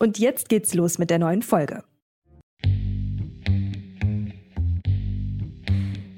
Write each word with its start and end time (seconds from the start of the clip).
Und 0.00 0.18
jetzt 0.18 0.48
geht's 0.48 0.74
los 0.74 0.98
mit 0.98 1.10
der 1.10 1.18
neuen 1.18 1.42
Folge. 1.42 1.82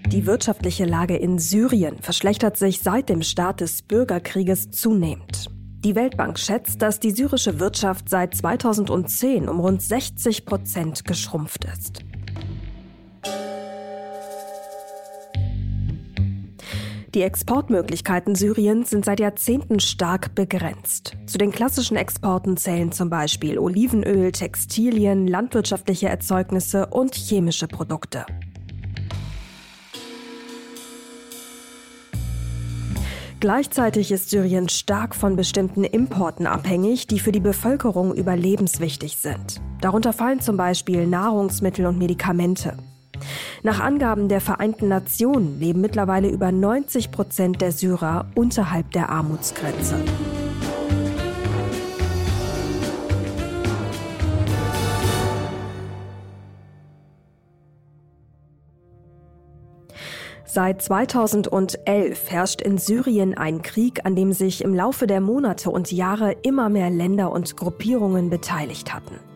Die 0.07 0.27
wirtschaftliche 0.27 0.85
Lage 0.85 1.17
in 1.17 1.39
Syrien 1.39 1.99
verschlechtert 2.01 2.57
sich 2.59 2.81
seit 2.81 3.09
dem 3.09 3.23
Start 3.23 3.61
des 3.61 3.83
Bürgerkrieges 3.83 4.71
zunehmend. 4.71 5.47
Die 5.83 5.95
Weltbank 5.95 6.39
schätzt, 6.39 6.83
dass 6.83 7.01
die 7.01 7.13
syrische 7.13 7.59
Wirtschaft 7.59 8.11
seit 8.11 8.35
2010 8.35 9.49
um 9.49 9.61
rund 9.61 9.81
60 9.81 10.45
Prozent 10.45 11.07
geschrumpft 11.07 11.65
ist. 11.65 12.01
Die 17.15 17.23
Exportmöglichkeiten 17.23 18.37
Syriens 18.37 18.91
sind 18.91 19.05
seit 19.05 19.19
Jahrzehnten 19.19 19.81
stark 19.81 20.37
begrenzt. 20.37 21.17
Zu 21.27 21.39
den 21.39 21.51
klassischen 21.51 21.97
Exporten 21.97 22.57
zählen 22.57 22.93
zum 22.93 23.11
Beispiel 23.11 23.59
Olivenöl, 23.59 24.31
Textilien, 24.31 25.27
landwirtschaftliche 25.27 26.09
Erzeugnisse 26.09 26.87
und 26.87 27.17
chemische 27.17 27.67
Produkte. 27.67 28.27
Gleichzeitig 33.41 34.13
ist 34.13 34.31
Syrien 34.31 34.69
stark 34.69 35.17
von 35.17 35.35
bestimmten 35.35 35.83
Importen 35.83 36.47
abhängig, 36.47 37.09
die 37.09 37.19
für 37.19 37.33
die 37.33 37.41
Bevölkerung 37.41 38.15
überlebenswichtig 38.15 39.17
sind. 39.17 39.61
Darunter 39.81 40.13
fallen 40.13 40.41
zum 40.41 40.57
Beispiel 40.57 41.09
Nahrungsmittel 41.09 41.87
und 41.87 41.99
Medikamente. 41.99 42.77
Nach 43.63 43.81
Angaben 43.81 44.29
der 44.29 44.41
Vereinten 44.41 44.89
Nationen 44.89 45.61
leben 45.61 45.81
mittlerweile 45.81 46.29
über 46.29 46.53
90 46.53 47.11
Prozent 47.11 47.61
der 47.61 47.73
Syrer 47.73 48.27
unterhalb 48.35 48.91
der 48.93 49.11
Armutsgrenze. 49.11 49.97
Seit 60.53 60.83
2011 60.83 62.29
herrscht 62.29 62.61
in 62.61 62.77
Syrien 62.77 63.39
ein 63.39 63.63
Krieg, 63.63 64.05
an 64.05 64.17
dem 64.17 64.33
sich 64.33 64.65
im 64.65 64.75
Laufe 64.75 65.07
der 65.07 65.21
Monate 65.21 65.71
und 65.71 65.93
Jahre 65.93 66.33
immer 66.43 66.69
mehr 66.69 66.91
Länder 66.91 67.31
und 67.31 67.57
Gruppierungen 67.57 68.31
beteiligt 68.31 68.93
hatten. 68.93 69.30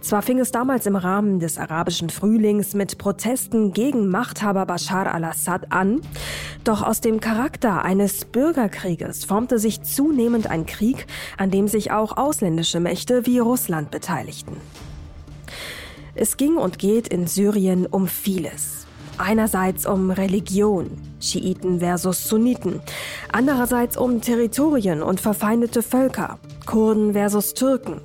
Zwar 0.00 0.22
fing 0.22 0.38
es 0.38 0.52
damals 0.52 0.86
im 0.86 0.96
Rahmen 0.96 1.40
des 1.40 1.58
arabischen 1.58 2.10
Frühlings 2.10 2.74
mit 2.74 2.98
Protesten 2.98 3.72
gegen 3.72 4.08
Machthaber 4.08 4.66
Bashar 4.66 5.12
al-Assad 5.12 5.72
an, 5.72 6.00
doch 6.64 6.82
aus 6.82 7.00
dem 7.00 7.20
Charakter 7.20 7.84
eines 7.84 8.24
Bürgerkrieges 8.24 9.24
formte 9.24 9.58
sich 9.58 9.82
zunehmend 9.82 10.48
ein 10.48 10.66
Krieg, 10.66 11.06
an 11.36 11.50
dem 11.50 11.68
sich 11.68 11.90
auch 11.90 12.16
ausländische 12.16 12.80
Mächte 12.80 13.26
wie 13.26 13.38
Russland 13.38 13.90
beteiligten. 13.90 14.56
Es 16.14 16.36
ging 16.36 16.56
und 16.56 16.78
geht 16.78 17.08
in 17.08 17.26
Syrien 17.26 17.86
um 17.86 18.08
vieles. 18.08 18.86
Einerseits 19.18 19.86
um 19.86 20.10
Religion, 20.10 20.90
Schiiten 21.20 21.80
versus 21.80 22.28
Sunniten, 22.28 22.80
andererseits 23.32 23.96
um 23.96 24.20
Territorien 24.20 25.02
und 25.02 25.20
verfeindete 25.20 25.82
Völker, 25.82 26.38
Kurden 26.66 27.12
versus 27.12 27.54
Türken. 27.54 28.00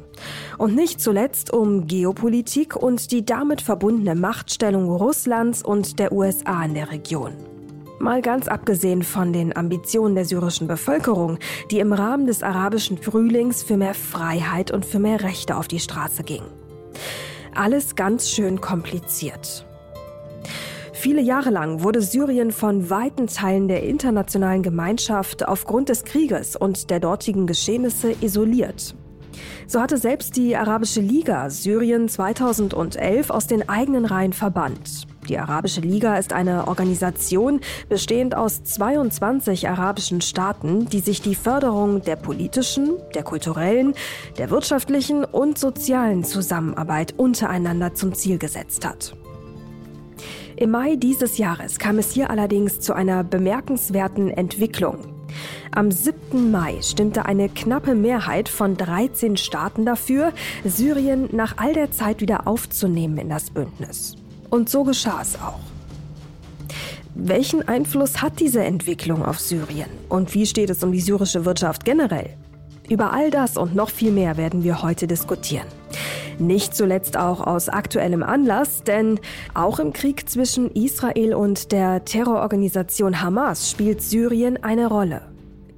Und 0.58 0.76
nicht 0.76 1.02
zuletzt 1.02 1.52
um 1.52 1.88
Geopolitik 1.88 2.76
und 2.76 3.12
die 3.12 3.26
damit 3.26 3.62
verbundene 3.62 4.16
Machtstellung 4.16 4.90
Russlands 4.90 5.64
und 5.64 6.00
der 6.00 6.12
USA 6.12 6.64
in 6.64 6.74
der 6.74 6.92
Region. 6.92 7.34
Mal 8.00 8.22
ganz 8.22 8.48
abgesehen 8.48 9.04
von 9.04 9.32
den 9.32 9.56
Ambitionen 9.56 10.16
der 10.16 10.26
syrischen 10.26 10.68
Bevölkerung, 10.68 11.38
die 11.72 11.80
im 11.80 11.94
Rahmen 11.94 12.26
des 12.26 12.44
arabischen 12.44 12.98
Frühlings 12.98 13.64
für 13.64 13.78
mehr 13.78 13.94
Freiheit 13.94 14.72
und 14.72 14.86
für 14.86 15.00
mehr 15.00 15.24
Rechte 15.24 15.56
auf 15.56 15.68
die 15.68 15.80
Straße 15.80 16.24
ging. 16.24 16.44
Alles 17.56 17.96
ganz 17.96 18.30
schön 18.30 18.60
kompliziert. 18.60 19.66
Viele 20.92 21.22
Jahre 21.22 21.50
lang 21.50 21.84
wurde 21.84 22.02
Syrien 22.02 22.52
von 22.52 22.90
weiten 22.90 23.28
Teilen 23.28 23.68
der 23.68 23.84
internationalen 23.84 24.64
Gemeinschaft 24.64 25.48
aufgrund 25.48 25.90
des 25.90 26.04
Krieges 26.06 26.56
und 26.56 26.90
der 26.90 27.00
dortigen 27.00 27.46
Geschehnisse 27.46 28.16
isoliert. 28.22 28.96
So 29.68 29.82
hatte 29.82 29.98
selbst 29.98 30.36
die 30.36 30.56
Arabische 30.56 31.02
Liga 31.02 31.50
Syrien 31.50 32.10
2011 32.10 33.30
aus 33.30 33.48
den 33.48 33.68
eigenen 33.70 34.06
Reihen 34.06 34.34
verbannt. 34.34 35.08
Die 35.30 35.40
Arabische 35.40 35.80
Liga 35.80 36.18
ist 36.18 36.34
eine 36.34 36.68
Organisation 36.68 37.62
bestehend 37.88 38.36
aus 38.36 38.64
22 38.64 39.70
arabischen 39.70 40.20
Staaten, 40.20 40.88
die 40.88 41.00
sich 41.00 41.22
die 41.22 41.36
Förderung 41.36 42.02
der 42.02 42.18
politischen, 42.18 42.98
der 43.16 43.24
kulturellen, 43.24 43.94
der 44.38 44.50
wirtschaftlichen 44.50 45.24
und 45.24 45.58
sozialen 45.58 46.26
Zusammenarbeit 46.26 47.14
untereinander 47.18 47.94
zum 47.94 48.14
Ziel 48.14 48.38
gesetzt 48.38 48.86
hat. 48.86 49.16
Im 50.56 50.72
Mai 50.72 50.98
dieses 50.98 51.38
Jahres 51.38 51.80
kam 51.80 51.98
es 51.98 52.12
hier 52.12 52.30
allerdings 52.30 52.80
zu 52.80 52.94
einer 52.94 53.24
bemerkenswerten 53.24 54.30
Entwicklung. 54.30 55.13
Am 55.72 55.92
7. 55.92 56.52
Mai 56.52 56.82
stimmte 56.82 57.26
eine 57.26 57.50
knappe 57.50 57.96
Mehrheit 57.96 58.50
von 58.50 58.78
13 58.78 59.38
Staaten 59.38 59.86
dafür, 59.86 60.34
Syrien 60.64 61.30
nach 61.32 61.58
all 61.58 61.74
der 61.74 61.92
Zeit 61.92 62.22
wieder 62.22 62.48
aufzunehmen 62.48 63.18
in 63.18 63.30
das 63.30 63.50
Bündnis. 63.50 64.16
Und 64.50 64.70
so 64.70 64.84
geschah 64.84 65.20
es 65.22 65.36
auch. 65.36 65.60
Welchen 67.16 67.68
Einfluss 67.68 68.22
hat 68.22 68.40
diese 68.40 68.64
Entwicklung 68.64 69.24
auf 69.24 69.40
Syrien? 69.40 69.90
Und 70.10 70.34
wie 70.34 70.46
steht 70.46 70.70
es 70.70 70.84
um 70.84 70.92
die 70.92 71.02
syrische 71.02 71.46
Wirtschaft 71.46 71.86
generell? 71.86 72.32
Über 72.90 73.14
all 73.14 73.32
das 73.32 73.56
und 73.56 73.76
noch 73.76 73.90
viel 73.90 74.12
mehr 74.12 74.36
werden 74.38 74.64
wir 74.64 74.82
heute 74.82 75.08
diskutieren. 75.08 75.68
Nicht 76.40 76.76
zuletzt 76.76 77.18
auch 77.18 77.42
aus 77.42 77.70
aktuellem 77.70 78.24
Anlass, 78.24 78.84
denn 78.84 79.20
auch 79.54 79.80
im 79.80 79.94
Krieg 79.94 80.30
zwischen 80.30 80.72
Israel 80.72 81.34
und 81.34 81.72
der 81.72 82.06
Terrororganisation 82.06 83.22
Hamas 83.22 83.70
spielt 83.70 84.02
Syrien 84.02 84.64
eine 84.64 84.88
Rolle. 84.88 85.22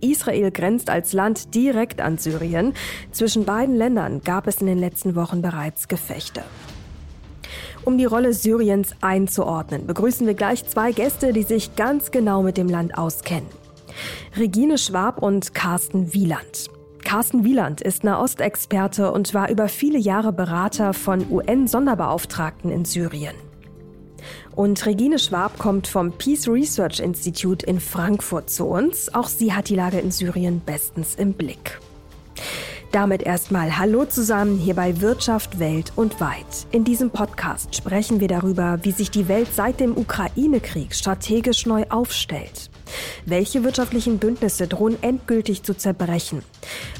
Israel 0.01 0.51
grenzt 0.51 0.89
als 0.89 1.13
Land 1.13 1.55
direkt 1.55 2.01
an 2.01 2.17
Syrien. 2.17 2.73
Zwischen 3.11 3.45
beiden 3.45 3.75
Ländern 3.75 4.21
gab 4.21 4.47
es 4.47 4.61
in 4.61 4.67
den 4.67 4.77
letzten 4.77 5.15
Wochen 5.15 5.41
bereits 5.41 5.87
Gefechte. 5.87 6.43
Um 7.83 7.97
die 7.97 8.05
Rolle 8.05 8.33
Syriens 8.33 8.95
einzuordnen, 9.01 9.85
begrüßen 9.85 10.25
wir 10.25 10.33
gleich 10.33 10.65
zwei 10.67 10.91
Gäste, 10.91 11.33
die 11.33 11.43
sich 11.43 11.75
ganz 11.75 12.11
genau 12.11 12.41
mit 12.41 12.57
dem 12.57 12.67
Land 12.67 12.97
auskennen. 12.97 13.47
Regine 14.37 14.77
Schwab 14.77 15.21
und 15.21 15.53
Carsten 15.53 16.13
Wieland. 16.13 16.69
Carsten 17.05 17.45
Wieland 17.45 17.81
ist 17.81 18.03
Nahostexperte 18.03 19.11
und 19.11 19.33
war 19.33 19.49
über 19.49 19.69
viele 19.69 19.99
Jahre 19.99 20.33
Berater 20.33 20.93
von 20.93 21.25
UN-Sonderbeauftragten 21.29 22.71
in 22.71 22.83
Syrien. 22.83 23.35
Und 24.55 24.83
Regine 24.85 25.19
Schwab 25.19 25.57
kommt 25.59 25.87
vom 25.87 26.11
Peace 26.11 26.47
Research 26.47 26.99
Institute 26.99 27.65
in 27.65 27.79
Frankfurt 27.79 28.49
zu 28.49 28.65
uns. 28.65 29.13
Auch 29.13 29.27
sie 29.27 29.53
hat 29.53 29.69
die 29.69 29.75
Lage 29.75 29.99
in 29.99 30.11
Syrien 30.11 30.61
bestens 30.65 31.15
im 31.15 31.33
Blick. 31.33 31.79
Damit 32.91 33.21
erstmal 33.21 33.77
Hallo 33.77 34.05
zusammen 34.05 34.57
hier 34.57 34.73
bei 34.73 34.99
Wirtschaft 34.99 35.59
Welt 35.59 35.93
und 35.95 36.19
Weit. 36.19 36.65
In 36.71 36.85
diesem 36.85 37.11
Podcast 37.11 37.75
sprechen 37.75 38.19
wir 38.19 38.27
darüber, 38.27 38.79
wie 38.81 38.91
sich 38.91 39.11
die 39.11 39.27
Welt 39.27 39.49
seit 39.53 39.79
dem 39.79 39.95
Ukraine-Krieg 39.95 40.95
strategisch 40.95 41.65
neu 41.65 41.85
aufstellt. 41.89 42.71
Welche 43.25 43.63
wirtschaftlichen 43.63 44.19
Bündnisse 44.19 44.67
drohen 44.67 45.01
endgültig 45.01 45.63
zu 45.63 45.75
zerbrechen? 45.75 46.43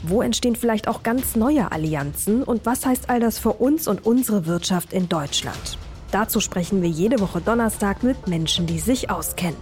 Wo 0.04 0.22
entstehen 0.22 0.56
vielleicht 0.56 0.88
auch 0.88 1.04
ganz 1.04 1.36
neue 1.36 1.72
Allianzen? 1.72 2.44
Und 2.44 2.66
was 2.66 2.86
heißt 2.86 3.10
all 3.10 3.20
das 3.20 3.40
für 3.40 3.54
uns 3.54 3.88
und 3.88 4.06
unsere 4.06 4.46
Wirtschaft 4.46 4.94
in 4.94 5.10
Deutschland? 5.10 5.78
Dazu 6.12 6.40
sprechen 6.40 6.82
wir 6.82 6.90
jede 6.90 7.20
Woche 7.20 7.42
Donnerstag 7.42 8.04
mit 8.04 8.28
Menschen, 8.28 8.68
die 8.68 8.80
sich 8.80 9.10
auskennen. 9.10 9.58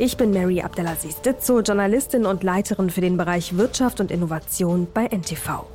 Ich 0.00 0.16
bin 0.16 0.30
Mary 0.30 0.60
Abdelaziz 0.60 1.20
Ditzo, 1.22 1.60
Journalistin 1.60 2.24
und 2.24 2.44
Leiterin 2.44 2.88
für 2.90 3.00
den 3.00 3.16
Bereich 3.16 3.56
Wirtschaft 3.56 4.00
und 4.00 4.12
Innovation 4.12 4.86
bei 4.92 5.06
NTV. 5.06 5.66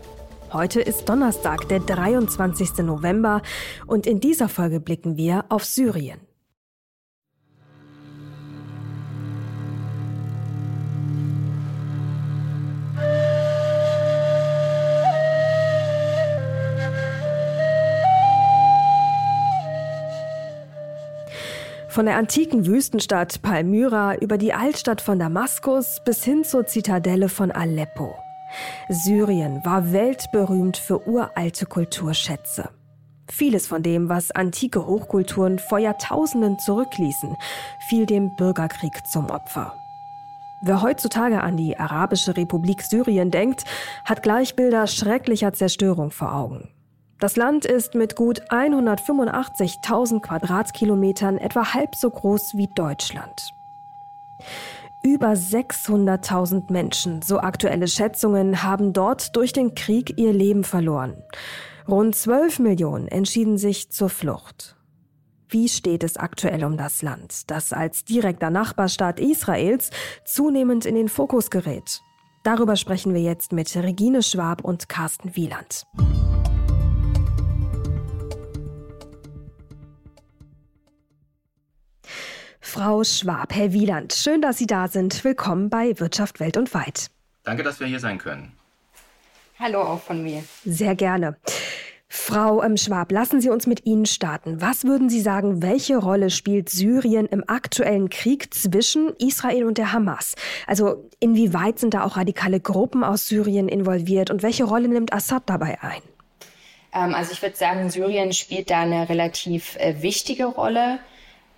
Heute 0.53 0.79
ist 0.79 1.09
Donnerstag, 1.09 1.67
der 1.67 1.79
23. 1.79 2.85
November 2.85 3.41
und 3.87 4.05
in 4.07 4.19
dieser 4.19 4.47
Folge 4.47 4.79
blicken 4.79 5.17
wir 5.17 5.45
auf 5.49 5.65
Syrien. 5.65 6.19
Von 21.93 22.07
der 22.07 22.17
antiken 22.17 22.65
Wüstenstadt 22.65 23.43
Palmyra 23.43 24.15
über 24.15 24.39
die 24.39 24.51
Altstadt 24.51 24.99
von 24.99 25.19
Damaskus 25.19 26.01
bis 26.03 26.23
hin 26.23 26.43
zur 26.43 26.65
Zitadelle 26.65 27.29
von 27.29 27.51
Aleppo. 27.51 28.15
Syrien 28.89 29.63
war 29.63 29.93
weltberühmt 29.93 30.75
für 30.75 31.07
uralte 31.07 31.67
Kulturschätze. 31.67 32.69
Vieles 33.29 33.67
von 33.67 33.83
dem, 33.83 34.09
was 34.09 34.31
antike 34.31 34.87
Hochkulturen 34.87 35.59
vor 35.59 35.77
Jahrtausenden 35.77 36.57
zurückließen, 36.57 37.37
fiel 37.87 38.07
dem 38.07 38.35
Bürgerkrieg 38.37 39.05
zum 39.05 39.29
Opfer. 39.29 39.75
Wer 40.63 40.81
heutzutage 40.81 41.41
an 41.41 41.57
die 41.57 41.77
Arabische 41.77 42.35
Republik 42.35 42.81
Syrien 42.81 43.29
denkt, 43.29 43.65
hat 44.03 44.23
gleich 44.23 44.55
Bilder 44.55 44.87
schrecklicher 44.87 45.53
Zerstörung 45.53 46.09
vor 46.09 46.33
Augen. 46.33 46.72
Das 47.23 47.37
Land 47.37 47.63
ist 47.63 47.95
mit 47.95 48.17
gut 48.17 48.41
185.000 48.51 50.19
Quadratkilometern 50.19 51.37
etwa 51.37 51.73
halb 51.73 51.95
so 51.95 52.09
groß 52.09 52.57
wie 52.57 52.67
Deutschland. 52.67 53.53
Über 55.03 55.29
600.000 55.29 56.69
Menschen, 56.69 57.21
so 57.21 57.39
aktuelle 57.39 57.87
Schätzungen, 57.87 58.61
haben 58.61 58.91
dort 58.91 59.37
durch 59.37 59.53
den 59.53 59.73
Krieg 59.73 60.17
ihr 60.17 60.33
Leben 60.33 60.65
verloren. 60.65 61.15
Rund 61.87 62.13
12 62.13 62.59
Millionen 62.59 63.07
entschieden 63.07 63.57
sich 63.57 63.89
zur 63.89 64.09
Flucht. 64.09 64.75
Wie 65.47 65.69
steht 65.69 66.03
es 66.03 66.17
aktuell 66.17 66.65
um 66.65 66.75
das 66.75 67.01
Land, 67.03 67.49
das 67.49 67.71
als 67.71 68.03
direkter 68.03 68.49
Nachbarstaat 68.49 69.21
Israels 69.21 69.91
zunehmend 70.25 70.85
in 70.85 70.95
den 70.95 71.07
Fokus 71.07 71.49
gerät? 71.49 72.01
Darüber 72.43 72.75
sprechen 72.75 73.13
wir 73.13 73.21
jetzt 73.21 73.53
mit 73.53 73.73
Regine 73.77 74.23
Schwab 74.23 74.65
und 74.65 74.89
Carsten 74.89 75.37
Wieland. 75.37 75.85
Frau 82.65 83.03
Schwab, 83.03 83.53
Herr 83.53 83.73
Wieland, 83.73 84.13
schön, 84.13 84.41
dass 84.41 84.57
Sie 84.57 84.65
da 84.65 84.87
sind. 84.87 85.25
Willkommen 85.25 85.69
bei 85.69 85.99
Wirtschaft 85.99 86.39
Welt 86.39 86.55
und 86.55 86.73
Weit. 86.73 87.11
Danke, 87.43 87.61
dass 87.61 87.81
wir 87.81 87.87
hier 87.87 87.99
sein 87.99 88.17
können. 88.17 88.53
Hallo 89.59 89.81
auch 89.81 89.99
von 89.99 90.23
mir. 90.23 90.43
Sehr 90.63 90.95
gerne. 90.95 91.35
Frau 92.07 92.63
ähm, 92.63 92.77
Schwab, 92.77 93.11
lassen 93.11 93.41
Sie 93.41 93.49
uns 93.49 93.67
mit 93.67 93.85
Ihnen 93.85 94.05
starten. 94.05 94.61
Was 94.61 94.85
würden 94.85 95.09
Sie 95.09 95.19
sagen, 95.19 95.61
welche 95.61 95.97
Rolle 95.97 96.29
spielt 96.29 96.69
Syrien 96.69 97.25
im 97.25 97.43
aktuellen 97.47 98.09
Krieg 98.09 98.53
zwischen 98.53 99.09
Israel 99.19 99.65
und 99.65 99.77
der 99.77 99.91
Hamas? 99.91 100.33
Also 100.65 101.09
inwieweit 101.19 101.79
sind 101.79 101.93
da 101.93 102.05
auch 102.05 102.15
radikale 102.15 102.61
Gruppen 102.61 103.03
aus 103.03 103.27
Syrien 103.27 103.67
involviert 103.67 104.31
und 104.31 104.41
welche 104.41 104.63
Rolle 104.63 104.87
nimmt 104.87 105.11
Assad 105.11 105.43
dabei 105.47 105.79
ein? 105.81 106.01
Ähm, 106.93 107.13
also 107.13 107.33
ich 107.33 107.41
würde 107.41 107.57
sagen, 107.57 107.89
Syrien 107.89 108.31
spielt 108.31 108.71
da 108.71 108.79
eine 108.81 109.09
relativ 109.09 109.75
äh, 109.75 110.01
wichtige 110.01 110.45
Rolle. 110.45 110.99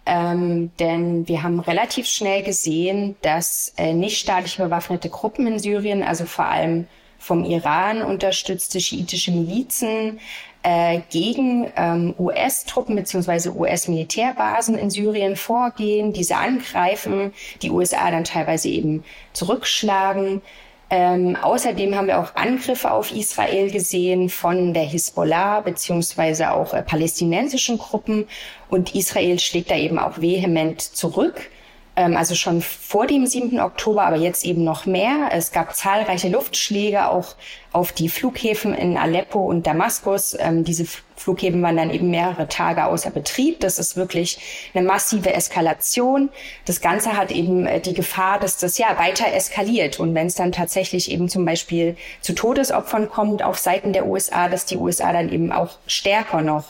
Ähm, 0.06 0.72
denn 0.80 1.28
wir 1.28 1.42
haben 1.42 1.60
relativ 1.60 2.08
schnell 2.08 2.44
gesehen, 2.44 3.16
dass 3.22 3.74
äh, 3.78 3.94
nichtstaatlich 3.94 4.58
bewaffnete 4.58 5.10
Gruppen 5.10 5.48
in 5.48 5.60
Syrien, 5.60 6.04
also 6.04 6.26
vor 6.26 6.46
allem 6.46 6.88
vom 7.18 7.44
Iran 7.44 8.04
unterstützte 8.04 8.80
schiitische 8.80 9.32
Milizen, 9.32 10.20
äh, 10.62 11.02
gegen 11.12 11.72
ähm, 11.76 12.16
US-Truppen 12.18 12.96
bzw. 12.96 13.50
US-Militärbasen 13.50 14.78
in 14.78 14.90
Syrien 14.90 15.36
vorgehen, 15.36 16.12
diese 16.12 16.38
angreifen, 16.38 17.34
die 17.62 17.70
USA 17.70 18.10
dann 18.10 18.24
teilweise 18.24 18.70
eben 18.70 19.04
zurückschlagen. 19.34 20.42
Ähm, 20.90 21.36
außerdem 21.36 21.96
haben 21.96 22.08
wir 22.08 22.20
auch 22.20 22.36
Angriffe 22.36 22.92
auf 22.92 23.12
Israel 23.12 23.72
gesehen 23.72 24.30
von 24.30 24.74
der 24.74 24.84
Hisbollah 24.84 25.62
beziehungsweise 25.62 26.52
auch 26.52 26.74
äh, 26.74 26.84
palästinensischen 26.84 27.80
Gruppen 27.80 28.28
und 28.70 28.94
Israel 28.94 29.40
schlägt 29.40 29.72
da 29.72 29.78
eben 29.78 29.98
auch 29.98 30.22
vehement 30.22 30.82
zurück. 30.82 31.50
Ähm, 31.96 32.18
also 32.18 32.36
schon 32.36 32.62
vor 32.62 33.08
dem 33.08 33.26
7. 33.26 33.60
Oktober, 33.60 34.06
aber 34.06 34.18
jetzt 34.18 34.44
eben 34.44 34.64
noch 34.64 34.86
mehr. 34.86 35.30
Es 35.32 35.52
gab 35.52 35.76
zahlreiche 35.76 36.30
Luftschläge 36.30 37.10
auch 37.10 37.36
auf 37.72 37.92
die 37.92 38.10
Flughäfen 38.10 38.74
in 38.74 38.98
Aleppo 38.98 39.40
und 39.46 39.66
Damaskus. 39.66 40.36
Ähm, 40.40 40.64
diese 40.64 40.86
Flughäfen 41.16 41.62
waren 41.62 41.78
dann 41.78 41.92
eben 41.92 42.10
mehrere 42.12 42.48
Tage 42.48 42.86
außer 42.86 43.12
Betrieb. 43.12 43.62
Das 43.62 43.80
ist 43.80 43.96
wirklich 43.96 44.40
eine 44.74 44.86
massive 44.86 45.34
Eskalation. 45.34 46.30
Das 46.66 46.82
Ganze 46.82 47.16
hat 47.16 47.32
eben 47.32 47.66
äh, 47.66 47.80
die 47.80 47.94
Gefahr, 47.94 48.40
dass 48.40 48.58
das 48.58 48.78
ja 48.78 48.98
weiter 48.98 49.34
eskaliert. 49.34 50.00
Und 50.00 50.14
wenn 50.16 50.28
es 50.28 50.36
dann 50.36 50.52
tatsächlich 50.52 51.10
eben 51.12 51.30
zum 51.30 51.46
Beispiel 51.46 51.96
zu 52.20 52.34
Todesopfern 52.34 53.10
kommt 53.10 53.42
auf 53.42 53.58
Seiten 53.58 53.94
der 53.94 54.06
USA, 54.06 54.50
dass 54.50 54.66
die 54.66 54.78
USA 54.78 55.14
dann 55.14 55.32
eben 55.32 55.54
auch 55.54 55.78
stärker 55.88 56.42
noch 56.42 56.66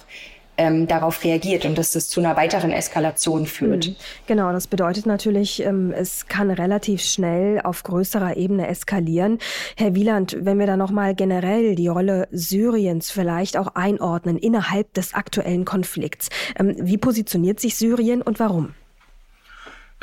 ähm, 0.58 0.88
darauf 0.88 1.24
reagiert 1.24 1.66
und 1.66 1.78
dass 1.78 1.92
das 1.92 2.08
zu 2.08 2.20
einer 2.20 2.36
weiteren 2.36 2.72
Eskalation 2.72 3.46
führt. 3.46 3.88
Mhm. 3.88 3.96
Genau, 4.28 4.52
das 4.52 4.68
bedeutet 4.68 5.06
natürlich, 5.06 5.62
ähm, 5.64 5.92
es 5.92 6.28
kann 6.28 6.52
relativ 6.52 7.02
schnell 7.02 7.62
auf 7.62 7.84
größerer 7.84 8.38
Ebene 8.38 8.68
eskalieren. 8.68 9.40
Herr 9.76 9.96
Wieland, 9.96 10.38
wenn 10.40 10.60
wir 10.60 10.68
da 10.68 10.78
nochmal 10.78 11.16
generell 11.16 11.76
die 11.76 11.88
Rolle 11.88 12.28
Syriens 12.32 13.12
vielleicht 13.12 13.58
auch 13.58 13.76
einordnen 13.76 14.38
innerhalb 14.38 14.94
des 14.94 15.14
aktuellen 15.14 15.66
Konflikts. 15.66 16.30
Ähm, 16.58 16.76
wie 16.80 16.98
positioniert 16.98 17.60
sich 17.60 17.76
Syrien 17.76 18.22
und 18.22 18.40
warum? 18.40 18.74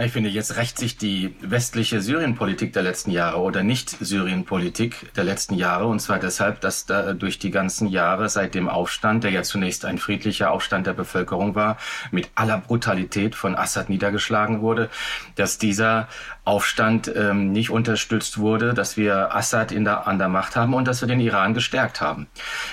Ich 0.04 0.10
finde, 0.10 0.30
jetzt 0.30 0.56
rächt 0.56 0.78
sich 0.78 0.96
die 0.96 1.36
westliche 1.40 2.00
Syrienpolitik 2.00 2.72
der 2.72 2.82
letzten 2.82 3.12
Jahre 3.12 3.38
oder 3.38 3.62
Nicht-Syrien-Politik 3.62 5.14
der 5.14 5.22
letzten 5.22 5.54
Jahre. 5.54 5.86
Und 5.86 6.00
zwar 6.00 6.18
deshalb, 6.18 6.60
dass 6.60 6.86
da 6.86 7.12
durch 7.12 7.38
die 7.38 7.52
ganzen 7.52 7.86
Jahre 7.86 8.28
seit 8.28 8.56
dem 8.56 8.68
Aufstand, 8.68 9.22
der 9.22 9.30
ja 9.30 9.44
zunächst 9.44 9.84
ein 9.84 9.98
friedlicher 9.98 10.50
Aufstand 10.50 10.88
der 10.88 10.94
Bevölkerung 10.94 11.54
war, 11.54 11.76
mit 12.10 12.30
aller 12.34 12.58
Brutalität 12.58 13.36
von 13.36 13.54
Assad 13.54 13.90
niedergeschlagen 13.90 14.60
wurde, 14.60 14.90
dass 15.36 15.58
dieser 15.58 16.08
Aufstand 16.44 17.12
ähm, 17.14 17.52
nicht 17.52 17.70
unterstützt 17.70 18.38
wurde, 18.38 18.74
dass 18.74 18.96
wir 18.96 19.34
Assad 19.34 19.70
in 19.70 19.84
der, 19.84 20.08
an 20.08 20.18
der 20.18 20.28
Macht 20.28 20.56
haben 20.56 20.74
und 20.74 20.88
dass 20.88 21.00
wir 21.00 21.06
den 21.06 21.20
Iran 21.20 21.54
gestärkt 21.54 22.00
haben. 22.00 22.26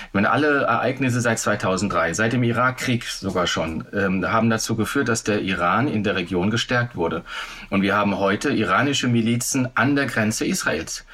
Ich 0.08 0.14
meine, 0.14 0.30
alle 0.30 0.62
Ereignisse 0.62 1.20
seit 1.20 1.38
2003, 1.38 2.14
seit 2.14 2.32
dem 2.32 2.42
Irakkrieg 2.42 3.04
sogar 3.04 3.46
schon, 3.46 3.84
ähm, 3.92 4.26
haben 4.26 4.50
dazu 4.50 4.74
geführt, 4.74 5.08
dass 5.08 5.22
der 5.22 5.42
Iran 5.42 5.86
in 5.86 6.02
der 6.02 6.16
Region 6.16 6.50
gestärkt 6.50 6.96
wurde. 6.96 7.22
Und 7.70 7.82
wir 7.82 7.94
haben 7.94 8.18
heute 8.18 8.50
iranische 8.50 9.06
Milizen 9.06 9.68
an 9.76 9.94
der 9.94 10.06
Grenze 10.06 10.44
Israels. 10.44 11.06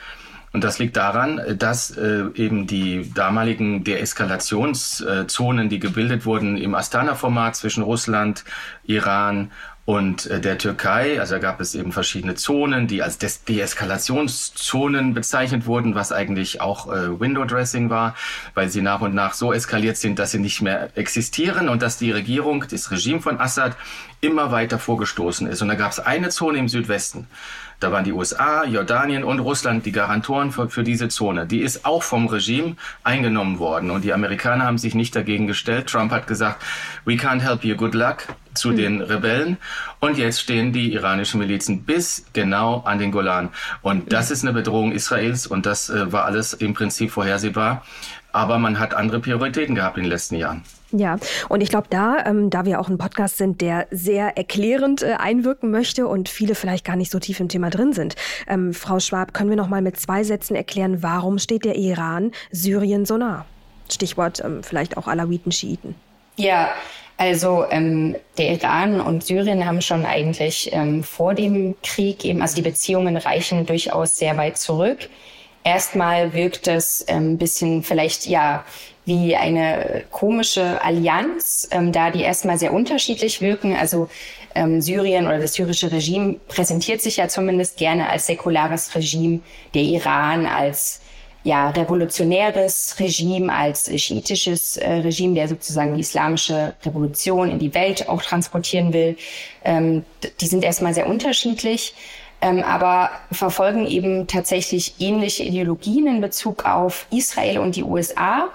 Und 0.57 0.65
das 0.65 0.79
liegt 0.79 0.97
daran, 0.97 1.39
dass 1.59 1.91
äh, 1.91 2.25
eben 2.35 2.67
die 2.67 3.13
damaligen 3.13 3.85
Deeskalationszonen, 3.85 5.69
die 5.69 5.79
gebildet 5.79 6.25
wurden 6.25 6.57
im 6.57 6.75
Astana-Format 6.75 7.57
zwischen 7.57 7.83
Russland, 7.83 8.43
Iran 8.85 9.51
und 9.87 10.27
äh, 10.27 10.41
der 10.41 10.59
Türkei, 10.59 11.21
also 11.21 11.37
da 11.37 11.39
gab 11.39 11.61
es 11.61 11.77
eben 11.77 11.93
verschiedene 11.93 12.35
Zonen, 12.35 12.89
die 12.89 13.05
als 13.05 13.19
Des 13.19 13.45
Deeskalationszonen 13.45 15.15
bezeichnet 15.15 15.67
wurden, 15.67 15.95
was 15.95 16.11
eigentlich 16.11 16.61
auch 16.61 16.93
äh, 16.93 17.21
Window 17.21 17.45
Dressing 17.45 17.89
war, 17.89 18.17
weil 18.55 18.69
sie 18.69 18.83
nach 18.83 19.01
und 19.01 19.15
nach 19.15 19.33
so 19.33 19.53
eskaliert 19.53 19.97
sind, 19.97 20.19
dass 20.19 20.33
sie 20.33 20.41
nicht 20.41 20.61
mehr 20.61 20.91
existieren 20.97 21.69
und 21.69 21.83
dass 21.83 21.99
die 21.99 22.11
Regierung, 22.11 22.65
das 22.69 22.91
Regime 22.91 23.21
von 23.21 23.39
Assad 23.39 23.77
immer 24.21 24.51
weiter 24.51 24.81
vorgestoßen 24.81 25.47
ist. 25.47 25.63
Und 25.63 25.69
da 25.69 25.77
gab 25.77 25.93
es 25.93 26.01
eine 26.01 26.31
Zone 26.31 26.59
im 26.59 26.69
Südwesten. 26.69 27.29
Da 27.79 27.93
waren 27.93 28.05
die 28.05 28.13
USA, 28.13 28.65
Jordanien 28.65 29.23
und 29.23 29.41
Russland 29.41 29.85
die 29.85 29.93
Garantoren 29.93 30.51
für, 30.51 30.69
für, 30.71 30.83
diese 30.83 31.09
Zone. 31.09 31.47
Die 31.47 31.61
ist 31.61 31.85
auch 31.85 32.03
vom 32.03 32.27
Regime 32.27 32.77
eingenommen 33.05 33.59
worden. 33.59 33.91
Und 33.91 34.03
die 34.03 34.15
Amerikaner 34.15 34.65
haben 34.65 34.79
sich 34.79 34.95
nicht 34.95 35.15
dagegen 35.15 35.47
gestellt. 35.47 35.89
Trump 35.89 36.11
hat 36.11 36.27
gesagt, 36.27 36.63
we 37.05 37.15
can't 37.15 37.41
help 37.41 37.65
you, 37.65 37.77
good 37.77 37.95
luck 37.95 38.29
zu 38.55 38.71
mhm. 38.71 38.77
den 38.77 39.03
Rebellen. 39.03 39.59
Und 40.01 40.17
jetzt 40.17 40.41
stehen 40.41 40.73
die 40.73 40.95
iranischen 40.95 41.39
Milizen 41.39 41.85
bis 41.85 42.25
genau 42.33 42.81
an 42.81 42.99
den 42.99 43.13
Golan. 43.13 43.51
Und 43.83 44.13
das 44.13 44.31
ist 44.31 44.43
eine 44.43 44.55
Bedrohung 44.55 44.93
Israels 44.93 45.47
und 45.47 45.67
das 45.67 45.91
äh, 45.91 46.11
war 46.13 46.25
alles 46.25 46.55
im 46.55 46.73
Prinzip 46.73 47.11
vorhersehbar. 47.11 47.85
Aber 48.33 48.59
man 48.59 48.79
hat 48.79 48.95
andere 48.95 49.21
Prioritäten 49.21 49.75
gehabt 49.75 49.99
in 49.99 50.05
den 50.05 50.11
letzten 50.11 50.37
Jahren. 50.37 50.63
Ja, 50.99 51.19
und 51.49 51.61
ich 51.61 51.69
glaube, 51.69 51.89
da, 51.91 52.25
ähm, 52.25 52.51
da 52.51 52.65
wir 52.65 52.81
auch 52.81 52.89
ein 52.89 52.99
Podcast 52.99 53.37
sind, 53.37 53.61
der 53.61 53.87
sehr 53.91 54.37
erklärend 54.37 55.03
äh, 55.03 55.15
einwirken 55.19 55.71
möchte 55.71 56.07
und 56.07 56.29
viele 56.29 56.55
vielleicht 56.55 56.85
gar 56.85 56.97
nicht 56.97 57.11
so 57.11 57.19
tief 57.19 57.41
im 57.41 57.49
Thema 57.49 57.71
drin 57.71 57.93
sind, 57.93 58.17
ähm, 58.49 58.73
Frau 58.73 58.99
Schwab, 58.99 59.35
können 59.35 59.51
wir 59.51 59.57
noch 59.57 59.69
mal 59.69 59.83
mit 59.83 59.99
zwei 60.01 60.25
Sätzen 60.25 60.57
erklären, 60.57 61.03
warum 61.03 61.39
steht 61.39 61.65
der 61.65 61.77
Iran 61.77 62.33
Syrien 62.51 63.05
so 63.05 63.17
nah? 63.17 63.45
Stichwort 63.91 64.43
ähm, 64.45 64.63
vielleicht 64.63 64.97
auch 64.97 65.07
Alawiten, 65.07 65.53
Schiiten. 65.53 65.95
Ja, 66.37 66.71
also 67.19 67.65
ähm, 67.71 68.17
der 68.37 68.53
Iran 68.53 69.01
und 69.01 69.25
Syrien 69.25 69.65
haben 69.65 69.81
schon 69.81 70.05
eigentlich 70.05 70.71
ähm, 70.73 71.03
vor 71.03 71.35
dem 71.35 71.75
Krieg 71.83 72.25
eben, 72.25 72.43
also 72.43 72.57
die 72.57 72.63
Beziehungen 72.63 73.17
reichen 73.17 73.65
durchaus 73.65 74.19
sehr 74.19 74.37
weit 74.37 74.59
zurück. 74.59 75.09
Erstmal 75.65 76.33
wirkt 76.35 76.69
es 76.69 77.07
ein 77.09 77.17
ähm, 77.17 77.39
bisschen 77.39 77.83
vielleicht 77.83 78.27
ja 78.27 78.65
wie 79.07 79.37
eine 79.37 80.03
komische 80.11 80.83
Allianz, 80.83 81.69
ähm, 81.71 81.93
da 81.93 82.11
die 82.11 82.23
erstmal 82.23 82.59
sehr 82.59 82.73
unterschiedlich 82.73 83.41
wirken. 83.41 83.75
Also 83.75 84.09
ähm, 84.55 84.83
Syrien 84.83 85.27
oder 85.27 85.39
das 85.39 85.55
syrische 85.55 85.91
Regime 85.91 86.35
präsentiert 86.49 87.01
sich 87.01 87.19
ja 87.19 87.29
zumindest 87.29 87.77
gerne 87.79 88.11
als 88.11 88.27
säkulares 88.27 88.95
Regime, 88.95 89.41
der 89.75 89.83
Iran 89.83 90.47
als 90.47 91.01
ja, 91.45 91.71
revolutionäres 91.71 92.97
Regime, 92.99 93.53
als 93.53 93.89
schiitisches 94.03 94.79
äh, 94.79 94.95
Regime, 94.95 95.35
der 95.37 95.47
sozusagen 95.47 95.95
die 95.95 96.01
islamische 96.01 96.75
Revolution 96.85 97.49
in 97.49 97.61
die 97.61 97.73
Welt 97.73 98.09
auch 98.09 98.21
transportieren 98.21 98.93
will. 98.93 99.17
Ähm, 99.65 100.05
die 100.41 100.47
sind 100.49 100.65
erstmal 100.65 100.93
sehr 100.93 101.09
unterschiedlich, 101.09 101.95
ähm, 102.41 102.65
aber 102.65 103.11
verfolgen 103.31 103.87
eben 103.87 104.27
tatsächlich 104.27 104.95
ähnliche 104.99 105.45
Ideologien 105.45 106.09
in 106.09 106.21
Bezug 106.21 106.65
auf 106.65 107.07
Israel 107.13 107.59
und 107.59 107.77
die 107.77 107.85
USA. 107.85 108.49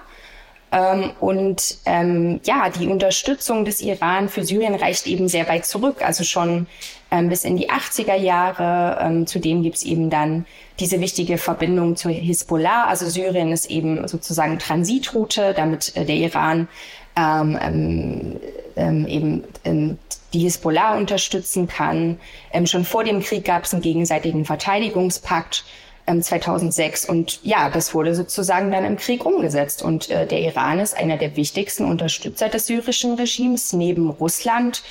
Ähm, 0.72 1.10
und 1.20 1.78
ähm, 1.84 2.40
ja, 2.44 2.70
die 2.70 2.88
Unterstützung 2.88 3.64
des 3.64 3.82
Iran 3.82 4.28
für 4.28 4.42
Syrien 4.42 4.74
reicht 4.74 5.06
eben 5.06 5.28
sehr 5.28 5.46
weit 5.48 5.66
zurück, 5.66 6.02
also 6.02 6.24
schon 6.24 6.66
ähm, 7.10 7.28
bis 7.28 7.44
in 7.44 7.58
die 7.58 7.70
80er 7.70 8.16
Jahre. 8.16 8.98
Ähm, 9.00 9.26
zudem 9.26 9.62
gibt's 9.62 9.84
eben 9.84 10.08
dann 10.08 10.46
diese 10.80 11.00
wichtige 11.00 11.36
Verbindung 11.36 11.96
zur 11.96 12.10
Hisbollah. 12.10 12.86
Also 12.86 13.06
Syrien 13.08 13.52
ist 13.52 13.70
eben 13.70 14.08
sozusagen 14.08 14.58
Transitroute, 14.58 15.52
damit 15.54 15.94
äh, 15.94 16.06
der 16.06 16.16
Iran 16.16 16.68
ähm, 17.16 17.58
ähm, 17.60 18.40
ähm, 18.76 19.06
eben 19.06 19.44
ähm, 19.64 19.98
die 20.32 20.40
Hisbollah 20.40 20.96
unterstützen 20.96 21.68
kann. 21.68 22.18
Ähm, 22.50 22.66
schon 22.66 22.86
vor 22.86 23.04
dem 23.04 23.20
Krieg 23.20 23.44
gab 23.44 23.64
es 23.64 23.74
einen 23.74 23.82
gegenseitigen 23.82 24.46
Verteidigungspakt 24.46 25.64
2006 26.06 27.04
ähm, 27.08 27.14
und 27.14 27.40
ja, 27.42 27.70
das 27.70 27.94
wurde 27.94 28.14
sozusagen 28.14 28.70
dann 28.70 28.84
im 28.84 28.96
Krieg 28.96 29.24
umgesetzt. 29.24 29.82
Und 29.82 30.10
äh, 30.10 30.26
der 30.26 30.40
Iran 30.40 30.80
ist 30.80 30.96
einer 30.96 31.16
der 31.16 31.36
wichtigsten 31.36 31.84
Unterstützer 31.84 32.48
des 32.48 32.66
syrischen 32.66 33.14
Regimes. 33.14 33.72
Neben 33.72 34.10
Russland, 34.10 34.82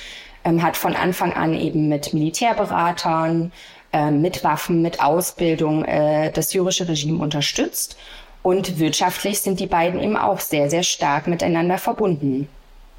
ähm, 0.44 0.62
hat 0.62 0.76
von 0.76 0.94
Anfang 0.94 1.32
an 1.32 1.54
eben 1.54 1.88
mit 1.88 2.12
Militärberatern, 2.12 3.52
äh, 3.92 4.10
mit 4.10 4.44
Waffen, 4.44 4.82
mit 4.82 5.02
Ausbildung 5.02 5.84
äh, 5.84 6.30
das 6.32 6.50
syrische 6.50 6.88
Regime 6.88 7.22
unterstützt. 7.22 7.96
Und 8.42 8.78
wirtschaftlich 8.78 9.40
sind 9.40 9.60
die 9.60 9.66
beiden 9.66 10.00
eben 10.00 10.16
auch 10.16 10.40
sehr, 10.40 10.68
sehr 10.68 10.82
stark 10.82 11.28
miteinander 11.28 11.78
verbunden. 11.78 12.48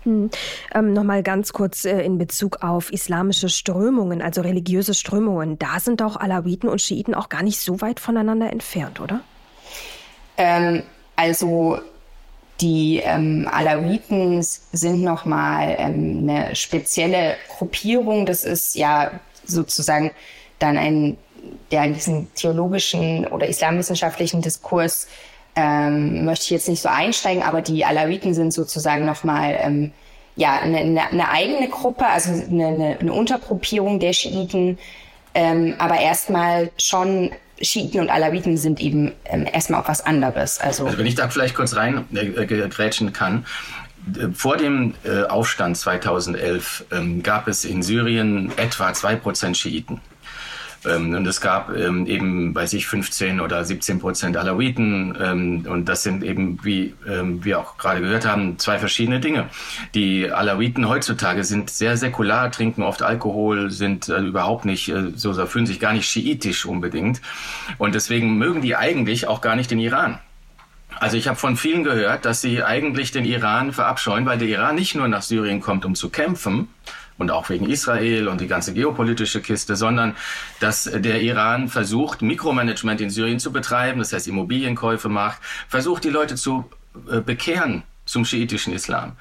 Hm. 0.03 0.29
Ähm, 0.73 0.93
Nochmal 0.93 1.23
ganz 1.23 1.53
kurz 1.53 1.85
äh, 1.85 2.01
in 2.01 2.17
Bezug 2.17 2.61
auf 2.61 2.91
islamische 2.91 3.49
Strömungen, 3.49 4.21
also 4.21 4.41
religiöse 4.41 4.93
Strömungen. 4.93 5.57
Da 5.59 5.79
sind 5.79 6.01
auch 6.01 6.17
Alawiten 6.17 6.69
und 6.69 6.81
Schiiten 6.81 7.13
auch 7.13 7.29
gar 7.29 7.43
nicht 7.43 7.59
so 7.59 7.81
weit 7.81 7.99
voneinander 7.99 8.51
entfernt, 8.51 8.99
oder? 8.99 9.21
Ähm, 10.37 10.83
also 11.15 11.79
die 12.61 13.01
ähm, 13.03 13.49
Alawiten 13.51 14.41
sind 14.41 15.03
nochmal 15.03 15.75
ähm, 15.77 16.29
eine 16.29 16.55
spezielle 16.55 17.35
Gruppierung. 17.57 18.25
Das 18.25 18.43
ist 18.43 18.75
ja 18.75 19.11
sozusagen 19.45 20.11
dann 20.59 20.77
ein, 20.77 21.17
der 21.71 21.83
in 21.83 21.93
diesen 21.93 22.33
theologischen 22.35 23.27
oder 23.27 23.47
islamwissenschaftlichen 23.47 24.41
Diskurs 24.41 25.07
ähm, 25.55 26.25
möchte 26.25 26.45
ich 26.45 26.49
jetzt 26.51 26.69
nicht 26.69 26.81
so 26.81 26.89
einsteigen, 26.89 27.43
aber 27.43 27.61
die 27.61 27.85
Alawiten 27.85 28.33
sind 28.33 28.53
sozusagen 28.53 29.05
nochmal 29.05 29.57
ähm, 29.61 29.91
ja, 30.35 30.59
eine, 30.59 30.77
eine, 30.79 31.29
eigene 31.29 31.69
Gruppe, 31.69 32.07
also 32.07 32.31
eine, 32.31 32.97
eine, 32.99 33.13
Untergruppierung 33.13 33.99
der 33.99 34.13
Schiiten, 34.13 34.79
ähm, 35.35 35.75
aber 35.77 35.99
erstmal 35.99 36.71
schon 36.77 37.31
Schiiten 37.61 37.99
und 37.99 38.09
Alawiten 38.09 38.57
sind 38.57 38.81
eben 38.81 39.11
ähm, 39.25 39.47
erstmal 39.51 39.81
auch 39.81 39.87
was 39.87 40.03
anderes. 40.05 40.59
Also, 40.59 40.85
also 40.85 40.97
wenn 40.97 41.05
ich 41.05 41.15
da 41.15 41.29
vielleicht 41.29 41.55
kurz 41.55 41.75
rein 41.75 42.05
äh, 42.13 42.25
äh 42.25 42.67
grätschen 42.67 43.13
kann. 43.13 43.45
Äh, 44.17 44.29
vor 44.33 44.57
dem 44.57 44.95
äh, 45.03 45.23
Aufstand 45.23 45.77
2011 45.77 46.85
ähm, 46.91 47.23
gab 47.23 47.47
es 47.47 47.63
in 47.63 47.83
Syrien 47.83 48.51
etwa 48.57 48.93
zwei 48.93 49.15
Prozent 49.15 49.57
Schiiten. 49.57 50.01
Ähm, 50.85 51.13
und 51.13 51.25
es 51.27 51.41
gab 51.41 51.75
ähm, 51.75 52.05
eben, 52.05 52.53
weiß 52.53 52.73
ich, 52.73 52.87
15 52.87 53.39
oder 53.39 53.63
17 53.63 53.99
Prozent 53.99 54.37
Alawiten. 54.37 55.17
Ähm, 55.19 55.65
und 55.67 55.89
das 55.89 56.03
sind 56.03 56.23
eben, 56.23 56.63
wie 56.63 56.93
wir 57.05 57.59
auch 57.59 57.77
gerade 57.77 58.01
gehört 58.01 58.25
haben, 58.25 58.57
zwei 58.59 58.79
verschiedene 58.79 59.19
Dinge. 59.19 59.49
Die 59.93 60.31
Alawiten 60.31 60.87
heutzutage 60.87 61.43
sind 61.43 61.69
sehr 61.69 61.97
säkular, 61.97 62.51
trinken 62.51 62.83
oft 62.83 63.01
Alkohol, 63.01 63.71
sind 63.71 64.09
äh, 64.09 64.19
überhaupt 64.19 64.65
nicht, 64.65 64.89
äh, 64.89 65.11
so, 65.15 65.33
so 65.33 65.45
fühlen 65.45 65.65
sich 65.65 65.79
gar 65.79 65.93
nicht 65.93 66.07
schiitisch 66.07 66.65
unbedingt. 66.65 67.21
Und 67.77 67.95
deswegen 67.95 68.37
mögen 68.37 68.61
die 68.61 68.75
eigentlich 68.75 69.27
auch 69.27 69.41
gar 69.41 69.55
nicht 69.55 69.71
den 69.71 69.79
Iran. 69.79 70.19
Also 70.99 71.17
ich 71.17 71.27
habe 71.27 71.37
von 71.37 71.57
vielen 71.57 71.83
gehört, 71.83 72.25
dass 72.25 72.41
sie 72.41 72.63
eigentlich 72.63 73.11
den 73.11 73.25
Iran 73.25 73.73
verabscheuen, 73.73 74.25
weil 74.25 74.37
der 74.37 74.47
Iran 74.47 74.75
nicht 74.75 74.95
nur 74.95 75.07
nach 75.07 75.23
Syrien 75.23 75.59
kommt, 75.59 75.85
um 75.85 75.95
zu 75.95 76.09
kämpfen, 76.09 76.67
und 77.17 77.31
auch 77.31 77.49
wegen 77.49 77.69
Israel 77.69 78.27
und 78.27 78.41
die 78.41 78.47
ganze 78.47 78.73
geopolitische 78.73 79.41
Kiste, 79.41 79.75
sondern 79.75 80.15
dass 80.59 80.83
der 80.83 81.21
Iran 81.21 81.69
versucht, 81.69 82.21
Mikromanagement 82.21 83.01
in 83.01 83.09
Syrien 83.09 83.39
zu 83.39 83.51
betreiben, 83.51 83.99
das 83.99 84.13
heißt 84.13 84.27
Immobilienkäufe 84.27 85.09
macht, 85.09 85.39
versucht 85.67 86.03
die 86.03 86.09
Leute 86.09 86.35
zu 86.35 86.65
äh, 87.09 87.21
bekehren 87.21 87.83
zum 88.05 88.25
schiitischen 88.25 88.73
Islam. 88.73 89.13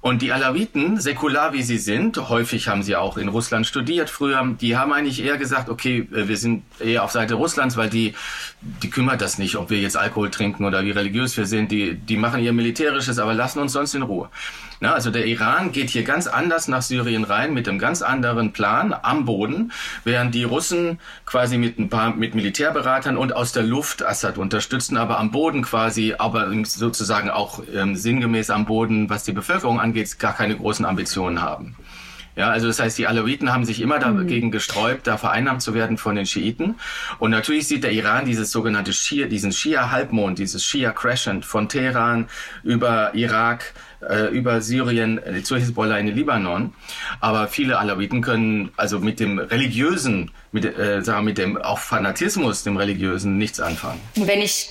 Und 0.00 0.22
die 0.22 0.32
Alawiten, 0.32 1.00
säkular 1.00 1.52
wie 1.52 1.62
sie 1.62 1.78
sind, 1.78 2.16
häufig 2.28 2.68
haben 2.68 2.84
sie 2.84 2.94
auch 2.94 3.16
in 3.16 3.26
Russland 3.26 3.66
studiert 3.66 4.10
früher, 4.10 4.46
die 4.60 4.76
haben 4.76 4.92
eigentlich 4.92 5.24
eher 5.24 5.38
gesagt, 5.38 5.68
okay, 5.68 6.08
äh, 6.12 6.28
wir 6.28 6.36
sind 6.36 6.62
eher 6.78 7.02
auf 7.02 7.10
Seite 7.10 7.34
Russlands, 7.34 7.76
weil 7.76 7.90
die, 7.90 8.14
die 8.60 8.90
kümmert 8.90 9.20
das 9.20 9.38
nicht, 9.38 9.56
ob 9.56 9.70
wir 9.70 9.80
jetzt 9.80 9.96
Alkohol 9.96 10.30
trinken 10.30 10.64
oder 10.64 10.84
wie 10.84 10.92
religiös 10.92 11.36
wir 11.36 11.46
sind. 11.46 11.72
Die, 11.72 11.94
die 11.94 12.16
machen 12.16 12.40
ihr 12.42 12.52
Militärisches, 12.52 13.18
aber 13.18 13.34
lassen 13.34 13.58
uns 13.58 13.72
sonst 13.72 13.94
in 13.94 14.02
Ruhe. 14.02 14.28
Na, 14.80 14.94
also 14.94 15.10
der 15.10 15.26
Iran 15.26 15.72
geht 15.72 15.90
hier 15.90 16.04
ganz 16.04 16.28
anders 16.28 16.68
nach 16.68 16.82
Syrien 16.82 17.24
rein 17.24 17.52
mit 17.52 17.68
einem 17.68 17.80
ganz 17.80 18.00
anderen 18.02 18.52
Plan 18.52 18.94
am 19.02 19.24
Boden, 19.24 19.72
während 20.04 20.34
die 20.34 20.44
Russen 20.44 21.00
quasi 21.26 21.58
mit 21.58 21.78
ein 21.78 21.88
paar 21.88 22.14
mit 22.14 22.36
Militärberatern 22.36 23.16
und 23.16 23.34
aus 23.34 23.52
der 23.52 23.64
Luft 23.64 24.04
Assad 24.04 24.38
unterstützen, 24.38 24.96
aber 24.96 25.18
am 25.18 25.32
Boden 25.32 25.62
quasi, 25.62 26.14
aber 26.16 26.52
sozusagen 26.64 27.28
auch 27.28 27.60
ähm, 27.74 27.96
sinngemäß 27.96 28.50
am 28.50 28.66
Boden, 28.66 29.10
was 29.10 29.24
die 29.24 29.32
Bevölkerung 29.32 29.80
angeht, 29.80 30.18
gar 30.20 30.34
keine 30.34 30.56
großen 30.56 30.84
Ambitionen 30.84 31.42
haben. 31.42 31.74
Ja, 32.38 32.50
also 32.50 32.68
das 32.68 32.78
heißt, 32.78 32.96
die 32.96 33.08
Alawiten 33.08 33.52
haben 33.52 33.64
sich 33.64 33.80
immer 33.80 33.96
mhm. 33.96 34.16
dagegen 34.16 34.52
gesträubt, 34.52 35.08
da 35.08 35.16
vereinnahmt 35.16 35.60
zu 35.60 35.74
werden 35.74 35.98
von 35.98 36.14
den 36.14 36.24
Schiiten. 36.24 36.76
Und 37.18 37.32
natürlich 37.32 37.66
sieht 37.66 37.82
der 37.82 37.90
Iran 37.90 38.26
dieses 38.26 38.52
sogenannte 38.52 38.92
Schia, 38.92 39.26
diesen 39.26 39.50
Schia-Halbmond, 39.50 40.38
dieses 40.38 40.64
Schia-Crescent 40.64 41.44
von 41.44 41.68
Teheran 41.68 42.28
über 42.62 43.12
Irak, 43.16 43.74
äh, 44.08 44.28
über 44.28 44.60
Syrien 44.60 45.18
äh, 45.18 45.42
zur 45.42 45.58
Hisbollah 45.58 45.98
in 45.98 46.06
den 46.06 46.14
Libanon. 46.14 46.74
Aber 47.18 47.48
viele 47.48 47.76
Alawiten 47.76 48.22
können 48.22 48.70
also 48.76 49.00
mit 49.00 49.18
dem 49.18 49.40
religiösen, 49.40 50.30
mit, 50.52 50.64
äh, 50.64 51.02
sagen 51.02 51.24
mit 51.24 51.38
dem 51.38 51.56
auch 51.56 51.80
Fanatismus, 51.80 52.62
dem 52.62 52.76
religiösen 52.76 53.36
nichts 53.36 53.58
anfangen. 53.58 54.00
Wenn 54.14 54.42
ich 54.42 54.70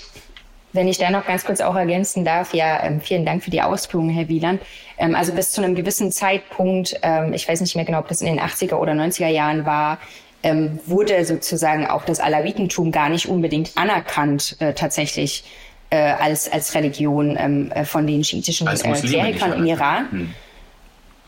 wenn 0.74 0.88
ich 0.88 0.98
da 0.98 1.10
noch 1.10 1.26
ganz 1.26 1.46
kurz 1.46 1.62
auch 1.62 1.76
ergänzen 1.76 2.26
darf, 2.26 2.54
ja, 2.54 2.84
ähm, 2.84 3.02
vielen 3.02 3.26
Dank 3.26 3.44
für 3.44 3.52
die 3.52 3.62
Ausführungen, 3.62 4.10
Herr 4.10 4.28
Wieland. 4.28 4.62
Ähm, 4.98 5.16
also 5.16 5.34
bis 5.34 5.52
zu 5.52 5.62
einem 5.62 5.76
gewissen 5.76 6.12
Zeitpunkt, 6.12 7.00
ähm, 7.04 7.34
ich 7.34 7.48
weiß 7.48 7.62
nicht 7.62 7.76
mehr 7.76 7.86
genau, 7.86 8.00
ob 8.00 8.08
das 8.08 8.22
in 8.22 8.28
den 8.28 8.40
80er 8.40 8.76
oder 8.76 8.94
90er 8.94 9.28
Jahren 9.28 9.66
war, 9.66 9.98
ähm, 10.44 10.80
wurde 10.86 11.26
sozusagen 11.26 11.88
auch 11.88 12.06
das 12.06 12.20
Alawitentum 12.20 12.92
gar 12.92 13.10
nicht 13.10 13.28
unbedingt 13.28 13.72
anerkannt 13.76 14.56
äh, 14.60 14.74
tatsächlich 14.74 15.44
äh, 15.90 15.98
als, 15.98 16.52
als 16.52 16.76
Religion 16.76 17.38
ähm, 17.40 17.72
äh, 17.72 17.86
von 17.86 18.06
den 18.06 18.24
schiitischen 18.24 18.68
äh, 18.68 18.76
Klerikern 18.76 19.54
im 19.54 19.66
Iran. 19.66 20.12
Hm. 20.12 20.34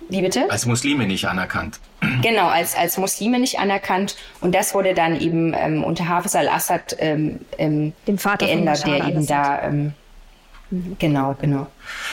Wie 0.10 0.22
bitte? 0.22 0.50
Als 0.50 0.66
Muslime 0.66 1.06
nicht 1.06 1.26
anerkannt. 1.28 1.80
Genau, 2.22 2.48
als, 2.48 2.76
als 2.76 2.98
Muslime 2.98 3.40
nicht 3.40 3.60
anerkannt. 3.60 4.18
Und 4.42 4.54
das 4.54 4.74
wurde 4.74 4.94
dann 4.94 5.20
eben 5.20 5.54
ähm, 5.54 5.84
unter 5.84 6.08
Hafiz 6.08 6.36
al-Assad 6.36 6.98
ähm, 7.00 7.40
ähm, 7.58 7.94
Dem 8.08 8.18
Vater 8.18 8.46
geändert, 8.46 8.86
der 8.86 9.08
eben 9.08 9.26
da. 9.26 9.62
Ähm. 9.62 9.94
Genau, 11.00 11.36
genau. 11.40 11.68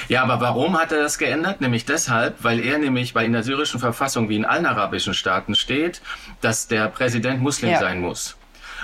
Ja, 0.09 0.23
aber 0.23 0.41
warum 0.41 0.79
hat 0.79 0.93
er 0.93 1.03
das 1.03 1.19
geändert? 1.19 1.61
Nämlich 1.61 1.85
deshalb, 1.85 2.43
weil 2.43 2.61
er 2.61 2.79
nämlich 2.79 3.15
bei 3.15 3.25
in 3.25 3.33
der 3.33 3.43
syrischen 3.43 3.81
Verfassung 3.81 4.29
wie 4.29 4.37
in 4.37 4.45
allen 4.45 4.65
arabischen 4.65 5.12
Staaten 5.12 5.55
steht, 5.55 6.00
dass 6.41 6.69
der 6.69 6.88
Präsident 6.88 7.43
Muslim 7.43 7.73
ja. 7.73 7.81
sein 7.81 8.00
muss. 8.00 8.37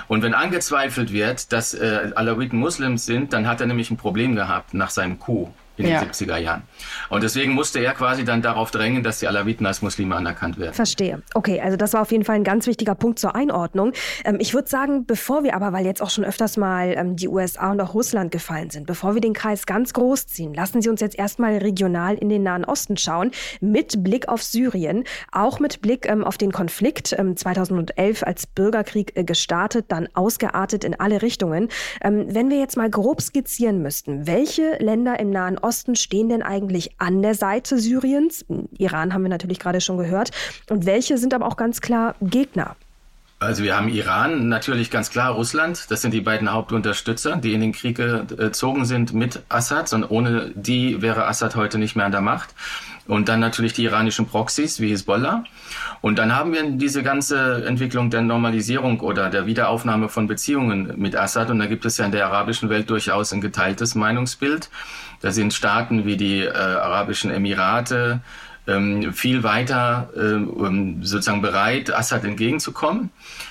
Und 0.07 0.21
wenn 0.23 0.33
angezweifelt 0.33 1.11
wird, 1.11 1.53
dass 1.53 1.73
äh, 1.73 2.11
Alawiten 2.15 2.59
Muslims 2.59 3.05
sind, 3.05 3.33
dann 3.33 3.47
hat 3.47 3.61
er 3.61 3.67
nämlich 3.67 3.89
ein 3.89 3.97
Problem 3.97 4.35
gehabt 4.35 4.73
nach 4.73 4.89
seinem 4.89 5.19
Coup 5.19 5.53
in 5.77 5.87
ja. 5.87 6.01
den 6.01 6.11
70er 6.11 6.37
Jahren. 6.37 6.63
Und 7.09 7.23
deswegen 7.23 7.53
musste 7.53 7.79
er 7.79 7.93
quasi 7.93 8.25
dann 8.25 8.41
darauf 8.41 8.71
drängen, 8.71 9.03
dass 9.03 9.19
die 9.19 9.27
Alawiten 9.27 9.65
als 9.65 9.81
Muslime 9.81 10.15
anerkannt 10.15 10.59
werden. 10.59 10.73
Verstehe. 10.73 11.21
Okay, 11.33 11.61
also 11.61 11.77
das 11.77 11.93
war 11.93 12.01
auf 12.01 12.11
jeden 12.11 12.25
Fall 12.25 12.35
ein 12.35 12.43
ganz 12.43 12.67
wichtiger 12.67 12.95
Punkt 12.95 13.19
zur 13.19 13.35
Einordnung. 13.35 13.93
Ähm, 14.23 14.37
ich 14.39 14.53
würde 14.53 14.69
sagen, 14.69 15.05
bevor 15.05 15.43
wir 15.43 15.55
aber, 15.55 15.73
weil 15.73 15.85
jetzt 15.85 16.01
auch 16.01 16.09
schon 16.09 16.23
öfters 16.23 16.57
mal 16.57 16.93
ähm, 16.95 17.15
die 17.15 17.27
USA 17.27 17.71
und 17.71 17.81
auch 17.81 17.93
Russland 17.93 18.31
gefallen 18.31 18.69
sind, 18.69 18.85
bevor 18.85 19.15
wir 19.15 19.21
den 19.21 19.33
Kreis 19.33 19.65
ganz 19.65 19.93
groß 19.93 20.27
ziehen, 20.27 20.53
lassen 20.53 20.81
Sie 20.81 20.89
uns 20.89 21.01
jetzt 21.01 21.17
erstmal 21.17 21.57
regional 21.57 22.15
in 22.15 22.29
den 22.29 22.43
Nahen 22.43 22.65
Osten 22.65 22.97
schauen, 22.97 23.31
mit 23.59 24.03
Blick 24.03 24.27
auf 24.27 24.43
Syrien, 24.43 25.03
auch 25.31 25.59
mit 25.59 25.81
Blick 25.81 26.07
ähm, 26.07 26.23
auf 26.23 26.37
den 26.37 26.51
Konflikt 26.51 27.07
2011 27.07 28.21
ähm, 28.21 28.27
als 28.27 28.47
Bürgerkrieg 28.47 29.13
äh, 29.15 29.23
gestartet, 29.23 29.85
dann 29.87 30.07
ausgeartet 30.13 30.83
in 30.83 30.99
alle 30.99 31.21
Richtungen. 31.21 31.69
Ähm, 32.01 32.25
wenn 32.29 32.49
wir 32.49 32.59
jetzt 32.59 32.77
mal 32.77 32.89
grob 32.89 33.21
skizzieren 33.21 33.81
müssten, 33.81 34.27
welche 34.27 34.77
Länder 34.79 35.19
im 35.19 35.29
Nahen 35.29 35.57
Osten 35.63 35.95
stehen 35.95 36.29
denn 36.29 36.43
eigentlich 36.43 36.99
an 36.99 37.21
der 37.21 37.35
Seite 37.35 37.79
Syriens? 37.79 38.45
Iran 38.77 39.13
haben 39.13 39.23
wir 39.23 39.29
natürlich 39.29 39.59
gerade 39.59 39.81
schon 39.81 39.97
gehört. 39.97 40.31
Und 40.69 40.85
welche 40.85 41.17
sind 41.17 41.33
aber 41.33 41.47
auch 41.47 41.57
ganz 41.57 41.81
klar 41.81 42.15
Gegner? 42.21 42.75
Also 43.39 43.63
wir 43.63 43.75
haben 43.75 43.89
Iran, 43.89 44.47
natürlich 44.47 44.89
ganz 44.89 45.09
klar 45.09 45.33
Russland. 45.33 45.91
Das 45.91 46.01
sind 46.01 46.13
die 46.13 46.21
beiden 46.21 46.51
Hauptunterstützer, 46.51 47.35
die 47.35 47.53
in 47.53 47.59
den 47.59 47.73
Krieg 47.73 47.97
gezogen 47.97 48.85
sind 48.85 49.13
mit 49.13 49.43
Assad. 49.49 49.91
Und 49.91 50.05
ohne 50.05 50.51
die 50.55 51.01
wäre 51.01 51.25
Assad 51.25 51.57
heute 51.57 51.77
nicht 51.77 51.95
mehr 51.97 52.05
an 52.05 52.13
der 52.13 52.21
Macht. 52.21 52.55
Und 53.07 53.27
dann 53.27 53.39
natürlich 53.41 53.73
die 53.73 53.83
iranischen 53.83 54.27
Proxys 54.27 54.79
wie 54.79 54.91
Hezbollah. 54.91 55.43
Und 56.01 56.19
dann 56.19 56.35
haben 56.35 56.53
wir 56.53 56.63
diese 56.63 57.03
ganze 57.03 57.65
Entwicklung 57.65 58.09
der 58.09 58.21
Normalisierung 58.21 59.01
oder 59.01 59.29
der 59.29 59.45
Wiederaufnahme 59.45 60.07
von 60.07 60.27
Beziehungen 60.27 60.93
mit 60.97 61.15
Assad. 61.15 61.49
Und 61.49 61.59
da 61.59 61.65
gibt 61.65 61.85
es 61.85 61.97
ja 61.97 62.05
in 62.05 62.11
der 62.11 62.25
arabischen 62.27 62.69
Welt 62.69 62.89
durchaus 62.89 63.33
ein 63.33 63.41
geteiltes 63.41 63.95
Meinungsbild. 63.95 64.69
Da 65.21 65.31
sind 65.31 65.53
Staaten 65.53 66.05
wie 66.05 66.17
die 66.17 66.41
äh, 66.41 66.51
Arabischen 66.53 67.29
Emirate, 67.29 68.21
ähm, 68.67 69.13
viel 69.13 69.43
weiter 69.43 70.09
ähm, 70.17 71.03
sozusagen 71.03 71.41
bereit, 71.41 71.93
Assad 71.93 72.23
entgegenzukommen, 72.23 73.09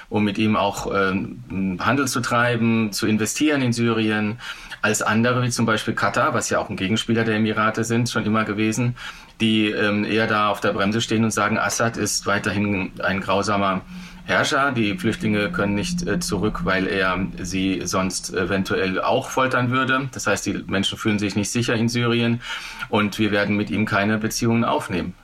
um 0.08 0.24
mit 0.24 0.38
ihm 0.38 0.56
auch 0.56 0.90
ähm, 0.94 1.78
Handel 1.80 2.08
zu 2.08 2.20
treiben, 2.20 2.92
zu 2.92 3.06
investieren 3.06 3.60
in 3.62 3.72
Syrien, 3.72 4.38
als 4.80 5.00
andere, 5.00 5.42
wie 5.42 5.50
zum 5.50 5.64
Beispiel 5.64 5.94
Katar, 5.94 6.34
was 6.34 6.50
ja 6.50 6.58
auch 6.58 6.68
ein 6.68 6.76
Gegenspieler 6.76 7.24
der 7.24 7.36
Emirate 7.36 7.84
sind, 7.84 8.10
schon 8.10 8.26
immer 8.26 8.44
gewesen, 8.44 8.96
die 9.42 9.66
ähm, 9.70 10.04
eher 10.04 10.28
da 10.28 10.48
auf 10.48 10.60
der 10.60 10.72
Bremse 10.72 11.00
stehen 11.00 11.24
und 11.24 11.32
sagen, 11.32 11.58
Assad 11.58 11.96
ist 11.96 12.26
weiterhin 12.26 12.92
ein 13.02 13.20
grausamer 13.20 13.82
Herrscher. 14.24 14.70
Die 14.70 14.96
Flüchtlinge 14.96 15.50
können 15.50 15.74
nicht 15.74 16.06
äh, 16.06 16.20
zurück, 16.20 16.60
weil 16.62 16.86
er 16.86 17.18
sie 17.40 17.82
sonst 17.84 18.32
eventuell 18.32 19.00
auch 19.00 19.28
foltern 19.28 19.72
würde. 19.72 20.08
Das 20.12 20.28
heißt, 20.28 20.46
die 20.46 20.62
Menschen 20.68 20.96
fühlen 20.96 21.18
sich 21.18 21.34
nicht 21.34 21.50
sicher 21.50 21.74
in 21.74 21.88
Syrien 21.88 22.40
und 22.88 23.18
wir 23.18 23.32
werden 23.32 23.56
mit 23.56 23.70
ihm 23.70 23.84
keine 23.84 24.18
Beziehungen 24.18 24.64
aufnehmen. 24.64 25.14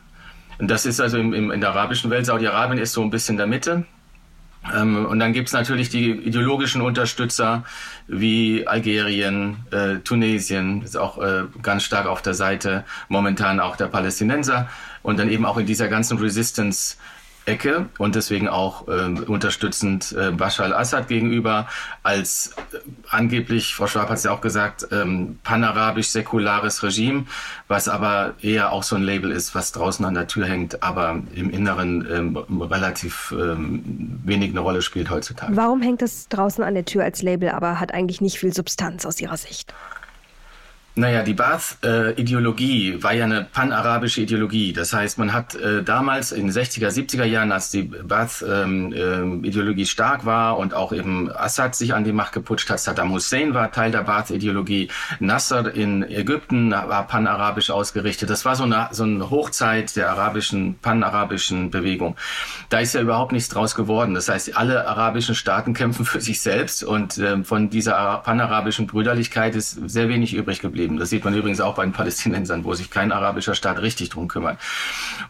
Und 0.58 0.68
das 0.68 0.84
ist 0.84 1.00
also 1.00 1.16
im, 1.18 1.32
im, 1.32 1.52
in 1.52 1.60
der 1.60 1.70
arabischen 1.70 2.10
Welt, 2.10 2.26
Saudi-Arabien 2.26 2.80
ist 2.80 2.92
so 2.92 3.02
ein 3.02 3.10
bisschen 3.10 3.34
in 3.34 3.38
der 3.38 3.46
Mitte. 3.46 3.86
Ähm, 4.74 5.06
und 5.06 5.18
dann 5.18 5.32
gibt's 5.32 5.52
natürlich 5.52 5.88
die 5.88 6.10
ideologischen 6.10 6.82
Unterstützer 6.82 7.64
wie 8.06 8.66
Algerien, 8.66 9.58
äh, 9.70 9.96
Tunesien, 9.98 10.82
ist 10.82 10.96
auch 10.96 11.18
äh, 11.18 11.44
ganz 11.62 11.84
stark 11.84 12.06
auf 12.06 12.22
der 12.22 12.34
Seite 12.34 12.84
momentan 13.08 13.60
auch 13.60 13.76
der 13.76 13.86
Palästinenser. 13.86 14.68
Und 15.02 15.18
dann 15.18 15.30
eben 15.30 15.46
auch 15.46 15.56
in 15.56 15.66
dieser 15.66 15.88
ganzen 15.88 16.18
Resistance 16.18 16.96
Ecke 17.48 17.86
und 17.98 18.14
deswegen 18.14 18.48
auch 18.48 18.86
äh, 18.88 19.06
unterstützend 19.26 20.12
äh, 20.12 20.30
Bashar 20.30 20.66
al-Assad 20.66 21.08
gegenüber 21.08 21.66
als 22.02 22.54
äh, 22.72 22.78
angeblich, 23.08 23.74
Frau 23.74 23.86
Schwab 23.86 24.10
hat 24.10 24.18
es 24.18 24.24
ja 24.24 24.30
auch 24.30 24.40
gesagt, 24.40 24.86
ähm, 24.92 25.38
panarabisch-säkulares 25.42 26.82
Regime, 26.82 27.24
was 27.66 27.88
aber 27.88 28.34
eher 28.40 28.72
auch 28.72 28.82
so 28.82 28.96
ein 28.96 29.02
Label 29.02 29.32
ist, 29.32 29.54
was 29.54 29.72
draußen 29.72 30.04
an 30.04 30.14
der 30.14 30.26
Tür 30.26 30.46
hängt, 30.46 30.82
aber 30.82 31.20
im 31.34 31.50
Inneren 31.50 32.06
ähm, 32.10 32.36
relativ 32.36 33.34
ähm, 33.36 34.20
wenig 34.24 34.50
eine 34.50 34.60
Rolle 34.60 34.82
spielt 34.82 35.10
heutzutage. 35.10 35.56
Warum 35.56 35.80
hängt 35.80 36.02
es 36.02 36.28
draußen 36.28 36.62
an 36.62 36.74
der 36.74 36.84
Tür 36.84 37.04
als 37.04 37.22
Label, 37.22 37.48
aber 37.48 37.80
hat 37.80 37.94
eigentlich 37.94 38.20
nicht 38.20 38.38
viel 38.38 38.52
Substanz 38.52 39.06
aus 39.06 39.20
Ihrer 39.20 39.36
Sicht? 39.36 39.72
Naja, 40.98 41.22
die 41.22 41.34
Baath-Ideologie 41.34 43.04
war 43.04 43.12
ja 43.12 43.22
eine 43.22 43.44
panarabische 43.44 44.20
Ideologie. 44.20 44.72
Das 44.72 44.92
heißt, 44.92 45.16
man 45.18 45.32
hat 45.32 45.54
äh, 45.54 45.84
damals 45.84 46.32
in 46.32 46.48
den 46.48 46.50
60er, 46.50 46.88
70er 46.88 47.22
Jahren, 47.22 47.52
als 47.52 47.70
die 47.70 47.84
Baath-Ideologie 47.84 49.80
ähm, 49.80 49.84
äh, 49.84 49.86
stark 49.86 50.26
war 50.26 50.58
und 50.58 50.74
auch 50.74 50.92
eben 50.92 51.30
Assad 51.30 51.76
sich 51.76 51.94
an 51.94 52.02
die 52.02 52.10
Macht 52.10 52.32
geputscht 52.32 52.68
hat, 52.68 52.80
Saddam 52.80 53.12
Hussein 53.12 53.54
war 53.54 53.70
Teil 53.70 53.92
der 53.92 54.02
Baath-Ideologie, 54.02 54.88
Nasser 55.20 55.72
in 55.72 56.02
Ägypten 56.02 56.72
war 56.72 57.06
panarabisch 57.06 57.70
ausgerichtet. 57.70 58.28
Das 58.28 58.44
war 58.44 58.56
so 58.56 58.64
eine, 58.64 58.88
so 58.90 59.04
eine 59.04 59.30
Hochzeit 59.30 59.94
der 59.94 60.10
arabischen, 60.10 60.80
panarabischen 60.82 61.70
Bewegung. 61.70 62.16
Da 62.70 62.80
ist 62.80 62.96
ja 62.96 63.00
überhaupt 63.00 63.30
nichts 63.30 63.48
draus 63.48 63.76
geworden. 63.76 64.14
Das 64.14 64.28
heißt, 64.28 64.56
alle 64.56 64.88
arabischen 64.88 65.36
Staaten 65.36 65.74
kämpfen 65.74 66.04
für 66.04 66.20
sich 66.20 66.40
selbst 66.40 66.82
und 66.82 67.18
äh, 67.18 67.44
von 67.44 67.70
dieser 67.70 68.20
panarabischen 68.24 68.88
Brüderlichkeit 68.88 69.54
ist 69.54 69.78
sehr 69.88 70.08
wenig 70.08 70.34
übrig 70.34 70.58
geblieben 70.58 70.87
leben. 70.88 70.98
Das 70.98 71.10
sieht 71.10 71.24
man 71.24 71.34
übrigens 71.34 71.60
auch 71.60 71.74
bei 71.74 71.84
den 71.84 71.92
Palästinensern, 71.92 72.64
wo 72.64 72.74
sich 72.74 72.90
kein 72.90 73.12
arabischer 73.12 73.54
Staat 73.54 73.80
richtig 73.80 74.10
drum 74.10 74.28
kümmert. 74.28 74.58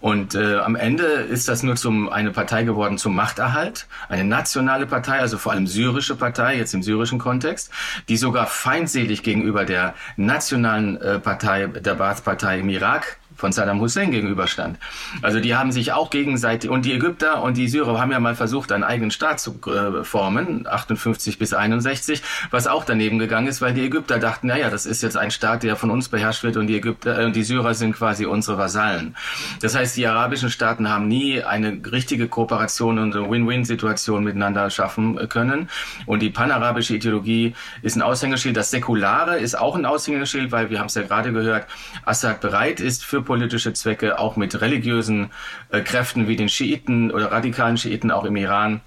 Und 0.00 0.34
äh, 0.34 0.56
am 0.56 0.76
Ende 0.76 1.04
ist 1.04 1.48
das 1.48 1.62
nur 1.62 1.76
zum 1.76 2.08
eine 2.08 2.30
Partei 2.30 2.62
geworden 2.62 2.98
zum 2.98 3.14
Machterhalt, 3.14 3.86
eine 4.08 4.24
nationale 4.24 4.86
Partei, 4.86 5.18
also 5.18 5.38
vor 5.38 5.52
allem 5.52 5.66
syrische 5.66 6.14
Partei 6.14 6.56
jetzt 6.56 6.74
im 6.74 6.82
syrischen 6.82 7.18
Kontext, 7.18 7.70
die 8.08 8.16
sogar 8.16 8.46
feindselig 8.46 9.22
gegenüber 9.22 9.64
der 9.64 9.94
nationalen 10.16 11.00
äh, 11.00 11.18
Partei, 11.18 11.66
der 11.66 11.94
Baath-Partei 11.94 12.60
im 12.60 12.68
Irak 12.68 13.18
von 13.38 13.52
Saddam 13.52 13.80
Hussein 13.80 14.10
gegenüberstand. 14.10 14.78
Also 15.22 15.40
die 15.40 15.54
haben 15.54 15.72
sich 15.72 15.92
auch 15.92 16.10
gegenseitig, 16.10 16.68
und 16.70 16.84
die 16.84 16.92
Ägypter 16.92 17.42
und 17.42 17.56
die 17.56 17.68
Syrer 17.68 18.00
haben 18.00 18.10
ja 18.10 18.18
mal 18.20 18.34
versucht, 18.34 18.72
einen 18.72 18.84
eigenen 18.84 19.10
Staat 19.10 19.40
zu 19.40 19.60
äh, 19.66 20.04
formen, 20.04 20.66
58 20.66 21.38
bis 21.38 21.54
61, 21.54 22.22
was 22.50 22.66
auch 22.66 22.84
daneben 22.84 23.18
gegangen 23.18 23.46
ist, 23.46 23.62
weil 23.62 23.74
die 23.74 23.84
Ägypter 23.84 24.18
dachten, 24.18 24.48
naja, 24.48 24.70
das 24.70 24.86
ist 24.86 25.02
jetzt 25.02 25.16
ein 25.16 25.30
Staat, 25.30 25.62
der 25.62 25.76
von 25.76 25.90
uns 25.90 26.08
beherrscht 26.08 26.42
wird 26.42 26.56
und 26.56 26.66
die 26.66 26.76
Ägypter, 26.76 27.18
äh, 27.18 27.30
die 27.30 27.44
Syrer 27.44 27.74
sind 27.74 27.94
quasi 27.94 28.26
unsere 28.26 28.58
Vasallen. 28.58 29.14
Das 29.62 29.76
heißt, 29.76 29.96
die 29.96 30.06
arabischen 30.06 30.50
Staaten 30.50 30.88
haben 30.88 31.06
nie 31.06 31.42
eine 31.42 31.80
richtige 31.92 32.26
Kooperation 32.26 32.98
und 32.98 33.14
eine 33.14 33.30
Win-Win-Situation 33.30 34.24
miteinander 34.24 34.68
schaffen 34.70 35.16
äh, 35.16 35.28
können. 35.28 35.68
Und 36.06 36.22
die 36.22 36.30
panarabische 36.30 36.96
Ideologie 36.96 37.54
ist 37.82 37.94
ein 37.94 38.02
Aushängeschild. 38.02 38.56
Das 38.56 38.70
Säkulare 38.70 39.38
ist 39.38 39.56
auch 39.56 39.76
ein 39.76 39.86
Aushängeschild, 39.86 40.50
weil 40.50 40.70
wir 40.70 40.80
haben 40.80 40.86
es 40.86 40.94
ja 40.94 41.02
gerade 41.02 41.32
gehört, 41.32 41.66
Assad 42.04 42.40
bereit 42.40 42.80
ist 42.80 43.04
für 43.04 43.22
politische 43.28 43.72
Zwecke, 43.72 44.18
auch 44.18 44.34
mit 44.34 44.60
religiösen 44.60 45.30
äh, 45.70 45.82
Kräften 45.82 46.26
wie 46.26 46.34
den 46.34 46.48
Schiiten 46.48 47.12
oder 47.12 47.30
radikalen 47.30 47.76
Schiiten 47.76 48.10
auch 48.10 48.24
im 48.24 48.34
Iran 48.34 48.80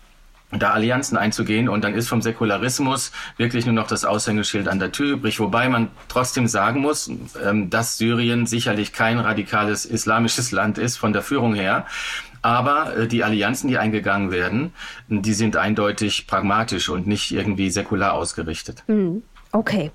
da 0.52 0.72
Allianzen 0.72 1.18
einzugehen 1.18 1.70
und 1.70 1.84
dann 1.84 1.94
ist 1.94 2.10
vom 2.10 2.22
Säkularismus 2.22 3.12
wirklich 3.38 3.66
nur 3.66 3.74
noch 3.74 3.88
das 3.88 4.04
Aushängeschild 4.04 4.68
an 4.68 4.80
der 4.80 4.92
Tür 4.92 5.14
übrig, 5.14 5.40
wobei 5.40 5.70
man 5.70 5.88
trotzdem 6.10 6.48
sagen 6.48 6.82
muss, 6.82 7.10
ähm, 7.42 7.70
dass 7.70 7.98
Syrien 7.98 8.46
sicherlich 8.46 8.92
kein 8.92 9.20
radikales 9.20 9.86
islamisches 9.86 10.52
Land 10.52 10.78
ist 10.78 10.98
von 10.98 11.14
der 11.14 11.22
Führung 11.22 11.54
her. 11.54 11.86
Aber 12.42 12.98
äh, 12.98 13.08
die 13.08 13.24
Allianzen, 13.24 13.70
die 13.70 13.78
eingegangen 13.78 14.32
werden, 14.32 14.74
die 15.08 15.34
sind 15.34 15.56
eindeutig 15.56 16.28
pragmatisch 16.28 16.90
und 16.90 17.08
nicht 17.08 17.32
irgendwie 17.32 17.70
säkular 17.70 18.14
ausgerichtet. 18.14 18.84
Mhm. 18.88 19.24
Okay. 19.54 19.92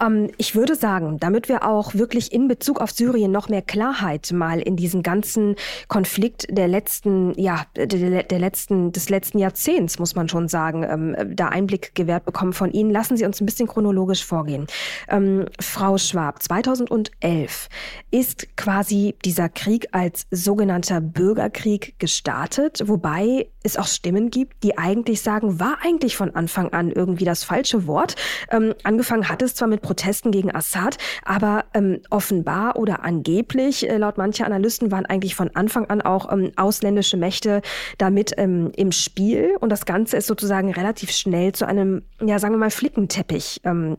Ähm, 0.00 0.30
ich 0.36 0.54
würde 0.54 0.76
sagen, 0.76 1.18
damit 1.18 1.48
wir 1.48 1.66
auch 1.66 1.94
wirklich 1.94 2.32
in 2.32 2.46
Bezug 2.46 2.80
auf 2.80 2.92
Syrien 2.92 3.32
noch 3.32 3.48
mehr 3.48 3.62
Klarheit 3.62 4.30
mal 4.32 4.60
in 4.60 4.76
diesen 4.76 5.02
ganzen 5.02 5.56
Konflikt 5.88 6.46
der 6.48 6.68
letzten, 6.68 7.34
ja, 7.38 7.66
der, 7.74 8.22
der 8.22 8.38
letzten, 8.38 8.92
des 8.92 9.10
letzten 9.10 9.38
Jahrzehnts, 9.40 9.98
muss 9.98 10.14
man 10.14 10.28
schon 10.28 10.46
sagen, 10.46 10.84
ähm, 10.84 11.16
da 11.34 11.48
Einblick 11.48 11.94
gewährt 11.96 12.24
bekommen 12.24 12.52
von 12.52 12.70
Ihnen, 12.70 12.90
lassen 12.90 13.16
Sie 13.16 13.24
uns 13.24 13.40
ein 13.40 13.46
bisschen 13.46 13.66
chronologisch 13.66 14.24
vorgehen. 14.24 14.68
Ähm, 15.08 15.46
Frau 15.60 15.98
Schwab, 15.98 16.40
2011 16.42 17.68
ist 18.12 18.56
quasi 18.56 19.16
dieser 19.24 19.48
Krieg 19.48 19.88
als 19.90 20.26
sogenannter 20.30 21.00
Bürgerkrieg 21.00 21.98
gestartet, 21.98 22.82
wobei 22.84 23.48
es 23.62 23.76
auch 23.76 23.86
Stimmen 23.86 24.30
gibt, 24.30 24.62
die 24.62 24.78
eigentlich 24.78 25.20
sagen, 25.20 25.58
war 25.58 25.78
eigentlich 25.82 26.16
von 26.16 26.34
Anfang 26.34 26.72
an 26.72 26.90
irgendwie 26.90 27.24
das 27.24 27.44
falsche 27.44 27.86
Wort. 27.86 28.14
Ähm, 28.50 28.74
angefangen 29.00 29.30
hat 29.30 29.40
es 29.40 29.54
zwar 29.54 29.66
mit 29.66 29.80
Protesten 29.80 30.30
gegen 30.30 30.54
Assad, 30.54 30.98
aber 31.24 31.64
ähm, 31.72 32.00
offenbar 32.10 32.76
oder 32.76 33.02
angeblich, 33.02 33.88
äh, 33.88 33.96
laut 33.96 34.18
mancher 34.18 34.44
Analysten, 34.44 34.92
waren 34.92 35.06
eigentlich 35.06 35.34
von 35.34 35.50
Anfang 35.54 35.86
an 35.86 36.02
auch 36.02 36.30
ähm, 36.30 36.52
ausländische 36.56 37.16
Mächte 37.16 37.62
damit 37.96 38.34
ähm, 38.36 38.70
im 38.76 38.92
Spiel. 38.92 39.56
Und 39.58 39.70
das 39.70 39.86
Ganze 39.86 40.18
ist 40.18 40.26
sozusagen 40.26 40.70
relativ 40.70 41.12
schnell 41.12 41.52
zu 41.52 41.66
einem, 41.66 42.02
ja, 42.20 42.38
sagen 42.38 42.52
wir 42.52 42.58
mal, 42.58 42.70
Flickenteppich, 42.70 43.62
ähm, 43.64 43.96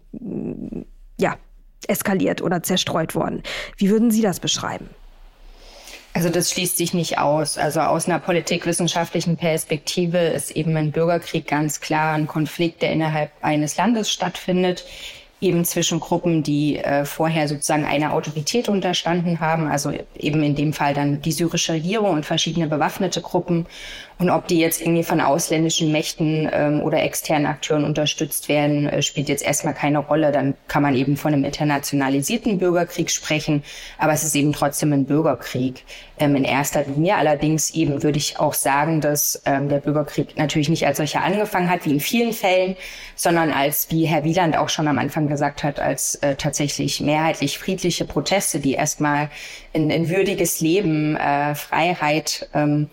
ja, 1.20 1.36
eskaliert 1.88 2.44
oder 2.44 2.62
zerstreut 2.62 3.16
worden. 3.16 3.42
Wie 3.78 3.90
würden 3.90 4.12
Sie 4.12 4.22
das 4.22 4.40
beschreiben? 4.40 4.88
Also 6.13 6.30
das 6.30 6.52
schließt 6.52 6.78
sich 6.78 6.93
nicht 6.93 7.19
aus. 7.19 7.58
Also 7.58 7.80
aus 7.82 8.08
einer 8.08 8.19
politikwissenschaftlichen 8.19 9.38
Perspektive 9.38 10.17
ist 10.17 10.52
eben 10.52 10.76
ein 10.76 10.91
Bürgerkrieg 10.91 11.47
ganz 11.47 11.80
klar 11.80 12.13
ein 12.13 12.28
Konflikt, 12.28 12.82
der 12.82 12.91
innerhalb 12.91 13.32
eines 13.41 13.78
Landes 13.78 14.12
stattfindet, 14.12 14.86
eben 15.39 15.65
zwischen 15.65 16.00
Gruppen, 16.00 16.43
die 16.43 16.78
äh, 16.78 17.04
vorher 17.06 17.47
sozusagen 17.47 17.86
einer 17.86 18.13
Autorität 18.13 18.69
unterstanden 18.69 19.39
haben, 19.39 19.67
also 19.67 19.91
eben 20.15 20.43
in 20.43 20.56
dem 20.56 20.71
Fall 20.74 20.93
dann 20.93 21.21
die 21.21 21.32
syrische 21.32 21.74
Regierung 21.74 22.12
und 22.12 22.26
verschiedene 22.26 22.67
bewaffnete 22.67 23.21
Gruppen 23.21 23.65
und 24.22 24.30
ob 24.30 24.48
die 24.48 24.60
jetzt 24.60 24.82
irgendwie 24.82 25.02
von 25.02 25.20
ausländischen 25.20 25.92
Mächten 25.92 26.48
ähm, 26.54 26.82
oder 26.82 27.02
externen 27.02 27.48
Akteuren 27.48 27.84
unterstützt 27.84 28.50
werden, 28.50 28.88
äh, 28.88 29.02
spielt 29.02 29.30
jetzt 29.30 29.44
erstmal 29.44 29.74
keine 29.74 29.98
Rolle. 29.98 30.32
Dann 30.32 30.54
kann 30.68 30.84
man 30.84 30.96
eben 30.96 31.18
von 31.18 31.34
einem 31.34 31.44
internationalisierten 31.44 32.60
Bürgerkrieg 32.60 33.10
sprechen. 33.10 33.64
Aber 33.98 34.14
es 34.14 34.24
ist 34.24 34.36
eben 34.36 34.54
trotzdem 34.54 34.94
ein 34.94 35.06
Bürgerkrieg 35.06 35.86
ähm, 36.20 36.36
in 36.36 36.44
erster 36.44 36.84
Linie. 36.84 37.16
Allerdings 37.16 37.72
eben 37.72 38.04
würde 38.04 38.20
ich 38.20 38.40
auch 38.40 38.54
sagen, 38.54 39.02
dass 39.02 39.42
ähm, 39.48 39.70
der 39.70 39.80
Bürgerkrieg 39.80 40.38
natürlich 40.38 40.70
nicht 40.70 40.86
als 40.86 40.98
solcher 40.98 41.24
angefangen 41.24 41.72
hat, 41.72 41.84
wie 41.88 41.94
in 41.94 42.00
vielen 42.00 42.34
Fällen, 42.34 42.76
sondern 43.16 43.52
als, 43.52 43.90
wie 43.90 44.06
Herr 44.06 44.24
Wieland 44.24 44.56
auch 44.56 44.70
schon 44.70 44.88
am 44.88 45.00
Anfang 45.00 45.30
gesagt 45.30 45.64
hat, 45.64 45.80
als 45.80 46.14
äh, 46.18 46.36
tatsächlich 46.36 47.02
mehrheitlich 47.02 47.58
friedliche 47.58 48.06
Proteste, 48.06 48.60
die 48.60 48.74
erstmal 48.74 49.32
in, 49.74 49.90
in 49.90 50.10
würdiges 50.10 50.62
Leben, 50.62 51.16
äh, 51.16 51.56
Freiheit, 51.56 52.48
ähm, 52.54 52.88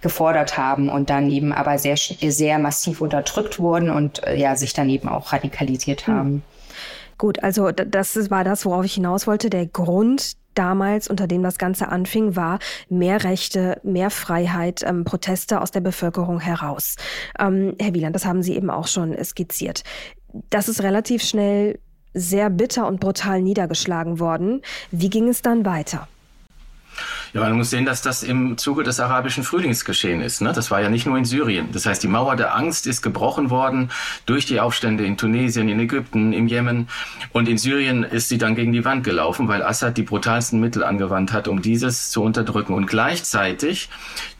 gefordert 0.00 0.56
haben 0.56 0.88
und 0.88 1.10
dann 1.10 1.30
eben 1.30 1.52
aber 1.52 1.78
sehr, 1.78 1.96
sehr 1.96 2.58
massiv 2.58 3.00
unterdrückt 3.00 3.58
wurden 3.58 3.90
und 3.90 4.24
äh, 4.26 4.36
ja, 4.36 4.56
sich 4.56 4.72
dann 4.72 4.88
eben 4.88 5.08
auch 5.08 5.32
radikalisiert 5.32 6.06
hm. 6.06 6.14
haben. 6.14 6.42
Gut, 7.18 7.42
also 7.42 7.70
das 7.70 8.30
war 8.30 8.44
das, 8.44 8.64
worauf 8.64 8.84
ich 8.84 8.94
hinaus 8.94 9.26
wollte. 9.26 9.50
Der 9.50 9.66
Grund 9.66 10.38
damals, 10.54 11.08
unter 11.08 11.26
dem 11.26 11.42
das 11.42 11.58
Ganze 11.58 11.88
anfing, 11.88 12.34
war 12.34 12.58
mehr 12.88 13.24
Rechte, 13.24 13.78
mehr 13.82 14.10
Freiheit, 14.10 14.82
ähm, 14.86 15.04
Proteste 15.04 15.60
aus 15.60 15.70
der 15.70 15.80
Bevölkerung 15.80 16.40
heraus. 16.40 16.96
Ähm, 17.38 17.74
Herr 17.78 17.94
Wieland, 17.94 18.14
das 18.14 18.24
haben 18.24 18.42
Sie 18.42 18.56
eben 18.56 18.70
auch 18.70 18.86
schon 18.86 19.22
skizziert. 19.22 19.84
Das 20.48 20.68
ist 20.68 20.82
relativ 20.82 21.22
schnell 21.22 21.78
sehr 22.14 22.50
bitter 22.50 22.86
und 22.86 23.00
brutal 23.00 23.42
niedergeschlagen 23.42 24.18
worden. 24.18 24.62
Wie 24.90 25.10
ging 25.10 25.28
es 25.28 25.42
dann 25.42 25.64
weiter? 25.64 26.08
Ja, 27.32 27.42
man 27.42 27.52
muss 27.52 27.70
sehen, 27.70 27.86
dass 27.86 28.02
das 28.02 28.24
im 28.24 28.58
Zuge 28.58 28.82
des 28.82 28.98
arabischen 28.98 29.44
Frühlings 29.44 29.84
geschehen 29.84 30.20
ist. 30.20 30.40
Ne? 30.42 30.52
Das 30.52 30.72
war 30.72 30.80
ja 30.80 30.88
nicht 30.88 31.06
nur 31.06 31.16
in 31.16 31.24
Syrien. 31.24 31.68
Das 31.72 31.86
heißt, 31.86 32.02
die 32.02 32.08
Mauer 32.08 32.34
der 32.34 32.56
Angst 32.56 32.88
ist 32.88 33.02
gebrochen 33.02 33.50
worden 33.50 33.90
durch 34.26 34.46
die 34.46 34.58
Aufstände 34.58 35.04
in 35.04 35.16
Tunesien, 35.16 35.68
in 35.68 35.78
Ägypten, 35.78 36.32
im 36.32 36.48
Jemen. 36.48 36.88
Und 37.32 37.48
in 37.48 37.56
Syrien 37.56 38.02
ist 38.02 38.30
sie 38.30 38.38
dann 38.38 38.56
gegen 38.56 38.72
die 38.72 38.84
Wand 38.84 39.04
gelaufen, 39.04 39.46
weil 39.46 39.62
Assad 39.62 39.96
die 39.96 40.02
brutalsten 40.02 40.58
Mittel 40.58 40.82
angewandt 40.82 41.32
hat, 41.32 41.46
um 41.46 41.62
dieses 41.62 42.10
zu 42.10 42.22
unterdrücken. 42.22 42.74
Und 42.74 42.86
gleichzeitig 42.86 43.90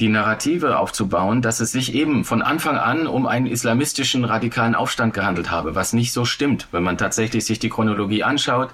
die 0.00 0.08
Narrative 0.08 0.76
aufzubauen, 0.76 1.42
dass 1.42 1.60
es 1.60 1.70
sich 1.70 1.94
eben 1.94 2.24
von 2.24 2.42
Anfang 2.42 2.76
an 2.76 3.06
um 3.06 3.26
einen 3.26 3.46
islamistischen 3.46 4.24
radikalen 4.24 4.74
Aufstand 4.74 5.14
gehandelt 5.14 5.52
habe, 5.52 5.76
was 5.76 5.92
nicht 5.92 6.12
so 6.12 6.24
stimmt, 6.24 6.66
wenn 6.72 6.82
man 6.82 6.98
tatsächlich 6.98 7.44
sich 7.44 7.60
die 7.60 7.68
Chronologie 7.68 8.24
anschaut. 8.24 8.70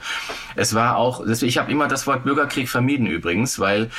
Es 0.55 0.75
war 0.75 0.97
auch, 0.97 1.27
ich 1.27 1.59
habe 1.59 1.71
immer 1.71 1.87
das 1.87 2.07
Wort 2.07 2.25
Bürgerkrieg 2.25 2.71
vermieden 2.71 3.07
übrigens, 3.07 3.59
weil 3.59 3.91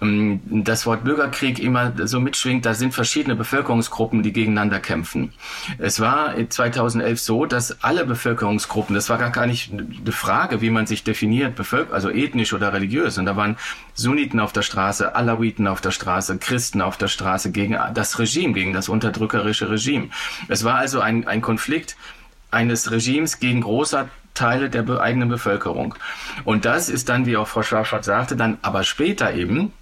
das 0.00 0.84
Wort 0.84 1.04
Bürgerkrieg 1.04 1.58
immer 1.58 1.92
so 2.04 2.20
mitschwingt, 2.20 2.66
da 2.66 2.74
sind 2.74 2.92
verschiedene 2.92 3.34
Bevölkerungsgruppen, 3.34 4.22
die 4.22 4.32
gegeneinander 4.32 4.78
kämpfen. 4.78 5.32
Es 5.78 6.00
war 6.00 6.34
2011 6.48 7.18
so, 7.18 7.46
dass 7.46 7.82
alle 7.82 8.04
Bevölkerungsgruppen, 8.04 8.94
das 8.94 9.08
war 9.08 9.16
gar 9.16 9.46
nicht 9.46 9.72
eine 9.72 10.12
Frage, 10.12 10.60
wie 10.60 10.68
man 10.68 10.86
sich 10.86 11.02
definiert, 11.02 11.54
also 11.90 12.10
ethnisch 12.10 12.52
oder 12.52 12.74
religiös, 12.74 13.16
und 13.16 13.24
da 13.24 13.36
waren 13.36 13.56
Sunniten 13.94 14.38
auf 14.38 14.52
der 14.52 14.62
Straße, 14.62 15.14
Alawiten 15.14 15.66
auf 15.66 15.80
der 15.80 15.92
Straße, 15.92 16.36
Christen 16.38 16.82
auf 16.82 16.98
der 16.98 17.08
Straße 17.08 17.50
gegen 17.50 17.78
das 17.94 18.18
Regime, 18.18 18.52
gegen 18.52 18.74
das 18.74 18.90
unterdrückerische 18.90 19.70
Regime. 19.70 20.10
Es 20.48 20.62
war 20.62 20.74
also 20.74 21.00
ein, 21.00 21.26
ein 21.26 21.40
Konflikt 21.40 21.96
eines 22.50 22.90
Regimes 22.90 23.40
gegen 23.40 23.62
großer 23.62 24.08
Teile 24.34 24.68
der 24.68 24.88
eigenen 25.00 25.30
Bevölkerung. 25.30 25.94
Und 26.44 26.66
das 26.66 26.90
ist 26.90 27.08
dann, 27.08 27.24
wie 27.24 27.38
auch 27.38 27.48
Frau 27.48 27.62
Schwarz 27.62 28.04
sagte, 28.04 28.36
dann 28.36 28.58
aber 28.60 28.84
später 28.84 29.32
eben 29.32 29.72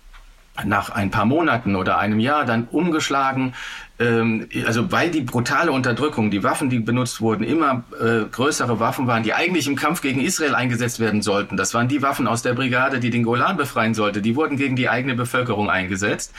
nach 0.62 0.90
ein 0.90 1.10
paar 1.10 1.24
Monaten 1.24 1.74
oder 1.74 1.98
einem 1.98 2.20
Jahr 2.20 2.44
dann 2.44 2.68
umgeschlagen 2.70 3.54
ähm, 3.98 4.48
also 4.66 4.90
weil 4.90 5.10
die 5.10 5.20
brutale 5.20 5.70
Unterdrückung, 5.70 6.30
die 6.30 6.42
Waffen, 6.42 6.68
die 6.68 6.80
benutzt 6.80 7.20
wurden, 7.20 7.44
immer 7.44 7.84
äh, 8.00 8.24
größere 8.28 8.80
Waffen 8.80 9.06
waren, 9.06 9.22
die 9.22 9.34
eigentlich 9.34 9.68
im 9.68 9.76
Kampf 9.76 10.00
gegen 10.00 10.20
Israel 10.20 10.56
eingesetzt 10.56 10.98
werden 10.98 11.22
sollten. 11.22 11.56
Das 11.56 11.74
waren 11.74 11.86
die 11.86 12.02
Waffen 12.02 12.26
aus 12.26 12.42
der 12.42 12.54
Brigade, 12.54 12.98
die 12.98 13.10
den 13.10 13.22
Golan 13.22 13.56
befreien 13.56 13.94
sollte. 13.94 14.20
Die 14.20 14.34
wurden 14.34 14.56
gegen 14.56 14.74
die 14.74 14.88
eigene 14.88 15.14
Bevölkerung 15.14 15.70
eingesetzt. 15.70 16.32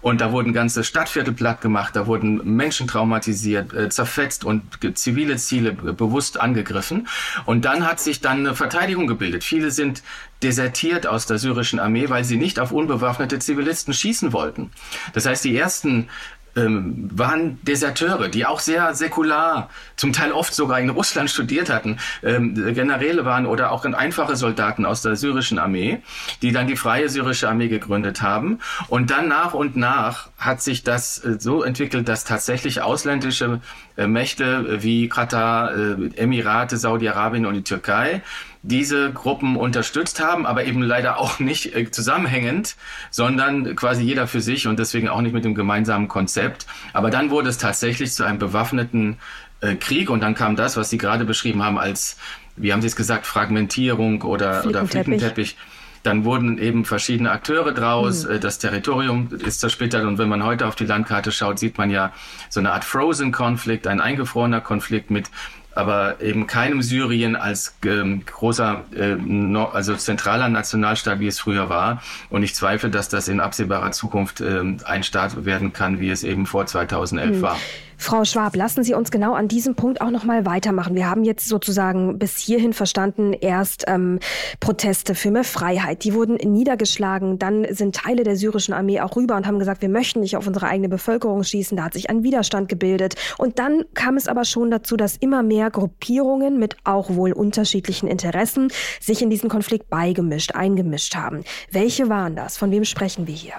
Und 0.00 0.20
da 0.20 0.30
wurden 0.30 0.52
ganze 0.52 0.84
Stadtviertel 0.84 1.34
platt 1.34 1.60
gemacht, 1.60 1.96
da 1.96 2.06
wurden 2.06 2.56
Menschen 2.56 2.86
traumatisiert, 2.86 3.72
äh, 3.74 3.88
zerfetzt 3.88 4.44
und 4.44 4.62
zivile 4.94 5.36
Ziele 5.36 5.72
bewusst 5.72 6.40
angegriffen. 6.40 7.08
Und 7.46 7.64
dann 7.64 7.84
hat 7.84 7.98
sich 7.98 8.20
dann 8.20 8.38
eine 8.40 8.54
Verteidigung 8.54 9.08
gebildet. 9.08 9.42
Viele 9.42 9.72
sind 9.72 10.04
desertiert 10.42 11.06
aus 11.06 11.26
der 11.26 11.38
syrischen 11.38 11.78
Armee, 11.78 12.08
weil 12.08 12.24
sie 12.24 12.36
nicht 12.36 12.58
auf 12.60 12.72
unbewaffnete 12.72 13.38
Zivilisten 13.38 13.94
schießen 13.94 14.32
wollten. 14.32 14.70
Das 15.12 15.26
heißt, 15.26 15.44
die 15.44 15.56
ersten 15.56 16.08
ähm, 16.56 17.08
waren 17.12 17.58
Deserteure, 17.62 18.28
die 18.28 18.46
auch 18.46 18.60
sehr 18.60 18.94
säkular, 18.94 19.70
zum 19.96 20.12
Teil 20.12 20.32
oft 20.32 20.54
sogar 20.54 20.80
in 20.80 20.90
Russland 20.90 21.30
studiert 21.30 21.70
hatten, 21.70 21.98
ähm, 22.22 22.54
Generäle 22.74 23.24
waren 23.24 23.46
oder 23.46 23.72
auch 23.72 23.84
einfache 23.84 24.36
Soldaten 24.36 24.86
aus 24.86 25.02
der 25.02 25.16
syrischen 25.16 25.58
Armee, 25.58 26.02
die 26.42 26.52
dann 26.52 26.66
die 26.66 26.76
freie 26.76 27.08
syrische 27.08 27.48
Armee 27.48 27.68
gegründet 27.68 28.22
haben. 28.22 28.58
Und 28.88 29.10
dann 29.10 29.28
nach 29.28 29.54
und 29.54 29.76
nach 29.76 30.28
hat 30.38 30.62
sich 30.62 30.82
das 30.82 31.24
äh, 31.24 31.38
so 31.38 31.62
entwickelt, 31.62 32.08
dass 32.08 32.24
tatsächlich 32.24 32.82
ausländische 32.82 33.60
äh, 33.96 34.06
Mächte 34.06 34.82
wie 34.82 35.08
Katar, 35.08 35.74
äh, 35.74 36.10
Emirate, 36.16 36.76
Saudi-Arabien 36.76 37.46
und 37.46 37.54
die 37.54 37.64
Türkei 37.64 38.22
diese 38.62 39.12
Gruppen 39.12 39.56
unterstützt 39.56 40.20
haben, 40.20 40.46
aber 40.46 40.64
eben 40.64 40.82
leider 40.82 41.18
auch 41.18 41.40
nicht 41.40 41.74
äh, 41.74 41.90
zusammenhängend, 41.90 42.76
sondern 43.10 43.74
quasi 43.74 44.02
jeder 44.02 44.26
für 44.26 44.40
sich 44.40 44.68
und 44.68 44.78
deswegen 44.78 45.08
auch 45.08 45.20
nicht 45.20 45.32
mit 45.32 45.44
dem 45.44 45.54
gemeinsamen 45.54 46.08
Konzept. 46.08 46.66
Aber 46.92 47.10
dann 47.10 47.30
wurde 47.30 47.48
es 47.48 47.58
tatsächlich 47.58 48.12
zu 48.12 48.24
einem 48.24 48.38
bewaffneten 48.38 49.18
äh, 49.60 49.74
Krieg 49.74 50.10
und 50.10 50.22
dann 50.22 50.34
kam 50.34 50.54
das, 50.54 50.76
was 50.76 50.90
Sie 50.90 50.98
gerade 50.98 51.24
beschrieben 51.24 51.62
haben 51.62 51.78
als, 51.78 52.16
wie 52.56 52.72
haben 52.72 52.82
Sie 52.82 52.88
es 52.88 52.96
gesagt, 52.96 53.26
Fragmentierung 53.26 54.22
oder, 54.22 54.64
oder 54.64 54.86
Flickenteppich. 54.86 55.56
Dann 56.04 56.24
wurden 56.24 56.58
eben 56.58 56.84
verschiedene 56.84 57.30
Akteure 57.30 57.72
draus. 57.72 58.26
Mhm. 58.26 58.40
Das 58.40 58.58
Territorium 58.58 59.28
ist 59.44 59.60
zersplittert 59.60 60.04
und 60.04 60.18
wenn 60.18 60.28
man 60.28 60.44
heute 60.44 60.66
auf 60.66 60.74
die 60.74 60.84
Landkarte 60.84 61.30
schaut, 61.30 61.60
sieht 61.60 61.78
man 61.78 61.90
ja 61.90 62.12
so 62.48 62.58
eine 62.58 62.72
Art 62.72 62.84
Frozen-Konflikt, 62.84 63.86
ein 63.86 64.00
eingefrorener 64.00 64.60
Konflikt 64.60 65.10
mit 65.12 65.30
aber 65.74 66.20
eben 66.20 66.46
keinem 66.46 66.82
Syrien 66.82 67.36
als 67.36 67.74
ähm, 67.84 68.24
großer, 68.26 68.84
äh, 68.94 69.14
no, 69.16 69.66
also 69.66 69.94
zentraler 69.96 70.48
Nationalstaat, 70.48 71.20
wie 71.20 71.26
es 71.26 71.40
früher 71.40 71.68
war. 71.68 72.02
Und 72.30 72.42
ich 72.42 72.54
zweifle, 72.54 72.90
dass 72.90 73.08
das 73.08 73.28
in 73.28 73.40
absehbarer 73.40 73.92
Zukunft 73.92 74.40
äh, 74.40 74.62
ein 74.84 75.02
Staat 75.02 75.44
werden 75.44 75.72
kann, 75.72 76.00
wie 76.00 76.10
es 76.10 76.24
eben 76.24 76.46
vor 76.46 76.66
2011 76.66 77.36
mhm. 77.36 77.42
war. 77.42 77.56
Frau 78.02 78.24
Schwab, 78.24 78.56
lassen 78.56 78.82
Sie 78.82 78.94
uns 78.94 79.12
genau 79.12 79.34
an 79.34 79.46
diesem 79.46 79.76
Punkt 79.76 80.00
auch 80.00 80.10
noch 80.10 80.24
mal 80.24 80.44
weitermachen. 80.44 80.96
Wir 80.96 81.08
haben 81.08 81.22
jetzt 81.22 81.46
sozusagen 81.46 82.18
bis 82.18 82.36
hierhin 82.36 82.72
verstanden, 82.72 83.32
erst 83.32 83.84
ähm, 83.86 84.18
Proteste 84.58 85.14
für 85.14 85.30
mehr 85.30 85.44
Freiheit, 85.44 86.02
die 86.02 86.12
wurden 86.12 86.34
niedergeschlagen. 86.34 87.38
Dann 87.38 87.64
sind 87.70 87.94
Teile 87.94 88.24
der 88.24 88.34
syrischen 88.34 88.74
Armee 88.74 89.00
auch 89.00 89.14
rüber 89.14 89.36
und 89.36 89.46
haben 89.46 89.60
gesagt, 89.60 89.82
wir 89.82 89.88
möchten 89.88 90.18
nicht 90.18 90.36
auf 90.36 90.48
unsere 90.48 90.66
eigene 90.66 90.88
Bevölkerung 90.88 91.44
schießen. 91.44 91.76
Da 91.76 91.84
hat 91.84 91.92
sich 91.92 92.10
ein 92.10 92.24
Widerstand 92.24 92.68
gebildet. 92.68 93.14
Und 93.38 93.60
dann 93.60 93.84
kam 93.94 94.16
es 94.16 94.26
aber 94.26 94.44
schon 94.44 94.72
dazu, 94.72 94.96
dass 94.96 95.16
immer 95.16 95.44
mehr 95.44 95.70
Gruppierungen 95.70 96.58
mit 96.58 96.76
auch 96.82 97.08
wohl 97.10 97.32
unterschiedlichen 97.32 98.08
Interessen 98.08 98.72
sich 99.00 99.22
in 99.22 99.30
diesen 99.30 99.48
Konflikt 99.48 99.88
beigemischt, 99.90 100.56
eingemischt 100.56 101.14
haben. 101.14 101.44
Welche 101.70 102.08
waren 102.08 102.34
das? 102.34 102.56
Von 102.56 102.72
wem 102.72 102.84
sprechen 102.84 103.28
wir 103.28 103.34
hier? 103.34 103.54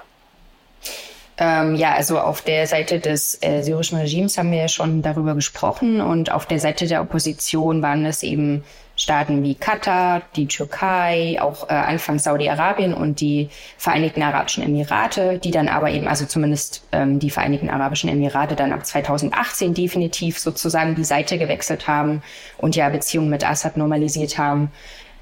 Ähm, 1.46 1.76
ja, 1.76 1.94
also 1.94 2.20
auf 2.20 2.42
der 2.42 2.68
Seite 2.68 3.02
des 3.02 3.38
äh, 3.42 3.64
syrischen 3.64 3.98
Regimes 3.98 4.38
haben 4.38 4.52
wir 4.52 4.60
ja 4.60 4.68
schon 4.70 5.02
darüber 5.02 5.36
gesprochen 5.36 6.00
und 6.00 6.32
auf 6.32 6.46
der 6.46 6.60
Seite 6.60 6.88
der 6.88 7.02
Opposition 7.02 7.82
waren 7.82 8.06
es 8.06 8.24
eben 8.24 8.64
Staaten 8.96 9.44
wie 9.44 9.56
Katar, 9.56 10.22
die 10.38 10.48
Türkei, 10.48 11.36
auch 11.42 11.68
äh, 11.68 11.74
anfangs 11.74 12.24
Saudi-Arabien 12.24 12.94
und 12.94 13.20
die 13.20 13.50
Vereinigten 13.78 14.24
Arabischen 14.24 14.64
Emirate, 14.64 15.38
die 15.38 15.52
dann 15.52 15.68
aber 15.68 15.90
eben, 15.92 16.08
also 16.08 16.26
zumindest 16.26 16.88
ähm, 16.94 17.20
die 17.20 17.30
Vereinigten 17.30 17.70
Arabischen 17.70 18.10
Emirate 18.10 18.56
dann 18.56 18.72
ab 18.72 18.86
2018 18.86 19.74
definitiv 19.74 20.40
sozusagen 20.40 20.96
die 20.96 21.04
Seite 21.04 21.38
gewechselt 21.38 21.90
haben 21.90 22.24
und 22.58 22.78
ja 22.78 22.88
Beziehungen 22.88 23.30
mit 23.30 23.46
Assad 23.46 23.76
normalisiert 23.76 24.38
haben. 24.38 24.72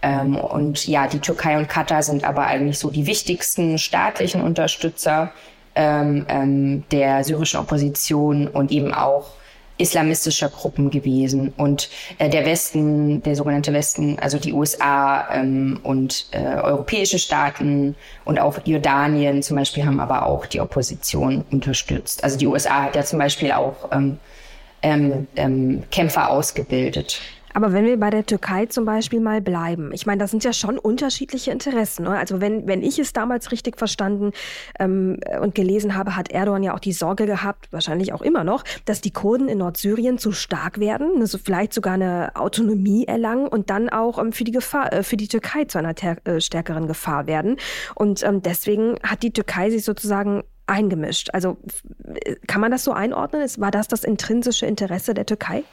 Ähm, 0.03 0.35
und 0.35 0.87
ja, 0.87 1.07
die 1.07 1.19
Türkei 1.19 1.57
und 1.57 1.67
Katar 1.67 2.03
sind 2.03 2.25
aber 2.25 2.45
eigentlich 2.45 2.77
so 2.77 2.91
die 2.91 3.07
wichtigsten 3.07 3.79
staatlichen 3.79 4.43
Unterstützer 4.43 5.31
ähm, 5.75 6.25
ähm, 6.27 6.83
der 6.91 7.23
syrischen 7.23 7.59
Opposition 7.59 8.47
und 8.47 8.71
eben 8.71 8.93
auch 8.93 9.31
islamistischer 9.81 10.49
Gruppen 10.49 10.91
gewesen. 10.91 11.53
Und 11.57 11.89
äh, 12.19 12.29
der 12.29 12.45
Westen, 12.45 13.23
der 13.23 13.35
sogenannte 13.35 13.73
Westen, 13.73 14.19
also 14.19 14.37
die 14.37 14.53
USA 14.53 15.27
ähm, 15.33 15.79
und 15.83 16.27
äh, 16.31 16.37
europäische 16.37 17.17
Staaten 17.17 17.95
und 18.23 18.39
auch 18.39 18.59
Jordanien 18.63 19.41
zum 19.41 19.57
Beispiel 19.57 19.85
haben 19.85 19.99
aber 19.99 20.27
auch 20.27 20.45
die 20.45 20.61
Opposition 20.61 21.43
unterstützt. 21.51 22.23
Also 22.23 22.37
die 22.37 22.47
USA 22.47 22.83
hat 22.83 22.95
ja 22.95 23.03
zum 23.03 23.17
Beispiel 23.19 23.51
auch 23.51 23.89
ähm, 23.91 24.19
ähm, 24.83 25.27
ähm, 25.35 25.83
Kämpfer 25.91 26.29
ausgebildet. 26.29 27.19
Aber 27.53 27.73
wenn 27.73 27.85
wir 27.85 27.99
bei 27.99 28.09
der 28.09 28.25
Türkei 28.25 28.65
zum 28.65 28.85
Beispiel 28.85 29.19
mal 29.19 29.41
bleiben, 29.41 29.91
ich 29.93 30.05
meine, 30.05 30.19
das 30.19 30.31
sind 30.31 30.43
ja 30.43 30.53
schon 30.53 30.77
unterschiedliche 30.77 31.51
Interessen. 31.51 32.03
Ne? 32.03 32.17
Also 32.17 32.41
wenn, 32.41 32.67
wenn 32.67 32.81
ich 32.81 32.99
es 32.99 33.13
damals 33.13 33.51
richtig 33.51 33.77
verstanden 33.77 34.31
ähm, 34.79 35.19
und 35.41 35.55
gelesen 35.55 35.95
habe, 35.95 36.15
hat 36.15 36.31
Erdogan 36.31 36.63
ja 36.63 36.73
auch 36.73 36.79
die 36.79 36.93
Sorge 36.93 37.25
gehabt, 37.25 37.71
wahrscheinlich 37.71 38.13
auch 38.13 38.21
immer 38.21 38.43
noch, 38.43 38.63
dass 38.85 39.01
die 39.01 39.11
Kurden 39.11 39.49
in 39.49 39.59
Nordsyrien 39.59 40.17
zu 40.17 40.31
stark 40.31 40.79
werden, 40.79 41.19
also 41.19 41.37
vielleicht 41.37 41.73
sogar 41.73 41.93
eine 41.93 42.31
Autonomie 42.35 43.05
erlangen 43.05 43.47
und 43.47 43.69
dann 43.69 43.89
auch 43.89 44.17
ähm, 44.19 44.31
für, 44.31 44.43
die 44.43 44.51
Gefahr, 44.51 44.93
äh, 44.93 45.03
für 45.03 45.17
die 45.17 45.27
Türkei 45.27 45.65
zu 45.65 45.77
einer 45.77 45.95
äh, 46.25 46.41
stärkeren 46.41 46.87
Gefahr 46.87 47.27
werden. 47.27 47.57
Und 47.95 48.23
ähm, 48.23 48.41
deswegen 48.41 48.95
hat 49.03 49.23
die 49.23 49.33
Türkei 49.33 49.69
sich 49.69 49.83
sozusagen 49.83 50.43
eingemischt. 50.67 51.29
Also 51.33 51.57
kann 52.47 52.61
man 52.61 52.71
das 52.71 52.83
so 52.83 52.93
einordnen? 52.93 53.47
War 53.57 53.71
das 53.71 53.87
das 53.87 54.03
intrinsische 54.03 54.65
Interesse 54.65 55.13
der 55.13 55.25
Türkei? 55.25 55.63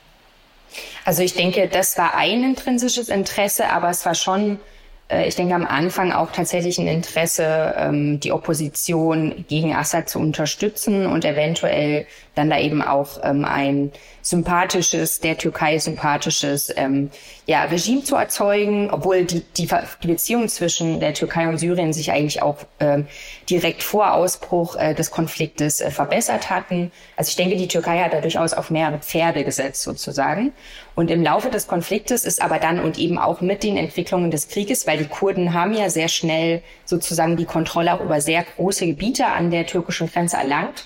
Also 1.05 1.23
ich 1.23 1.35
denke, 1.35 1.69
das 1.69 1.97
war 1.99 2.15
ein 2.15 2.45
intrinsisches 2.45 3.09
Interesse, 3.09 3.71
aber 3.71 3.91
es 3.91 4.05
war 4.05 4.15
schon 4.15 4.59
äh, 5.09 5.27
ich 5.27 5.37
denke 5.37 5.55
am 5.55 5.67
Anfang 5.67 6.13
auch 6.13 6.31
tatsächlich 6.33 6.79
ein 6.79 6.87
Interesse, 6.87 7.75
ähm, 7.77 8.21
die 8.21 8.33
Opposition 8.33 9.45
gegen 9.49 9.75
Assad 9.75 10.09
zu 10.09 10.19
unterstützen 10.19 11.07
und 11.07 11.25
eventuell 11.25 12.07
dann 12.35 12.51
da 12.51 12.59
eben 12.59 12.83
auch 12.83 13.21
ähm, 13.23 13.45
ein 13.45 13.93
sympathisches, 14.29 15.21
der 15.21 15.39
Türkei 15.39 15.79
sympathisches 15.79 16.71
ähm, 16.77 17.11
ja, 17.47 17.65
Regime 17.65 18.05
zu 18.05 18.15
erzeugen, 18.15 18.91
obwohl 18.91 19.25
die, 19.25 19.41
die, 19.57 19.67
die 20.03 20.07
Beziehungen 20.07 20.49
zwischen 20.51 21.01
der 21.01 21.15
Türkei 21.15 21.49
und 21.49 21.57
Syrien 21.57 21.95
sich 21.95 22.13
eigentlich 22.13 22.43
auch 22.43 22.59
ähm, 22.79 23.07
direkt 23.49 23.83
vor 23.83 24.13
Ausbruch 24.13 24.77
äh, 24.77 24.95
des 24.95 25.11
Konfliktes 25.11 25.81
äh, 25.81 25.91
verbessert 25.91 26.51
hatten. 26.51 26.93
Also 27.17 27.31
ich 27.31 27.37
denke, 27.37 27.57
die 27.57 27.69
Türkei 27.69 28.01
hat 28.01 28.13
da 28.13 28.21
durchaus 28.21 28.53
auf 28.53 28.69
mehrere 28.71 28.99
Pferde 28.99 29.45
gesetzt 29.45 29.83
sozusagen. 29.83 30.53
Und 30.95 31.11
im 31.11 31.23
Laufe 31.23 31.49
des 31.49 31.67
Konfliktes 31.67 32.27
ist 32.27 32.43
aber 32.43 32.59
dann 32.59 32.81
und 32.81 32.99
eben 32.99 33.19
auch 33.19 33.41
mit 33.41 33.63
den 33.63 33.79
Entwicklungen 33.79 34.31
des 34.31 34.49
Krieges, 34.49 34.87
weil 34.87 34.99
die 34.99 35.07
Kurden 35.07 35.55
haben 35.55 35.73
ja 35.73 35.89
sehr 35.89 36.09
schnell 36.09 36.61
sozusagen 36.85 37.39
die 37.39 37.47
Kontrolle 37.47 37.95
auch 37.95 38.01
über 38.01 38.21
sehr 38.21 38.45
große 38.57 38.85
Gebiete 38.85 39.27
an 39.27 39.51
der 39.51 39.67
türkischen 39.67 40.11
Grenze 40.11 40.37
erlangt, 40.37 40.85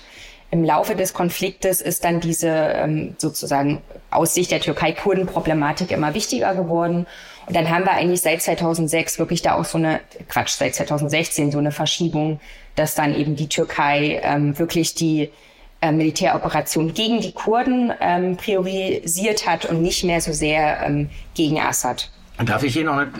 im 0.53 0.63
Laufe 0.63 0.95
des 0.95 1.15
Konfliktes 1.15 1.81
ist 1.81 2.03
dann 2.03 2.19
diese 2.19 2.47
ähm, 2.47 3.15
sozusagen 3.17 3.81
aus 4.11 4.35
Sicht 4.35 4.51
der 4.51 4.59
Türkei 4.59 4.91
Kurdenproblematik 4.91 5.89
immer 5.89 6.13
wichtiger 6.13 6.53
geworden. 6.53 7.07
Und 7.47 7.55
dann 7.55 7.71
haben 7.71 7.85
wir 7.85 7.93
eigentlich 7.93 8.21
seit 8.21 8.43
2006 8.43 9.17
wirklich 9.17 9.41
da 9.41 9.55
auch 9.55 9.65
so 9.65 9.79
eine, 9.79 9.99
Quatsch, 10.29 10.51
seit 10.51 10.75
2016 10.75 11.51
so 11.51 11.57
eine 11.57 11.71
Verschiebung, 11.71 12.39
dass 12.75 12.93
dann 12.93 13.15
eben 13.15 13.35
die 13.35 13.49
Türkei 13.49 14.21
ähm, 14.23 14.59
wirklich 14.59 14.93
die 14.93 15.31
äh, 15.81 15.91
Militäroperation 15.91 16.93
gegen 16.93 17.19
die 17.19 17.31
Kurden 17.31 17.91
ähm, 17.99 18.37
priorisiert 18.37 19.47
hat 19.47 19.65
und 19.65 19.81
nicht 19.81 20.03
mehr 20.03 20.21
so 20.21 20.33
sehr 20.33 20.85
ähm, 20.85 21.09
gegen 21.33 21.59
Assad. 21.59 22.11
Darf 22.45 22.61
ich 22.61 22.73
hier 22.73 22.83
noch 22.83 22.97
eine 22.97 23.11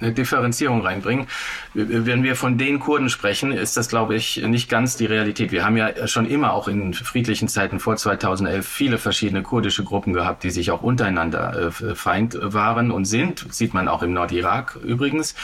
eine 0.00 0.12
Differenzierung 0.12 0.82
reinbringen. 0.82 1.26
Wenn 1.74 2.22
wir 2.22 2.36
von 2.36 2.58
den 2.58 2.78
Kurden 2.78 3.08
sprechen, 3.08 3.52
ist 3.52 3.76
das, 3.76 3.88
glaube 3.88 4.14
ich, 4.14 4.42
nicht 4.44 4.68
ganz 4.68 4.96
die 4.96 5.06
Realität. 5.06 5.52
Wir 5.52 5.64
haben 5.64 5.76
ja 5.76 6.06
schon 6.06 6.26
immer 6.26 6.52
auch 6.52 6.68
in 6.68 6.94
friedlichen 6.94 7.48
Zeiten 7.48 7.80
vor 7.80 7.96
2011 7.96 8.66
viele 8.66 8.98
verschiedene 8.98 9.42
kurdische 9.42 9.84
Gruppen 9.84 10.12
gehabt, 10.12 10.44
die 10.44 10.50
sich 10.50 10.70
auch 10.70 10.82
untereinander 10.82 11.72
äh, 11.80 11.94
Feind 11.94 12.38
waren 12.40 12.90
und 12.90 13.04
sind. 13.04 13.46
Sieht 13.50 13.74
man 13.74 13.88
auch 13.88 14.02
im 14.02 14.12
Nordirak 14.12 14.78
übrigens. 14.84 15.34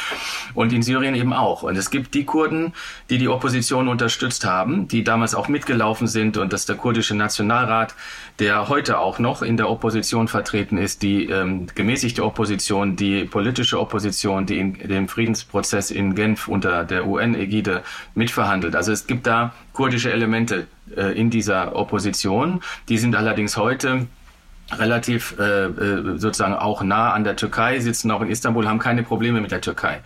Und 0.54 0.72
in 0.72 0.82
Syrien 0.82 1.14
eben 1.14 1.32
auch. 1.32 1.62
Und 1.62 1.76
es 1.76 1.90
gibt 1.90 2.14
die 2.14 2.24
Kurden, 2.24 2.72
die 3.10 3.18
die 3.18 3.28
Opposition 3.28 3.88
unterstützt 3.88 4.44
haben, 4.44 4.88
die 4.88 5.04
damals 5.04 5.34
auch 5.34 5.48
mitgelaufen 5.48 6.06
sind 6.06 6.36
und 6.36 6.52
dass 6.52 6.66
der 6.66 6.76
kurdische 6.76 7.14
Nationalrat, 7.14 7.94
der 8.38 8.68
heute 8.68 8.98
auch 8.98 9.18
noch 9.20 9.42
in 9.42 9.56
der 9.56 9.70
Opposition 9.70 10.26
vertreten 10.26 10.76
ist, 10.76 11.02
die 11.02 11.26
ähm, 11.26 11.68
gemäßigte 11.72 12.24
Opposition, 12.24 12.96
die 12.96 13.24
politische 13.24 13.78
Opposition, 13.78 14.44
die 14.46 14.58
in 14.58 14.74
dem 14.74 15.08
Friedensprozess 15.08 15.92
in 15.92 16.16
Genf 16.16 16.48
unter 16.48 16.84
der 16.84 17.06
UN-Ägide 17.06 17.82
mitverhandelt. 18.14 18.74
Also 18.74 18.90
es 18.90 19.06
gibt 19.06 19.28
da 19.28 19.54
kurdische 19.72 20.12
Elemente 20.12 20.66
äh, 20.96 21.16
in 21.18 21.30
dieser 21.30 21.76
Opposition. 21.76 22.60
Die 22.88 22.98
sind 22.98 23.14
allerdings 23.14 23.56
heute 23.56 24.06
relativ 24.72 25.36
äh, 25.38 25.66
äh 25.66 26.18
sozusagen 26.18 26.54
auch 26.54 26.82
nah 26.82 27.12
an 27.12 27.22
der 27.22 27.36
Türkei, 27.36 27.78
sitzen 27.80 28.10
auch 28.10 28.22
in 28.22 28.30
Istanbul, 28.30 28.66
haben 28.66 28.78
keine 28.78 29.02
Probleme 29.02 29.40
mit 29.40 29.50
der 29.50 29.60
Türkei. 29.60 30.00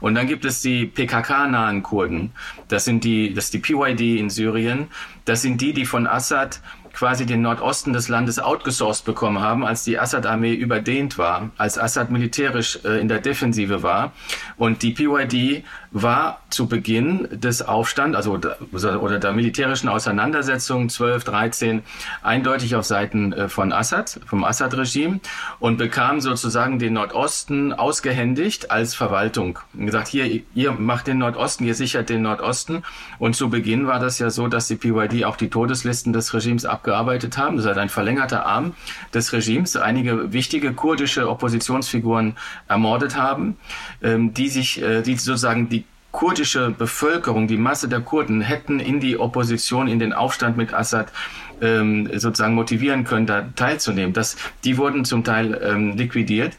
Und 0.00 0.16
dann 0.16 0.26
gibt 0.26 0.44
es 0.44 0.60
die 0.60 0.84
PKK-nahen 0.84 1.82
Kurden. 1.82 2.32
Das 2.68 2.84
sind 2.84 3.04
die, 3.04 3.32
das 3.32 3.46
ist 3.46 3.54
die 3.54 3.58
PYD 3.58 4.18
in 4.18 4.28
Syrien. 4.28 4.88
Das 5.24 5.42
sind 5.42 5.60
die, 5.60 5.72
die 5.72 5.86
von 5.86 6.06
Assad 6.06 6.60
quasi 6.92 7.26
den 7.26 7.42
Nordosten 7.42 7.92
des 7.92 8.08
Landes 8.08 8.38
outgesourced 8.38 9.04
bekommen 9.04 9.40
haben, 9.40 9.64
als 9.64 9.84
die 9.84 9.98
Assad-Armee 9.98 10.54
überdehnt 10.54 11.18
war, 11.18 11.50
als 11.56 11.78
Assad 11.78 12.10
militärisch 12.10 12.80
äh, 12.84 13.00
in 13.00 13.08
der 13.08 13.20
Defensive 13.20 13.82
war. 13.82 14.12
Und 14.56 14.82
die 14.82 14.92
PYD 14.92 15.64
war 15.92 16.40
zu 16.50 16.66
Beginn 16.66 17.28
des 17.32 17.62
Aufstands, 17.62 18.16
also 18.16 18.38
oder 18.72 19.18
der 19.18 19.32
militärischen 19.32 19.88
Auseinandersetzung 19.88 20.88
12, 20.88 21.24
13 21.24 21.82
eindeutig 22.22 22.76
auf 22.76 22.84
Seiten 22.84 23.32
äh, 23.32 23.48
von 23.48 23.72
Assad, 23.72 24.20
vom 24.26 24.44
Assad-Regime 24.44 25.20
und 25.58 25.78
bekam 25.78 26.20
sozusagen 26.20 26.78
den 26.78 26.92
Nordosten 26.94 27.72
ausgehändigt 27.72 28.70
als 28.70 28.94
Verwaltung. 28.94 29.58
Und 29.74 29.86
gesagt, 29.86 30.08
hier, 30.08 30.42
ihr 30.54 30.72
macht 30.72 31.06
den 31.06 31.18
Nordosten, 31.18 31.64
ihr 31.64 31.74
sichert 31.74 32.08
den 32.08 32.22
Nordosten. 32.22 32.82
Und 33.18 33.34
zu 33.34 33.50
Beginn 33.50 33.86
war 33.86 33.98
das 33.98 34.18
ja 34.18 34.30
so, 34.30 34.46
dass 34.48 34.68
die 34.68 34.76
PYD 34.76 35.24
auch 35.24 35.36
die 35.36 35.50
Todeslisten 35.50 36.12
des 36.12 36.32
Regimes 36.34 36.64
abgearbeitet 36.64 37.36
haben. 37.36 37.56
Das 37.56 37.66
ist 37.66 37.76
ein 37.76 37.88
verlängerter 37.88 38.46
Arm 38.46 38.74
des 39.12 39.32
Regimes, 39.32 39.76
einige 39.76 40.32
wichtige 40.32 40.72
kurdische 40.72 41.28
Oppositionsfiguren 41.28 42.36
ermordet 42.68 43.16
haben, 43.16 43.56
ähm, 44.02 44.34
die 44.34 44.48
sich, 44.48 44.80
äh, 44.82 45.02
die 45.02 45.16
sozusagen 45.16 45.68
die 45.68 45.79
kurdische 46.12 46.70
Bevölkerung, 46.70 47.46
die 47.46 47.56
Masse 47.56 47.88
der 47.88 48.00
Kurden 48.00 48.40
hätten 48.40 48.80
in 48.80 49.00
die 49.00 49.18
Opposition, 49.18 49.88
in 49.88 49.98
den 49.98 50.12
Aufstand 50.12 50.56
mit 50.56 50.74
Assad 50.74 51.12
ähm, 51.60 52.08
sozusagen 52.12 52.54
motivieren 52.54 53.04
können, 53.04 53.26
da 53.26 53.46
teilzunehmen. 53.54 54.12
Das, 54.12 54.36
die 54.64 54.78
wurden 54.78 55.04
zum 55.04 55.24
Teil 55.24 55.60
ähm, 55.62 55.96
liquidiert. 55.96 56.56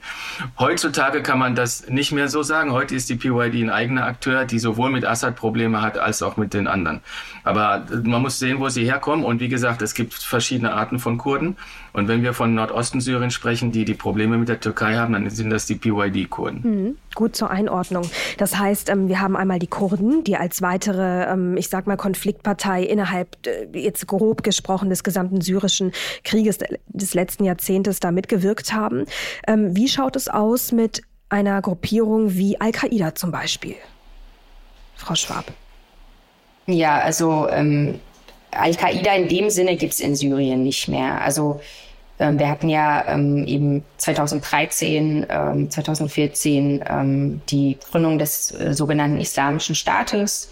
Heutzutage 0.59 1.21
kann 1.21 1.39
man 1.39 1.55
das 1.55 1.89
nicht 1.89 2.11
mehr 2.11 2.27
so 2.27 2.43
sagen. 2.43 2.71
Heute 2.71 2.95
ist 2.95 3.09
die 3.09 3.15
PYD 3.15 3.63
ein 3.63 3.69
eigener 3.69 4.05
Akteur, 4.05 4.45
die 4.45 4.59
sowohl 4.59 4.91
mit 4.91 5.05
Assad 5.05 5.35
Probleme 5.35 5.81
hat 5.81 5.97
als 5.97 6.21
auch 6.21 6.37
mit 6.37 6.53
den 6.53 6.67
anderen. 6.67 7.01
Aber 7.43 7.87
äh, 7.91 7.95
man 8.07 8.21
muss 8.21 8.39
sehen, 8.39 8.59
wo 8.59 8.69
sie 8.69 8.85
herkommen. 8.85 9.25
Und 9.25 9.39
wie 9.39 9.49
gesagt, 9.49 9.81
es 9.81 9.93
gibt 9.93 10.13
verschiedene 10.13 10.73
Arten 10.73 10.99
von 10.99 11.17
Kurden. 11.17 11.57
Und 11.93 12.07
wenn 12.07 12.23
wir 12.23 12.33
von 12.33 12.53
Nordosten 12.53 13.01
Syrien 13.01 13.31
sprechen, 13.31 13.71
die 13.71 13.85
die 13.85 13.93
Probleme 13.93 14.37
mit 14.37 14.49
der 14.49 14.59
Türkei 14.59 14.95
haben, 14.95 15.13
dann 15.13 15.29
sind 15.29 15.49
das 15.49 15.65
die 15.65 15.75
PYD-Kurden. 15.75 16.61
Mhm. 16.63 16.97
Gut 17.15 17.35
zur 17.35 17.49
Einordnung. 17.51 18.09
Das 18.37 18.57
heißt, 18.57 18.89
ähm, 18.89 19.07
wir 19.07 19.19
haben 19.19 19.35
einmal 19.35 19.59
die 19.59 19.67
Kurden, 19.67 20.23
die 20.23 20.37
als 20.37 20.61
weitere, 20.61 21.31
ähm, 21.31 21.57
ich 21.57 21.69
sag 21.69 21.87
mal, 21.87 21.97
Konfliktpartei 21.97 22.83
innerhalb, 22.83 23.35
äh, 23.45 23.67
jetzt 23.77 24.07
grob 24.07 24.43
gesprochen, 24.43 24.89
des 24.89 25.03
gesamten 25.03 25.41
syrischen 25.41 25.91
Krieges 26.23 26.59
des 26.87 27.13
letzten 27.13 27.43
Jahrzehntes 27.43 27.99
da 27.99 28.11
mitgewirkt 28.11 28.73
haben. 28.73 29.05
Ähm, 29.47 29.75
wie 29.75 29.87
schaut 29.87 30.15
es 30.15 30.29
aus 30.29 30.71
mit 30.71 31.01
einer 31.29 31.61
Gruppierung 31.61 32.33
wie 32.33 32.59
Al-Qaida 32.59 33.15
zum 33.15 33.31
Beispiel? 33.31 33.75
Frau 34.95 35.15
Schwab. 35.15 35.45
Ja, 36.67 36.99
also 36.99 37.47
ähm, 37.49 37.99
Al-Qaida 38.51 39.15
in 39.15 39.27
dem 39.27 39.49
Sinne 39.49 39.75
gibt 39.75 39.93
es 39.93 39.99
in 39.99 40.15
Syrien 40.15 40.63
nicht 40.63 40.87
mehr. 40.87 41.21
Also 41.21 41.59
wir 42.17 42.49
hatten 42.49 42.69
ja 42.69 43.05
ähm, 43.07 43.45
eben 43.47 43.83
2013, 43.97 45.25
ähm, 45.29 45.71
2014 45.71 46.83
ähm, 46.87 47.41
die 47.49 47.77
Gründung 47.89 48.19
des 48.19 48.51
äh, 48.51 48.73
sogenannten 48.73 49.19
Islamischen 49.19 49.75
Staates. 49.75 50.49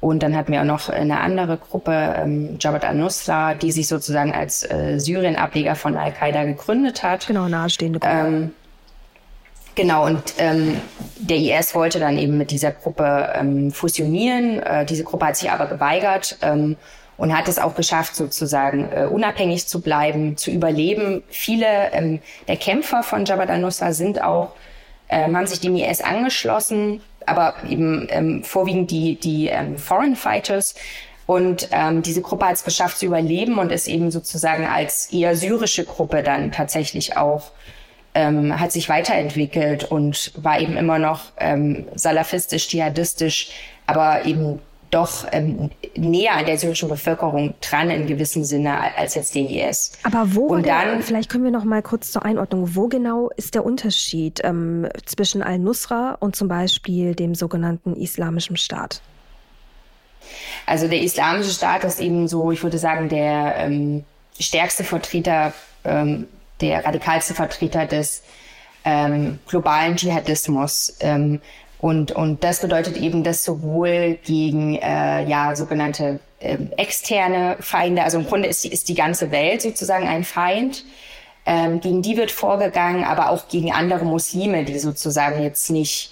Und 0.00 0.22
dann 0.22 0.36
hatten 0.36 0.52
wir 0.52 0.60
auch 0.60 0.66
noch 0.66 0.88
eine 0.88 1.20
andere 1.20 1.56
Gruppe, 1.56 2.14
ähm, 2.18 2.58
Jabhat 2.60 2.84
al-Nusra, 2.84 3.54
die 3.54 3.72
sich 3.72 3.88
sozusagen 3.88 4.32
als 4.32 4.62
äh, 4.70 4.98
Syrien-Ableger 4.98 5.74
von 5.74 5.96
Al-Qaida 5.96 6.44
gegründet 6.44 7.02
hat. 7.02 7.26
Genau, 7.26 7.48
nahestehende 7.48 7.98
Gruppe. 7.98 8.14
Ähm, 8.14 8.50
genau, 9.74 10.04
und 10.04 10.22
ähm, 10.36 10.80
der 11.16 11.38
IS 11.38 11.74
wollte 11.74 11.98
dann 11.98 12.18
eben 12.18 12.36
mit 12.36 12.50
dieser 12.50 12.72
Gruppe 12.72 13.32
ähm, 13.34 13.70
fusionieren. 13.70 14.60
Äh, 14.60 14.84
diese 14.84 15.02
Gruppe 15.02 15.26
hat 15.26 15.36
sich 15.36 15.50
aber 15.50 15.66
geweigert. 15.66 16.38
Und 17.16 17.36
hat 17.36 17.48
es 17.48 17.58
auch 17.58 17.74
geschafft, 17.74 18.14
sozusagen 18.14 18.90
äh, 18.92 19.06
unabhängig 19.06 19.66
zu 19.66 19.80
bleiben, 19.80 20.36
zu 20.36 20.50
überleben. 20.50 21.22
Viele 21.28 21.92
ähm, 21.92 22.20
der 22.46 22.56
Kämpfer 22.56 23.02
von 23.02 23.24
Jabhat 23.24 23.48
al-Nusra 23.48 23.92
sind 23.92 24.22
auch, 24.22 24.52
ähm, 25.08 25.36
haben 25.36 25.46
sich 25.46 25.60
dem 25.60 25.76
IS 25.76 26.02
angeschlossen, 26.02 27.00
aber 27.24 27.54
eben 27.68 28.06
ähm, 28.10 28.44
vorwiegend 28.44 28.90
die, 28.90 29.16
die 29.16 29.46
ähm, 29.46 29.78
Foreign 29.78 30.14
Fighters. 30.14 30.74
Und 31.26 31.68
ähm, 31.72 32.02
diese 32.02 32.22
Gruppe 32.22 32.46
hat 32.46 32.54
es 32.54 32.64
geschafft 32.64 32.98
zu 32.98 33.06
überleben 33.06 33.58
und 33.58 33.72
ist 33.72 33.88
eben 33.88 34.10
sozusagen 34.10 34.66
als 34.66 35.12
eher 35.12 35.36
syrische 35.36 35.84
Gruppe 35.84 36.22
dann 36.22 36.52
tatsächlich 36.52 37.16
auch 37.16 37.50
ähm, 38.16 38.58
hat 38.58 38.72
sich 38.72 38.88
weiterentwickelt 38.88 39.84
und 39.84 40.32
war 40.36 40.58
eben 40.58 40.78
immer 40.78 40.98
noch 40.98 41.20
ähm, 41.36 41.86
salafistisch, 41.94 42.66
dschihadistisch, 42.66 43.50
aber 43.86 44.24
eben 44.24 44.60
doch 44.90 45.26
ähm, 45.32 45.70
näher 45.96 46.34
an 46.34 46.46
der 46.46 46.58
syrischen 46.58 46.88
Bevölkerung 46.88 47.54
dran 47.60 47.90
in 47.90 48.06
gewissem 48.06 48.44
Sinne 48.44 48.96
als 48.96 49.14
jetzt 49.14 49.34
der 49.34 49.42
IS. 49.42 49.92
Aber 50.02 50.34
wo, 50.34 50.46
und 50.46 50.66
dann, 50.66 51.02
vielleicht 51.02 51.30
können 51.30 51.44
wir 51.44 51.50
noch 51.50 51.64
mal 51.64 51.82
kurz 51.82 52.12
zur 52.12 52.24
Einordnung, 52.24 52.74
wo 52.74 52.88
genau 52.88 53.30
ist 53.36 53.54
der 53.54 53.64
Unterschied 53.64 54.40
ähm, 54.44 54.88
zwischen 55.04 55.42
al-Nusra 55.42 56.16
und 56.20 56.36
zum 56.36 56.48
Beispiel 56.48 57.14
dem 57.14 57.34
sogenannten 57.34 57.94
Islamischen 57.94 58.56
Staat? 58.56 59.00
Also 60.66 60.88
der 60.88 61.00
Islamische 61.00 61.50
Staat 61.50 61.84
ist 61.84 62.00
eben 62.00 62.28
so, 62.28 62.50
ich 62.50 62.62
würde 62.62 62.78
sagen, 62.78 63.08
der 63.08 63.56
ähm, 63.56 64.04
stärkste 64.38 64.84
Vertreter, 64.84 65.52
ähm, 65.84 66.26
der 66.60 66.84
radikalste 66.84 67.34
Vertreter 67.34 67.86
des 67.86 68.22
ähm, 68.84 69.38
globalen 69.48 69.96
Dschihadismus. 69.96 70.96
Und, 71.86 72.10
und 72.10 72.42
das 72.42 72.62
bedeutet 72.62 72.96
eben, 72.96 73.22
dass 73.22 73.44
sowohl 73.44 74.18
gegen 74.24 74.74
äh, 74.74 75.22
ja, 75.22 75.54
sogenannte 75.54 76.18
äh, 76.40 76.56
externe 76.76 77.58
Feinde, 77.60 78.02
also 78.02 78.18
im 78.18 78.26
Grunde 78.26 78.48
ist, 78.48 78.64
ist 78.64 78.88
die 78.88 78.96
ganze 78.96 79.30
Welt 79.30 79.62
sozusagen 79.62 80.08
ein 80.08 80.24
Feind, 80.24 80.84
ähm, 81.46 81.78
gegen 81.78 82.02
die 82.02 82.16
wird 82.16 82.32
vorgegangen, 82.32 83.04
aber 83.04 83.30
auch 83.30 83.46
gegen 83.46 83.70
andere 83.70 84.04
Muslime, 84.04 84.64
die 84.64 84.80
sozusagen 84.80 85.40
jetzt 85.44 85.70
nicht 85.70 86.10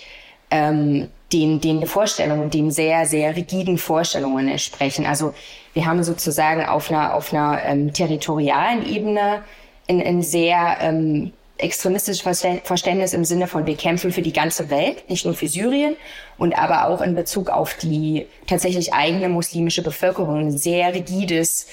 ähm, 0.53 1.09
den, 1.33 1.61
den 1.61 1.87
Vorstellungen, 1.87 2.51
den 2.51 2.71
sehr, 2.71 3.05
sehr 3.05 3.35
rigiden 3.35 3.77
Vorstellungen 3.77 4.47
entsprechen. 4.47 5.07
Also 5.07 5.35
wir 5.73 5.87
haben 5.87 6.05
sozusagen 6.05 6.65
auf 6.65 6.89
einer, 6.89 7.15
auf 7.15 7.33
einer 7.33 7.61
ähm, 7.65 7.93
territorialen 7.93 8.87
Ebene 8.87 9.43
ein, 9.89 10.01
ein 10.01 10.23
sehr 10.23 10.77
ähm, 10.83 11.33
extremistisches 11.57 12.21
Verständnis 12.21 13.13
im 13.13 13.25
Sinne 13.25 13.47
von 13.47 13.67
wir 13.67 13.77
kämpfen 13.77 14.13
für 14.13 14.23
die 14.23 14.33
ganze 14.33 14.71
Welt, 14.71 15.09
nicht 15.09 15.25
nur 15.25 15.35
für 15.35 15.47
Syrien 15.47 15.97
und 16.37 16.59
aber 16.59 16.89
auch 16.89 17.01
in 17.01 17.15
Bezug 17.15 17.49
auf 17.49 17.75
die 17.75 18.27
tatsächlich 18.47 18.93
eigene 18.93 19.29
muslimische 19.29 19.83
Bevölkerung 19.83 20.41
ein 20.41 20.59
sehr 20.59 20.93
rigides, 20.95 21.69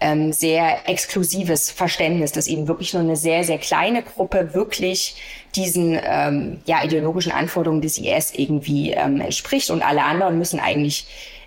ähm, 0.00 0.32
sehr 0.32 0.88
exklusives 0.88 1.72
Verständnis, 1.72 2.30
dass 2.30 2.46
eben 2.46 2.68
wirklich 2.68 2.94
nur 2.94 3.02
eine 3.02 3.16
sehr, 3.16 3.42
sehr 3.42 3.58
kleine 3.58 4.02
Gruppe 4.02 4.54
wirklich 4.54 5.16
diesen 5.56 5.98
ähm, 6.04 6.60
ja, 6.66 6.84
ideologischen 6.84 7.32
Anforderungen 7.32 7.82
des 7.82 7.98
IS 7.98 8.32
irgendwie 8.34 8.92
ähm, 8.92 9.20
entspricht 9.20 9.70
und 9.70 9.82
alle 9.82 10.04
anderen 10.04 10.38
müssen 10.38 10.60
eigentlich 10.60 11.06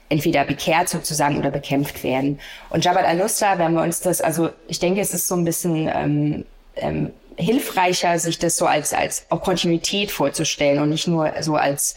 entweder 0.09 0.43
bekehrt 0.43 0.89
sozusagen 0.89 1.37
oder 1.37 1.51
bekämpft 1.51 2.03
werden. 2.03 2.39
Und 2.69 2.83
Jabhat 2.83 3.05
al-Nusra, 3.05 3.59
wenn 3.59 3.73
wir 3.73 3.81
uns 3.81 4.01
das, 4.01 4.21
also 4.21 4.49
ich 4.67 4.79
denke, 4.79 5.01
es 5.01 5.13
ist 5.13 5.27
so 5.27 5.35
ein 5.35 5.45
bisschen 5.45 5.89
ähm, 5.93 6.45
ähm, 6.75 7.11
hilfreicher, 7.37 8.19
sich 8.19 8.39
das 8.39 8.57
so 8.57 8.65
als, 8.65 8.93
als 8.93 9.27
Kontinuität 9.29 10.11
vorzustellen 10.11 10.81
und 10.81 10.89
nicht 10.89 11.07
nur 11.07 11.31
so 11.41 11.55
als 11.55 11.95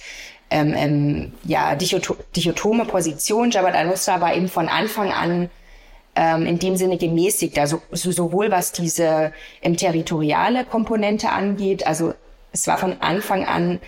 ähm, 0.51 0.75
ähm, 0.77 1.33
ja, 1.45 1.75
dichotome 1.75 2.85
Position. 2.85 3.51
Jabhat 3.51 3.75
al-Nusra 3.75 4.21
war 4.21 4.35
eben 4.35 4.49
von 4.49 4.69
Anfang 4.69 5.13
an 5.13 5.51
ähm, 6.17 6.47
in 6.47 6.59
dem 6.59 6.77
Sinne 6.77 6.99
gemäßigt, 6.99 7.59
also 7.59 7.81
sowohl 7.93 8.51
was 8.51 8.73
diese 8.73 9.33
ähm, 9.63 9.77
territoriale 9.77 10.65
Komponente 10.65 11.31
angeht, 11.31 11.87
also 11.87 12.15
es 12.53 12.67
war 12.67 12.79
von 12.79 13.01
Anfang 13.01 13.45
an 13.45 13.81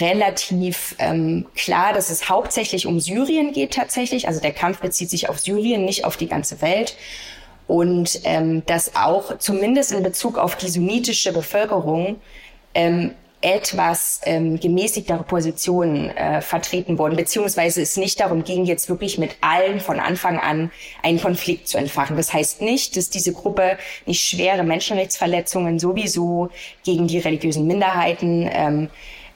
relativ 0.00 0.96
ähm, 0.98 1.46
klar, 1.54 1.92
dass 1.92 2.10
es 2.10 2.28
hauptsächlich 2.28 2.86
um 2.86 2.98
Syrien 2.98 3.52
geht 3.52 3.74
tatsächlich. 3.74 4.26
Also 4.26 4.40
der 4.40 4.52
Kampf 4.52 4.80
bezieht 4.80 5.10
sich 5.10 5.28
auf 5.28 5.38
Syrien, 5.38 5.84
nicht 5.84 6.04
auf 6.04 6.16
die 6.16 6.28
ganze 6.28 6.60
Welt 6.60 6.96
und 7.66 8.20
ähm, 8.24 8.64
dass 8.66 8.94
auch 8.94 9.38
zumindest 9.38 9.92
in 9.92 10.02
Bezug 10.02 10.38
auf 10.38 10.56
die 10.56 10.68
sunnitische 10.68 11.32
Bevölkerung 11.32 12.16
ähm, 12.74 13.12
etwas 13.42 14.20
ähm, 14.24 14.58
gemäßigtere 14.58 15.22
Positionen 15.22 16.10
äh, 16.10 16.40
vertreten 16.40 16.98
wurden, 16.98 17.16
beziehungsweise 17.16 17.82
es 17.82 17.96
nicht 17.96 18.18
darum 18.18 18.44
ging, 18.44 18.64
jetzt 18.64 18.88
wirklich 18.88 19.18
mit 19.18 19.36
allen 19.40 19.78
von 19.80 20.00
Anfang 20.00 20.38
an 20.38 20.70
einen 21.02 21.20
Konflikt 21.20 21.68
zu 21.68 21.76
entfachen. 21.76 22.16
Das 22.16 22.32
heißt 22.32 22.62
nicht, 22.62 22.96
dass 22.96 23.10
diese 23.10 23.32
Gruppe 23.32 23.76
nicht 24.06 24.26
schwere 24.26 24.64
Menschenrechtsverletzungen 24.64 25.78
sowieso 25.78 26.48
gegen 26.82 27.06
die 27.06 27.18
religiösen 27.18 27.66
Minderheiten, 27.66 28.48
ähm, 28.50 28.88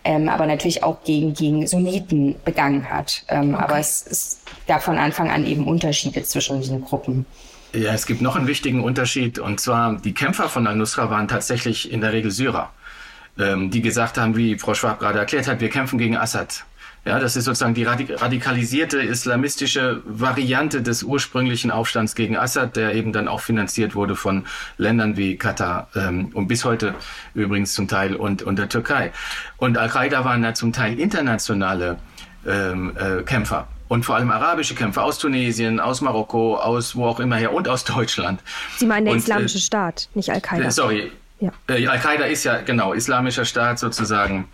ähm, 0.02 0.30
aber 0.30 0.46
natürlich 0.46 0.82
auch 0.82 1.04
gegen, 1.04 1.34
gegen 1.34 1.66
Sunniten 1.66 2.36
begangen 2.44 2.90
hat. 2.90 3.22
Ähm, 3.28 3.54
okay. 3.54 3.62
Aber 3.62 3.78
es, 3.78 4.06
es 4.10 4.40
gab 4.66 4.82
von 4.82 4.96
Anfang 4.98 5.30
an 5.30 5.46
eben 5.46 5.68
Unterschiede 5.68 6.22
zwischen 6.22 6.60
diesen 6.60 6.82
Gruppen. 6.82 7.26
Ja, 7.72 7.92
es 7.92 8.06
gibt 8.06 8.20
noch 8.20 8.34
einen 8.34 8.48
wichtigen 8.48 8.82
Unterschied 8.82 9.38
und 9.38 9.60
zwar 9.60 9.94
die 9.94 10.12
Kämpfer 10.12 10.48
von 10.48 10.66
Al-Nusra 10.66 11.08
waren 11.08 11.28
tatsächlich 11.28 11.92
in 11.92 12.00
der 12.00 12.12
Regel 12.12 12.32
Syrer, 12.32 12.72
ähm, 13.38 13.70
die 13.70 13.80
gesagt 13.80 14.18
haben, 14.18 14.36
wie 14.36 14.58
Frau 14.58 14.74
Schwab 14.74 14.98
gerade 14.98 15.20
erklärt 15.20 15.46
hat, 15.46 15.60
wir 15.60 15.68
kämpfen 15.68 15.96
gegen 15.96 16.16
Assad. 16.16 16.64
Ja, 17.04 17.20
das 17.20 17.36
ist 17.36 17.44
sozusagen 17.44 17.74
die 17.74 17.84
radikalisierte 17.84 18.98
islamistische 18.98 20.02
Variante 20.04 20.82
des 20.82 21.04
ursprünglichen 21.04 21.70
Aufstands 21.70 22.16
gegen 22.16 22.36
Assad, 22.36 22.74
der 22.74 22.94
eben 22.94 23.12
dann 23.12 23.28
auch 23.28 23.40
finanziert 23.40 23.94
wurde 23.94 24.16
von 24.16 24.44
Ländern 24.76 25.16
wie 25.16 25.36
Katar 25.36 25.88
ähm, 25.94 26.30
und 26.34 26.48
bis 26.48 26.64
heute 26.64 26.94
übrigens 27.34 27.72
zum 27.72 27.86
Teil 27.86 28.16
und, 28.16 28.42
und 28.42 28.58
der 28.58 28.68
Türkei. 28.68 29.12
Und 29.58 29.78
Al-Qaida 29.78 30.24
waren 30.24 30.42
ja 30.42 30.54
zum 30.54 30.72
Teil 30.72 30.98
internationale 30.98 31.98
ähm, 32.44 32.92
äh, 32.96 33.22
Kämpfer 33.22 33.68
und 33.90 34.04
vor 34.04 34.14
allem 34.14 34.30
arabische 34.30 34.76
Kämpfer 34.76 35.02
aus 35.02 35.18
Tunesien, 35.18 35.80
aus 35.80 36.00
Marokko, 36.00 36.56
aus 36.56 36.94
wo 36.94 37.06
auch 37.06 37.18
immer 37.18 37.34
her 37.34 37.52
und 37.52 37.68
aus 37.68 37.82
Deutschland. 37.82 38.40
Sie 38.76 38.86
meinen 38.86 39.06
der 39.06 39.14
und, 39.14 39.18
Islamische 39.18 39.58
äh, 39.58 39.60
Staat, 39.60 40.08
nicht 40.14 40.30
Al-Qaida. 40.30 40.68
Äh, 40.68 40.70
sorry. 40.70 41.12
Ja. 41.40 41.50
Äh, 41.68 41.88
Al-Qaida 41.88 42.26
ist 42.26 42.44
ja, 42.44 42.60
genau, 42.60 42.92
Islamischer 42.92 43.44
Staat 43.44 43.80
sozusagen. 43.80 44.46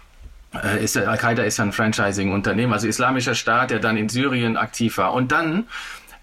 Äh, 0.64 0.82
ist, 0.82 0.96
Al-Qaida 0.96 1.42
ist 1.42 1.58
ja 1.58 1.64
ein 1.66 1.72
Franchising-Unternehmen, 1.72 2.72
also 2.72 2.88
Islamischer 2.88 3.34
Staat, 3.34 3.70
der 3.70 3.78
dann 3.78 3.98
in 3.98 4.08
Syrien 4.08 4.56
aktiv 4.56 4.96
war. 4.96 5.12
Und 5.12 5.32
dann 5.32 5.66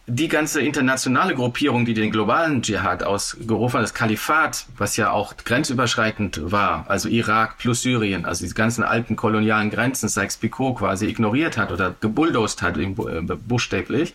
die 0.05 0.27
ganze 0.27 0.61
internationale 0.61 1.33
Gruppierung, 1.33 1.85
die 1.85 1.93
den 1.93 2.11
globalen 2.11 2.61
Dschihad 2.61 3.03
ausgerufen 3.03 3.77
hat, 3.77 3.83
das 3.83 3.93
Kalifat, 3.93 4.65
was 4.77 4.97
ja 4.97 5.11
auch 5.11 5.37
grenzüberschreitend 5.37 6.51
war, 6.51 6.85
also 6.89 7.07
Irak 7.07 7.57
plus 7.57 7.83
Syrien, 7.83 8.25
also 8.25 8.45
die 8.45 8.53
ganzen 8.53 8.83
alten 8.83 9.15
kolonialen 9.15 9.69
Grenzen, 9.69 10.09
Sykes-Picot 10.09 10.79
quasi 10.79 11.07
ignoriert 11.07 11.57
hat 11.57 11.71
oder 11.71 11.95
gebulldozed 12.01 12.61
hat, 12.61 12.77
äh, 12.77 12.85
buchstäblich, 12.87 14.13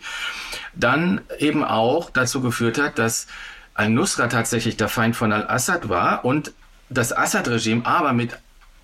dann 0.75 1.21
eben 1.39 1.63
auch 1.63 2.11
dazu 2.11 2.41
geführt 2.41 2.79
hat, 2.79 2.99
dass 2.99 3.25
al-Nusra 3.73 4.27
tatsächlich 4.27 4.77
der 4.77 4.89
Feind 4.89 5.15
von 5.15 5.31
al-Assad 5.31 5.89
war 5.89 6.23
und 6.23 6.53
das 6.91 7.15
Assad-Regime 7.17 7.85
aber 7.85 8.13
mit 8.13 8.37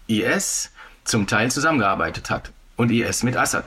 IS 0.07 0.71
zum 1.03 1.27
Teil 1.27 1.51
zusammengearbeitet 1.51 2.31
hat 2.31 2.51
und 2.77 2.89
IS 2.89 3.21
mit 3.21 3.37
Assad. 3.37 3.65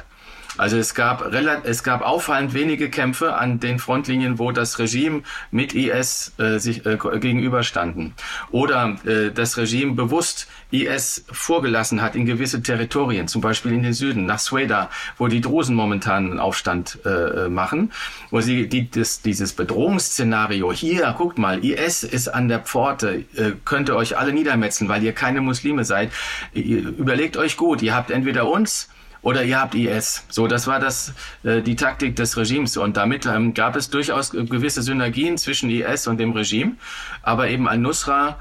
Also 0.59 0.77
es 0.77 0.95
gab, 0.95 1.33
es 1.65 1.85
gab 1.85 2.03
auffallend 2.03 2.53
wenige 2.53 2.91
Kämpfe 2.91 3.35
an 3.35 3.61
den 3.61 3.79
Frontlinien, 3.79 4.39
wo 4.39 4.51
das 4.51 4.79
Regime 4.81 5.23
mit 5.53 5.73
IS 5.75 6.33
äh, 6.39 6.59
sich 6.59 6.85
äh, 6.85 6.97
gegenüberstanden. 6.97 8.15
Oder 8.51 8.97
äh, 9.07 9.31
das 9.31 9.57
Regime 9.57 9.93
bewusst 9.93 10.49
IS 10.73 11.25
vorgelassen 11.31 12.03
hat 12.03 12.17
in 12.17 12.27
gewisse 12.27 12.61
Territorien, 12.61 13.29
zum 13.29 13.41
Beispiel 13.41 13.73
in 13.73 13.85
den 13.85 13.93
Süden, 13.93 14.27
nach 14.27 14.41
Sweda, 14.41 14.91
wo 15.17 15.29
die 15.29 15.41
Drusen 15.41 15.77
momentan 15.77 16.31
einen 16.31 16.41
Aufstand 16.41 16.99
äh, 17.07 17.49
machen, 17.49 17.93
wo 18.31 18.41
sie 18.41 18.69
die, 18.69 18.91
das, 18.91 19.23
dieses 19.23 19.53
Bedrohungsszenario, 19.53 20.73
hier, 20.73 21.15
guckt 21.17 21.39
mal, 21.39 21.65
IS 21.65 22.03
ist 22.03 22.29
an 22.29 22.49
der 22.49 22.59
Pforte, 22.59 23.25
äh, 23.37 23.53
könnt 23.65 23.89
ihr 23.89 23.97
euch 23.97 24.19
alle 24.19 24.33
niedermetzeln, 24.33 24.89
weil 24.89 25.05
ihr 25.05 25.13
keine 25.13 25.41
Muslime 25.41 25.85
seid. 25.85 26.11
Ihr, 26.53 26.81
überlegt 26.81 27.37
euch 27.37 27.57
gut, 27.57 27.81
ihr 27.81 27.95
habt 27.95 28.11
entweder 28.11 28.49
uns 28.49 28.89
oder 29.29 29.45
ihr 29.45 29.61
habt 29.61 29.75
IS. 29.75 30.25
So, 30.31 30.47
das 30.47 30.67
war 30.67 30.81
das, 30.81 31.13
äh, 31.45 31.61
die 31.61 31.77
Taktik 31.77 32.17
des 32.17 32.39
Regimes. 32.39 32.79
Und 32.79 32.97
damit 32.97 33.27
ähm, 33.27 33.53
gab 33.53 33.77
es 33.77 33.91
durchaus 33.91 34.31
gewisse 34.31 34.81
Synergien 34.81 35.37
zwischen 35.37 35.69
IS 35.69 36.07
und 36.07 36.17
dem 36.19 36.33
Regime. 36.33 36.77
Aber 37.23 37.51
eben 37.51 37.69
Al-Nusra, 37.69 38.39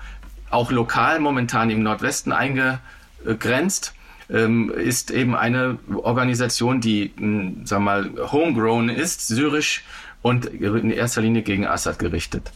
auch 0.49 0.71
lokal 0.71 1.19
momentan 1.19 1.69
im 1.71 1.83
Nordwesten 1.83 2.31
eingegrenzt, 2.31 3.95
ähm, 4.29 4.71
ist 4.71 5.11
eben 5.11 5.35
eine 5.35 5.77
Organisation, 5.93 6.79
die, 6.79 7.11
mh, 7.17 7.21
hm, 7.21 7.65
sag 7.65 7.81
mal, 7.81 8.09
homegrown 8.31 8.87
ist, 8.87 9.27
syrisch 9.27 9.83
und 10.21 10.45
in 10.45 10.91
erster 10.91 11.19
Linie 11.19 11.41
gegen 11.41 11.67
Assad 11.67 11.99
gerichtet. 11.99 12.53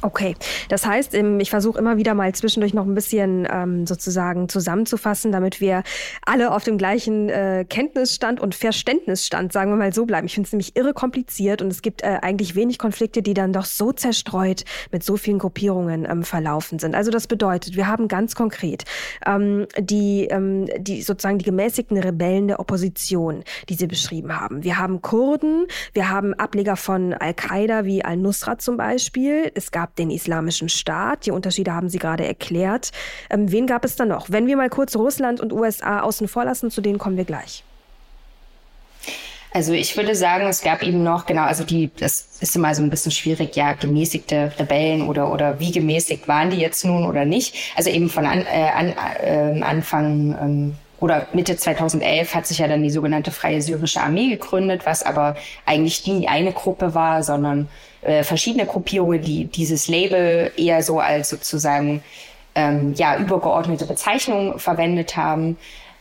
Okay, 0.00 0.36
das 0.68 0.86
heißt, 0.86 1.12
ich 1.14 1.50
versuche 1.50 1.76
immer 1.76 1.96
wieder 1.96 2.14
mal 2.14 2.32
zwischendurch 2.32 2.72
noch 2.72 2.86
ein 2.86 2.94
bisschen 2.94 3.48
ähm, 3.50 3.84
sozusagen 3.84 4.48
zusammenzufassen, 4.48 5.32
damit 5.32 5.60
wir 5.60 5.82
alle 6.24 6.52
auf 6.52 6.62
dem 6.62 6.78
gleichen 6.78 7.28
äh, 7.28 7.66
Kenntnisstand 7.68 8.40
und 8.40 8.54
Verständnisstand, 8.54 9.52
sagen 9.52 9.72
wir 9.72 9.76
mal 9.76 9.92
so, 9.92 10.06
bleiben. 10.06 10.26
Ich 10.26 10.34
finde 10.34 10.46
es 10.46 10.52
nämlich 10.52 10.76
irre 10.76 10.94
kompliziert 10.94 11.62
und 11.62 11.68
es 11.68 11.82
gibt 11.82 12.02
äh, 12.02 12.18
eigentlich 12.22 12.54
wenig 12.54 12.78
Konflikte, 12.78 13.22
die 13.22 13.34
dann 13.34 13.52
doch 13.52 13.64
so 13.64 13.90
zerstreut 13.90 14.64
mit 14.92 15.02
so 15.02 15.16
vielen 15.16 15.40
Gruppierungen 15.40 16.06
ähm, 16.08 16.22
verlaufen 16.22 16.78
sind. 16.78 16.94
Also 16.94 17.10
das 17.10 17.26
bedeutet, 17.26 17.74
wir 17.74 17.88
haben 17.88 18.06
ganz 18.06 18.36
konkret 18.36 18.84
ähm, 19.26 19.66
die, 19.80 20.26
ähm, 20.30 20.68
die 20.78 21.02
sozusagen 21.02 21.38
die 21.38 21.44
gemäßigten 21.44 21.98
Rebellen 21.98 22.46
der 22.46 22.60
Opposition, 22.60 23.42
die 23.68 23.74
Sie 23.74 23.88
beschrieben 23.88 24.38
haben. 24.38 24.62
Wir 24.62 24.78
haben 24.78 25.02
Kurden, 25.02 25.66
wir 25.92 26.08
haben 26.08 26.34
Ableger 26.34 26.76
von 26.76 27.14
Al-Qaida 27.14 27.84
wie 27.84 28.04
Al-Nusra 28.04 28.58
zum 28.58 28.76
Beispiel. 28.76 29.50
Es 29.54 29.72
gab 29.72 29.87
gab 29.88 29.96
den 29.96 30.10
Islamischen 30.10 30.68
Staat. 30.68 31.26
Die 31.26 31.30
Unterschiede 31.30 31.72
haben 31.72 31.88
Sie 31.88 31.98
gerade 31.98 32.26
erklärt. 32.26 32.90
Ähm, 33.30 33.50
wen 33.50 33.66
gab 33.66 33.84
es 33.84 33.96
da 33.96 34.04
noch? 34.04 34.28
Wenn 34.28 34.46
wir 34.46 34.56
mal 34.56 34.68
kurz 34.68 34.96
Russland 34.96 35.40
und 35.40 35.52
USA 35.52 36.00
außen 36.00 36.28
vor 36.28 36.44
lassen, 36.44 36.70
zu 36.70 36.80
denen 36.80 36.98
kommen 36.98 37.16
wir 37.16 37.24
gleich. 37.24 37.64
Also 39.50 39.72
ich 39.72 39.96
würde 39.96 40.14
sagen, 40.14 40.46
es 40.46 40.60
gab 40.60 40.82
eben 40.82 41.02
noch, 41.02 41.24
genau, 41.24 41.44
also 41.44 41.64
die, 41.64 41.90
das 41.98 42.36
ist 42.40 42.54
immer 42.54 42.74
so 42.74 42.82
ein 42.82 42.90
bisschen 42.90 43.12
schwierig, 43.12 43.56
ja, 43.56 43.72
gemäßigte 43.72 44.52
Rebellen 44.58 45.08
oder, 45.08 45.32
oder 45.32 45.58
wie 45.58 45.72
gemäßigt 45.72 46.28
waren 46.28 46.50
die 46.50 46.58
jetzt 46.58 46.84
nun 46.84 47.06
oder 47.06 47.24
nicht. 47.24 47.54
Also 47.74 47.88
eben 47.88 48.10
von 48.10 48.26
an, 48.26 48.40
äh, 48.40 48.68
an, 48.68 48.94
äh, 49.22 49.62
Anfang 49.62 50.36
ähm, 50.38 50.74
oder 51.00 51.28
Mitte 51.32 51.56
2011 51.56 52.34
hat 52.34 52.46
sich 52.46 52.58
ja 52.58 52.68
dann 52.68 52.82
die 52.82 52.90
sogenannte 52.90 53.30
Freie 53.30 53.62
Syrische 53.62 54.02
Armee 54.02 54.28
gegründet, 54.28 54.82
was 54.84 55.02
aber 55.02 55.36
eigentlich 55.64 56.06
nie 56.06 56.28
eine 56.28 56.52
Gruppe 56.52 56.94
war, 56.94 57.22
sondern 57.22 57.68
äh, 58.02 58.22
verschiedene 58.22 58.66
Gruppierungen, 58.66 59.22
die 59.22 59.46
dieses 59.46 59.88
Label 59.88 60.52
eher 60.56 60.82
so 60.82 61.00
als 61.00 61.28
sozusagen 61.28 62.02
ähm, 62.54 62.94
ja 62.94 63.18
übergeordnete 63.18 63.86
Bezeichnung 63.86 64.58
verwendet 64.58 65.16
haben. 65.16 65.56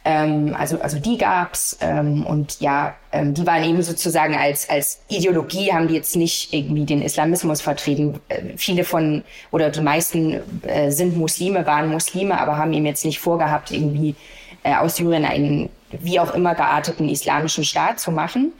Ähm, 0.05 0.55
also 0.57 0.79
also 0.79 0.99
die 0.99 1.17
gab's 1.17 1.77
ähm, 1.81 2.25
und 2.25 2.61
ja, 2.61 2.95
ähm, 3.11 3.33
die 3.33 3.45
waren 3.45 3.63
eben 3.63 3.81
sozusagen 3.81 4.35
als 4.35 4.69
als 4.69 5.01
Ideologie 5.09 5.73
haben 5.73 5.87
die 5.87 5.95
jetzt 5.95 6.15
nicht 6.15 6.53
irgendwie 6.53 6.85
den 6.85 7.01
Islamismus 7.01 7.61
vertreten. 7.61 8.19
Äh, 8.29 8.57
viele 8.57 8.83
von 8.83 9.23
oder 9.51 9.69
die 9.69 9.81
meisten 9.81 10.39
äh, 10.65 10.91
sind 10.91 11.17
Muslime, 11.17 11.65
waren 11.65 11.89
Muslime, 11.89 12.39
aber 12.39 12.57
haben 12.57 12.73
eben 12.73 12.85
jetzt 12.85 13.05
nicht 13.05 13.19
vorgehabt 13.19 13.71
irgendwie 13.71 14.15
äh, 14.63 14.75
aus 14.75 14.95
Syrien 14.95 15.25
einen 15.25 15.69
wie 15.91 16.19
auch 16.19 16.33
immer 16.33 16.55
gearteten 16.55 17.09
islamischen 17.09 17.63
Staat 17.63 17.99
zu 17.99 18.11
machen. 18.11 18.53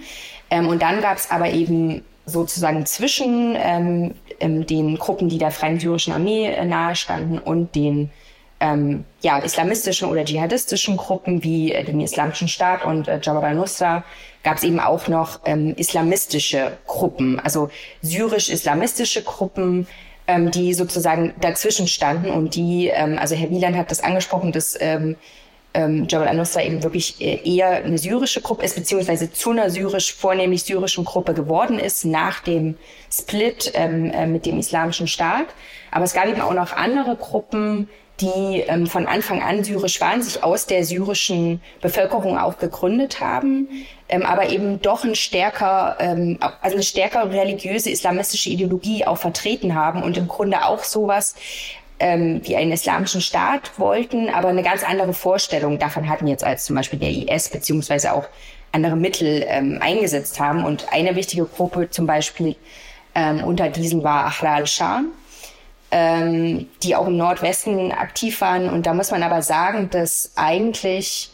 Ähm, 0.50 0.68
und 0.68 0.82
dann 0.82 1.02
gab 1.02 1.18
es 1.18 1.32
aber 1.32 1.50
eben 1.50 2.04
sozusagen 2.28 2.86
zwischen 2.86 3.56
ähm, 3.58 4.14
ähm, 4.40 4.68
den 4.68 4.98
Gruppen, 4.98 5.30
die 5.30 5.38
der 5.38 5.52
Freien 5.52 5.80
Syrischen 5.80 6.14
Armee 6.14 6.46
äh, 6.46 6.66
nahestanden 6.66 7.40
und 7.40 7.74
den 7.74 8.12
ähm, 8.60 9.06
ja, 9.22 9.38
islamistischen 9.40 10.10
oder 10.10 10.26
dschihadistischen 10.26 10.98
Gruppen 10.98 11.44
wie 11.44 11.72
äh, 11.72 11.84
dem 11.84 12.00
Islamischen 12.02 12.48
Staat 12.48 12.84
und 12.84 13.08
äh, 13.08 13.20
Jabhat 13.22 13.44
al-Nusra 13.44 14.04
gab 14.44 14.58
es 14.58 14.64
eben 14.64 14.80
auch 14.80 15.08
noch 15.08 15.40
ähm, 15.46 15.74
islamistische 15.78 16.78
Gruppen, 16.86 17.40
also 17.40 17.70
syrisch-islamistische 18.02 19.24
Gruppen, 19.24 19.88
ähm, 20.28 20.52
die 20.52 20.74
sozusagen 20.74 21.34
dazwischen 21.40 21.88
standen 21.88 22.30
und 22.30 22.56
die, 22.56 22.88
ähm, 22.88 23.18
also 23.18 23.36
Herr 23.36 23.50
Wieland 23.50 23.78
hat 23.78 23.90
das 23.90 24.04
angesprochen, 24.04 24.52
dass 24.52 24.78
ähm, 24.80 25.16
ähm, 25.78 26.08
Jabal 26.10 26.28
al-Nusra 26.28 26.64
eben 26.64 26.82
wirklich 26.82 27.22
äh, 27.22 27.40
eher 27.44 27.84
eine 27.84 28.00
syrische 28.00 28.42
Gruppe 28.42 28.66
ist, 28.66 28.76
beziehungsweise 28.76 29.32
zu 29.32 29.52
einer 29.52 29.70
syrisch, 29.70 30.14
vornehmlich 30.14 30.64
syrischen 30.64 31.06
Gruppe 31.06 31.36
geworden 31.36 31.78
ist 31.78 32.04
nach 32.04 32.40
dem 32.40 32.78
Split 33.12 33.72
ähm, 33.76 34.10
äh, 34.12 34.26
mit 34.26 34.48
dem 34.48 34.58
Islamischen 34.58 35.08
Staat. 35.08 35.46
Aber 35.92 36.04
es 36.04 36.14
gab 36.14 36.28
eben 36.28 36.42
auch 36.42 36.54
noch 36.54 36.74
andere 36.74 37.16
Gruppen, 37.16 37.88
die 38.20 38.64
ähm, 38.68 38.88
von 38.88 39.06
Anfang 39.06 39.44
an 39.44 39.64
syrisch 39.64 40.02
waren, 40.02 40.24
sich 40.24 40.44
aus 40.44 40.66
der 40.66 40.84
syrischen 40.84 41.62
Bevölkerung 41.80 42.40
auch 42.40 42.58
gegründet 42.58 43.20
haben, 43.20 43.70
ähm, 44.10 44.24
aber 44.24 44.50
eben 44.50 44.82
doch 44.82 45.04
ein 45.04 45.14
stärker, 45.14 45.98
ähm, 46.00 46.40
also 46.62 46.76
eine 46.76 46.84
stärker 46.84 47.32
religiöse 47.32 47.92
islamistische 47.92 48.50
Ideologie 48.50 49.06
auch 49.06 49.20
vertreten 49.20 49.76
haben 49.76 50.02
und 50.02 50.18
im 50.18 50.28
Grunde 50.28 50.66
auch 50.66 50.84
sowas 50.84 51.36
ähm, 52.00 52.42
wie 52.44 52.56
einen 52.56 52.72
islamischen 52.72 53.22
Staat 53.22 53.80
wollten, 53.80 54.30
aber 54.30 54.50
eine 54.50 54.64
ganz 54.64 54.84
andere 54.84 55.14
Vorstellung 55.14 55.80
davon 55.80 56.10
hatten 56.10 56.28
jetzt 56.28 56.44
als 56.44 56.66
zum 56.66 56.76
Beispiel 56.76 57.00
der 57.00 57.10
IS 57.10 57.50
beziehungsweise 57.50 58.14
auch 58.14 58.26
andere 58.72 58.96
Mittel 58.96 59.44
ähm, 59.48 59.80
eingesetzt 59.82 60.40
haben. 60.40 60.64
Und 60.64 60.92
eine 60.92 61.16
wichtige 61.16 61.46
Gruppe 61.46 61.90
zum 61.90 62.06
Beispiel 62.06 62.56
ähm, 63.16 63.44
unter 63.44 63.70
diesen 63.70 64.04
war 64.04 64.26
Ahrar 64.26 64.58
al-Sham, 64.58 65.08
ähm, 65.90 66.68
die 66.84 66.96
auch 66.96 67.08
im 67.08 67.18
Nordwesten 67.18 67.92
aktiv 67.92 68.42
waren. 68.42 68.70
Und 68.70 68.86
da 68.86 68.94
muss 68.94 69.12
man 69.12 69.24
aber 69.24 69.42
sagen, 69.42 69.90
dass 69.90 70.32
eigentlich 70.36 71.32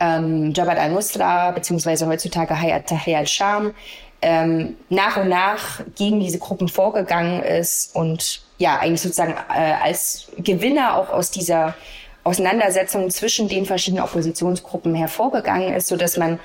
ähm, 0.00 0.52
Jabhat 0.52 0.78
al-Nusra 0.78 1.52
beziehungsweise 1.52 2.06
heutzutage 2.06 2.60
Hayat 2.60 2.88
Tahrir 2.88 3.18
al-Sham 3.18 3.74
ähm, 4.22 4.76
nach 4.88 5.18
und 5.18 5.28
nach 5.28 5.82
gegen 5.96 6.18
diese 6.18 6.38
Gruppen 6.38 6.66
vorgegangen 6.66 7.42
ist 7.42 7.94
und 7.94 8.43
ja 8.58 8.78
eigentlich 8.78 9.00
sozusagen 9.00 9.34
äh, 9.54 9.74
als 9.82 10.28
Gewinner 10.38 10.96
auch 10.96 11.10
aus 11.10 11.30
dieser 11.30 11.74
Auseinandersetzung 12.22 13.10
zwischen 13.10 13.48
den 13.48 13.66
verschiedenen 13.66 14.04
Oppositionsgruppen 14.04 14.94
hervorgegangen 14.94 15.74
ist, 15.74 15.88
so 15.88 15.96
dass 15.96 16.16
man 16.16 16.38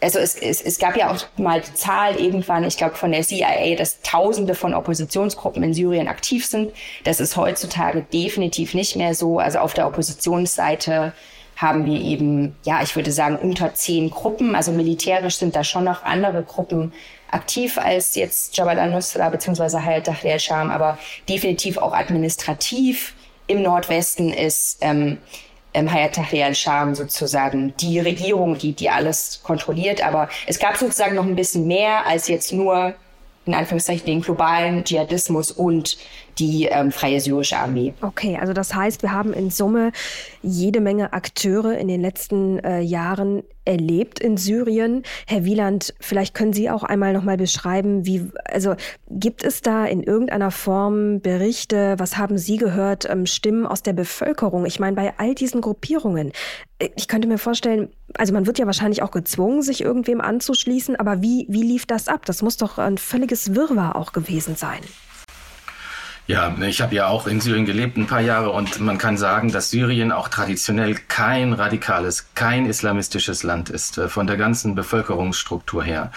also 0.00 0.18
es, 0.18 0.34
es, 0.34 0.60
es 0.60 0.78
gab 0.78 0.96
ja 0.96 1.10
auch 1.10 1.24
mal 1.38 1.60
die 1.60 1.74
Zahl 1.74 2.16
irgendwann, 2.16 2.64
ich 2.64 2.76
glaube 2.76 2.96
von 2.96 3.12
der 3.12 3.22
CIA, 3.22 3.76
dass 3.76 4.02
Tausende 4.02 4.54
von 4.54 4.74
Oppositionsgruppen 4.74 5.62
in 5.62 5.74
Syrien 5.74 6.08
aktiv 6.08 6.46
sind. 6.46 6.72
Das 7.04 7.18
ist 7.18 7.36
heutzutage 7.36 8.02
definitiv 8.12 8.74
nicht 8.74 8.96
mehr 8.96 9.14
so. 9.14 9.38
Also 9.38 9.58
auf 9.58 9.72
der 9.72 9.86
Oppositionsseite 9.86 11.12
haben 11.56 11.86
wir 11.86 11.98
eben, 11.98 12.54
ja, 12.64 12.82
ich 12.82 12.94
würde 12.94 13.10
sagen, 13.10 13.36
unter 13.36 13.72
zehn 13.72 14.10
Gruppen. 14.10 14.54
Also 14.54 14.72
militärisch 14.72 15.36
sind 15.36 15.56
da 15.56 15.64
schon 15.64 15.84
noch 15.84 16.04
andere 16.04 16.42
Gruppen 16.42 16.92
aktiv 17.30 17.78
als 17.78 18.14
jetzt 18.14 18.56
Jabal 18.56 18.78
al-Nusra 18.78 19.28
bzw. 19.28 19.78
Hayat 19.78 20.06
Tahrir 20.06 20.34
al-Sham, 20.34 20.70
aber 20.70 20.98
definitiv 21.28 21.78
auch 21.78 21.92
administrativ 21.92 23.14
im 23.46 23.62
Nordwesten 23.62 24.32
ist 24.32 24.78
ähm, 24.80 25.18
ähm, 25.74 25.92
Hayat 25.92 26.14
Tahrir 26.14 26.46
al-Sham 26.46 26.94
sozusagen 26.94 27.74
die 27.78 28.00
Regierung, 28.00 28.58
die, 28.58 28.72
die 28.72 28.90
alles 28.90 29.40
kontrolliert. 29.42 30.02
Aber 30.06 30.28
es 30.46 30.58
gab 30.58 30.76
sozusagen 30.76 31.14
noch 31.14 31.26
ein 31.26 31.36
bisschen 31.36 31.66
mehr 31.66 32.06
als 32.06 32.28
jetzt 32.28 32.52
nur 32.52 32.94
in 33.46 33.54
Anführungszeichen 33.54 34.06
den 34.06 34.22
globalen 34.22 34.84
Dschihadismus 34.84 35.52
und 35.52 35.96
die 36.38 36.66
ähm, 36.66 36.92
Freie 36.92 37.20
Syrische 37.20 37.56
Armee. 37.56 37.94
Okay, 38.00 38.38
also 38.40 38.52
das 38.52 38.74
heißt, 38.74 39.02
wir 39.02 39.12
haben 39.12 39.32
in 39.32 39.50
Summe 39.50 39.92
jede 40.42 40.80
Menge 40.80 41.12
Akteure 41.12 41.76
in 41.78 41.88
den 41.88 42.00
letzten 42.00 42.58
äh, 42.58 42.80
Jahren 42.80 43.42
erlebt 43.64 44.20
in 44.20 44.36
Syrien. 44.36 45.02
Herr 45.26 45.44
Wieland, 45.44 45.94
vielleicht 46.00 46.34
können 46.34 46.52
Sie 46.52 46.70
auch 46.70 46.84
einmal 46.84 47.12
noch 47.12 47.24
mal 47.24 47.36
beschreiben, 47.36 48.06
wie 48.06 48.30
also 48.44 48.76
gibt 49.10 49.42
es 49.42 49.60
da 49.60 49.84
in 49.86 50.02
irgendeiner 50.02 50.50
Form 50.50 51.20
Berichte, 51.20 51.96
was 51.98 52.16
haben 52.16 52.38
Sie 52.38 52.58
gehört, 52.58 53.08
ähm, 53.10 53.26
Stimmen 53.26 53.66
aus 53.66 53.82
der 53.82 53.92
Bevölkerung? 53.92 54.66
Ich 54.66 54.78
meine, 54.78 54.94
bei 54.94 55.14
all 55.18 55.34
diesen 55.34 55.60
Gruppierungen, 55.60 56.32
äh, 56.78 56.90
ich 56.96 57.08
könnte 57.08 57.28
mir 57.28 57.38
vorstellen, 57.38 57.90
also 58.16 58.32
man 58.32 58.46
wird 58.46 58.58
ja 58.58 58.66
wahrscheinlich 58.66 59.02
auch 59.02 59.10
gezwungen, 59.10 59.62
sich 59.62 59.80
irgendwem 59.80 60.20
anzuschließen, 60.20 60.96
aber 60.96 61.22
wie 61.22 61.46
wie 61.48 61.62
lief 61.62 61.86
das 61.86 62.08
ab? 62.08 62.24
Das 62.24 62.42
muss 62.42 62.56
doch 62.56 62.78
ein 62.78 62.98
völliges 62.98 63.54
Wirrwarr 63.54 63.96
auch 63.96 64.12
gewesen 64.12 64.54
sein. 64.54 64.80
Ja, 66.28 66.52
ich 66.60 66.82
habe 66.82 66.92
ja 66.92 67.06
auch 67.06 67.28
in 67.28 67.40
Syrien 67.40 67.66
gelebt 67.66 67.96
ein 67.96 68.08
paar 68.08 68.20
Jahre 68.20 68.50
und 68.50 68.80
man 68.80 68.98
kann 68.98 69.16
sagen, 69.16 69.52
dass 69.52 69.70
Syrien 69.70 70.10
auch 70.10 70.26
traditionell 70.26 70.96
kein 71.06 71.52
radikales, 71.52 72.26
kein 72.34 72.66
islamistisches 72.66 73.44
Land 73.44 73.70
ist, 73.70 73.96
äh, 73.96 74.08
von 74.08 74.26
der 74.26 74.36
ganzen 74.36 74.74
Bevölkerungsstruktur 74.74 75.84
her. 75.84 76.10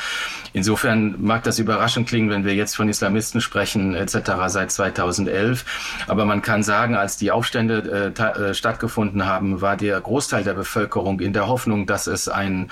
Insofern 0.51 1.14
mag 1.22 1.43
das 1.43 1.60
überraschend 1.60 2.10
klingen, 2.10 2.32
wenn 2.32 2.43
wir 2.43 2.55
jetzt 2.55 2.76
von 2.76 2.89
Islamisten 2.89 3.39
sprechen 3.39 3.93
etc. 3.93 4.32
seit 4.47 4.72
2011. 4.72 5.64
Aber 6.07 6.26
man 6.26 6.41
kann 6.41 6.64
sagen, 6.64 6.95
als 6.95 7.18
die 7.18 7.30
Aufstände 7.30 8.12
äh, 8.18 8.22
äh, 8.22 8.53
stattgefunden 8.55 9.28
haben, 9.28 9.62
war 9.62 9.78
der 9.78 10.01
Großteil 10.01 10.43
der 10.43 10.55
Bevölkerung 10.55 11.20
in 11.20 11.34
der 11.34 11.47
Hoffnung, 11.47 11.86
dass 11.86 12.07
es 12.07 12.28
ein 12.28 12.72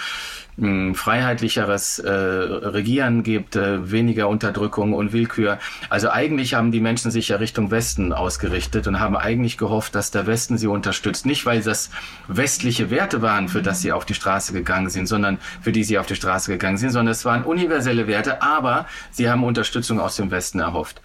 freiheitlicheres 0.57 1.99
äh, 1.99 2.09
Regieren 2.11 3.21
gibt, 3.21 3.55
äh, 3.55 3.91
weniger 3.91 4.27
Unterdrückung 4.27 4.93
und 4.93 5.13
Willkür. 5.13 5.59
Also 5.89 6.09
eigentlich 6.09 6.55
haben 6.55 6.71
die 6.71 6.79
Menschen 6.79 7.11
sich 7.11 7.27
ja 7.27 7.37
Richtung 7.37 7.69
Westen 7.69 8.11
ausgerichtet 8.11 8.87
und 8.87 8.99
haben 8.99 9.15
eigentlich 9.15 9.59
gehofft, 9.59 9.93
dass 9.93 10.09
der 10.09 10.25
Westen 10.25 10.57
sie 10.57 10.65
unterstützt. 10.65 11.27
Nicht, 11.27 11.45
weil 11.45 11.61
das 11.61 11.91
westliche 12.27 12.89
Werte 12.89 13.21
waren, 13.21 13.49
für 13.49 13.61
das 13.61 13.81
sie 13.81 13.91
auf 13.91 14.03
die 14.03 14.15
Straße 14.15 14.51
gegangen 14.51 14.89
sind, 14.89 15.05
sondern 15.05 15.37
für 15.61 15.71
die 15.71 15.83
sie 15.83 15.99
auf 15.99 16.07
die 16.07 16.15
Straße 16.15 16.51
gegangen 16.51 16.77
sind, 16.77 16.89
sondern 16.89 17.11
es 17.11 17.23
waren 17.23 17.43
universelle 17.43 18.07
Werte, 18.07 18.41
aber 18.41 18.87
sie 19.11 19.29
haben 19.29 19.43
Unterstützung 19.43 19.99
aus 19.99 20.15
dem 20.15 20.31
Westen 20.31 20.59
erhofft. 20.59 21.01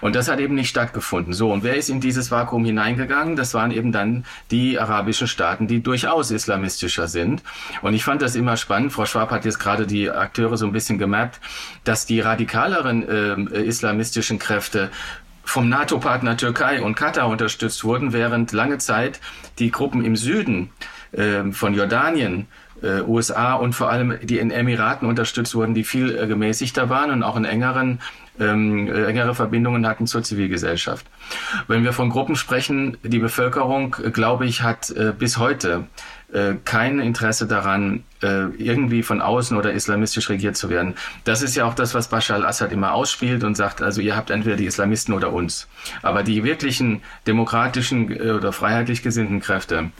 Und 0.00 0.14
das 0.14 0.28
hat 0.28 0.38
eben 0.38 0.54
nicht 0.54 0.68
stattgefunden. 0.68 1.32
So, 1.32 1.52
und 1.52 1.64
wer 1.64 1.74
ist 1.74 1.90
in 1.90 2.00
dieses 2.00 2.30
Vakuum 2.30 2.64
hineingegangen? 2.64 3.34
Das 3.34 3.52
waren 3.52 3.72
eben 3.72 3.90
dann 3.90 4.24
die 4.52 4.78
arabischen 4.78 5.26
Staaten, 5.26 5.66
die 5.66 5.82
durchaus 5.82 6.30
islamistischer 6.30 7.08
sind. 7.08 7.42
Und 7.82 7.94
ich 7.94 8.04
fand 8.04 8.22
das 8.22 8.36
immer 8.36 8.56
spannend, 8.56 8.91
Frau 8.92 9.06
Schwab 9.06 9.30
hat 9.30 9.44
jetzt 9.44 9.58
gerade 9.58 9.86
die 9.86 10.10
Akteure 10.10 10.56
so 10.56 10.66
ein 10.66 10.72
bisschen 10.72 10.98
gemappt, 10.98 11.40
dass 11.84 12.06
die 12.06 12.20
radikaleren 12.20 13.08
äh, 13.52 13.62
islamistischen 13.62 14.38
Kräfte 14.38 14.90
vom 15.44 15.68
NATO-Partner 15.68 16.36
Türkei 16.36 16.82
und 16.82 16.94
Katar 16.94 17.28
unterstützt 17.28 17.84
wurden, 17.84 18.12
während 18.12 18.52
lange 18.52 18.78
Zeit 18.78 19.20
die 19.58 19.70
Gruppen 19.70 20.04
im 20.04 20.16
Süden 20.16 20.70
äh, 21.12 21.50
von 21.52 21.74
Jordanien, 21.74 22.46
äh, 22.82 23.00
USA 23.02 23.54
und 23.54 23.74
vor 23.74 23.90
allem 23.90 24.18
die 24.22 24.38
in 24.38 24.50
Emiraten 24.50 25.08
unterstützt 25.08 25.54
wurden, 25.54 25.74
die 25.74 25.84
viel 25.84 26.16
äh, 26.16 26.26
gemäßigter 26.26 26.88
waren 26.88 27.10
und 27.10 27.22
auch 27.22 27.36
in 27.36 27.44
engeren 27.44 28.00
ähm, 28.40 28.88
äh, 28.88 29.04
engere 29.04 29.34
Verbindungen 29.34 29.86
hatten 29.86 30.06
zur 30.06 30.22
Zivilgesellschaft. 30.22 31.06
Wenn 31.68 31.84
wir 31.84 31.92
von 31.92 32.08
Gruppen 32.08 32.36
sprechen, 32.36 32.96
die 33.02 33.18
Bevölkerung, 33.18 33.96
äh, 34.02 34.10
glaube 34.10 34.46
ich, 34.46 34.62
hat 34.62 34.90
äh, 34.90 35.12
bis 35.16 35.38
heute 35.38 35.84
äh, 36.32 36.54
kein 36.64 36.98
Interesse 36.98 37.46
daran, 37.46 38.04
äh, 38.22 38.46
irgendwie 38.56 39.02
von 39.02 39.20
außen 39.20 39.56
oder 39.56 39.72
islamistisch 39.72 40.30
regiert 40.30 40.56
zu 40.56 40.70
werden. 40.70 40.94
Das 41.24 41.42
ist 41.42 41.54
ja 41.56 41.64
auch 41.64 41.74
das, 41.74 41.94
was 41.94 42.08
Bashar 42.08 42.36
al-Assad 42.36 42.72
immer 42.72 42.92
ausspielt 42.94 43.44
und 43.44 43.56
sagt, 43.56 43.82
also 43.82 44.00
ihr 44.00 44.16
habt 44.16 44.30
entweder 44.30 44.56
die 44.56 44.66
Islamisten 44.66 45.14
oder 45.14 45.32
uns. 45.32 45.68
Aber 46.02 46.22
die 46.22 46.44
wirklichen 46.44 47.02
demokratischen 47.26 48.10
äh, 48.10 48.30
oder 48.30 48.52
freiheitlich 48.52 49.02
gesinnten 49.02 49.40
Kräfte, 49.40 49.90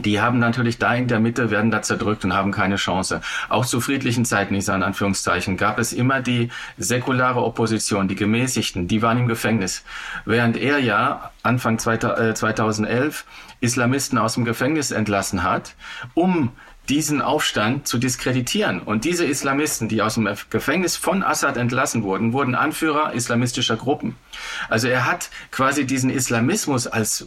die 0.00 0.20
haben 0.20 0.38
natürlich 0.38 0.78
da 0.78 0.94
in 0.94 1.06
der 1.06 1.20
Mitte, 1.20 1.50
werden 1.50 1.70
da 1.70 1.82
zerdrückt 1.82 2.24
und 2.24 2.32
haben 2.34 2.50
keine 2.50 2.76
Chance. 2.76 3.20
Auch 3.48 3.66
zu 3.66 3.80
friedlichen 3.80 4.24
Zeiten, 4.24 4.54
ich 4.54 4.64
sage 4.64 4.78
in 4.78 4.84
Anführungszeichen, 4.84 5.56
gab 5.56 5.78
es 5.78 5.92
immer 5.92 6.22
die 6.22 6.50
säkulare 6.78 7.42
Opposition, 7.42 8.08
die 8.08 8.14
Gemäßigten, 8.14 8.88
die 8.88 9.02
waren 9.02 9.18
im 9.18 9.28
Gefängnis. 9.28 9.84
Während 10.24 10.56
er 10.56 10.78
ja 10.78 11.30
Anfang 11.42 11.78
2011 11.78 13.24
Islamisten 13.60 14.18
aus 14.18 14.34
dem 14.34 14.44
Gefängnis 14.44 14.90
entlassen 14.90 15.42
hat, 15.42 15.74
um 16.14 16.52
diesen 16.92 17.22
Aufstand 17.22 17.88
zu 17.88 17.96
diskreditieren. 17.96 18.80
Und 18.80 19.06
diese 19.06 19.24
Islamisten, 19.24 19.88
die 19.88 20.02
aus 20.02 20.16
dem 20.16 20.28
Gefängnis 20.50 20.94
von 20.94 21.22
Assad 21.22 21.56
entlassen 21.56 22.02
wurden, 22.02 22.34
wurden 22.34 22.54
Anführer 22.54 23.14
islamistischer 23.14 23.76
Gruppen. 23.76 24.14
Also 24.68 24.88
er 24.88 25.06
hat 25.06 25.30
quasi 25.52 25.86
diesen 25.86 26.10
Islamismus 26.10 26.86
als 26.86 27.26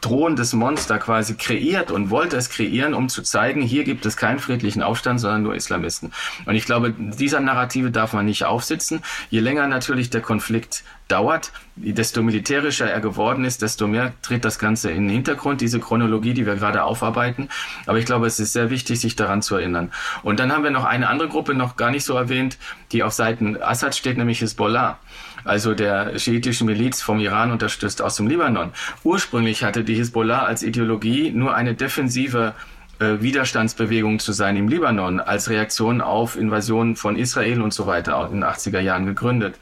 drohendes 0.00 0.52
Monster 0.52 0.98
quasi 0.98 1.34
kreiert 1.34 1.90
und 1.90 2.10
wollte 2.10 2.36
es 2.36 2.50
kreieren, 2.50 2.94
um 2.94 3.08
zu 3.08 3.22
zeigen, 3.22 3.62
hier 3.62 3.82
gibt 3.82 4.06
es 4.06 4.16
keinen 4.16 4.38
friedlichen 4.38 4.84
Aufstand, 4.84 5.18
sondern 5.18 5.42
nur 5.42 5.56
Islamisten. 5.56 6.12
Und 6.46 6.54
ich 6.54 6.64
glaube, 6.64 6.94
dieser 6.96 7.40
Narrative 7.40 7.90
darf 7.90 8.12
man 8.12 8.26
nicht 8.26 8.44
aufsitzen. 8.44 9.02
Je 9.28 9.40
länger 9.40 9.66
natürlich 9.66 10.08
der 10.10 10.20
Konflikt 10.20 10.84
dauert, 11.08 11.52
desto 11.76 12.22
militärischer 12.22 12.90
er 12.90 13.00
geworden 13.00 13.44
ist, 13.44 13.62
desto 13.62 13.86
mehr 13.86 14.12
tritt 14.22 14.44
das 14.44 14.58
Ganze 14.58 14.90
in 14.90 15.04
den 15.04 15.10
Hintergrund, 15.10 15.60
diese 15.60 15.80
Chronologie, 15.80 16.34
die 16.34 16.46
wir 16.46 16.56
gerade 16.56 16.84
aufarbeiten. 16.84 17.48
Aber 17.86 17.98
ich 17.98 18.04
glaube, 18.04 18.26
es 18.26 18.38
ist 18.38 18.52
sehr 18.52 18.70
wichtig, 18.70 19.00
sich 19.00 19.16
daran 19.16 19.42
zu 19.42 19.56
erinnern. 19.56 19.90
Und 20.22 20.38
dann 20.38 20.52
haben 20.52 20.64
wir 20.64 20.70
noch 20.70 20.84
eine 20.84 21.08
andere 21.08 21.28
Gruppe, 21.28 21.54
noch 21.54 21.76
gar 21.76 21.90
nicht 21.90 22.04
so 22.04 22.14
erwähnt, 22.14 22.58
die 22.92 23.02
auf 23.02 23.12
Seiten 23.12 23.60
Assad 23.62 23.94
steht, 23.94 24.18
nämlich 24.18 24.40
Hezbollah 24.40 24.98
also 25.44 25.74
der 25.74 26.18
schiitischen 26.18 26.66
Miliz 26.66 27.00
vom 27.00 27.20
Iran 27.20 27.50
unterstützt 27.50 28.02
aus 28.02 28.16
dem 28.16 28.26
Libanon. 28.26 28.72
Ursprünglich 29.02 29.64
hatte 29.64 29.84
die 29.84 29.94
Hezbollah 29.94 30.42
als 30.44 30.62
Ideologie 30.62 31.30
nur 31.30 31.54
eine 31.54 31.74
defensive 31.74 32.54
äh, 32.98 33.20
Widerstandsbewegung 33.20 34.18
zu 34.18 34.32
sein 34.32 34.56
im 34.56 34.68
Libanon 34.68 35.20
als 35.20 35.48
Reaktion 35.48 36.00
auf 36.00 36.36
Invasionen 36.36 36.96
von 36.96 37.16
Israel 37.16 37.62
und 37.62 37.72
so 37.72 37.86
weiter 37.86 38.28
in 38.30 38.40
den 38.40 38.44
80er 38.44 38.80
Jahren 38.80 39.06
gegründet. 39.06 39.58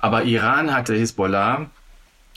Aber 0.00 0.24
Iran 0.24 0.72
hatte 0.74 0.94
Hezbollah 0.94 1.66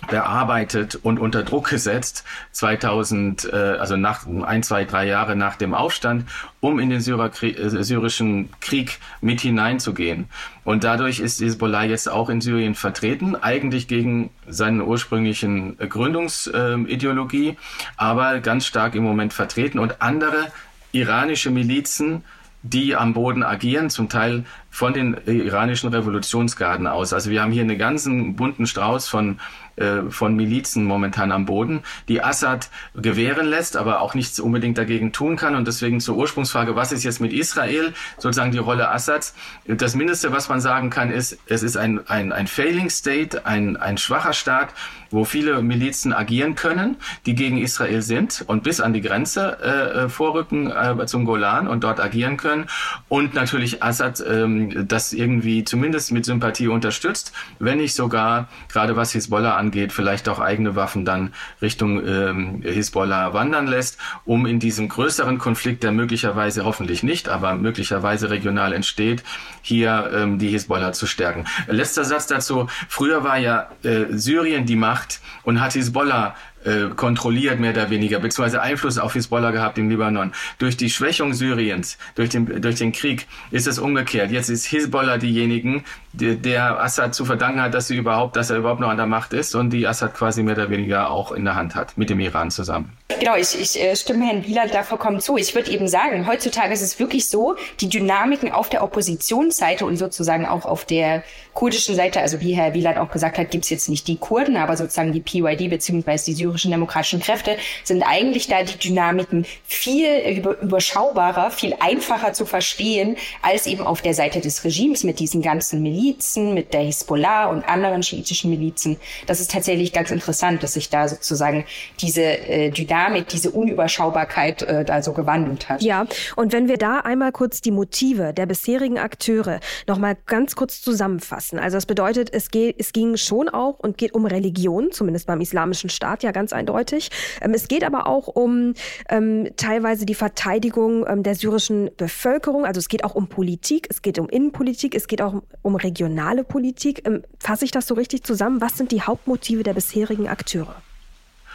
bearbeitet 0.07 0.95
und 0.95 1.19
unter 1.19 1.43
Druck 1.43 1.69
gesetzt 1.69 2.23
2000 2.51 3.45
äh, 3.51 3.55
also 3.55 3.97
nach 3.97 4.25
ein 4.27 4.63
zwei 4.63 4.85
drei 4.85 5.05
Jahre 5.05 5.35
nach 5.35 5.55
dem 5.55 5.73
Aufstand 5.73 6.25
um 6.59 6.79
in 6.79 6.89
den 6.89 7.01
Syrerkrieg, 7.01 7.57
äh, 7.57 7.83
syrischen 7.83 8.49
Krieg 8.59 8.99
mit 9.21 9.41
hineinzugehen. 9.41 10.25
Und 10.63 10.83
dadurch 10.83 11.19
ist 11.19 11.39
Hezbollah 11.39 11.83
jetzt 11.83 12.09
auch 12.09 12.29
in 12.29 12.41
Syrien 12.41 12.75
vertreten 12.75 13.35
eigentlich 13.35 13.87
gegen 13.87 14.31
seine 14.47 14.85
ursprünglichen 14.85 15.77
Gründungsideologie 15.77 17.57
aber 17.97 18.39
ganz 18.39 18.65
stark 18.65 18.95
im 18.95 19.03
Moment 19.03 19.33
vertreten. 19.33 19.79
Und 19.79 20.01
andere 20.01 20.51
iranische 20.91 21.51
Milizen 21.51 22.23
die 22.63 22.95
am 22.95 23.13
Boden 23.13 23.43
agieren, 23.43 23.89
zum 23.89 24.09
Teil 24.09 24.45
von 24.71 24.93
den 24.93 25.17
iranischen 25.27 25.89
Revolutionsgarden 25.89 26.87
aus. 26.87 27.13
Also 27.13 27.29
wir 27.29 27.41
haben 27.43 27.51
hier 27.51 27.61
einen 27.61 27.77
ganzen 27.77 28.35
bunten 28.35 28.65
Strauß 28.65 29.07
von 29.07 29.37
äh, 29.77 30.09
von 30.09 30.35
Milizen 30.35 30.83
momentan 30.83 31.31
am 31.31 31.45
Boden, 31.45 31.81
die 32.09 32.21
Assad 32.21 32.69
gewähren 32.93 33.47
lässt, 33.47 33.77
aber 33.77 34.01
auch 34.01 34.13
nichts 34.13 34.39
unbedingt 34.39 34.77
dagegen 34.77 35.13
tun 35.13 35.37
kann. 35.37 35.55
Und 35.55 35.65
deswegen 35.65 36.01
zur 36.01 36.17
Ursprungsfrage, 36.17 36.75
was 36.75 36.91
ist 36.91 37.03
jetzt 37.03 37.21
mit 37.21 37.31
Israel, 37.31 37.93
sozusagen 38.17 38.51
die 38.51 38.57
Rolle 38.57 38.89
Assads? 38.89 39.33
Das 39.65 39.95
Mindeste, 39.95 40.31
was 40.33 40.49
man 40.49 40.59
sagen 40.59 40.89
kann, 40.89 41.09
ist, 41.09 41.39
es 41.47 41.63
ist 41.63 41.77
ein, 41.77 42.05
ein, 42.07 42.31
ein 42.31 42.47
Failing 42.47 42.89
State, 42.89 43.45
ein, 43.45 43.77
ein 43.77 43.97
schwacher 43.97 44.33
Staat, 44.33 44.73
wo 45.09 45.25
viele 45.25 45.61
Milizen 45.61 46.13
agieren 46.13 46.55
können, 46.55 46.97
die 47.25 47.35
gegen 47.35 47.57
Israel 47.57 48.01
sind 48.01 48.43
und 48.47 48.63
bis 48.63 48.81
an 48.81 48.93
die 48.93 49.01
Grenze 49.01 49.57
äh, 49.61 50.03
äh 50.05 50.09
vorrücken 50.09 50.71
äh, 50.71 51.05
zum 51.05 51.25
Golan 51.25 51.67
und 51.67 51.83
dort 51.83 51.99
agieren 51.99 52.37
können. 52.37 52.67
Und 53.09 53.33
natürlich 53.33 53.83
Assad 53.83 54.23
ähm, 54.27 54.60
das 54.69 55.13
irgendwie 55.13 55.63
zumindest 55.63 56.11
mit 56.11 56.25
Sympathie 56.25 56.67
unterstützt, 56.67 57.33
wenn 57.59 57.77
nicht 57.77 57.93
sogar, 57.93 58.47
gerade 58.71 58.95
was 58.95 59.13
Hezbollah 59.13 59.55
angeht, 59.55 59.91
vielleicht 59.91 60.29
auch 60.29 60.39
eigene 60.39 60.75
Waffen 60.75 61.05
dann 61.05 61.33
Richtung 61.61 62.05
ähm, 62.05 62.61
Hisbollah 62.63 63.33
wandern 63.33 63.67
lässt, 63.67 63.97
um 64.25 64.45
in 64.45 64.59
diesem 64.59 64.89
größeren 64.89 65.37
Konflikt, 65.37 65.83
der 65.83 65.91
möglicherweise 65.91 66.65
hoffentlich 66.65 67.03
nicht, 67.03 67.29
aber 67.29 67.55
möglicherweise 67.55 68.29
regional 68.29 68.73
entsteht, 68.73 69.23
hier 69.61 70.11
ähm, 70.13 70.39
die 70.39 70.49
Hisbollah 70.49 70.93
zu 70.93 71.07
stärken. 71.07 71.45
Letzter 71.67 72.03
Satz 72.03 72.27
dazu. 72.27 72.67
Früher 72.87 73.23
war 73.23 73.37
ja 73.37 73.69
äh, 73.83 74.05
Syrien 74.09 74.65
die 74.65 74.75
Macht 74.75 75.21
und 75.43 75.61
hat 75.61 75.73
Hisbollah 75.73 76.35
äh, 76.63 76.89
kontrolliert, 76.95 77.59
mehr 77.59 77.71
oder 77.71 77.89
weniger, 77.89 78.19
beziehungsweise 78.19 78.61
Einfluss 78.61 78.97
auf 78.97 79.13
Hisbollah 79.13 79.51
gehabt 79.51 79.77
im 79.77 79.89
Libanon. 79.89 80.31
Durch 80.57 80.77
die 80.77 80.89
Schwächung 80.89 81.33
Syriens, 81.33 81.97
durch 82.15 82.29
den, 82.29 82.61
durch 82.61 82.75
den 82.75 82.91
Krieg, 82.91 83.27
ist 83.51 83.67
es 83.67 83.79
umgekehrt. 83.79 84.31
Jetzt 84.31 84.49
ist 84.49 84.65
Hisbollah 84.65 85.17
diejenigen, 85.17 85.83
der, 86.13 86.35
der 86.35 86.81
Assad 86.81 87.15
zu 87.15 87.25
verdanken 87.25 87.61
hat, 87.61 87.73
dass 87.73 87.87
sie 87.87 87.95
überhaupt, 87.95 88.35
dass 88.35 88.49
er 88.49 88.57
überhaupt 88.57 88.81
noch 88.81 88.89
an 88.89 88.97
der 88.97 89.05
Macht 89.05 89.33
ist 89.33 89.55
und 89.55 89.69
die 89.71 89.87
Assad 89.87 90.13
quasi 90.13 90.43
mehr 90.43 90.55
oder 90.55 90.69
weniger 90.69 91.09
auch 91.09 91.31
in 91.31 91.45
der 91.45 91.55
Hand 91.55 91.75
hat, 91.75 91.97
mit 91.97 92.09
dem 92.09 92.19
Iran 92.19 92.51
zusammen. 92.51 92.91
Genau, 93.19 93.35
ich, 93.35 93.59
ich 93.59 93.79
äh, 93.79 93.95
stimme 93.95 94.25
Herrn 94.25 94.45
Wieland 94.47 94.73
da 94.73 94.83
vollkommen 94.83 95.19
zu. 95.19 95.37
Ich 95.37 95.53
würde 95.53 95.69
eben 95.69 95.87
sagen, 95.87 96.25
heutzutage 96.25 96.73
ist 96.73 96.81
es 96.81 96.97
wirklich 96.99 97.29
so, 97.29 97.55
die 97.79 97.87
Dynamiken 97.87 98.51
auf 98.51 98.69
der 98.69 98.83
Oppositionsseite 98.83 99.85
und 99.85 99.97
sozusagen 99.97 100.45
auch 100.45 100.65
auf 100.65 100.85
der 100.85 101.23
kurdischen 101.53 101.95
Seite, 101.95 102.21
also 102.21 102.41
wie 102.41 102.53
Herr 102.53 102.73
Wieland 102.73 102.97
auch 102.97 103.11
gesagt 103.11 103.37
hat, 103.37 103.51
gibt 103.51 103.65
es 103.65 103.69
jetzt 103.69 103.89
nicht 103.89 104.07
die 104.07 104.17
Kurden, 104.17 104.57
aber 104.57 104.77
sozusagen 104.77 105.11
die 105.11 105.19
PYD 105.19 105.69
beziehungsweise 105.69 106.25
die 106.25 106.33
syrischen 106.33 106.71
demokratischen 106.71 107.19
Kräfte, 107.19 107.57
sind 107.83 108.01
eigentlich 108.01 108.47
da 108.47 108.63
die 108.63 108.77
Dynamiken 108.77 109.45
viel 109.65 110.43
überschaubarer, 110.61 111.51
viel 111.51 111.75
einfacher 111.79 112.33
zu 112.33 112.45
verstehen, 112.45 113.17
als 113.41 113.67
eben 113.67 113.85
auf 113.85 114.01
der 114.01 114.13
Seite 114.13 114.41
des 114.41 114.63
Regimes 114.63 115.03
mit 115.03 115.19
diesen 115.19 115.41
ganzen 115.41 115.83
Milizen, 116.01 116.53
mit 116.53 116.73
der 116.73 116.81
Hisbollah 116.81 117.47
und 117.47 117.67
anderen 117.67 118.03
schiitischen 118.03 118.49
Milizen. 118.49 118.97
Das 119.27 119.39
ist 119.39 119.51
tatsächlich 119.51 119.93
ganz 119.93 120.11
interessant, 120.11 120.63
dass 120.63 120.73
sich 120.73 120.89
da 120.89 121.07
sozusagen 121.07 121.65
diese 121.99 122.23
äh, 122.23 122.71
Dynamik 122.71 123.27
diese 123.27 123.51
Unüberschaubarkeit 123.51 124.63
äh, 124.63 124.83
da 124.83 125.01
so 125.01 125.13
gewandelt 125.13 125.69
hat. 125.69 125.81
Ja, 125.81 126.05
und 126.35 126.53
wenn 126.53 126.67
wir 126.67 126.77
da 126.77 126.99
einmal 126.99 127.31
kurz 127.31 127.61
die 127.61 127.71
Motive 127.71 128.33
der 128.33 128.45
bisherigen 128.45 128.97
Akteure 128.97 129.59
noch 129.87 129.97
mal 129.97 130.17
ganz 130.25 130.55
kurz 130.55 130.81
zusammenfassen. 130.81 131.59
Also 131.59 131.77
das 131.77 131.85
bedeutet, 131.85 132.33
es, 132.33 132.49
geht, 132.49 132.75
es 132.79 132.93
ging 132.93 133.17
schon 133.17 133.49
auch 133.49 133.79
und 133.79 133.97
geht 133.97 134.13
um 134.13 134.25
Religion, 134.25 134.91
zumindest 134.91 135.27
beim 135.27 135.41
islamischen 135.41 135.89
Staat 135.89 136.23
ja 136.23 136.31
ganz 136.31 136.53
eindeutig. 136.53 137.09
Ähm, 137.41 137.53
es 137.53 137.67
geht 137.67 137.83
aber 137.83 138.07
auch 138.07 138.27
um 138.27 138.73
ähm, 139.09 139.49
teilweise 139.55 140.05
die 140.05 140.15
Verteidigung 140.15 141.05
ähm, 141.07 141.23
der 141.23 141.35
syrischen 141.35 141.91
Bevölkerung. 141.97 142.65
Also 142.65 142.79
es 142.79 142.87
geht 142.87 143.03
auch 143.03 143.15
um 143.15 143.27
Politik, 143.27 143.87
es 143.89 144.01
geht 144.01 144.17
um 144.17 144.29
Innenpolitik, 144.29 144.95
es 144.95 145.07
geht 145.07 145.21
auch 145.21 145.33
um, 145.33 145.43
um 145.61 145.75
regionale 145.91 146.43
Politik. 146.43 147.05
Ähm, 147.05 147.23
fasse 147.39 147.65
ich 147.65 147.71
das 147.71 147.87
so 147.87 147.95
richtig 147.95 148.23
zusammen? 148.23 148.61
Was 148.61 148.77
sind 148.77 148.91
die 148.91 149.01
Hauptmotive 149.01 149.63
der 149.63 149.73
bisherigen 149.73 150.27
Akteure? 150.27 150.75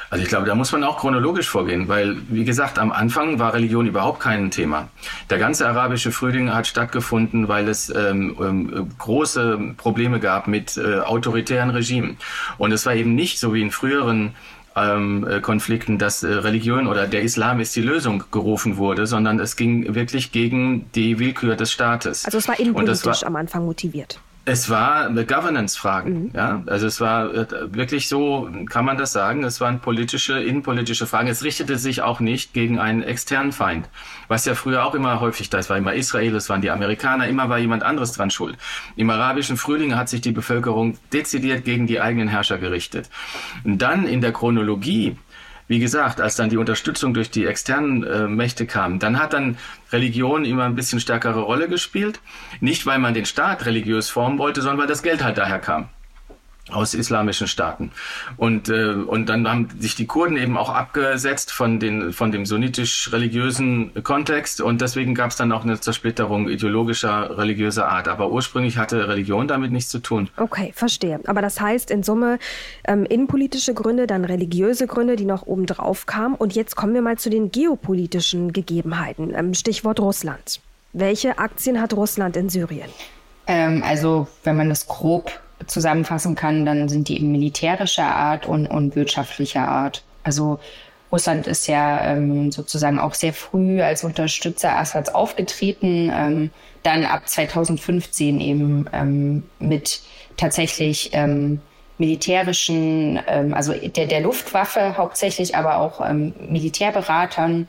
Also 0.08 0.22
ich 0.22 0.28
glaube, 0.28 0.46
da 0.46 0.54
muss 0.54 0.70
man 0.70 0.84
auch 0.84 0.98
chronologisch 0.98 1.48
vorgehen, 1.48 1.88
weil, 1.88 2.16
wie 2.28 2.44
gesagt, 2.44 2.78
am 2.78 2.92
Anfang 2.92 3.40
war 3.40 3.54
Religion 3.54 3.86
überhaupt 3.86 4.20
kein 4.20 4.52
Thema. 4.52 4.88
Der 5.30 5.38
ganze 5.38 5.66
arabische 5.66 6.12
Frühling 6.12 6.54
hat 6.54 6.68
stattgefunden, 6.68 7.48
weil 7.48 7.66
es 7.66 7.88
ähm, 7.90 8.36
ähm, 8.40 8.90
große 8.98 9.74
Probleme 9.76 10.20
gab 10.20 10.46
mit 10.46 10.76
äh, 10.76 11.00
autoritären 11.00 11.70
Regimen. 11.70 12.18
Und 12.56 12.70
es 12.70 12.86
war 12.86 12.94
eben 12.94 13.16
nicht 13.16 13.40
so 13.40 13.52
wie 13.52 13.62
in 13.62 13.72
früheren 13.72 14.36
ähm, 14.76 15.26
äh, 15.26 15.40
Konflikten, 15.40 15.98
dass 15.98 16.22
äh, 16.22 16.28
Religion 16.28 16.86
oder 16.86 17.06
der 17.06 17.22
Islam 17.22 17.60
ist 17.60 17.74
die 17.74 17.80
Lösung 17.80 18.24
gerufen 18.30 18.76
wurde, 18.76 19.06
sondern 19.06 19.40
es 19.40 19.56
ging 19.56 19.94
wirklich 19.94 20.32
gegen 20.32 20.90
die 20.94 21.18
Willkür 21.18 21.56
des 21.56 21.72
Staates. 21.72 22.24
Also 22.24 22.38
es 22.38 22.46
war 22.46 22.58
innenpolitisch 22.58 23.22
war, 23.22 23.26
am 23.26 23.36
Anfang 23.36 23.64
motiviert. 23.64 24.20
Es 24.48 24.70
war 24.70 25.10
Governance-Fragen. 25.10 26.22
Mhm. 26.22 26.30
Ja? 26.32 26.62
Also 26.66 26.86
es 26.86 27.00
war 27.00 27.34
äh, 27.34 27.74
wirklich 27.74 28.08
so, 28.08 28.48
kann 28.70 28.84
man 28.84 28.96
das 28.96 29.12
sagen, 29.12 29.42
es 29.42 29.60
waren 29.60 29.80
politische, 29.80 30.40
innenpolitische 30.40 31.06
Fragen. 31.06 31.26
Es 31.26 31.42
richtete 31.42 31.76
sich 31.78 32.00
auch 32.00 32.20
nicht 32.20 32.52
gegen 32.52 32.78
einen 32.78 33.02
externen 33.02 33.50
Feind, 33.50 33.88
was 34.28 34.44
ja 34.44 34.54
früher 34.54 34.86
auch 34.86 34.94
immer 34.94 35.18
häufig 35.20 35.50
da 35.50 35.58
ist. 35.58 35.66
Es 35.66 35.70
war 35.70 35.76
immer 35.76 35.94
Israel, 35.94 36.36
es 36.36 36.48
waren 36.48 36.62
die 36.62 36.70
Amerikaner, 36.70 37.26
immer 37.26 37.48
war 37.48 37.58
jemand 37.58 37.82
anderes 37.82 38.12
dran 38.12 38.30
schuld. 38.30 38.56
Im 38.94 39.10
arabischen 39.10 39.56
Frühling 39.56 39.96
hat 39.96 40.08
sich 40.08 40.20
die 40.20 40.30
Bevölkerung 40.30 40.96
dezidiert 41.12 41.64
gegen 41.64 41.88
die 41.88 42.00
eigenen 42.00 42.28
Herrscher 42.28 42.58
gerichtet. 42.58 43.10
Und 43.64 43.78
dann 43.82 44.06
in 44.06 44.20
der 44.20 44.32
Chronologie 44.32 45.16
wie 45.68 45.78
gesagt, 45.78 46.20
als 46.20 46.36
dann 46.36 46.50
die 46.50 46.56
Unterstützung 46.56 47.14
durch 47.14 47.30
die 47.30 47.46
externen 47.46 48.04
äh, 48.04 48.28
Mächte 48.28 48.66
kam, 48.66 48.98
dann 48.98 49.18
hat 49.18 49.32
dann 49.32 49.58
Religion 49.92 50.44
immer 50.44 50.64
ein 50.64 50.74
bisschen 50.74 51.00
stärkere 51.00 51.40
Rolle 51.40 51.68
gespielt. 51.68 52.20
Nicht, 52.60 52.86
weil 52.86 52.98
man 52.98 53.14
den 53.14 53.26
Staat 53.26 53.66
religiös 53.66 54.08
formen 54.08 54.38
wollte, 54.38 54.62
sondern 54.62 54.78
weil 54.78 54.86
das 54.86 55.02
Geld 55.02 55.24
halt 55.24 55.38
daher 55.38 55.58
kam 55.58 55.88
aus 56.70 56.94
islamischen 56.94 57.46
Staaten. 57.46 57.92
Und, 58.36 58.68
äh, 58.68 58.90
und 58.92 59.28
dann 59.28 59.48
haben 59.48 59.68
sich 59.78 59.94
die 59.94 60.06
Kurden 60.06 60.36
eben 60.36 60.56
auch 60.56 60.68
abgesetzt 60.68 61.52
von, 61.52 61.78
den, 61.78 62.12
von 62.12 62.32
dem 62.32 62.44
sunnitisch-religiösen 62.44 64.02
Kontext 64.02 64.60
und 64.60 64.80
deswegen 64.80 65.14
gab 65.14 65.30
es 65.30 65.36
dann 65.36 65.52
auch 65.52 65.62
eine 65.62 65.78
Zersplitterung 65.78 66.48
ideologischer, 66.48 67.38
religiöser 67.38 67.88
Art. 67.88 68.08
Aber 68.08 68.32
ursprünglich 68.32 68.78
hatte 68.78 69.08
Religion 69.08 69.46
damit 69.46 69.70
nichts 69.70 69.90
zu 69.90 70.00
tun. 70.00 70.28
Okay, 70.36 70.72
verstehe. 70.74 71.20
Aber 71.26 71.40
das 71.40 71.60
heißt 71.60 71.90
in 71.90 72.02
Summe 72.02 72.38
ähm, 72.84 73.04
innenpolitische 73.04 73.72
Gründe, 73.72 74.08
dann 74.08 74.24
religiöse 74.24 74.88
Gründe, 74.88 75.14
die 75.14 75.24
noch 75.24 75.46
obendrauf 75.46 76.06
kamen. 76.06 76.34
Und 76.34 76.54
jetzt 76.54 76.74
kommen 76.74 76.94
wir 76.94 77.02
mal 77.02 77.16
zu 77.16 77.30
den 77.30 77.52
geopolitischen 77.52 78.52
Gegebenheiten. 78.52 79.32
Ähm, 79.34 79.54
Stichwort 79.54 80.00
Russland. 80.00 80.60
Welche 80.92 81.38
Aktien 81.38 81.80
hat 81.80 81.92
Russland 81.92 82.36
in 82.36 82.48
Syrien? 82.48 82.88
Ähm, 83.46 83.84
also 83.84 84.26
wenn 84.42 84.56
man 84.56 84.68
das 84.68 84.88
grob 84.88 85.30
zusammenfassen 85.66 86.34
kann, 86.34 86.66
dann 86.66 86.88
sind 86.88 87.08
die 87.08 87.16
eben 87.16 87.32
militärischer 87.32 88.06
Art 88.06 88.46
und, 88.46 88.66
und 88.66 88.96
wirtschaftlicher 88.96 89.66
Art. 89.66 90.02
Also 90.22 90.58
Russland 91.12 91.46
ist 91.46 91.66
ja 91.66 92.12
ähm, 92.12 92.50
sozusagen 92.50 92.98
auch 92.98 93.14
sehr 93.14 93.32
früh 93.32 93.80
als 93.80 94.04
Unterstützer 94.04 94.76
Assads 94.76 95.14
aufgetreten, 95.14 96.10
ähm, 96.14 96.50
dann 96.82 97.04
ab 97.04 97.28
2015 97.28 98.40
eben 98.40 98.88
ähm, 98.92 99.44
mit 99.58 100.02
tatsächlich 100.36 101.10
ähm, 101.12 101.60
militärischen, 101.98 103.20
ähm, 103.26 103.54
also 103.54 103.72
der, 103.72 104.06
der 104.06 104.20
Luftwaffe 104.20 104.96
hauptsächlich, 104.96 105.56
aber 105.56 105.78
auch 105.78 106.06
ähm, 106.06 106.34
Militärberatern 106.48 107.68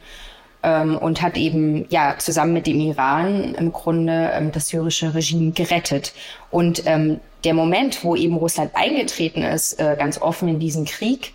ähm, 0.64 0.97
und 0.97 1.22
hat 1.22 1.38
eben 1.38 1.86
ja 1.89 2.16
zusammen 2.18 2.53
mit 2.53 2.68
dem 2.68 2.80
Iran 2.80 3.55
im 3.55 3.72
Grunde 3.72 4.32
ähm, 4.34 4.51
das 4.51 4.70
syrische 4.70 5.14
Regime 5.14 5.51
gerettet. 5.51 6.14
Und 6.51 6.84
ähm, 6.86 7.20
der 7.43 7.53
Moment, 7.53 8.03
wo 8.03 8.16
eben 8.16 8.36
Russland 8.36 8.72
eingetreten 8.74 9.43
ist, 9.43 9.80
äh, 9.80 9.95
ganz 9.97 10.22
offen 10.22 10.47
in 10.47 10.60
diesen 10.60 10.86
Krieg, 10.86 11.34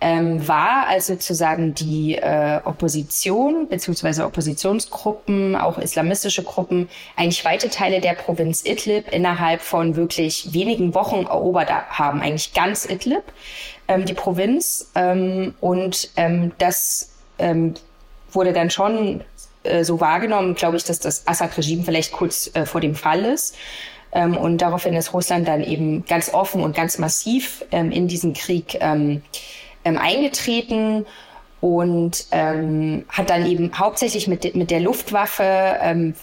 ähm, 0.00 0.46
war, 0.46 0.86
als 0.88 1.06
sozusagen 1.06 1.74
die 1.74 2.16
äh, 2.16 2.60
Opposition 2.64 3.66
beziehungsweise 3.68 4.26
Oppositionsgruppen, 4.26 5.56
auch 5.56 5.78
islamistische 5.78 6.42
Gruppen, 6.42 6.88
eigentlich 7.16 7.44
weite 7.44 7.70
Teile 7.70 8.00
der 8.00 8.12
Provinz 8.12 8.64
Idlib 8.66 9.10
innerhalb 9.10 9.62
von 9.62 9.96
wirklich 9.96 10.52
wenigen 10.52 10.94
Wochen 10.94 11.24
erobert 11.24 11.70
haben, 11.70 12.20
eigentlich 12.20 12.52
ganz 12.52 12.84
Idlib, 12.84 13.22
ähm, 13.88 14.04
die 14.04 14.14
Provinz. 14.14 14.90
Ähm, 14.94 15.54
und 15.60 16.10
ähm, 16.16 16.52
das 16.58 17.12
ähm, 17.38 17.74
wurde 18.32 18.52
dann 18.52 18.70
schon 18.70 19.22
äh, 19.66 19.84
so 19.84 20.00
wahrgenommen, 20.00 20.54
glaube 20.54 20.76
ich, 20.76 20.84
dass 20.84 20.98
das 21.00 21.26
Assad-Regime 21.26 21.84
vielleicht 21.84 22.12
kurz 22.12 22.50
äh, 22.54 22.66
vor 22.66 22.80
dem 22.80 22.94
Fall 22.94 23.24
ist. 23.24 23.56
Ähm, 24.12 24.36
und 24.36 24.58
daraufhin 24.58 24.94
ist 24.94 25.12
Russland 25.12 25.48
dann 25.48 25.62
eben 25.62 26.04
ganz 26.06 26.32
offen 26.32 26.62
und 26.62 26.74
ganz 26.74 26.98
massiv 26.98 27.64
ähm, 27.72 27.90
in 27.90 28.08
diesen 28.08 28.32
Krieg 28.32 28.78
ähm, 28.80 29.22
ähm, 29.84 29.98
eingetreten 29.98 31.06
und 31.60 32.26
ähm, 32.30 33.04
hat 33.08 33.30
dann 33.30 33.46
eben 33.46 33.78
hauptsächlich 33.78 34.28
mit, 34.28 34.54
mit 34.54 34.70
der 34.70 34.80
Luftwaffe 34.80 35.78
ähm, 35.80 36.14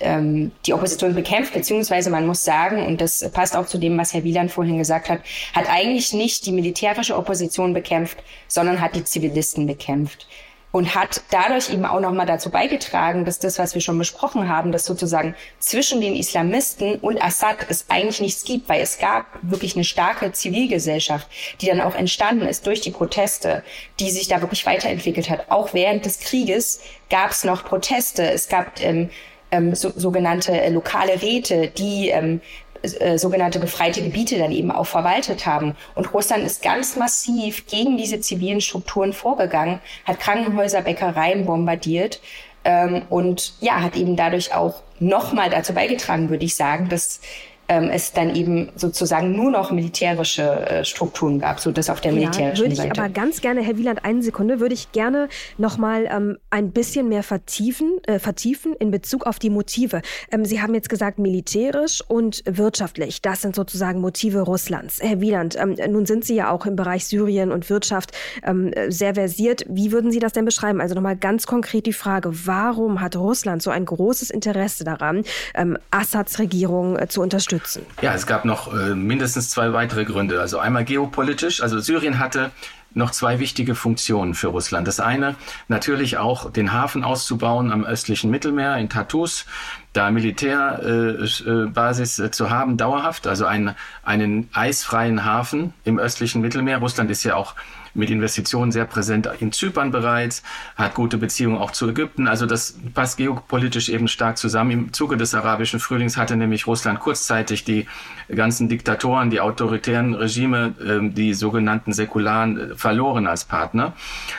die 0.00 0.72
Opposition 0.72 1.12
bekämpft, 1.12 1.52
beziehungsweise 1.52 2.08
man 2.08 2.24
muss 2.24 2.44
sagen, 2.44 2.86
und 2.86 3.00
das 3.00 3.28
passt 3.32 3.56
auch 3.56 3.66
zu 3.66 3.78
dem, 3.78 3.98
was 3.98 4.14
Herr 4.14 4.22
Wieland 4.22 4.50
vorhin 4.52 4.78
gesagt 4.78 5.10
hat, 5.10 5.20
hat 5.52 5.68
eigentlich 5.68 6.12
nicht 6.12 6.46
die 6.46 6.52
militärische 6.52 7.16
Opposition 7.16 7.74
bekämpft, 7.74 8.18
sondern 8.46 8.80
hat 8.80 8.94
die 8.94 9.04
Zivilisten 9.04 9.66
bekämpft 9.66 10.28
und 10.70 10.94
hat 10.94 11.22
dadurch 11.30 11.70
eben 11.70 11.84
auch 11.86 12.00
nochmal 12.00 12.26
dazu 12.26 12.50
beigetragen, 12.50 13.24
dass 13.24 13.38
das, 13.38 13.58
was 13.58 13.74
wir 13.74 13.80
schon 13.80 13.98
besprochen 13.98 14.48
haben, 14.48 14.70
dass 14.70 14.84
sozusagen 14.84 15.34
zwischen 15.58 16.00
den 16.00 16.14
Islamisten 16.14 16.96
und 16.96 17.22
Assad 17.22 17.66
es 17.68 17.86
eigentlich 17.88 18.20
nichts 18.20 18.44
gibt, 18.44 18.68
weil 18.68 18.82
es 18.82 18.98
gab 18.98 19.26
wirklich 19.42 19.76
eine 19.76 19.84
starke 19.84 20.30
Zivilgesellschaft, 20.32 21.28
die 21.60 21.66
dann 21.66 21.80
auch 21.80 21.94
entstanden 21.94 22.46
ist 22.46 22.66
durch 22.66 22.80
die 22.80 22.90
Proteste, 22.90 23.62
die 23.98 24.10
sich 24.10 24.28
da 24.28 24.40
wirklich 24.40 24.66
weiterentwickelt 24.66 25.30
hat. 25.30 25.50
Auch 25.50 25.72
während 25.72 26.04
des 26.04 26.20
Krieges 26.20 26.80
gab 27.08 27.30
es 27.30 27.44
noch 27.44 27.64
Proteste. 27.64 28.30
Es 28.30 28.48
gab 28.48 28.80
ähm, 28.80 29.08
ähm, 29.50 29.74
so, 29.74 29.92
sogenannte 29.94 30.52
äh, 30.52 30.70
lokale 30.70 31.22
Räte, 31.22 31.68
die 31.68 32.10
ähm, 32.10 32.40
äh, 32.82 33.18
sogenannte 33.18 33.58
befreite 33.58 34.02
Gebiete 34.02 34.38
dann 34.38 34.52
eben 34.52 34.70
auch 34.70 34.86
verwaltet 34.86 35.46
haben. 35.46 35.74
Und 35.94 36.12
Russland 36.14 36.44
ist 36.44 36.62
ganz 36.62 36.96
massiv 36.96 37.66
gegen 37.66 37.96
diese 37.96 38.20
zivilen 38.20 38.60
Strukturen 38.60 39.12
vorgegangen, 39.12 39.80
hat 40.04 40.20
Krankenhäuser, 40.20 40.82
Bäckereien 40.82 41.46
bombardiert 41.46 42.20
ähm, 42.64 43.02
und 43.08 43.54
ja, 43.60 43.80
hat 43.80 43.96
eben 43.96 44.16
dadurch 44.16 44.54
auch 44.54 44.82
nochmal 45.00 45.50
dazu 45.50 45.72
beigetragen, 45.74 46.28
würde 46.28 46.44
ich 46.44 46.54
sagen, 46.54 46.88
dass 46.88 47.20
ähm, 47.68 47.90
es 47.90 48.12
dann 48.12 48.34
eben 48.34 48.70
sozusagen 48.76 49.36
nur 49.36 49.50
noch 49.50 49.70
militärische 49.70 50.42
äh, 50.42 50.84
Strukturen 50.84 51.38
gab, 51.38 51.60
so 51.60 51.70
das 51.70 51.90
auf 51.90 52.00
der 52.00 52.12
militärischen 52.12 52.56
ja, 52.56 52.58
würde 52.58 52.72
ich 52.72 52.78
Seite. 52.78 53.00
aber 53.00 53.10
ganz 53.10 53.40
gerne, 53.40 53.62
Herr 53.62 53.76
Wieland, 53.76 54.04
eine 54.04 54.22
Sekunde, 54.22 54.58
würde 54.58 54.74
ich 54.74 54.90
gerne 54.92 55.28
nochmal 55.58 56.08
ähm, 56.10 56.38
ein 56.50 56.72
bisschen 56.72 57.08
mehr 57.08 57.22
vertiefen, 57.22 57.98
äh, 58.06 58.18
vertiefen 58.18 58.74
in 58.78 58.90
Bezug 58.90 59.26
auf 59.26 59.38
die 59.38 59.50
Motive. 59.50 60.00
Ähm, 60.32 60.44
Sie 60.44 60.62
haben 60.62 60.74
jetzt 60.74 60.88
gesagt, 60.88 61.18
militärisch 61.18 62.02
und 62.08 62.42
wirtschaftlich, 62.46 63.20
das 63.20 63.42
sind 63.42 63.54
sozusagen 63.54 64.00
Motive 64.00 64.40
Russlands. 64.40 65.00
Herr 65.02 65.20
Wieland, 65.20 65.56
ähm, 65.60 65.76
nun 65.90 66.06
sind 66.06 66.24
Sie 66.24 66.34
ja 66.34 66.50
auch 66.50 66.64
im 66.64 66.74
Bereich 66.74 67.04
Syrien 67.04 67.52
und 67.52 67.68
Wirtschaft 67.68 68.12
ähm, 68.44 68.72
sehr 68.88 69.14
versiert. 69.14 69.64
Wie 69.68 69.92
würden 69.92 70.10
Sie 70.10 70.20
das 70.20 70.32
denn 70.32 70.46
beschreiben? 70.46 70.80
Also 70.80 70.94
nochmal 70.94 71.16
ganz 71.16 71.46
konkret 71.46 71.84
die 71.84 71.92
Frage, 71.92 72.30
warum 72.46 73.02
hat 73.02 73.14
Russland 73.16 73.62
so 73.62 73.70
ein 73.70 73.84
großes 73.84 74.30
Interesse 74.30 74.84
daran, 74.84 75.24
ähm, 75.54 75.76
Assads 75.90 76.38
Regierung 76.38 76.98
äh, 76.98 77.08
zu 77.08 77.20
unterstützen? 77.20 77.57
Unterstützen? 77.58 77.86
Ja, 78.00 78.14
es 78.14 78.26
gab 78.26 78.44
noch 78.44 78.72
äh, 78.72 78.94
mindestens 78.94 79.50
zwei 79.50 79.72
weitere 79.72 80.04
Gründe. 80.04 80.40
Also 80.40 80.58
einmal 80.58 80.84
geopolitisch. 80.84 81.62
Also 81.62 81.80
Syrien 81.80 82.18
hatte 82.18 82.50
noch 82.94 83.10
zwei 83.10 83.38
wichtige 83.38 83.74
Funktionen 83.74 84.34
für 84.34 84.48
Russland. 84.48 84.88
Das 84.88 84.98
eine 84.98 85.36
natürlich 85.68 86.16
auch 86.16 86.50
den 86.50 86.72
Hafen 86.72 87.04
auszubauen 87.04 87.70
am 87.70 87.84
östlichen 87.84 88.30
Mittelmeer 88.30 88.78
in 88.78 88.88
Tartus, 88.88 89.44
da 89.92 90.10
Militärbasis 90.10 92.18
äh, 92.18 92.26
äh, 92.26 92.30
zu 92.30 92.50
haben, 92.50 92.78
dauerhaft, 92.78 93.26
also 93.26 93.44
einen, 93.44 93.74
einen 94.02 94.48
eisfreien 94.52 95.24
Hafen 95.24 95.74
im 95.84 95.98
östlichen 95.98 96.40
Mittelmeer. 96.40 96.78
Russland 96.78 97.10
ist 97.10 97.24
ja 97.24 97.36
auch 97.36 97.54
mit 97.98 98.10
Investitionen 98.10 98.72
sehr 98.72 98.84
präsent 98.84 99.28
in 99.40 99.52
Zypern 99.52 99.90
bereits, 99.90 100.42
hat 100.76 100.94
gute 100.94 101.18
Beziehungen 101.18 101.58
auch 101.58 101.72
zu 101.72 101.88
Ägypten. 101.88 102.28
Also 102.28 102.46
das 102.46 102.78
passt 102.94 103.18
geopolitisch 103.18 103.88
eben 103.88 104.08
stark 104.08 104.38
zusammen. 104.38 104.70
Im 104.70 104.92
Zuge 104.92 105.16
des 105.16 105.34
arabischen 105.34 105.80
Frühlings 105.80 106.16
hatte 106.16 106.36
nämlich 106.36 106.66
Russland 106.66 107.00
kurzzeitig 107.00 107.64
die 107.64 107.86
ganzen 108.34 108.68
Diktatoren, 108.68 109.30
die 109.30 109.40
autoritären 109.40 110.14
Regime, 110.14 110.74
ähm, 110.84 111.14
die 111.14 111.34
sogenannten 111.34 111.92
Säkularen, 111.92 112.72
äh, 112.72 112.74
verloren 112.76 113.26
als 113.26 113.44
Partner 113.44 113.94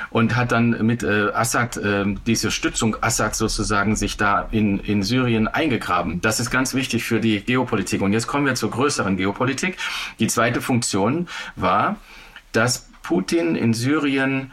und 0.09 0.35
hat 0.35 0.51
dann 0.51 0.85
mit 0.85 1.03
äh, 1.03 1.29
Assad, 1.33 1.79
ähm, 1.83 2.19
diese 2.25 2.51
Stützung 2.51 2.95
Assad 3.01 3.35
sozusagen 3.35 3.95
sich 3.95 4.17
da 4.17 4.47
in, 4.51 4.79
in 4.79 5.03
Syrien 5.03 5.47
eingegraben. 5.47 6.21
Das 6.21 6.39
ist 6.39 6.49
ganz 6.49 6.73
wichtig 6.73 7.03
für 7.03 7.19
die 7.19 7.41
Geopolitik. 7.41 8.01
Und 8.01 8.13
jetzt 8.13 8.27
kommen 8.27 8.45
wir 8.45 8.55
zur 8.55 8.71
größeren 8.71 9.17
Geopolitik. 9.17 9.77
Die 10.19 10.27
zweite 10.27 10.61
Funktion 10.61 11.27
war, 11.55 11.97
dass 12.51 12.88
Putin 13.09 13.55
in 13.55 13.73
Syrien 13.73 14.51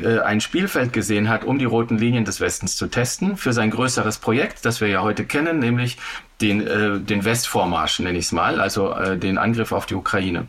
äh, 0.00 0.20
ein 0.20 0.40
Spielfeld 0.40 0.92
gesehen 0.92 1.28
hat, 1.28 1.42
um 1.42 1.58
die 1.58 1.64
roten 1.64 1.98
Linien 1.98 2.24
des 2.24 2.40
Westens 2.40 2.76
zu 2.76 2.86
testen 2.86 3.36
für 3.36 3.52
sein 3.52 3.72
größeres 3.72 4.18
Projekt, 4.18 4.64
das 4.64 4.80
wir 4.80 4.86
ja 4.86 5.02
heute 5.02 5.24
kennen, 5.24 5.58
nämlich 5.58 5.98
den, 6.40 6.64
äh, 6.64 7.00
den 7.00 7.24
Westvormarsch, 7.24 7.98
nenne 7.98 8.16
ich 8.16 8.26
es 8.26 8.32
mal, 8.32 8.60
also 8.60 8.92
äh, 8.92 9.18
den 9.18 9.38
Angriff 9.38 9.72
auf 9.72 9.86
die 9.86 9.96
Ukraine. 9.96 10.46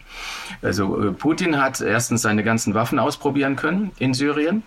Also 0.62 1.01
äh, 1.01 1.12
Putin 1.14 1.60
hat 1.60 1.82
erstens 1.82 2.22
seine 2.22 2.43
ganzen 2.43 2.76
Waffen 2.76 2.99
ausprobieren 2.99 3.55
können 3.55 3.89
in 3.97 4.14
Syrien 4.14 4.62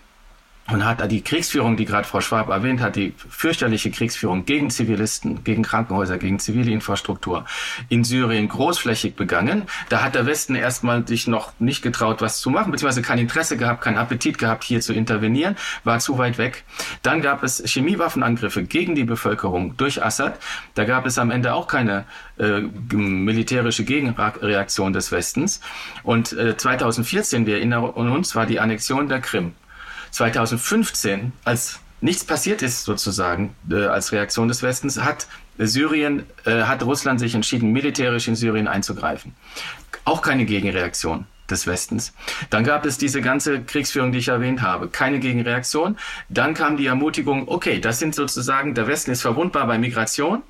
und 0.71 0.85
hat 0.85 1.11
die 1.11 1.21
Kriegsführung, 1.21 1.75
die 1.75 1.85
gerade 1.85 2.07
Frau 2.07 2.21
Schwab 2.21 2.49
erwähnt 2.49 2.81
hat, 2.81 2.95
die 2.95 3.13
fürchterliche 3.17 3.91
Kriegsführung 3.91 4.45
gegen 4.45 4.69
Zivilisten, 4.69 5.43
gegen 5.43 5.63
Krankenhäuser, 5.63 6.17
gegen 6.17 6.39
zivile 6.39 6.71
Infrastruktur 6.71 7.45
in 7.89 8.03
Syrien 8.03 8.47
großflächig 8.47 9.15
begangen. 9.15 9.63
Da 9.89 10.03
hat 10.03 10.15
der 10.15 10.25
Westen 10.25 10.55
erstmal 10.55 11.07
sich 11.07 11.27
noch 11.27 11.53
nicht 11.59 11.81
getraut, 11.81 12.21
was 12.21 12.39
zu 12.39 12.49
machen, 12.49 12.71
beziehungsweise 12.71 13.01
kein 13.01 13.19
Interesse 13.19 13.57
gehabt, 13.57 13.81
kein 13.81 13.97
Appetit 13.97 14.37
gehabt, 14.37 14.63
hier 14.63 14.81
zu 14.81 14.93
intervenieren, 14.93 15.55
war 15.83 15.99
zu 15.99 16.17
weit 16.17 16.37
weg. 16.37 16.63
Dann 17.01 17.21
gab 17.21 17.43
es 17.43 17.61
Chemiewaffenangriffe 17.65 18.63
gegen 18.63 18.95
die 18.95 19.03
Bevölkerung 19.03 19.75
durch 19.77 20.03
Assad. 20.03 20.39
Da 20.75 20.85
gab 20.85 21.05
es 21.05 21.17
am 21.17 21.31
Ende 21.31 21.53
auch 21.53 21.67
keine 21.67 22.05
äh, 22.37 22.61
militärische 22.91 23.83
Gegenreaktion 23.83 24.93
des 24.93 25.11
Westens. 25.11 25.61
Und 26.03 26.33
äh, 26.33 26.55
2014, 26.55 27.45
wir 27.45 27.55
erinnern 27.55 27.83
uns, 27.83 28.35
war 28.35 28.45
die 28.45 28.59
Annexion 28.59 29.09
der 29.09 29.19
Krim. 29.19 29.53
2015, 30.11 31.33
als 31.43 31.79
nichts 32.01 32.23
passiert 32.23 32.61
ist 32.61 32.83
sozusagen 32.83 33.55
äh, 33.69 33.85
als 33.85 34.11
Reaktion 34.11 34.47
des 34.47 34.63
Westens, 34.63 34.99
hat 35.01 35.27
Syrien, 35.57 36.23
äh, 36.45 36.63
hat 36.63 36.83
Russland 36.83 37.19
sich 37.19 37.35
entschieden, 37.35 37.71
militärisch 37.71 38.27
in 38.27 38.35
Syrien 38.35 38.67
einzugreifen. 38.67 39.35
Auch 40.05 40.21
keine 40.21 40.45
Gegenreaktion 40.45 41.25
des 41.49 41.67
Westens. 41.67 42.13
Dann 42.49 42.63
gab 42.63 42.85
es 42.85 42.97
diese 42.97 43.21
ganze 43.21 43.61
Kriegsführung, 43.61 44.11
die 44.11 44.19
ich 44.19 44.29
erwähnt 44.29 44.61
habe. 44.61 44.87
Keine 44.87 45.19
Gegenreaktion. 45.19 45.97
Dann 46.29 46.53
kam 46.53 46.77
die 46.77 46.87
Ermutigung, 46.87 47.47
okay, 47.47 47.79
das 47.79 47.99
sind 47.99 48.15
sozusagen, 48.15 48.73
der 48.73 48.87
Westen 48.87 49.11
ist 49.11 49.21
verwundbar 49.21 49.67
bei 49.67 49.77
Migration. 49.77 50.41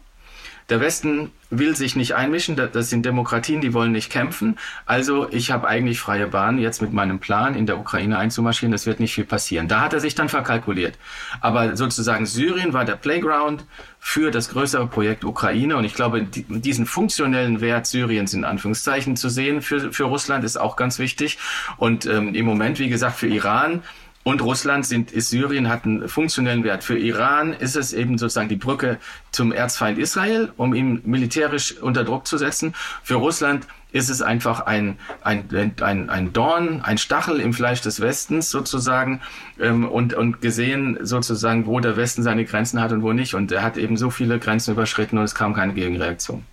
Der 0.72 0.80
Westen 0.80 1.32
will 1.50 1.76
sich 1.76 1.98
nicht 1.98 2.16
einmischen, 2.16 2.56
das 2.56 2.90
sind 2.90 3.06
Demokratien, 3.06 3.60
die 3.60 3.74
wollen 3.74 3.92
nicht 3.92 4.10
kämpfen. 4.10 4.58
Also 4.86 5.28
ich 5.30 5.52
habe 5.52 5.68
eigentlich 5.68 6.00
freie 6.00 6.28
Bahn, 6.28 6.60
jetzt 6.60 6.82
mit 6.82 6.94
meinem 6.94 7.20
Plan 7.20 7.56
in 7.56 7.66
der 7.66 7.78
Ukraine 7.78 8.18
einzumarschieren, 8.18 8.72
es 8.74 8.86
wird 8.86 9.02
nicht 9.02 9.14
viel 9.14 9.26
passieren. 9.26 9.68
Da 9.68 9.82
hat 9.82 9.92
er 9.92 10.00
sich 10.00 10.16
dann 10.16 10.30
verkalkuliert. 10.30 10.98
Aber 11.42 11.76
sozusagen 11.76 12.26
Syrien 12.26 12.72
war 12.72 12.86
der 12.86 12.96
Playground 12.96 13.66
für 14.00 14.32
das 14.32 14.48
größere 14.48 14.88
Projekt 14.88 15.26
Ukraine. 15.26 15.76
Und 15.76 15.84
ich 15.84 15.94
glaube, 15.94 16.24
diesen 16.24 16.86
funktionellen 16.86 17.60
Wert 17.60 17.86
Syriens 17.86 18.34
in 18.34 18.46
Anführungszeichen 18.46 19.18
zu 19.18 19.28
sehen 19.28 19.62
für, 19.62 19.92
für 19.92 20.06
Russland 20.06 20.46
ist 20.46 20.56
auch 20.56 20.78
ganz 20.78 21.00
wichtig. 21.00 21.38
Und 21.76 22.06
ähm, 22.06 22.34
im 22.34 22.46
Moment, 22.46 22.80
wie 22.80 22.88
gesagt, 22.88 23.18
für 23.18 23.28
Iran 23.28 23.84
und 24.24 24.42
Russland 24.42 24.86
sind, 24.86 25.12
ist 25.12 25.30
Syrien 25.30 25.68
hat 25.70 25.86
einen 25.86 26.08
funktionellen 26.08 26.64
Wert. 26.64 26.84
Für 26.84 26.98
Iran 26.98 27.54
ist 27.54 27.76
es 27.76 27.92
eben 27.92 28.18
sozusagen 28.18 28.50
die 28.50 28.56
Brücke 28.56 28.98
zum 29.32 29.52
Erzfeind 29.52 29.98
Israel, 29.98 30.52
um 30.58 30.74
ihn 30.74 31.02
militärisch 31.06 31.78
unter 31.80 32.04
Druck 32.04 32.28
zu 32.28 32.38
setzen. 32.38 32.74
Für 33.04 33.16
Russland 33.16 33.66
ist 33.92 34.10
es 34.10 34.22
einfach 34.22 34.62
ein, 34.62 34.98
ein, 35.22 35.74
ein, 35.82 36.10
ein 36.10 36.34
Dorn, 36.34 36.82
ein 36.82 36.98
Stachel 36.98 37.40
im 37.40 37.54
Fleisch 37.54 37.82
des 37.82 38.00
Westens 38.00 38.50
sozusagen 38.50 39.22
ähm, 39.60 39.88
und, 39.88 40.14
und 40.14 40.42
gesehen 40.42 41.00
sozusagen, 41.02 41.66
wo 41.66 41.80
der 41.80 41.98
Westen 41.98 42.24
seine 42.24 42.46
Grenzen 42.46 42.80
hat 42.80 42.92
und 42.92 43.02
wo 43.02 43.14
nicht. 43.14 43.34
Und 43.34 43.52
er 43.52 43.64
hat 43.64 43.78
eben 43.78 43.98
so 43.98 44.10
viele 44.10 44.40
Grenzen 44.40 44.72
überschritten 44.72 45.18
und 45.18 45.26
es 45.26 45.36
kam 45.36 45.54
keine 45.54 45.74
Gegenreaktion. 45.74 46.46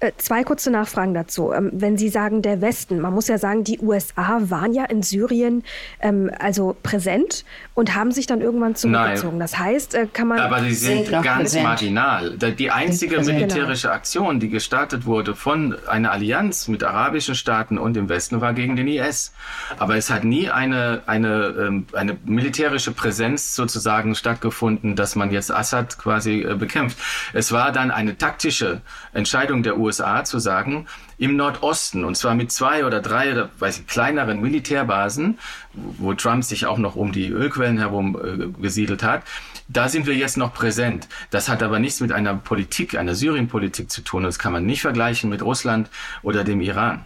Äh, 0.00 0.12
zwei 0.18 0.42
kurze 0.44 0.70
Nachfragen 0.70 1.14
dazu. 1.14 1.52
Ähm, 1.52 1.70
wenn 1.72 1.96
Sie 1.96 2.08
sagen, 2.08 2.42
der 2.42 2.60
Westen, 2.60 3.00
man 3.00 3.14
muss 3.14 3.28
ja 3.28 3.38
sagen, 3.38 3.64
die 3.64 3.78
USA 3.78 4.40
waren 4.42 4.74
ja 4.74 4.84
in 4.84 5.02
Syrien 5.02 5.62
ähm, 6.00 6.30
also 6.38 6.76
präsent 6.82 7.44
und 7.74 7.94
haben 7.94 8.10
sich 8.10 8.26
dann 8.26 8.40
irgendwann 8.40 8.74
zurückgezogen. 8.74 9.38
Nein. 9.38 9.40
Das 9.40 9.58
heißt, 9.58 9.94
äh, 9.94 10.06
kann 10.12 10.28
man. 10.28 10.40
Aber 10.40 10.60
sie 10.62 10.74
sind, 10.74 11.06
sind 11.06 11.22
ganz 11.22 11.52
präsent. 11.52 11.64
marginal. 11.64 12.30
Die 12.36 12.70
einzige 12.70 13.20
militärische 13.20 13.92
Aktion, 13.92 14.40
die 14.40 14.48
gestartet 14.48 15.06
wurde 15.06 15.34
von 15.34 15.76
einer 15.86 16.10
Allianz 16.10 16.68
mit 16.68 16.82
arabischen 16.82 17.34
Staaten 17.34 17.78
und 17.78 17.94
dem 17.94 18.08
Westen, 18.08 18.40
war 18.40 18.52
gegen 18.52 18.76
den 18.76 18.88
IS. 18.88 19.32
Aber 19.78 19.96
es 19.96 20.10
hat 20.10 20.24
nie 20.24 20.50
eine, 20.50 21.02
eine, 21.06 21.54
ähm, 21.58 21.86
eine 21.92 22.16
militärische 22.24 22.92
Präsenz 22.92 23.54
sozusagen 23.54 24.14
stattgefunden, 24.14 24.96
dass 24.96 25.14
man 25.16 25.30
jetzt 25.30 25.52
Assad 25.52 25.98
quasi 25.98 26.42
äh, 26.42 26.54
bekämpft. 26.54 26.98
Es 27.32 27.52
war 27.52 27.72
dann 27.72 27.90
eine 27.90 28.18
taktische 28.18 28.80
Entscheidung 29.12 29.62
der 29.62 29.78
USA, 29.78 29.83
USA 29.84 30.24
zu 30.24 30.38
sagen, 30.38 30.86
im 31.18 31.36
Nordosten, 31.36 32.04
und 32.04 32.16
zwar 32.16 32.34
mit 32.34 32.50
zwei 32.50 32.84
oder 32.84 33.00
drei 33.00 33.32
oder 33.32 33.50
weiß 33.58 33.80
ich, 33.80 33.86
kleineren 33.86 34.40
Militärbasen, 34.40 35.38
wo 35.72 36.14
Trump 36.14 36.44
sich 36.44 36.66
auch 36.66 36.78
noch 36.78 36.96
um 36.96 37.12
die 37.12 37.28
Ölquellen 37.28 37.78
herum 37.78 38.18
äh, 38.22 38.60
gesiedelt 38.60 39.02
hat, 39.02 39.22
da 39.68 39.88
sind 39.88 40.06
wir 40.06 40.14
jetzt 40.14 40.36
noch 40.36 40.52
präsent. 40.52 41.08
Das 41.30 41.48
hat 41.48 41.62
aber 41.62 41.78
nichts 41.78 42.00
mit 42.00 42.12
einer 42.12 42.34
Politik, 42.34 42.98
einer 42.98 43.14
Syrien-Politik 43.14 43.90
zu 43.90 44.02
tun. 44.02 44.24
Das 44.24 44.38
kann 44.38 44.52
man 44.52 44.66
nicht 44.66 44.82
vergleichen 44.82 45.30
mit 45.30 45.42
Russland 45.42 45.88
oder 46.22 46.44
dem 46.44 46.60
Iran. 46.60 47.04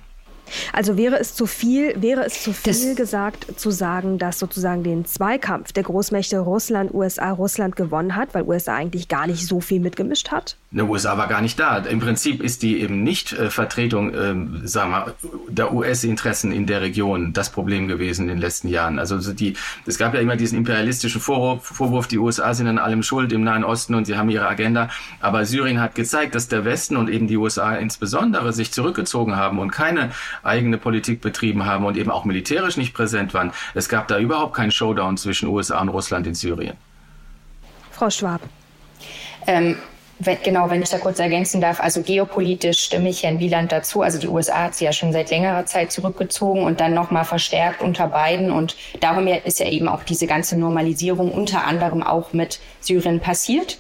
Also 0.73 0.97
wäre 0.97 1.19
es 1.19 1.35
zu 1.35 1.47
viel, 1.47 2.01
wäre 2.01 2.25
es 2.25 2.43
zu 2.43 2.53
viel 2.53 2.73
das 2.73 2.97
gesagt 2.97 3.59
zu 3.59 3.71
sagen, 3.71 4.19
dass 4.19 4.39
sozusagen 4.39 4.83
den 4.83 5.05
Zweikampf 5.05 5.73
der 5.73 5.83
Großmächte 5.83 6.39
Russland, 6.39 6.93
USA, 6.95 7.31
Russland 7.31 7.77
gewonnen 7.77 8.17
hat, 8.17 8.35
weil 8.35 8.45
USA 8.45 8.77
eigentlich 8.77 9.09
gar 9.09 9.27
nicht 9.27 9.47
so 9.47 9.61
viel 9.61 9.81
mitgemischt 9.81 10.31
hat? 10.31 10.57
Die 10.71 10.83
USA 10.83 11.17
war 11.17 11.29
gar 11.29 11.41
nicht 11.41 11.59
da. 11.59 11.79
Im 11.79 12.01
Prinzip 12.01 12.43
ist 12.43 12.63
die 12.63 12.81
eben 12.81 13.03
nicht 13.03 13.33
äh, 13.33 13.51
Vertretung, 13.51 14.13
äh, 14.13 14.69
sagen 14.69 14.91
wir, 14.91 15.15
der 15.49 15.73
US-Interessen 15.73 16.53
in 16.53 16.67
der 16.67 16.83
Region 16.83 17.33
das 17.33 17.51
Problem 17.51 17.89
gewesen 17.89 18.23
in 18.23 18.29
den 18.29 18.39
letzten 18.39 18.69
Jahren. 18.69 18.99
Also 18.99 19.19
die, 19.33 19.55
es 19.87 19.97
gab 19.97 20.15
ja 20.15 20.21
immer 20.21 20.37
diesen 20.37 20.59
imperialistischen 20.59 21.21
Vorwurf, 21.21 21.65
Vorwurf, 21.65 22.07
die 22.07 22.19
USA 22.19 22.53
sind 22.53 22.67
an 22.67 22.79
allem 22.79 23.03
schuld 23.03 23.33
im 23.33 23.45
Nahen 23.45 23.65
Osten 23.65 23.95
und 23.95 24.05
sie 24.05 24.17
haben 24.17 24.29
ihre 24.29 24.47
Agenda. 24.47 24.91
Aber 25.21 25.47
Syrien 25.47 25.81
hat 25.81 25.95
gezeigt, 25.95 26.35
dass 26.35 26.49
der 26.49 26.65
Westen 26.65 26.97
und 26.97 27.09
eben 27.09 27.29
die 27.29 27.37
USA 27.37 27.75
insbesondere 27.77 28.53
sich 28.53 28.73
zurückgezogen 28.73 29.37
haben 29.37 29.59
und 29.59 29.71
keine 29.71 30.11
eigene 30.43 30.79
Politik 30.79 31.21
betrieben 31.21 31.67
haben 31.67 31.85
und 31.85 31.97
eben 31.97 32.11
auch 32.11 32.25
militärisch 32.25 32.77
nicht 32.77 32.95
präsent 32.95 33.35
waren. 33.35 33.53
Es 33.75 33.89
gab 33.89 34.09
da 34.09 34.19
überhaupt 34.19 34.55
keinen 34.55 34.71
Showdown 34.71 35.17
zwischen 35.17 35.49
USA 35.49 35.81
und 35.81 35.89
Russland 35.89 36.27
in 36.27 36.35
Syrien. 36.35 36.77
Frau 37.93 38.11
Schwab. 38.11 38.41
Ähm, 39.47 39.77
wenn, 40.21 40.37
genau, 40.43 40.69
wenn 40.69 40.83
ich 40.83 40.89
da 40.89 40.99
kurz 40.99 41.21
ergänzen 41.21 41.61
darf, 41.61 41.81
also 41.81 42.03
geopolitisch 42.03 42.81
stimme 42.81 43.09
ich 43.09 43.23
Herrn 43.23 43.39
Wieland 43.39 43.71
dazu. 43.71 44.03
Also 44.03 44.19
die 44.19 44.27
USA 44.27 44.65
hat 44.65 44.75
sich 44.75 44.85
ja 44.85 44.93
schon 44.93 45.13
seit 45.13 45.31
längerer 45.31 45.65
Zeit 45.67 45.93
zurückgezogen 45.93 46.65
und 46.65 46.81
dann 46.81 46.93
nochmal 46.93 47.25
verstärkt 47.25 47.83
unter 47.83 48.09
beiden. 48.09 48.51
Und 48.51 48.77
darum 49.01 49.29
ist 49.29 49.61
ja 49.61 49.67
eben 49.67 49.89
auch 49.89 50.03
diese 50.03 50.27
ganze 50.27 50.59
Normalisierung 50.59 51.31
unter 51.31 51.65
anderem 51.65 52.03
auch 52.03 52.33
mit 52.33 52.59
Syrien 52.81 53.21
passiert. 53.21 53.79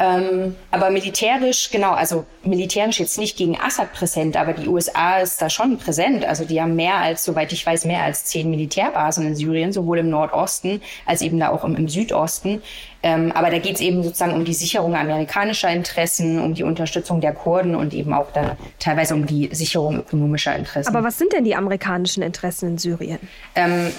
Ähm, 0.00 0.54
aber 0.70 0.90
militärisch, 0.90 1.70
genau, 1.70 1.92
also 1.92 2.24
militärisch 2.44 3.00
jetzt 3.00 3.18
nicht 3.18 3.36
gegen 3.36 3.58
Assad 3.60 3.92
präsent, 3.92 4.36
aber 4.36 4.52
die 4.52 4.68
USA 4.68 5.18
ist 5.18 5.42
da 5.42 5.50
schon 5.50 5.76
präsent. 5.78 6.24
Also 6.24 6.44
die 6.44 6.60
haben 6.60 6.76
mehr 6.76 6.96
als, 6.96 7.24
soweit 7.24 7.52
ich 7.52 7.66
weiß, 7.66 7.84
mehr 7.84 8.04
als 8.04 8.24
zehn 8.24 8.48
Militärbasen 8.48 9.26
in 9.26 9.34
Syrien, 9.34 9.72
sowohl 9.72 9.98
im 9.98 10.08
Nordosten 10.08 10.80
als 11.04 11.20
eben 11.20 11.40
da 11.40 11.48
auch 11.48 11.64
im, 11.64 11.74
im 11.74 11.88
Südosten. 11.88 12.62
Ähm, 13.02 13.32
aber 13.32 13.50
da 13.50 13.58
geht 13.58 13.76
es 13.76 13.80
eben 13.80 14.02
sozusagen 14.02 14.34
um 14.34 14.44
die 14.44 14.54
Sicherung 14.54 14.94
amerikanischer 14.94 15.70
Interessen, 15.70 16.40
um 16.40 16.54
die 16.54 16.62
Unterstützung 16.62 17.20
der 17.20 17.32
Kurden 17.32 17.74
und 17.74 17.92
eben 17.92 18.12
auch 18.12 18.30
dann 18.32 18.56
teilweise 18.78 19.14
um 19.14 19.26
die 19.26 19.50
Sicherung 19.52 19.98
ökonomischer 19.98 20.54
Interessen. 20.54 20.94
Aber 20.94 21.06
was 21.06 21.18
sind 21.18 21.32
denn 21.32 21.44
die 21.44 21.54
amerikanischen 21.56 22.22
Interessen 22.22 22.70
in 22.70 22.78
Syrien? 22.78 23.18
Ähm, 23.54 23.92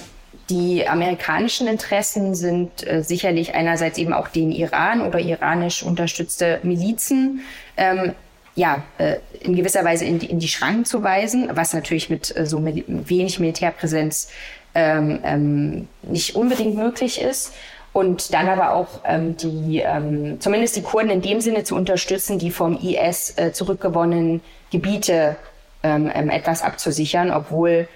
die 0.50 0.86
amerikanischen 0.86 1.68
Interessen 1.68 2.34
sind 2.34 2.86
äh, 2.86 3.02
sicherlich 3.02 3.54
einerseits 3.54 3.98
eben 3.98 4.12
auch 4.12 4.28
den 4.28 4.50
Iran 4.50 5.00
oder 5.00 5.20
iranisch 5.20 5.82
unterstützte 5.82 6.58
Milizen 6.62 7.40
ähm, 7.76 8.12
ja, 8.56 8.82
äh, 8.98 9.16
in 9.40 9.54
gewisser 9.54 9.84
Weise 9.84 10.04
in 10.04 10.18
die, 10.18 10.26
in 10.26 10.40
die 10.40 10.48
Schranken 10.48 10.84
zu 10.84 11.02
weisen, 11.02 11.48
was 11.54 11.72
natürlich 11.72 12.10
mit 12.10 12.36
äh, 12.36 12.46
so 12.46 12.58
mil 12.58 12.84
wenig 12.86 13.38
Militärpräsenz 13.38 14.28
ähm, 14.74 15.20
ähm, 15.24 15.88
nicht 16.02 16.34
unbedingt 16.34 16.74
möglich 16.74 17.20
ist. 17.20 17.54
Und 17.92 18.32
dann 18.34 18.48
aber 18.48 18.72
auch 18.74 19.00
ähm, 19.04 19.36
die, 19.36 19.82
ähm, 19.84 20.40
zumindest 20.40 20.76
die 20.76 20.82
Kurden 20.82 21.10
in 21.10 21.22
dem 21.22 21.40
Sinne 21.40 21.64
zu 21.64 21.74
unterstützen, 21.74 22.38
die 22.38 22.50
vom 22.50 22.78
IS 22.80 23.36
äh, 23.36 23.52
zurückgewonnenen 23.52 24.42
Gebiete 24.70 25.36
ähm, 25.82 26.08
etwas 26.08 26.62
abzusichern, 26.62 27.30
obwohl 27.30 27.88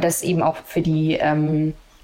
das 0.00 0.22
eben 0.22 0.42
auch 0.42 0.56
für 0.66 0.80
die 0.80 1.20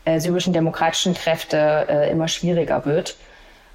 äh, 0.05 0.20
syrischen 0.20 0.52
demokratischen 0.52 1.14
Kräfte 1.14 1.86
äh, 1.88 2.11
immer 2.11 2.28
schwieriger 2.28 2.84
wird. 2.84 3.16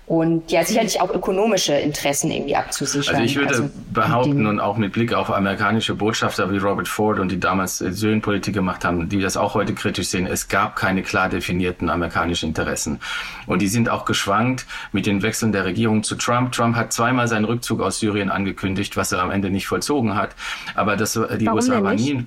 Und 0.09 0.51
ja, 0.51 0.63
sicherlich 0.63 0.99
auch 1.01 1.13
ökonomische 1.13 1.73
Interessen 1.73 2.31
irgendwie 2.31 2.55
abzusichern. 2.55 3.13
Also 3.13 3.25
ich 3.27 3.35
würde 3.35 3.49
also 3.49 3.69
behaupten 3.93 4.47
und 4.47 4.59
auch 4.59 4.75
mit 4.75 4.91
Blick 4.91 5.13
auf 5.13 5.29
amerikanische 5.29 5.93
Botschafter 5.93 6.51
wie 6.51 6.57
Robert 6.57 6.87
Ford 6.87 7.19
und 7.19 7.31
die 7.31 7.39
damals 7.39 7.77
Syrienpolitik 7.77 8.55
gemacht 8.55 8.83
haben, 8.83 9.07
die 9.07 9.21
das 9.21 9.37
auch 9.37 9.53
heute 9.53 9.75
kritisch 9.75 10.07
sehen, 10.07 10.25
es 10.25 10.47
gab 10.47 10.75
keine 10.75 11.03
klar 11.03 11.29
definierten 11.29 11.91
amerikanischen 11.91 12.49
Interessen. 12.49 12.99
Und 13.45 13.61
die 13.61 13.67
sind 13.67 13.87
auch 13.87 14.03
geschwankt 14.05 14.65
mit 14.91 15.05
den 15.05 15.21
Wechseln 15.21 15.51
der 15.51 15.65
Regierung 15.65 16.01
zu 16.01 16.15
Trump. 16.15 16.53
Trump 16.53 16.75
hat 16.75 16.91
zweimal 16.91 17.27
seinen 17.27 17.45
Rückzug 17.45 17.79
aus 17.79 17.99
Syrien 17.99 18.31
angekündigt, 18.31 18.97
was 18.97 19.11
er 19.11 19.21
am 19.21 19.29
Ende 19.29 19.51
nicht 19.51 19.67
vollzogen 19.67 20.15
hat. 20.15 20.31
Aber 20.73 20.97
das, 20.97 21.13
die 21.13 21.45
Warum 21.45 21.59
USA 21.59 21.83
war 21.83 21.93
nie, 21.93 22.25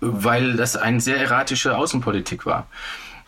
weil 0.00 0.56
das 0.56 0.76
eine 0.76 1.00
sehr 1.00 1.18
erratische 1.18 1.76
Außenpolitik 1.76 2.46
war. 2.46 2.66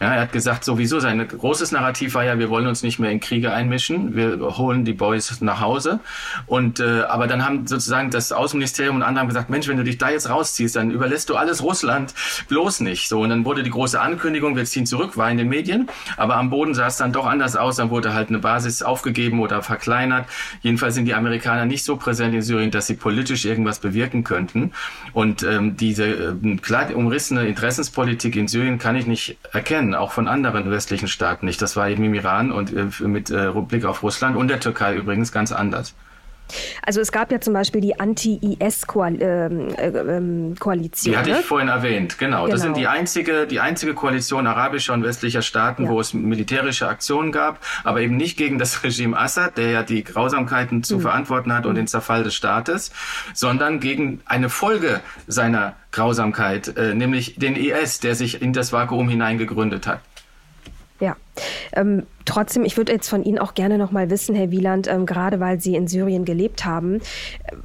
Ja, 0.01 0.15
er 0.15 0.23
hat 0.23 0.33
gesagt, 0.33 0.65
sowieso 0.65 0.99
sein 0.99 1.27
großes 1.27 1.73
Narrativ 1.73 2.15
war 2.15 2.25
ja, 2.25 2.39
wir 2.39 2.51
wollen 2.51 2.67
uns 2.67 2.83
nicht 2.83 2.99
mehr 2.99 3.11
in 3.11 3.21
Kriege 3.21 3.53
einmischen, 3.53 4.17
wir 4.17 4.39
holen 4.57 4.85
die 4.85 4.93
Boys 4.93 5.41
nach 5.41 5.61
Hause. 5.61 6.01
Und 6.47 6.81
äh, 6.81 7.03
aber 7.03 7.27
dann 7.27 7.45
haben 7.45 7.67
sozusagen 7.67 8.11
das 8.11 8.33
Außenministerium 8.33 8.97
und 8.97 9.03
andere 9.03 9.21
haben 9.21 9.29
gesagt, 9.29 9.51
Mensch, 9.51 9.69
wenn 9.69 9.77
du 9.77 9.85
dich 9.85 9.99
da 9.99 10.11
jetzt 10.11 10.29
rausziehst, 10.29 10.75
dann 10.77 10.91
überlässt 10.91 11.31
du 11.31 11.37
alles 11.37 11.63
Russland 11.63 12.13
bloß 12.49 12.81
nicht. 12.81 13.09
So 13.09 13.21
und 13.21 13.31
dann 13.31 13.45
wurde 13.45 13.63
die 13.63 13.71
große 13.71 14.01
Ankündigung, 14.01 14.57
wir 14.57 14.65
ziehen 14.65 14.87
zurück, 14.87 15.17
war 15.17 15.31
in 15.31 15.39
den 15.39 15.49
Medien, 15.49 15.89
aber 16.17 16.37
am 16.37 16.51
Boden 16.51 16.75
sah 16.75 16.89
es 16.89 16.97
dann 16.97 17.13
doch 17.13 17.27
anders 17.27 17.57
aus. 17.57 17.77
Dann 17.77 17.91
wurde 17.91 18.15
halt 18.15 18.29
eine 18.29 18.39
Basis 18.39 18.83
aufgegeben 18.83 19.41
oder 19.41 19.63
verkleinert. 19.63 20.27
Jedenfalls 20.61 20.97
sind 20.97 21.05
die 21.05 21.15
Amerikaner 21.15 21.67
nicht 21.67 21.85
so 21.85 21.97
präsent 21.97 22.35
in 22.35 22.43
Syrien, 22.43 22.71
dass 22.71 22.89
sie 22.89 22.95
politisch 22.95 23.45
irgendwas 23.45 23.79
bewirken 23.79 24.25
könnten. 24.25 24.73
Und 25.13 25.43
ähm, 25.45 25.77
diese 25.77 26.05
äh, 26.05 26.57
klar 26.61 26.95
umrissene 26.95 27.47
Interessenspolitik 27.47 28.37
in 28.37 28.49
Syrien 28.49 28.79
kann 28.79 28.97
ich 28.97 29.07
nicht 29.07 29.39
erkennen 29.53 29.84
kennen, 29.85 29.95
auch 29.95 30.13
von 30.13 30.29
anderen 30.29 30.71
westlichen 30.71 31.09
Staaten 31.09 31.47
nicht. 31.47 31.61
Das 31.61 31.77
war 31.77 31.89
eben 31.89 32.05
im 32.05 32.15
Iran 32.15 32.51
und 32.51 32.73
äh, 32.73 32.87
mit 33.07 33.31
äh, 33.31 33.51
Blick 33.69 33.85
auf 33.85 34.03
Russland 34.03 34.37
und 34.37 34.49
der 34.49 34.61
Türkei 34.61 34.95
übrigens 34.97 35.31
ganz 35.31 35.53
anders. 35.53 35.95
Also 36.83 37.01
es 37.01 37.11
gab 37.13 37.33
ja 37.33 37.41
zum 37.41 37.55
Beispiel 37.55 37.81
die 37.81 37.99
Anti-IS-Koalition. 37.99 39.21
Ähm, 39.21 39.75
äh, 39.77 39.89
ähm, 39.89 40.55
die 41.05 41.17
hatte 41.17 41.31
ich 41.31 41.37
ne? 41.37 41.43
vorhin 41.43 41.69
erwähnt, 41.69 42.19
genau. 42.19 42.45
genau. 42.45 42.53
Das 42.53 42.61
sind 42.61 42.77
die 42.77 42.87
einzige, 42.87 43.47
die 43.47 43.61
einzige 43.61 43.95
Koalition 43.95 44.47
arabischer 44.47 44.93
und 44.93 45.03
westlicher 45.03 45.43
Staaten, 45.43 45.85
ja. 45.85 45.91
wo 45.91 46.01
es 46.01 46.15
militärische 46.15 46.89
Aktionen 46.89 47.33
gab, 47.33 47.61
aber 47.83 48.01
eben 48.01 48.17
nicht 48.17 48.37
gegen 48.37 48.59
das 48.59 48.85
Regime 48.85 49.19
Assad, 49.19 49.57
der 49.57 49.71
ja 49.71 49.83
die 49.83 50.05
Grausamkeiten 50.05 50.83
zu 50.83 50.97
mhm. 50.97 51.01
verantworten 51.03 51.53
hat 51.53 51.67
und 51.67 51.73
mhm. 51.73 51.77
den 51.77 51.87
Zerfall 51.87 52.23
des 52.23 52.35
Staates, 52.35 52.93
sondern 53.33 53.81
gegen 53.81 54.21
eine 54.27 54.49
Folge 54.49 55.01
seiner 55.27 55.75
Grausamkeit, 55.93 56.77
äh, 56.77 56.95
nämlich 56.95 57.37
den 57.37 57.57
IS, 57.57 58.01
der 58.01 58.15
sich 58.15 58.43
in 58.43 58.53
das 58.53 58.73
Vakuum 58.73 59.09
hineingegründet 59.09 59.87
hat. 59.87 60.01
Ja. 61.01 61.17
Ähm, 61.73 62.05
trotzdem, 62.25 62.65
ich 62.65 62.77
würde 62.77 62.93
jetzt 62.93 63.09
von 63.09 63.25
Ihnen 63.25 63.39
auch 63.39 63.55
gerne 63.55 63.79
noch 63.79 63.91
mal 63.91 64.11
wissen, 64.11 64.35
Herr 64.35 64.51
Wieland, 64.51 64.89
ähm, 64.89 65.07
gerade 65.07 65.41
weil 65.41 65.61
Sie 65.61 65.75
in 65.75 65.89
Syrien 65.89 66.25
gelebt 66.25 66.65
haben, 66.65 67.01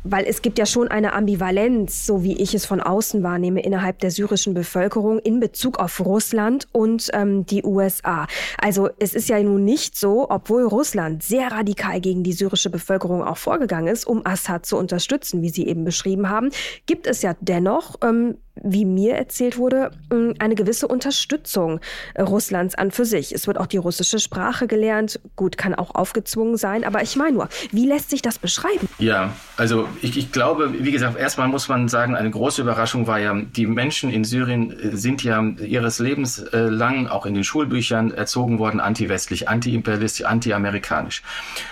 weil 0.04 0.26
es 0.26 0.42
gibt 0.42 0.58
ja 0.60 0.66
schon 0.66 0.88
eine 0.88 1.14
Ambivalenz, 1.14 2.06
so 2.06 2.24
wie 2.24 2.38
ich 2.38 2.54
es 2.54 2.66
von 2.66 2.82
außen 2.82 3.24
wahrnehme, 3.24 3.62
innerhalb 3.62 4.00
der 4.00 4.12
syrischen 4.12 4.54
Bevölkerung 4.54 5.20
in 5.20 5.40
Bezug 5.40 5.80
auf 5.80 6.04
Russland 6.06 6.68
und 6.72 7.10
ähm, 7.14 7.46
die 7.46 7.64
USA. 7.64 8.28
Also 8.62 8.90
es 9.00 9.14
ist 9.14 9.30
ja 9.30 9.42
nun 9.42 9.64
nicht 9.64 9.98
so, 9.98 10.30
obwohl 10.30 10.64
Russland 10.64 11.24
sehr 11.24 11.52
radikal 11.52 12.02
gegen 12.02 12.24
die 12.24 12.34
syrische 12.34 12.70
Bevölkerung 12.70 13.24
auch 13.24 13.38
vorgegangen 13.38 13.88
ist, 13.88 14.06
um 14.06 14.26
Assad 14.26 14.66
zu 14.66 14.78
unterstützen, 14.78 15.42
wie 15.42 15.50
Sie 15.50 15.68
eben 15.68 15.84
beschrieben 15.84 16.30
haben, 16.30 16.50
gibt 16.86 17.08
es 17.08 17.22
ja 17.22 17.36
dennoch 17.40 17.96
ähm, 18.04 18.36
wie 18.64 18.86
mir 18.86 19.16
erzählt 19.16 19.58
wurde, 19.58 19.92
eine 20.10 20.56
gewisse 20.56 20.88
Unterstützung 20.88 21.80
Russlands 22.18 22.76
an 22.76 22.92
für 22.92 23.06
sich. 23.06 23.34
Es 23.34 23.48
wird 23.48 23.59
auch 23.60 23.68
die 23.68 23.78
russische 23.78 24.20
Sprache 24.20 24.68
gelernt. 24.68 25.20
Gut, 25.36 25.58
kann 25.58 25.76
auch 25.76 25.96
aufgezwungen 25.96 26.58
sein, 26.58 26.84
aber 26.84 27.02
ich 27.04 27.16
meine 27.16 27.34
nur, 27.34 27.50
wie 27.72 27.88
lässt 27.88 28.10
sich 28.10 28.22
das 28.22 28.40
beschreiben? 28.40 28.88
Ja, 28.98 29.34
also 29.58 29.88
ich, 30.02 30.18
ich 30.18 30.32
glaube, 30.32 30.74
wie 30.84 30.92
gesagt, 30.92 31.18
erstmal 31.18 31.48
muss 31.48 31.68
man 31.68 31.88
sagen, 31.88 32.16
eine 32.16 32.30
große 32.30 32.62
Überraschung 32.62 33.08
war 33.08 33.20
ja, 33.20 33.34
die 33.34 33.66
Menschen 33.66 34.10
in 34.10 34.24
Syrien 34.24 34.72
äh, 34.72 34.96
sind 34.96 35.24
ja 35.24 35.42
ihres 35.42 36.00
Lebens 36.00 36.40
äh, 36.40 36.60
lang 36.60 37.08
auch 37.08 37.26
in 37.26 37.34
den 37.34 37.44
Schulbüchern 37.44 38.12
erzogen 38.12 38.60
worden, 38.60 38.80
anti-westlich, 38.80 39.50
anti-imperialistisch, 39.50 40.26
anti-amerikanisch. 40.26 41.24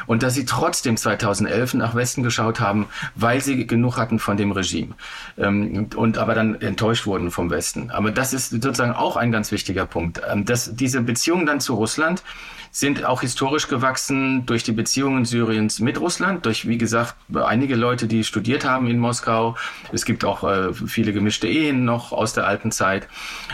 Und 0.06 0.24
dass 0.24 0.34
sie 0.34 0.46
trotzdem 0.46 0.98
2011 0.98 1.76
nach 1.76 1.96
Westen 1.96 2.24
geschaut 2.24 2.60
haben, 2.60 2.88
weil 3.16 3.42
sie 3.42 3.66
genug 3.66 3.98
hatten 3.98 4.20
von 4.20 4.38
dem 4.38 4.52
Regime 4.52 4.96
ähm, 5.38 5.90
und 5.96 6.18
aber 6.18 6.36
dann 6.36 6.60
enttäuscht 6.62 7.06
wurden 7.06 7.32
vom 7.32 7.50
Westen. 7.50 7.92
Aber 7.92 8.12
das 8.12 8.34
ist 8.34 8.50
sozusagen 8.50 8.94
auch 8.94 9.16
ein 9.16 9.32
ganz 9.32 9.52
wichtiger 9.52 9.86
Punkt. 9.86 10.22
Ähm, 10.30 10.46
dass 10.46 10.76
diese 10.76 11.02
Beziehungen 11.02 11.46
dann 11.46 11.60
zu 11.60 11.77
Russland 11.78 12.24
sind 12.72 13.06
auch 13.06 13.22
historisch 13.22 13.68
gewachsen 13.68 14.46
durch 14.46 14.64
die 14.64 14.72
Beziehungen 14.72 15.26
Syriens 15.26 15.80
mit 15.80 16.00
Russland, 16.00 16.46
durch, 16.46 16.68
wie 16.68 16.78
gesagt, 16.78 17.16
einige 17.34 17.76
Leute, 17.76 18.06
die 18.06 18.24
studiert 18.24 18.66
haben 18.66 18.88
in 18.88 19.00
Moskau. 19.00 19.56
Es 19.92 20.06
gibt 20.06 20.24
auch 20.24 20.44
äh, 20.44 20.74
viele 20.74 21.12
gemischte 21.12 21.48
Ehen 21.48 21.86
noch 21.86 22.12
aus 22.12 22.34
der 22.34 22.46
alten 22.46 22.72
Zeit. 22.72 23.08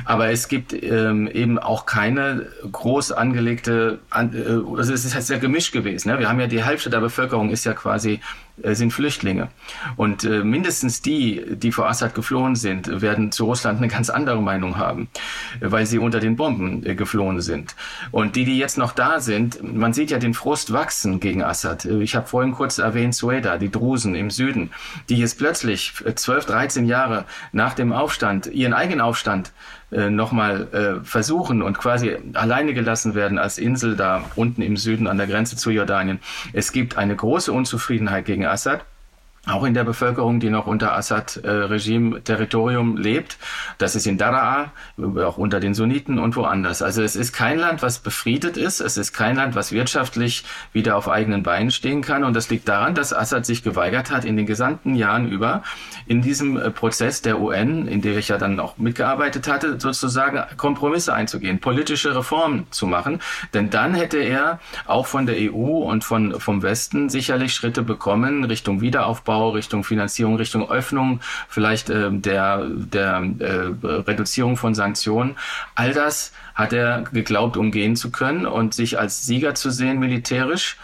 Aber 0.03 0.29
es 0.29 0.49
gibt 0.49 0.73
ähm, 0.73 1.27
eben 1.27 1.57
auch 1.57 1.85
keine 1.85 2.47
groß 2.69 3.13
angelegte, 3.13 3.99
an, 4.09 4.33
äh, 4.33 4.77
also 4.77 4.93
es 4.93 5.05
ist 5.05 5.13
halt 5.13 5.23
sehr 5.23 5.39
gemischt 5.39 5.71
gewesen. 5.71 6.09
Ne? 6.09 6.19
Wir 6.19 6.27
haben 6.27 6.41
ja 6.41 6.47
die 6.47 6.63
Hälfte 6.63 6.89
der 6.89 6.99
Bevölkerung 6.99 7.49
ist 7.49 7.63
ja 7.63 7.73
quasi 7.73 8.19
sind 8.57 8.93
Flüchtlinge. 8.93 9.49
Und 9.95 10.23
äh, 10.23 10.43
mindestens 10.43 11.01
die, 11.01 11.43
die 11.55 11.71
vor 11.71 11.89
Assad 11.89 12.13
geflohen 12.13 12.55
sind, 12.55 13.01
werden 13.01 13.31
zu 13.31 13.45
Russland 13.45 13.79
eine 13.79 13.87
ganz 13.87 14.09
andere 14.09 14.41
Meinung 14.41 14.77
haben, 14.77 15.07
weil 15.59 15.85
sie 15.87 15.97
unter 15.97 16.19
den 16.19 16.35
Bomben 16.35 16.85
äh, 16.85 16.93
geflohen 16.93 17.41
sind. 17.41 17.75
Und 18.11 18.35
die, 18.35 18.45
die 18.45 18.57
jetzt 18.57 18.77
noch 18.77 18.91
da 18.91 19.19
sind, 19.19 19.63
man 19.63 19.93
sieht 19.93 20.11
ja 20.11 20.19
den 20.19 20.35
Frust 20.35 20.71
wachsen 20.71 21.19
gegen 21.19 21.41
Assad. 21.41 21.85
Äh, 21.85 22.03
ich 22.03 22.15
habe 22.15 22.27
vorhin 22.27 22.53
kurz 22.53 22.77
erwähnt, 22.77 23.15
Sueda, 23.15 23.57
die 23.57 23.71
Drusen 23.71 24.13
im 24.13 24.29
Süden, 24.29 24.69
die 25.09 25.17
jetzt 25.17 25.39
plötzlich 25.39 25.93
12, 26.15 26.45
13 26.45 26.85
Jahre 26.85 27.25
nach 27.51 27.73
dem 27.73 27.91
Aufstand, 27.91 28.47
ihren 28.47 28.73
eigenen 28.73 29.01
Aufstand, 29.01 29.51
äh, 29.93 30.09
nochmal 30.09 30.67
äh, 30.71 31.05
versuchen 31.05 31.61
und 31.61 31.77
quasi 31.77 32.17
alleine 32.33 32.73
gelassen 32.73 33.15
werden 33.15 33.37
als 33.37 33.57
Insel 33.57 33.95
da 33.95 34.23
unten 34.35 34.61
im 34.61 34.77
Süden 34.77 35.07
an 35.07 35.17
der 35.17 35.27
Grenze 35.27 35.55
zu 35.55 35.71
Jordanien. 35.71 36.19
Es 36.51 36.71
gibt 36.71 36.97
eine 36.97 37.15
große 37.15 37.51
Unzufriedenheit 37.51 38.25
gegen 38.25 38.45
Assad 38.45 38.85
auch 39.45 39.65
in 39.65 39.73
der 39.73 39.83
Bevölkerung, 39.83 40.39
die 40.39 40.49
noch 40.49 40.67
unter 40.67 40.95
Assad-Regime-Territorium 40.95 42.95
lebt. 42.95 43.37
Das 43.77 43.93
ist 43.93 44.07
in 44.07 44.17
Daraa, 44.17 44.71
auch 44.97 45.37
unter 45.37 45.59
den 45.59 45.73
Sunniten 45.73 46.17
und 46.17 46.37
woanders. 46.37 46.81
Also 46.81 47.01
es 47.01 47.17
ist 47.17 47.33
kein 47.33 47.59
Land, 47.59 47.81
was 47.81 47.99
befriedet 47.99 48.55
ist. 48.55 48.79
Es 48.79 48.95
ist 48.95 49.11
kein 49.11 49.35
Land, 49.35 49.55
was 49.55 49.73
wirtschaftlich 49.73 50.45
wieder 50.71 50.95
auf 50.95 51.09
eigenen 51.09 51.43
Beinen 51.43 51.71
stehen 51.71 52.01
kann. 52.01 52.23
Und 52.23 52.37
das 52.37 52.49
liegt 52.49 52.69
daran, 52.69 52.95
dass 52.95 53.11
Assad 53.11 53.45
sich 53.45 53.63
geweigert 53.63 54.11
hat, 54.11 54.23
in 54.23 54.37
den 54.37 54.45
gesamten 54.45 54.95
Jahren 54.95 55.27
über 55.27 55.63
in 56.07 56.21
diesem 56.21 56.55
äh, 56.55 56.71
Prozess 56.71 57.21
der 57.21 57.41
UN, 57.41 57.89
in 57.89 58.01
der 58.01 58.15
ich 58.15 58.29
ja 58.29 58.37
dann 58.37 58.57
auch 58.61 58.77
mitgearbeitet 58.77 59.49
hatte, 59.49 59.77
sozusagen 59.77 60.41
Kompromisse 60.55 61.13
einzugehen, 61.13 61.59
politische 61.59 62.15
Reformen 62.15 62.65
zu 62.71 62.87
machen. 62.87 63.19
Denn 63.53 63.69
dann 63.69 63.93
hätte 63.93 64.19
er 64.19 64.61
auch 64.85 65.05
von 65.05 65.25
der 65.25 65.35
EU 65.37 65.83
und 65.83 66.05
von, 66.05 66.39
vom 66.39 66.61
Westen 66.61 67.09
sicherlich 67.09 67.53
Schritte 67.53 67.81
bekommen 67.81 68.45
Richtung 68.45 68.79
Wiederaufbau 68.79 69.32
Aufbau, 69.33 69.49
Richtung 69.49 69.83
Finanzierung, 69.83 70.35
Richtung 70.35 70.69
Öffnung, 70.69 71.19
vielleicht 71.49 71.89
äh, 71.89 72.11
der, 72.11 72.65
der 72.69 73.23
äh, 73.39 73.45
Reduzierung 73.83 74.57
von 74.57 74.75
Sanktionen. 74.75 75.35
All 75.75 75.93
das 75.93 76.31
hat 76.53 76.71
er 76.71 77.03
geglaubt, 77.11 77.57
umgehen 77.57 77.95
zu 77.95 78.11
können 78.11 78.45
und 78.45 78.73
sich 78.73 78.99
als 78.99 79.25
Sieger 79.25 79.55
zu 79.55 79.71
sehen 79.71 79.99
militärisch, 79.99 80.77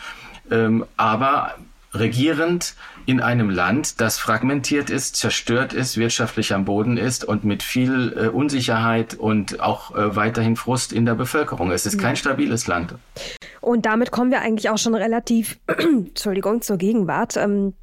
ähm, 0.49 0.85
aber 0.97 1.55
regierend 1.93 2.75
in 3.05 3.21
einem 3.21 3.49
Land, 3.49 3.99
das 4.01 4.19
fragmentiert 4.19 4.89
ist, 4.89 5.15
zerstört 5.15 5.73
ist, 5.73 5.97
wirtschaftlich 5.97 6.53
am 6.53 6.65
Boden 6.65 6.97
ist 6.97 7.23
und 7.23 7.43
mit 7.43 7.63
viel 7.63 8.13
äh, 8.15 8.27
Unsicherheit 8.27 9.15
und 9.15 9.59
auch 9.59 9.95
äh, 9.95 10.15
weiterhin 10.15 10.55
Frust 10.55 10.93
in 10.93 11.05
der 11.05 11.15
Bevölkerung. 11.15 11.71
Es 11.71 11.85
ist 11.85 11.97
kein 11.99 12.15
stabiles 12.15 12.67
Land. 12.67 12.95
Und 13.61 13.85
damit 13.85 14.11
kommen 14.11 14.31
wir 14.31 14.41
eigentlich 14.41 14.69
auch 14.69 14.77
schon 14.77 14.95
relativ, 14.95 15.59
Entschuldigung, 15.67 16.61
zur 16.61 16.77
Gegenwart. 16.77 17.35
Ähm, 17.37 17.73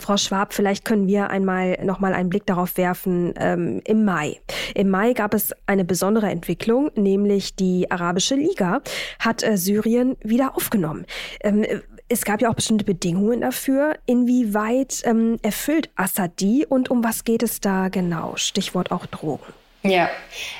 Frau 0.00 0.16
Schwab, 0.16 0.54
vielleicht 0.54 0.84
können 0.84 1.06
wir 1.06 1.30
einmal 1.30 1.78
noch 1.84 2.00
mal 2.00 2.14
einen 2.14 2.28
Blick 2.28 2.46
darauf 2.46 2.76
werfen 2.76 3.34
ähm, 3.38 3.80
im 3.84 4.04
Mai. 4.04 4.40
Im 4.74 4.88
Mai 4.90 5.12
gab 5.12 5.34
es 5.34 5.52
eine 5.66 5.84
besondere 5.84 6.30
Entwicklung, 6.30 6.90
nämlich 6.94 7.56
die 7.56 7.90
Arabische 7.90 8.34
Liga 8.34 8.82
hat 9.18 9.42
äh, 9.42 9.56
Syrien 9.56 10.16
wieder 10.22 10.56
aufgenommen. 10.56 11.06
Ähm, 11.42 11.64
es 12.08 12.24
gab 12.24 12.42
ja 12.42 12.50
auch 12.50 12.54
bestimmte 12.54 12.84
Bedingungen 12.84 13.40
dafür. 13.40 13.96
Inwieweit 14.06 15.02
ähm, 15.04 15.38
erfüllt 15.42 15.90
Assad 15.96 16.40
die 16.40 16.66
und 16.66 16.90
um 16.90 17.02
was 17.02 17.24
geht 17.24 17.42
es 17.42 17.60
da 17.60 17.88
genau? 17.88 18.34
Stichwort 18.36 18.90
auch 18.90 19.06
Drogen. 19.06 19.61
Ja, 19.84 20.10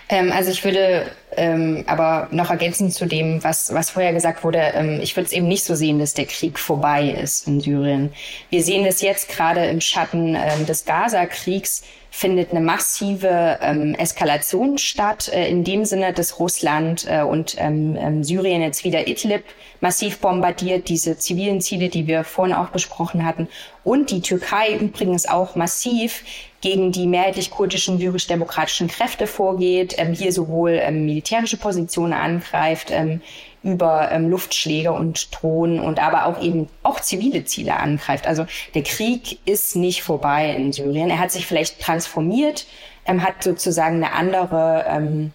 ähm, 0.09 0.33
also 0.33 0.51
ich 0.51 0.65
würde 0.65 1.07
ähm, 1.37 1.85
aber 1.87 2.27
noch 2.33 2.51
ergänzen 2.51 2.91
zu 2.91 3.07
dem, 3.07 3.43
was, 3.45 3.73
was 3.73 3.91
vorher 3.91 4.13
gesagt 4.13 4.43
wurde, 4.43 4.59
ähm, 4.75 4.99
ich 5.01 5.17
würde 5.17 5.27
es 5.27 5.33
eben 5.33 5.47
nicht 5.47 5.65
so 5.65 5.77
sehen, 5.77 6.01
dass 6.01 6.15
der 6.15 6.27
Krieg 6.27 6.59
vorbei 6.59 7.09
ist 7.11 7.47
in 7.47 7.61
Syrien. 7.61 8.13
Wir 8.51 8.65
sehen 8.65 8.85
es 8.85 9.01
jetzt 9.01 9.29
gerade 9.29 9.65
im 9.67 9.81
Schatten 9.81 10.35
ähm, 10.35 10.67
des 10.67 10.85
Gaza-Kriegs, 10.85 11.85
findet 12.11 12.51
eine 12.51 12.61
massive 12.61 13.59
ähm, 13.63 13.95
Eskalation 13.95 14.77
statt, 14.77 15.31
äh, 15.33 15.49
in 15.49 15.65
dem 15.65 15.85
Sinne, 15.85 16.13
dass 16.13 16.39
Russland 16.41 17.07
äh, 17.09 17.23
und 17.23 17.57
ähm, 17.59 17.97
ähm, 17.99 18.25
Syrien 18.25 18.61
jetzt 18.61 18.85
wieder 18.85 19.07
Idlib 19.07 19.45
massiv 19.81 20.19
bombardiert, 20.19 20.89
diese 20.89 21.17
zivilen 21.17 21.61
Ziele, 21.61 21.89
die 21.89 22.07
wir 22.07 22.25
vorhin 22.25 22.55
auch 22.55 22.69
besprochen 22.69 23.25
hatten, 23.25 23.49
und 23.83 24.11
die 24.11 24.21
Türkei 24.21 24.77
übrigens 24.77 25.27
auch 25.27 25.57
massiv 25.57 26.23
gegen 26.63 26.93
die 26.93 27.07
mehrheitlich 27.07 27.51
kurdischen 27.51 27.99
syrisch-demokratischen 27.99 28.89
Kräfte 28.89 29.27
vorgeht, 29.27 29.97
ähm, 29.99 30.15
hier 30.15 30.33
sowohl 30.33 30.81
ähm, 30.81 31.05
militärische 31.05 31.59
Positionen 31.59 32.15
angreift, 32.15 32.91
ähm, 32.91 33.21
über 33.63 34.11
ähm, 34.11 34.31
Luftschläge 34.31 34.93
und 34.93 35.29
Drohnen 35.35 35.81
und 35.81 36.03
aber 36.03 36.27
auch 36.27 36.41
eben 36.43 36.69
auch 36.83 37.01
zivile 37.01 37.45
Ziele 37.45 37.77
angreift. 37.77 38.27
Also 38.27 38.47
der 38.75 38.83
Krieg 38.83 39.39
ist 39.45 39.77
nicht 39.77 40.03
vorbei 40.03 40.55
in 40.55 40.73
Syrien. 40.73 41.11
Er 41.11 41.19
hat 41.19 41.31
sich 41.33 41.47
vielleicht 41.47 41.81
transformiert, 41.81 42.67
ähm, 43.07 43.23
hat 43.23 43.43
sozusagen 43.43 43.97
eine 43.97 44.13
andere, 44.13 44.85
ähm, 44.89 45.33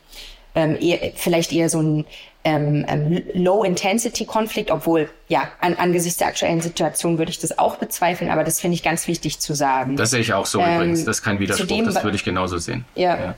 ähm, 0.56 0.78
eher, 0.82 1.12
vielleicht 1.16 1.52
eher 1.52 1.70
so 1.70 1.82
ein 1.82 2.06
ähm, 2.48 2.86
ähm, 2.88 3.24
Low-Intensity-Konflikt, 3.34 4.72
obwohl, 4.72 5.10
ja, 5.28 5.50
an, 5.60 5.76
angesichts 5.76 6.18
der 6.18 6.28
aktuellen 6.28 6.62
Situation 6.62 7.18
würde 7.18 7.30
ich 7.30 7.40
das 7.40 7.60
auch 7.60 7.76
bezweifeln, 7.76 8.32
aber 8.32 8.46
das 8.46 8.62
finde 8.62 8.76
ich 8.76 8.84
ganz 8.84 9.06
wichtig 9.08 9.40
zu 9.40 9.54
sagen. 9.54 9.98
Das 9.98 10.12
sehe 10.12 10.22
ich 10.22 10.32
auch 10.34 10.46
so 10.46 10.62
ähm, 10.62 10.76
übrigens. 10.76 11.04
Das 11.04 11.18
ist 11.18 11.24
kein 11.24 11.40
Widerspruch, 11.40 11.68
dem, 11.68 11.86
das 11.86 12.02
würde 12.02 12.16
ich 12.16 12.24
genauso 12.24 12.58
sehen. 12.58 12.86
Ja. 12.96 13.18
Ja. 13.18 13.36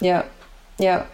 Ja. 0.00 0.24
ja. 0.78 1.06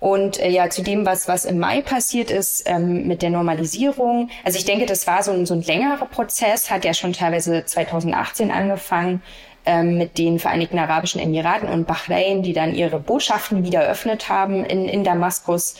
Und 0.00 0.40
äh, 0.40 0.48
ja, 0.48 0.70
zu 0.70 0.82
dem, 0.82 1.04
was, 1.04 1.28
was 1.28 1.44
im 1.44 1.58
Mai 1.58 1.82
passiert 1.82 2.30
ist 2.30 2.62
ähm, 2.66 3.06
mit 3.06 3.20
der 3.20 3.28
Normalisierung. 3.28 4.30
Also 4.42 4.58
ich 4.58 4.64
denke, 4.64 4.86
das 4.86 5.06
war 5.06 5.22
so 5.22 5.32
ein, 5.32 5.44
so 5.44 5.52
ein 5.52 5.62
längerer 5.62 6.06
Prozess, 6.06 6.70
hat 6.70 6.86
ja 6.86 6.94
schon 6.94 7.12
teilweise 7.12 7.64
2018 7.66 8.50
angefangen 8.50 9.22
ähm, 9.66 9.98
mit 9.98 10.16
den 10.16 10.38
Vereinigten 10.38 10.78
Arabischen 10.78 11.20
Emiraten 11.20 11.68
und 11.68 11.86
Bahrain, 11.86 12.42
die 12.42 12.54
dann 12.54 12.74
ihre 12.74 13.00
Botschaften 13.00 13.64
wieder 13.64 13.82
eröffnet 13.82 14.30
haben 14.30 14.64
in, 14.64 14.88
in 14.88 15.04
Damaskus. 15.04 15.74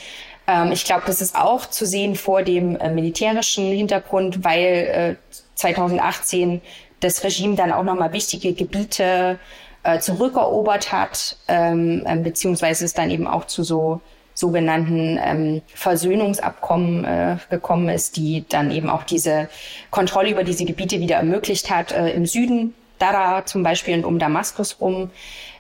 Ähm, 0.47 0.73
ich 0.73 0.85
glaube, 0.85 1.03
das 1.07 1.21
ist 1.21 1.37
auch 1.37 1.67
zu 1.67 1.87
sehen 1.87 2.17
vor 2.17 2.43
dem 2.43 2.77
äh, 2.77 2.91
militärischen 2.91 3.71
Hintergrund, 3.71 4.45
weil 4.45 5.19
äh, 5.31 5.37
2018 5.55 6.61
das 7.01 7.23
Regime 7.25 7.55
dann 7.55 7.73
auch 7.73 7.85
nochmal 7.85 8.13
wichtige 8.13 8.53
Gebiete 8.55 9.39
äh, 9.83 9.99
zurückerobert 9.99 10.93
hat, 10.93 11.37
ähm, 11.49 12.03
äh, 12.07 12.17
beziehungsweise 12.17 12.85
es 12.85 12.95
dann 12.95 13.11
eben 13.11 13.27
auch 13.27 13.47
zu 13.47 13.63
so 13.63 14.01
sogenannten 14.37 15.19
ähm, 15.23 15.63
Versöhnungsabkommen 15.75 17.05
äh, 17.05 17.37
gekommen 17.51 17.89
ist, 17.89 18.17
die 18.17 18.45
dann 18.49 18.73
eben 18.73 18.91
auch 18.91 19.05
diese 19.05 19.49
Kontrolle 19.91 20.31
über 20.31 20.43
diese 20.43 20.65
Gebiete 20.65 20.99
wieder 20.99 21.17
ermöglicht 21.17 21.71
hat, 21.71 21.93
äh, 21.93 22.11
im 22.11 22.27
Süden, 22.27 22.75
Dara 22.99 23.47
zum 23.47 23.63
Beispiel 23.63 23.95
und 23.95 24.05
um 24.05 24.19
Damaskus 24.19 24.81
rum. 24.81 25.11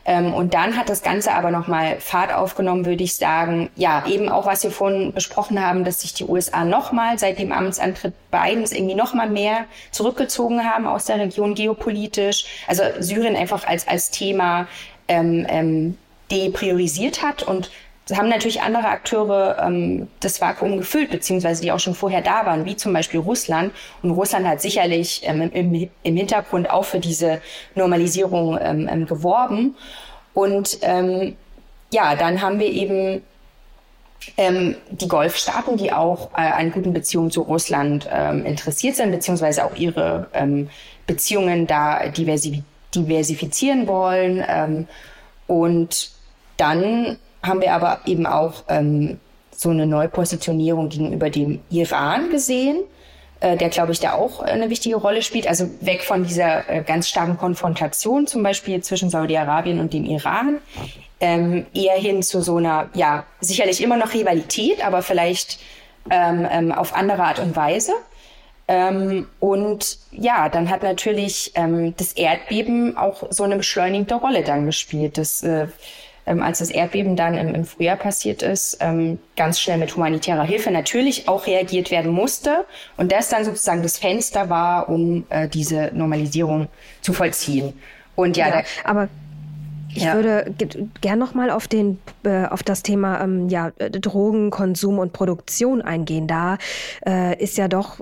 Ähm, 0.05 0.35
und 0.35 0.55
dann 0.55 0.77
hat 0.77 0.89
das 0.89 1.03
Ganze 1.03 1.33
aber 1.33 1.51
nochmal 1.51 1.99
Fahrt 2.01 2.33
aufgenommen, 2.33 2.85
würde 2.85 3.05
ich 3.05 3.17
sagen. 3.17 3.71
Ja, 3.77 4.05
eben 4.07 4.29
auch, 4.29 4.47
was 4.47 4.63
wir 4.63 4.71
vorhin 4.71 5.13
besprochen 5.13 5.65
haben, 5.65 5.85
dass 5.85 6.01
sich 6.01 6.15
die 6.15 6.25
USA 6.25 6.65
nochmal 6.65 7.19
seit 7.19 7.39
dem 7.39 7.53
Amtsantritt 7.53 8.15
Bidens 8.31 8.73
irgendwie 8.73 8.95
nochmal 8.95 9.31
mehr 9.31 9.65
zurückgezogen 9.91 10.65
haben 10.65 10.87
aus 10.87 11.07
der 11.07 11.19
Region 11.19 11.55
geopolitisch. 11.55 12.45
Also 12.67 12.83
Syrien 12.99 13.37
einfach 13.37 13.67
als, 13.67 13.89
als 13.89 14.11
Thema 14.11 14.67
ähm, 15.09 15.47
ähm, 15.49 15.99
depriorisiert 16.31 17.23
hat 17.23 17.43
und 17.43 17.71
haben 18.13 18.29
natürlich 18.29 18.61
andere 18.61 18.89
Akteure 18.89 19.59
ähm, 19.65 20.09
das 20.21 20.41
Vakuum 20.41 20.77
gefüllt, 20.77 21.11
beziehungsweise 21.11 21.63
die 21.63 21.73
auch 21.73 21.81
schon 21.81 21.95
vorher 21.95 22.21
da 22.21 22.45
waren, 22.45 22.67
wie 22.67 22.77
zum 22.77 22.93
Beispiel 22.93 23.21
Russland. 23.21 23.73
Und 24.03 24.11
Russland 24.11 24.47
hat 24.47 24.61
sicherlich 24.61 25.23
ähm, 25.25 25.51
im, 25.53 25.89
im 26.03 26.17
Hintergrund 26.17 26.69
auch 26.71 26.85
für 26.85 27.01
diese 27.01 27.41
Normalisierung 27.75 28.59
ähm, 28.61 28.89
ähm, 28.91 29.07
geworben. 29.07 29.77
Und 30.35 30.79
ähm, 30.83 31.37
ja, 31.93 32.15
dann 32.15 32.43
haben 32.43 32.59
wir 32.59 32.71
eben 32.71 33.23
ähm, 34.37 34.77
die 34.91 35.09
Golfstaaten, 35.09 35.77
die 35.77 35.93
auch 35.93 36.31
äh, 36.33 36.43
an 36.43 36.73
guten 36.73 36.93
Beziehungen 36.93 37.31
zu 37.31 37.43
Russland 37.43 38.09
ähm, 38.13 38.45
interessiert 38.45 38.97
sind, 38.97 39.13
beziehungsweise 39.13 39.65
auch 39.65 39.77
ihre 39.77 40.29
ähm, 40.35 40.69
Beziehungen 41.07 41.67
da 41.67 42.09
diversi 42.09 42.63
diversifizieren 42.95 43.89
wollen. 43.89 44.45
Ähm, 44.47 44.89
und 45.47 46.11
dann 46.57 47.19
haben 47.47 47.61
wir 47.61 47.73
aber 47.73 48.01
eben 48.07 48.27
auch 48.27 48.65
ähm, 48.69 49.19
so 49.57 49.71
eine 49.71 49.87
Neupositionierung 49.87 50.89
gegenüber 50.89 51.31
dem 51.31 51.61
Iran 51.71 52.31
gesehen, 52.31 52.79
äh, 53.41 53.57
der, 53.57 53.69
glaube 53.69 53.93
ich, 53.93 54.01
da 54.01 54.15
auch 54.15 54.41
eine 54.41 54.71
wichtige 54.71 54.97
Rolle 54.97 55.23
spielt. 55.23 55.47
Also 55.47 55.69
weg 55.81 56.03
von 56.03 56.25
dieser 56.25 56.69
äh, 56.69 56.83
ganz 56.83 57.09
starken 57.09 57.37
Konfrontation 57.37 58.27
zum 58.27 58.43
Beispiel 58.43 58.83
zwischen 58.83 59.11
Saudi-Arabien 59.11 59.81
und 59.81 59.93
dem 59.93 60.05
Iran, 60.05 60.59
ähm, 61.21 61.67
eher 61.75 61.97
hin 61.97 62.23
zu 62.23 62.43
so 62.43 62.57
einer, 62.57 62.89
ja, 62.95 63.25
sicherlich 63.41 63.83
immer 63.83 63.97
noch 63.97 64.15
Rivalität, 64.15 64.85
aber 64.85 65.03
vielleicht 65.03 65.59
ähm, 66.11 66.47
ähm, 66.51 66.73
auf 66.73 66.95
andere 66.95 67.23
Art 67.23 67.39
und 67.39 67.55
Weise. 67.57 67.93
Ähm, 68.67 69.29
und 69.41 69.99
ja, 70.11 70.49
dann 70.49 70.71
hat 70.71 70.83
natürlich 70.83 71.53
ähm, 71.55 71.95
das 71.97 72.13
Erdbeben 72.15 72.97
auch 72.97 73.25
so 73.31 73.45
eine 73.45 73.57
beschleunigte 73.57 74.15
Rolle 74.15 74.43
dann 74.43 74.67
gespielt. 74.67 75.19
Das 75.19 75.43
äh, 75.43 75.67
ähm, 76.27 76.43
als 76.43 76.59
das 76.59 76.71
Erdbeben 76.71 77.17
dann 77.17 77.35
im, 77.37 77.55
im 77.55 77.65
Frühjahr 77.65 77.97
passiert 77.97 78.43
ist, 78.43 78.79
ähm, 78.81 79.19
ganz 79.37 79.61
schnell 79.61 79.79
mit 79.79 79.95
humanitärer 79.95 80.45
Hilfe 80.45 80.71
natürlich 80.71 81.29
auch 81.29 81.47
reagiert 81.47 81.91
werden 81.91 82.11
musste 82.13 82.65
und 82.97 83.13
das 83.13 83.29
dann 83.29 83.45
sozusagen 83.45 83.83
das 83.83 83.99
Fenster 83.99 84.49
war, 84.51 84.89
um 84.89 85.27
äh, 85.29 85.49
diese 85.49 85.91
Normalisierung 85.95 86.69
zu 87.01 87.13
vollziehen. 87.13 87.75
Und 88.17 88.37
ja, 88.37 88.49
ja 88.49 88.63
da, 88.63 88.89
aber 88.89 89.09
ich 89.95 90.05
ja. 90.05 90.15
würde 90.15 90.53
gern 91.01 91.19
noch 91.19 91.35
mal 91.35 91.51
auf 91.51 91.69
den 91.69 91.99
äh, 92.25 92.47
auf 92.47 92.63
das 92.63 92.83
Thema 92.83 93.23
ähm, 93.23 93.49
ja 93.49 93.71
Drogenkonsum 93.71 94.99
und 94.99 95.13
Produktion 95.13 95.83
eingehen. 95.83 96.27
Da 96.27 96.59
äh, 97.07 97.41
ist 97.43 97.57
ja 97.57 97.69
doch 97.69 98.01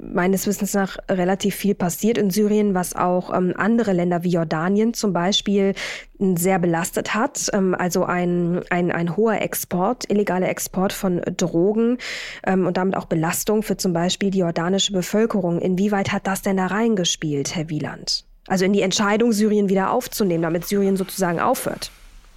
meines 0.00 0.46
Wissens 0.46 0.74
nach 0.74 0.98
relativ 1.08 1.54
viel 1.54 1.74
passiert 1.74 2.18
in 2.18 2.30
Syrien, 2.30 2.74
was 2.74 2.96
auch 2.96 3.34
ähm, 3.34 3.52
andere 3.56 3.92
Länder 3.92 4.22
wie 4.22 4.30
Jordanien 4.30 4.94
zum 4.94 5.12
Beispiel 5.12 5.74
sehr 6.18 6.58
belastet 6.58 7.14
hat. 7.14 7.50
Ähm, 7.52 7.74
also 7.74 8.04
ein, 8.04 8.62
ein, 8.70 8.90
ein 8.90 9.16
hoher 9.16 9.40
Export, 9.40 10.10
illegaler 10.10 10.48
Export 10.48 10.92
von 10.92 11.20
Drogen 11.36 11.98
ähm, 12.46 12.66
und 12.66 12.76
damit 12.76 12.96
auch 12.96 13.06
Belastung 13.06 13.62
für 13.62 13.76
zum 13.76 13.92
Beispiel 13.92 14.30
die 14.30 14.38
jordanische 14.38 14.92
Bevölkerung. 14.92 15.60
Inwieweit 15.60 16.12
hat 16.12 16.26
das 16.26 16.42
denn 16.42 16.56
da 16.56 16.66
reingespielt, 16.66 17.54
Herr 17.54 17.68
Wieland? 17.68 18.24
Also 18.46 18.64
in 18.64 18.72
die 18.72 18.82
Entscheidung, 18.82 19.32
Syrien 19.32 19.68
wieder 19.68 19.90
aufzunehmen, 19.90 20.42
damit 20.42 20.66
Syrien 20.66 20.96
sozusagen 20.96 21.40
aufhört 21.40 21.90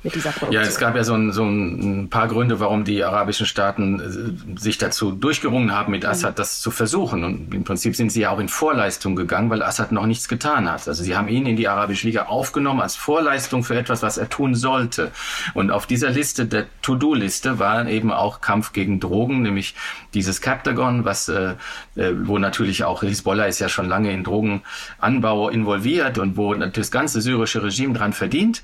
mit 0.08 0.16
dieser 0.16 0.32
Produktion. 0.32 0.54
Ja, 0.54 0.68
es 0.68 0.78
gab 0.80 0.96
ja 0.96 1.04
so 1.04 1.14
ein, 1.14 1.32
so 1.32 1.44
ein 1.44 2.10
paar 2.10 2.28
Gründe, 2.28 2.60
warum 2.60 2.84
die 2.84 3.04
arabischen 3.04 3.46
Staaten 3.46 4.00
äh, 4.56 4.60
sich 4.60 4.78
dazu 4.78 5.12
durchgerungen 5.12 5.72
haben, 5.74 5.92
mit 5.92 6.06
Assad 6.06 6.32
mhm. 6.32 6.36
das 6.36 6.62
zu 6.62 6.72
versuchen. 6.72 7.24
Und 7.24 7.54
im 7.54 7.64
Prinzip 7.64 7.96
sind 7.96 8.12
sie 8.12 8.22
ja 8.22 8.32
auch 8.32 8.40
in 8.40 8.48
Vorleistung 8.48 9.16
gegangen, 9.16 9.50
weil 9.50 9.62
Assad 9.62 9.92
noch 9.92 10.06
nichts 10.06 10.28
getan 10.28 10.72
hat. 10.72 10.88
Also 10.88 11.04
sie 11.04 11.16
haben 11.16 11.28
ihn 11.28 11.46
in 11.46 11.58
die 11.58 11.68
Arabische 11.68 12.08
Liga 12.08 12.24
aufgenommen 12.24 12.82
als 12.82 12.96
Vorleistung 12.96 13.64
für 13.64 13.78
etwas, 13.78 14.02
was 14.02 14.18
er 14.18 14.30
tun 14.30 14.56
sollte. 14.56 15.12
Und 15.54 15.72
auf 15.72 15.86
dieser 15.86 16.10
Liste, 16.10 16.46
der 16.46 16.66
To-Do-Liste, 16.82 17.60
war 17.60 17.88
eben 17.88 18.12
auch 18.12 18.42
Kampf 18.42 18.74
gegen 18.74 19.00
Drogen, 19.00 19.42
nämlich 19.42 19.76
dieses 20.14 20.42
Captagon, 20.42 21.06
was, 21.06 21.28
äh, 21.28 21.56
äh 21.96 22.14
wo 22.24 22.38
natürlich 22.38 22.84
auch 22.84 23.04
Hisbollah 23.04 23.46
ist 23.46 23.60
ja 23.60 23.70
schon 23.70 23.90
lange 23.90 24.12
in 24.12 24.24
Drogenanbau 24.24 25.50
involviert 25.50 26.18
und 26.18 26.38
wo 26.38 26.54
das 26.54 26.92
ganze 26.92 27.22
syrische 27.22 27.62
Regime 27.62 27.94
dran 27.94 28.14
verdient 28.14 28.64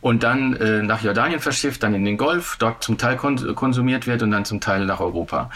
und 0.00 0.22
dann 0.22 0.56
äh, 0.56 0.82
nach 0.82 1.02
Jordanien 1.02 1.40
verschifft, 1.40 1.82
dann 1.82 1.94
in 1.94 2.04
den 2.04 2.16
Golf, 2.16 2.56
dort 2.58 2.82
zum 2.82 2.96
Teil 2.98 3.16
kon 3.16 3.54
konsumiert 3.54 4.06
wird 4.06 4.22
und 4.22 4.30
dann 4.30 4.44
zum 4.44 4.60
Teil 4.60 4.86
nach 4.86 5.00
Europa. 5.00 5.50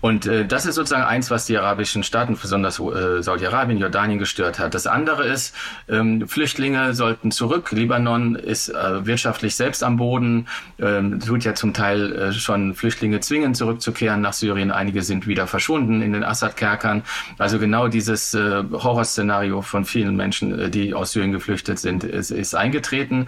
Und 0.00 0.26
äh, 0.26 0.46
das 0.46 0.66
ist 0.66 0.76
sozusagen 0.76 1.04
eins, 1.04 1.30
was 1.30 1.46
die 1.46 1.58
arabischen 1.58 2.02
Staaten, 2.02 2.36
besonders 2.40 2.78
äh, 2.78 3.22
Saudi-Arabien, 3.22 3.78
Jordanien 3.78 4.18
gestört 4.18 4.58
hat. 4.58 4.74
Das 4.74 4.86
andere 4.86 5.24
ist, 5.24 5.54
ähm, 5.88 6.28
Flüchtlinge 6.28 6.94
sollten 6.94 7.30
zurück. 7.30 7.72
Libanon 7.72 8.36
ist 8.36 8.68
äh, 8.68 9.06
wirtschaftlich 9.06 9.56
selbst 9.56 9.82
am 9.82 9.96
Boden, 9.96 10.46
ähm, 10.78 11.20
tut 11.20 11.44
ja 11.44 11.54
zum 11.54 11.74
Teil 11.74 12.12
äh, 12.12 12.32
schon 12.32 12.74
Flüchtlinge 12.74 13.20
zwingen, 13.20 13.54
zurückzukehren 13.54 14.20
nach 14.20 14.32
Syrien. 14.32 14.70
Einige 14.70 15.02
sind 15.02 15.26
wieder 15.26 15.46
verschwunden 15.46 16.02
in 16.02 16.12
den 16.12 16.24
Assad-Kerkern. 16.24 17.02
Also 17.38 17.58
genau 17.58 17.88
dieses 17.88 18.34
äh, 18.34 18.62
Horrorszenario 18.72 19.62
von 19.62 19.84
vielen 19.84 20.16
Menschen, 20.16 20.58
äh, 20.58 20.70
die 20.70 20.94
aus 20.94 21.12
Syrien 21.12 21.32
geflüchtet 21.32 21.78
sind, 21.78 22.04
ist, 22.04 22.30
ist 22.30 22.54
eingetreten. 22.54 23.26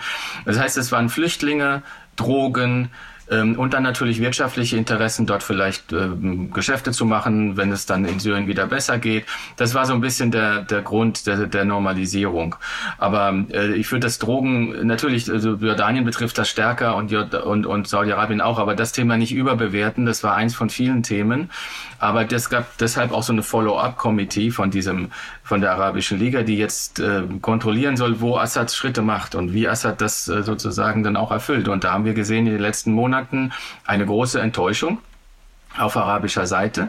Das 0.53 0.63
heißt, 0.63 0.77
es 0.77 0.93
waren 0.93 1.09
Flüchtlinge, 1.09 1.83
Drogen, 2.17 2.91
ähm, 3.33 3.59
und 3.59 3.73
dann 3.73 3.83
natürlich 3.83 4.21
wirtschaftliche 4.21 4.77
Interessen, 4.77 5.27
dort 5.27 5.43
vielleicht 5.43 5.93
ähm, 5.93 6.53
Geschäfte 6.53 6.93
zu 6.93 7.07
machen, 7.07 7.57
wenn 7.57 7.73
es 7.73 7.87
dann 7.87 8.05
in 8.05 8.21
Syrien 8.21 8.47
wieder 8.47 8.67
besser 8.67 8.99
geht. 8.99 9.25
Das 9.57 9.75
war 9.75 9.87
so 9.87 9.95
ein 9.95 10.01
bisschen 10.01 10.31
der, 10.31 10.63
der 10.63 10.83
Grund 10.83 11.27
der, 11.27 11.47
der 11.47 11.65
Normalisierung. 11.65 12.57
Aber 12.99 13.35
äh, 13.51 13.73
ich 13.75 13.91
würde 13.91 14.07
das 14.07 14.19
Drogen, 14.19 14.87
natürlich, 14.87 15.31
also 15.31 15.55
Jordanien 15.55 16.05
betrifft 16.05 16.37
das 16.37 16.49
stärker 16.49 16.97
und, 16.97 17.13
und, 17.13 17.67
und 17.67 17.89
Saudi-Arabien 17.89 18.41
auch, 18.41 18.59
aber 18.59 18.75
das 18.75 18.93
Thema 18.93 19.17
nicht 19.17 19.33
überbewerten. 19.33 20.05
Das 20.05 20.23
war 20.23 20.35
eins 20.35 20.55
von 20.55 20.69
vielen 20.69 21.03
Themen. 21.03 21.51
Aber 21.99 22.31
es 22.31 22.51
gab 22.51 22.77
deshalb 22.79 23.13
auch 23.13 23.23
so 23.23 23.33
eine 23.33 23.43
Follow-up-Committee 23.43 24.51
von 24.51 24.71
diesem, 24.71 25.11
von 25.53 25.61
der 25.61 25.73
Arabischen 25.73 26.19
Liga, 26.19 26.45
die 26.45 26.57
jetzt 26.57 26.99
äh, 26.99 27.25
kontrollieren 27.43 27.99
soll, 27.99 28.23
wo 28.23 28.39
Assad 28.39 28.73
Schritte 28.73 29.03
macht 29.03 29.35
und 29.35 29.53
wie 29.53 29.69
Assad 29.69 30.01
das 30.01 30.27
äh, 30.27 30.43
sozusagen 30.43 31.03
dann 31.03 31.15
auch 31.15 31.31
erfüllt. 31.31 31.69
Und 31.69 31.85
da 31.85 31.93
haben 31.93 32.07
wir 32.07 32.15
gesehen 32.15 32.47
in 32.47 32.55
den 32.55 32.63
letzten 32.63 32.91
Monaten 32.93 33.53
eine 33.85 34.07
große 34.07 34.41
Enttäuschung 34.41 34.97
auf 35.77 35.95
arabischer 35.99 36.47
Seite. 36.47 36.89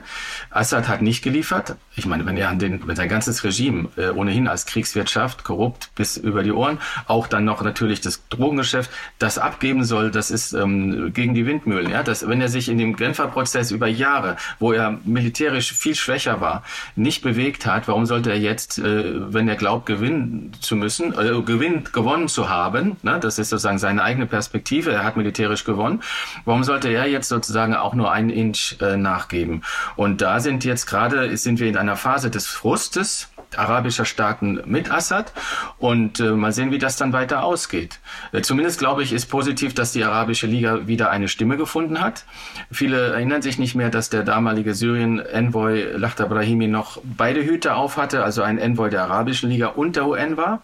Assad 0.50 0.88
hat 0.88 1.02
nicht 1.02 1.26
geliefert. 1.26 1.76
Ich 1.96 2.06
meine, 2.08 2.26
wenn 2.26 2.38
er 2.38 2.50
an 2.50 2.58
den, 2.58 2.88
wenn 2.88 2.96
sein 2.96 3.08
ganzes 3.08 3.44
Regime 3.44 3.90
äh, 3.98 4.10
ohnehin 4.10 4.48
als 4.48 4.66
Kriegswirtschaft 4.66 5.44
korrupt 5.44 5.92
bis 5.96 6.18
über 6.18 6.42
die 6.42 6.52
Ohren, 6.52 6.80
auch 7.08 7.28
dann 7.28 7.46
noch 7.46 7.62
natürlich 7.62 8.02
das 8.02 8.28
Drogengeschäft, 8.30 8.90
das 9.20 9.38
abgeben 9.38 9.84
soll, 9.84 10.10
das 10.10 10.32
ist 10.32 10.54
ähm, 10.54 11.14
gegen 11.14 11.36
die 11.36 11.46
Windmühlen. 11.46 11.92
Ja, 11.92 12.02
das, 12.02 12.28
wenn 12.28 12.42
er 12.42 12.50
sich 12.50 12.70
in 12.70 12.80
dem 12.80 12.96
Genfer 12.96 13.28
Prozess 13.28 13.70
über 13.70 13.88
Jahre, 13.88 14.38
wo 14.60 14.72
er 14.74 15.00
militärisch 15.06 15.72
viel 15.72 15.94
schwächer 15.94 16.42
war, 16.42 16.64
nicht 16.96 17.22
bewegt 17.22 17.68
hat, 17.68 17.88
warum 17.88 18.08
sollte 18.08 18.32
er 18.32 18.40
jetzt, 18.40 18.80
äh, 18.80 19.34
wenn 19.34 19.48
er 19.48 19.56
glaubt, 19.56 19.86
gewinnen 19.86 20.52
zu 20.62 20.76
müssen, 20.76 21.14
äh, 21.14 21.42
gewinnen, 21.44 21.84
gewonnen 21.92 22.28
zu 22.28 22.50
haben, 22.50 22.98
ne, 23.04 23.20
das 23.20 23.38
ist 23.38 23.50
sozusagen 23.50 23.78
seine 23.78 24.02
eigene 24.04 24.26
Perspektive, 24.26 24.92
er 24.92 25.04
hat 25.04 25.16
militärisch 25.16 25.64
gewonnen, 25.64 26.02
warum 26.46 26.64
sollte 26.64 26.90
er 26.90 27.08
jetzt 27.08 27.30
sozusagen 27.30 27.76
auch 27.76 27.94
nur 27.94 28.12
einen 28.12 28.32
Inch 28.32 28.78
äh, 28.82 28.98
nachgeben. 28.98 29.62
Und 29.96 30.22
da 30.22 30.40
sind 30.40 30.66
jetzt 30.66 30.88
gerade, 30.88 31.38
sind 31.38 31.60
wir 31.60 31.68
in 31.68 31.83
einer 31.84 31.98
Phase 31.98 32.32
des 32.32 32.48
Frustes 32.48 33.28
arabischer 33.58 34.06
Staaten 34.06 34.60
mit 34.66 34.92
Assad 34.92 35.32
und 35.78 36.20
äh, 36.20 36.32
mal 36.32 36.52
sehen, 36.52 36.72
wie 36.72 36.78
das 36.78 36.98
dann 36.98 37.14
weiter 37.14 37.44
ausgeht. 37.44 38.00
Äh, 38.32 38.42
zumindest 38.42 38.80
glaube 38.80 39.04
ich, 39.04 39.14
ist 39.14 39.28
positiv, 39.28 39.74
dass 39.74 39.92
die 39.92 40.04
Arabische 40.04 40.48
Liga 40.48 40.88
wieder 40.88 41.10
eine 41.10 41.28
Stimme 41.28 41.58
gefunden 41.58 42.02
hat. 42.02 42.26
Viele 42.72 43.14
erinnern 43.14 43.42
sich 43.42 43.58
nicht 43.58 43.76
mehr, 43.76 43.90
dass 43.90 44.10
der 44.10 44.24
damalige 44.24 44.74
Syrien-Envoy 44.74 45.98
Lachta 45.98 46.26
Brahimi 46.26 46.68
noch 46.68 47.00
beide 47.04 47.44
Hüte 47.44 47.76
auf 47.76 47.98
hatte, 47.98 48.24
also 48.24 48.42
ein 48.42 48.58
Envoy 48.58 48.90
der 48.90 49.04
Arabischen 49.04 49.50
Liga 49.50 49.68
und 49.68 49.96
der 49.96 50.08
UN 50.08 50.38
war 50.38 50.62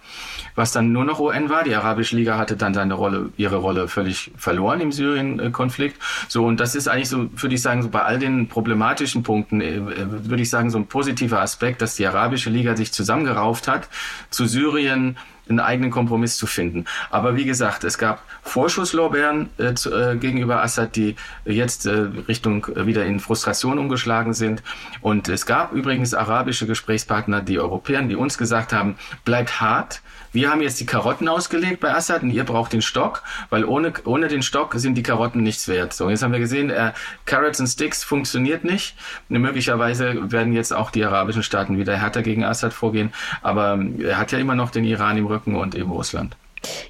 was 0.60 0.74
dann 0.74 0.92
nur 0.92 1.06
noch 1.06 1.20
UN 1.20 1.50
war. 1.50 1.64
Die 1.64 1.74
Arabische 1.74 2.18
Liga 2.18 2.38
hatte 2.38 2.58
dann 2.58 2.74
seine 2.74 2.94
Rolle, 2.94 3.30
ihre 3.38 3.56
Rolle 3.56 3.88
völlig 3.88 4.32
verloren 4.36 4.82
im 4.82 4.92
Syrien-Konflikt. 4.92 5.98
So, 6.28 6.46
und 6.46 6.60
das 6.60 6.76
ist 6.76 6.90
eigentlich 6.90 7.08
so, 7.08 7.30
würde 7.42 7.56
ich 7.56 7.62
sagen, 7.62 7.82
so 7.82 7.90
bei 7.90 8.04
all 8.04 8.20
den 8.20 8.50
problematischen 8.50 9.24
Punkten, 9.24 9.62
äh, 9.62 9.80
würde 9.80 10.42
ich 10.44 10.50
sagen, 10.50 10.70
so 10.70 10.78
ein 10.78 10.88
positiver 10.88 11.42
Aspekt, 11.42 11.82
dass 11.82 11.96
die 11.96 12.06
Arabische 12.06 12.50
Liga 12.50 12.74
sich 12.80 12.92
zusammengerauft 12.92 13.68
hat 13.68 13.88
zu 14.30 14.48
Syrien, 14.48 15.18
einen 15.50 15.60
eigenen 15.60 15.92
Kompromiss 15.92 16.38
zu 16.38 16.48
finden. 16.48 16.86
Aber 17.10 17.36
wie 17.36 17.46
gesagt, 17.46 17.84
es 17.84 17.98
gab 17.98 18.22
Vorschusslorbeeren 18.44 19.50
äh, 19.58 19.74
zu, 19.74 19.92
äh, 19.94 20.16
gegenüber 20.16 20.64
Assad, 20.64 20.96
die 20.96 21.16
jetzt 21.46 21.86
äh, 21.86 22.08
Richtung 22.28 22.66
äh, 22.68 22.86
wieder 22.86 23.06
in 23.06 23.20
Frustration 23.20 23.80
umgeschlagen 23.80 24.34
sind. 24.34 24.64
Und 25.02 25.28
es 25.28 25.46
gab 25.46 25.74
übrigens 25.74 26.14
arabische 26.14 26.68
Gesprächspartner, 26.68 27.42
die 27.42 27.60
Europäer, 27.60 28.02
die 28.04 28.16
uns 28.16 28.38
gesagt 28.38 28.74
haben, 28.74 28.96
bleibt 29.26 29.60
hart, 29.60 30.02
wir 30.32 30.50
haben 30.50 30.62
jetzt 30.62 30.80
die 30.80 30.86
Karotten 30.86 31.28
ausgelegt 31.28 31.80
bei 31.80 31.94
Assad 31.94 32.24
und 32.24 32.32
ihr 32.32 32.44
braucht 32.44 32.74
den 32.74 32.82
Stock, 32.82 33.24
weil 33.50 33.66
ohne, 33.66 33.94
ohne 34.06 34.28
den 34.28 34.44
Stock 34.44 34.74
sind 34.76 34.96
die 34.96 35.04
Karotten 35.04 35.44
nichts 35.44 35.68
wert. 35.68 35.94
So, 35.94 36.10
jetzt 36.10 36.24
haben 36.24 36.32
wir 36.32 36.40
gesehen, 36.40 36.70
äh, 36.70 36.94
Carrots 37.26 37.60
and 37.60 37.70
Sticks 37.70 38.04
funktioniert 38.04 38.64
nicht. 38.64 38.96
Möglicherweise 39.30 40.32
werden 40.32 40.54
jetzt 40.54 40.74
auch 40.74 40.92
die 40.92 41.04
arabischen 41.04 41.44
Staaten 41.44 41.78
wieder 41.78 41.98
härter 41.98 42.22
gegen 42.22 42.44
Assad 42.44 42.74
vorgehen, 42.74 43.14
aber 43.42 43.80
er 44.00 44.18
hat 44.18 44.32
ja 44.32 44.40
immer 44.40 44.56
noch 44.56 44.72
den 44.72 44.84
Iran 44.84 45.18
im 45.18 45.26
Rücken 45.26 45.56
und 45.56 45.76
eben 45.76 45.92
Russland. 45.92 46.36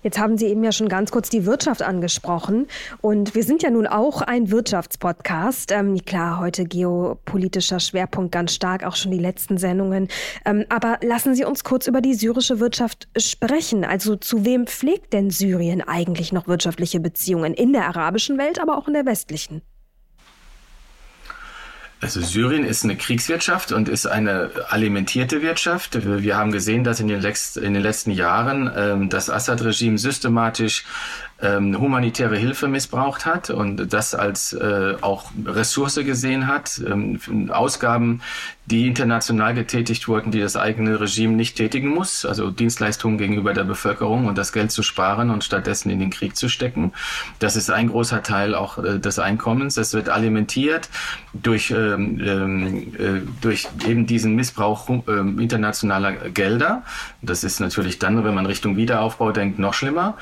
Jetzt 0.04 0.20
haben 0.20 0.38
Sie 0.38 0.48
eben 0.48 0.64
ja 0.64 0.72
schon 0.72 0.90
ganz 0.90 1.12
kurz 1.12 1.30
die 1.30 1.46
Wirtschaft 1.46 1.82
angesprochen. 1.82 2.68
Und 3.02 3.36
wir 3.36 3.44
sind 3.44 3.64
ja 3.64 3.70
nun 3.70 3.88
auch 3.88 4.22
ein 4.22 4.52
Wirtschaftspodcast. 4.52 5.72
Ähm, 5.72 6.04
klar, 6.06 6.40
heute 6.40 6.66
geopolitischer 6.66 7.80
Schwerpunkt 7.80 8.32
ganz 8.32 8.54
stark, 8.54 8.84
auch 8.84 8.96
schon 8.96 9.12
die 9.12 9.20
letzten 9.20 9.58
Sendungen. 9.58 10.08
Ähm, 10.46 10.66
aber 10.70 11.00
lassen 11.04 11.36
Sie 11.36 11.46
uns 11.46 11.64
kurz 11.64 11.88
über 11.88 12.02
die 12.02 12.14
syrische 12.14 12.60
Wirtschaft 12.60 13.08
sprechen. 13.18 13.84
Also 13.84 14.16
zu 14.16 14.46
wem 14.46 14.68
pflegt 14.68 15.14
denn 15.14 15.30
Syrien 15.30 15.82
eigentlich 15.82 16.32
noch 16.32 16.48
wirtschaftliche 16.48 17.00
Beziehungen? 17.00 17.54
In 17.54 17.74
der 17.74 17.88
arabischen 17.88 18.38
Welt, 18.38 18.60
aber 18.60 18.78
auch 18.78 18.88
in 18.88 18.94
der 18.94 19.06
westlichen? 19.06 19.62
Also 22.02 22.22
Syrien 22.22 22.64
ist 22.64 22.86
eine 22.86 22.95
Kriegswirtschaft 22.95 23.74
und 23.74 23.89
ist 23.89 24.06
eine 24.06 24.52
alimentierte 24.70 25.41
Wirtschaft. 25.41 26.06
Wir 26.24 26.38
haben 26.38 26.52
gesehen, 26.52 26.86
dass 26.86 27.02
in 27.02 27.10
den, 27.10 27.22
letzten 27.22 28.12
Jahren 28.12 28.72
ähm, 28.74 29.10
das 29.10 29.30
Assad-Regime 29.30 29.97
systematisch 29.97 30.86
ähm, 31.42 31.80
humanitäre 31.80 32.38
Hilfe 32.38 32.68
missbraucht 32.68 33.26
hat 33.26 33.50
und 33.50 33.94
das 33.94 34.14
als 34.14 34.54
äh, 34.54 34.96
auch 35.02 35.32
Ressource 35.46 35.96
gesehen 35.96 36.48
hat, 36.48 36.82
ähm, 36.86 37.50
Ausgaben, 37.52 38.22
die 38.66 38.88
international 38.88 39.56
getätigt 39.56 40.08
wurden, 40.08 40.32
die 40.32 40.40
das 40.40 40.56
eigene 40.56 41.00
Regime 41.00 41.34
nicht 41.34 41.56
tätigen 41.56 41.88
muss, 41.90 42.24
also 42.26 42.52
Dienstleistungen 42.52 43.18
gegenüber 43.18 43.54
der 43.54 43.64
Bevölkerung 43.64 44.28
und 44.28 44.38
das 44.38 44.54
Geld 44.54 44.72
zu 44.72 44.84
sparen 44.84 45.32
und 45.32 45.44
stattdessen 45.44 45.90
in 45.90 46.00
den 46.00 46.12
Krieg 46.12 46.36
zu 46.36 46.50
stecken. 46.50 46.92
Das 47.40 47.56
ist 47.56 47.72
ein 47.72 47.90
großer 47.90 48.22
Teil 48.22 48.54
auch 48.54 48.78
äh, 48.78 49.00
des 49.00 49.18
Einkommens. 49.18 49.78
Es 49.78 49.94
wird 49.94 50.10
alimentiert 50.10 50.90
durch, 51.34 51.72
ähm, 51.72 52.20
ähm 52.22 52.94
äh, 53.00 53.22
durch 53.42 53.68
eben 53.88 54.06
diesen 54.06 54.36
Missbrauch 54.36 54.90
äh, 54.90 55.20
internationaler 55.20 56.12
Gelder. 56.30 56.84
Das 57.22 57.44
ist 57.44 57.60
natürlich 57.60 57.98
dann, 57.98 58.24
wenn 58.24 58.36
man 58.36 58.46
Richtung 58.46 58.78
Wiederaufbau 58.78 59.32
denkt, 59.32 59.58
noch 59.58 59.74
schlimmer. 59.74 60.16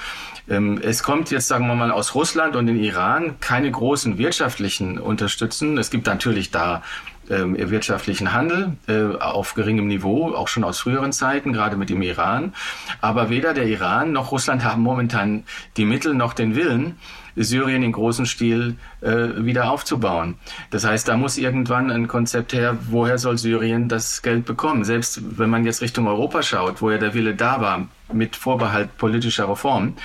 Ähm, 0.50 0.80
es 0.82 1.04
kommt 1.04 1.32
jetzt, 1.32 1.48
sagen 1.48 1.68
wir 1.68 1.76
mal, 1.76 1.91
aus 1.91 2.16
Russland 2.16 2.56
und 2.56 2.68
den 2.68 2.82
Iran 2.82 3.39
keine 3.39 3.70
großen 3.70 4.18
wirtschaftlichen 4.18 4.98
Unterstützen. 4.98 5.78
Es 5.78 5.89
gibt 5.89 6.08
natürlich 6.08 6.52
da 6.52 6.82
ähm, 7.30 7.58
wirtschaftlichen 7.58 8.34
Handel 8.34 8.78
äh, 8.88 9.18
auf 9.18 9.54
geringem 9.54 9.88
Niveau, 9.88 10.34
auch 10.34 10.48
schon 10.48 10.64
aus 10.64 10.80
früheren 10.80 11.12
Zeiten, 11.12 11.54
gerade 11.54 11.76
mit 11.76 11.89
dem 11.89 12.02
Iran. 12.02 12.54
Aber 13.02 13.30
weder 13.30 13.54
der 13.54 13.66
Iran 13.66 14.14
noch 14.14 14.32
Russland 14.32 14.64
haben 14.64 14.82
momentan 14.82 15.43
die 15.76 15.86
Mittel 15.86 16.14
noch 16.14 16.34
den 16.34 16.56
Willen, 16.56 16.98
Syrien 17.36 17.84
in 17.84 17.91
großem 17.91 18.26
Stil 18.26 18.78
äh, 19.02 19.28
wieder 19.38 19.70
aufzubauen. 19.70 20.36
Das 20.72 20.86
heißt, 20.86 21.08
da 21.08 21.18
muss 21.18 21.38
irgendwann 21.38 21.91
ein 21.91 22.08
Konzept 22.08 22.54
her, 22.54 22.78
woher 22.89 23.18
soll 23.18 23.38
Syrien 23.38 23.89
das 23.89 24.22
Geld 24.22 24.45
bekommen? 24.45 24.84
Selbst 24.84 25.38
wenn 25.38 25.50
man 25.50 25.66
jetzt 25.66 25.82
Richtung 25.82 26.08
Europa 26.08 26.41
schaut, 26.41 26.82
wo 26.82 26.89
ja 26.89 26.98
der 26.98 27.14
Wille 27.14 27.36
da 27.36 27.62
war, 27.62 27.88
mit 28.12 28.36
Vorbehalt 28.36 28.98
politischer 28.98 29.50
Reform, 29.50 29.95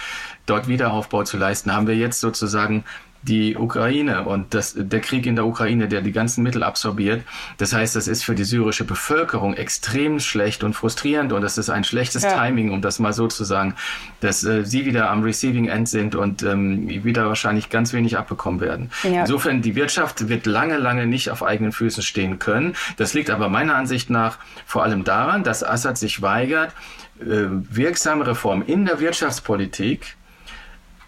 dort 0.46 0.68
Wiederaufbau 0.68 1.24
zu 1.24 1.36
leisten, 1.36 1.72
haben 1.72 1.86
wir 1.86 1.96
jetzt 1.96 2.20
sozusagen 2.20 2.84
die 3.22 3.56
Ukraine 3.56 4.24
und 4.24 4.52
das, 4.52 4.74
der 4.76 5.00
Krieg 5.00 5.26
in 5.26 5.36
der 5.36 5.46
Ukraine, 5.46 5.86
der 5.86 6.02
die 6.02 6.10
ganzen 6.10 6.42
Mittel 6.42 6.64
absorbiert. 6.64 7.22
Das 7.56 7.72
heißt, 7.72 7.94
das 7.94 8.08
ist 8.08 8.24
für 8.24 8.34
die 8.34 8.44
syrische 8.44 8.84
Bevölkerung 8.84 9.54
extrem 9.54 10.18
schlecht 10.18 10.64
und 10.64 10.74
frustrierend 10.74 11.32
und 11.32 11.42
das 11.42 11.56
ist 11.56 11.70
ein 11.70 11.84
schlechtes 11.84 12.24
ja. 12.24 12.36
Timing, 12.36 12.72
um 12.72 12.82
das 12.82 12.98
mal 12.98 13.12
so 13.12 13.28
zu 13.28 13.44
sagen, 13.44 13.74
dass 14.20 14.42
äh, 14.44 14.64
sie 14.64 14.84
wieder 14.86 15.08
am 15.10 15.22
Receiving 15.22 15.68
End 15.68 15.88
sind 15.88 16.16
und 16.16 16.42
ähm, 16.42 16.88
wieder 17.04 17.28
wahrscheinlich 17.28 17.70
ganz 17.70 17.92
wenig 17.92 18.18
abbekommen 18.18 18.60
werden. 18.60 18.90
Ja. 19.04 19.20
Insofern, 19.20 19.62
die 19.62 19.76
Wirtschaft 19.76 20.28
wird 20.28 20.46
lange, 20.46 20.76
lange 20.78 21.06
nicht 21.06 21.30
auf 21.30 21.44
eigenen 21.44 21.70
Füßen 21.70 22.02
stehen 22.02 22.40
können. 22.40 22.74
Das 22.96 23.14
liegt 23.14 23.30
aber 23.30 23.48
meiner 23.48 23.76
Ansicht 23.76 24.10
nach 24.10 24.38
vor 24.66 24.82
allem 24.82 25.04
daran, 25.04 25.44
dass 25.44 25.62
Assad 25.62 25.96
sich 25.96 26.22
weigert, 26.22 26.72
äh, 27.20 27.46
wirksame 27.48 28.26
Reformen 28.26 28.66
in 28.66 28.84
der 28.84 28.98
Wirtschaftspolitik 28.98 30.16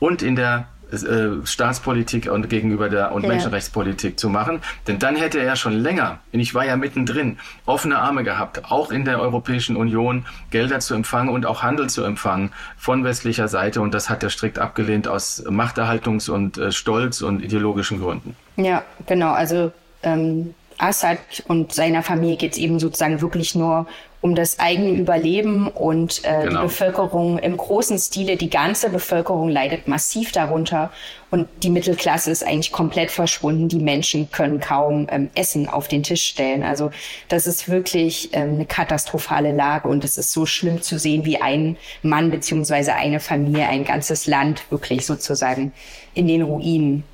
und 0.05 0.23
in 0.23 0.37
der 0.37 0.67
äh, 0.93 1.47
Staatspolitik 1.47 2.31
und 2.31 2.51
gegenüber 2.51 2.91
der 2.91 3.13
und 3.13 3.23
ja. 3.23 3.29
Menschenrechtspolitik 3.29 4.21
zu 4.21 4.29
machen. 4.29 4.61
Denn 4.87 4.99
dann 4.99 5.17
hätte 5.17 5.41
er 5.41 5.57
schon 5.57 5.73
länger, 5.73 6.19
und 6.31 6.41
ich 6.41 6.55
war 6.55 6.67
ja 6.67 6.77
mittendrin, 6.77 7.39
offene 7.65 7.99
Arme 7.99 8.23
gehabt, 8.23 8.71
auch 8.71 8.91
in 8.91 9.07
der 9.07 9.19
Europäischen 9.19 9.77
Union 9.77 10.27
Gelder 10.51 10.81
zu 10.81 10.95
empfangen 10.95 11.31
und 11.31 11.47
auch 11.47 11.63
Handel 11.63 11.89
zu 11.89 12.05
empfangen 12.05 12.53
von 12.77 13.03
westlicher 13.03 13.49
Seite. 13.49 13.81
Und 13.81 13.95
das 13.95 14.11
hat 14.11 14.23
er 14.23 14.29
strikt 14.29 14.59
abgelehnt 14.59 15.09
aus 15.09 15.43
Machterhaltungs- 15.47 16.31
und 16.31 16.59
äh, 16.59 16.71
Stolz- 16.71 17.23
und 17.23 17.43
ideologischen 17.43 17.99
Gründen. 17.99 18.37
Ja, 18.57 18.85
genau. 19.07 19.33
Also 19.33 19.73
ähm, 20.03 20.55
Assad 20.79 21.19
und 21.49 21.73
seiner 21.73 22.03
Familie 22.03 22.37
geht 22.37 22.53
es 22.53 22.59
eben 22.59 22.79
sozusagen 22.79 23.21
wirklich 23.21 23.55
nur 23.55 23.87
um 24.25 24.35
das 24.35 24.59
eigene 24.59 24.93
Überleben 24.93 25.69
und 25.69 26.25
äh, 26.25 26.45
genau. 26.45 26.63
die 26.63 26.67
Bevölkerung 26.69 27.39
im 27.39 27.59
großen 27.59 27.99
Stile, 27.99 28.39
die 28.39 28.49
ganze 28.49 28.89
Bevölkerung 28.89 29.51
leidet 29.51 29.87
massiv 29.87 30.33
darunter 30.33 30.91
und 31.31 31.47
die 31.63 31.69
Mittelklasse 31.69 32.31
ist 32.31 32.43
eigentlich 32.43 32.73
komplett 32.73 33.11
verschwunden. 33.11 33.69
Die 33.69 33.81
Menschen 33.81 34.31
können 34.31 34.61
kaum 34.61 35.09
ähm, 35.11 35.29
Essen 35.35 35.69
auf 35.69 35.89
den 35.89 36.03
Tisch 36.03 36.25
stellen. 36.25 36.63
Also 36.63 36.91
das 37.29 37.47
ist 37.47 37.69
wirklich 37.69 38.31
ähm, 38.33 38.55
eine 38.55 38.65
katastrophale 38.65 39.53
Lage 39.53 39.89
und 39.89 40.05
es 40.05 40.17
ist 40.17 40.33
so 40.33 40.47
schlimm 40.47 40.81
zu 40.81 40.99
sehen, 40.99 41.27
wie 41.27 41.43
ein 41.43 41.77
Mann 42.03 42.31
beziehungsweise 42.31 42.95
eine 42.95 43.21
Familie 43.21 43.69
ein 43.69 43.85
ganzes 43.85 44.27
Land 44.27 44.71
wirklich 44.71 45.05
sozusagen 45.05 45.75
in 46.15 46.29
den 46.29 46.41
Ruinen 46.41 47.05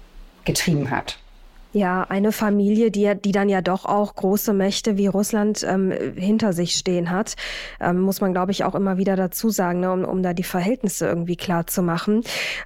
getrieben 0.44 0.90
hat. 0.90 1.18
Ja, 1.72 2.02
eine 2.08 2.32
Familie, 2.32 2.90
die, 2.90 3.12
die 3.14 3.30
dann 3.30 3.48
ja 3.48 3.60
doch 3.60 3.84
auch 3.84 4.16
große 4.16 4.52
Mächte 4.52 4.96
wie 4.96 5.06
Russland 5.06 5.64
ähm, 5.68 5.92
hinter 6.16 6.52
sich 6.52 6.72
stehen 6.72 7.10
hat, 7.10 7.36
ähm, 7.80 8.00
muss 8.00 8.20
man, 8.20 8.32
glaube 8.32 8.50
ich, 8.50 8.64
auch 8.64 8.74
immer 8.74 8.96
wieder 8.96 9.14
dazu 9.14 9.50
sagen, 9.50 9.78
ne, 9.78 9.92
um, 9.92 10.04
um 10.04 10.22
da 10.24 10.32
die 10.34 10.42
Verhältnisse 10.42 11.06
irgendwie 11.06 11.36
klar 11.36 11.68
zu 11.68 11.82
machen. 11.82 12.22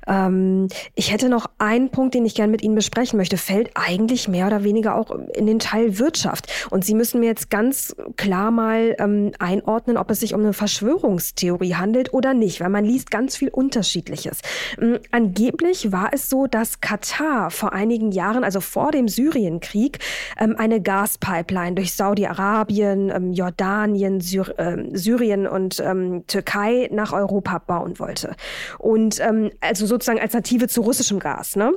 Ähm, 0.06 0.68
ich 0.94 1.12
hätte 1.12 1.28
noch 1.28 1.50
einen 1.58 1.90
Punkt, 1.90 2.14
den 2.14 2.24
ich 2.24 2.34
gerne 2.34 2.50
mit 2.50 2.62
Ihnen 2.62 2.74
besprechen 2.74 3.18
möchte, 3.18 3.36
fällt 3.36 3.72
eigentlich 3.74 4.26
mehr 4.26 4.46
oder 4.46 4.64
weniger 4.64 4.96
auch 4.96 5.10
in 5.34 5.44
den 5.44 5.58
Teil 5.58 5.98
Wirtschaft. 5.98 6.50
Und 6.70 6.86
Sie 6.86 6.94
müssen 6.94 7.20
mir 7.20 7.26
jetzt 7.26 7.50
ganz 7.50 7.94
klar 8.16 8.50
mal 8.50 8.96
ähm, 8.98 9.32
einordnen, 9.38 9.98
ob 9.98 10.10
es 10.10 10.20
sich 10.20 10.32
um 10.32 10.40
eine 10.40 10.54
Verschwörungstheorie 10.54 11.74
handelt 11.74 12.14
oder 12.14 12.32
nicht, 12.32 12.60
weil 12.60 12.70
man 12.70 12.86
liest 12.86 13.10
ganz 13.10 13.36
viel 13.36 13.50
Unterschiedliches. 13.50 14.40
Ähm, 14.80 14.98
angeblich 15.10 15.92
war 15.92 16.08
es 16.14 16.30
so, 16.30 16.46
dass 16.46 16.80
Katar 16.80 17.50
vor 17.50 17.74
einigen 17.74 18.10
Jahren, 18.10 18.44
also 18.44 18.62
vor 18.62 18.93
dem 18.94 19.08
Syrienkrieg 19.08 19.98
ähm, 20.38 20.54
eine 20.56 20.80
Gaspipeline 20.80 21.74
durch 21.74 21.92
Saudi-Arabien, 21.94 23.10
ähm, 23.10 23.32
Jordanien, 23.32 24.20
Syr 24.20 24.58
äh, 24.58 24.76
Syrien 24.92 25.46
und 25.46 25.80
ähm, 25.80 26.24
Türkei 26.26 26.88
nach 26.92 27.12
Europa 27.12 27.58
bauen 27.58 27.98
wollte. 27.98 28.36
Und 28.78 29.20
ähm, 29.20 29.50
also 29.60 29.86
sozusagen 29.86 30.20
Alternative 30.20 30.68
zu 30.68 30.82
russischem 30.82 31.18
Gas. 31.18 31.56
Ne? 31.56 31.72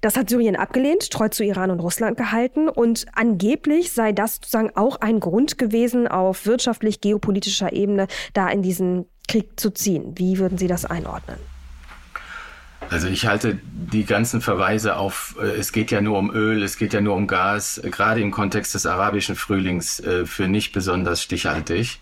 Das 0.00 0.16
hat 0.16 0.30
Syrien 0.30 0.56
abgelehnt, 0.56 1.10
treu 1.10 1.28
zu 1.28 1.44
Iran 1.44 1.70
und 1.70 1.80
Russland 1.80 2.16
gehalten. 2.16 2.68
Und 2.68 3.06
angeblich 3.14 3.92
sei 3.92 4.12
das 4.12 4.36
sozusagen 4.36 4.70
auch 4.76 5.00
ein 5.00 5.20
Grund 5.20 5.58
gewesen, 5.58 6.08
auf 6.08 6.46
wirtschaftlich-geopolitischer 6.46 7.72
Ebene 7.72 8.06
da 8.32 8.48
in 8.48 8.62
diesen 8.62 9.06
Krieg 9.28 9.58
zu 9.58 9.70
ziehen. 9.70 10.12
Wie 10.16 10.38
würden 10.38 10.58
Sie 10.58 10.66
das 10.66 10.84
einordnen? 10.84 11.49
Also 12.90 13.06
ich 13.06 13.26
halte 13.26 13.60
die 13.64 14.04
ganzen 14.04 14.40
Verweise 14.40 14.96
auf, 14.96 15.36
äh, 15.40 15.46
es 15.46 15.70
geht 15.70 15.92
ja 15.92 16.00
nur 16.00 16.18
um 16.18 16.34
Öl, 16.34 16.60
es 16.62 16.76
geht 16.76 16.92
ja 16.92 17.00
nur 17.00 17.14
um 17.14 17.28
Gas, 17.28 17.78
äh, 17.78 17.88
gerade 17.88 18.20
im 18.20 18.32
Kontext 18.32 18.74
des 18.74 18.84
arabischen 18.84 19.36
Frühlings 19.36 20.00
äh, 20.00 20.26
für 20.26 20.48
nicht 20.48 20.72
besonders 20.72 21.22
stichhaltig. 21.22 22.00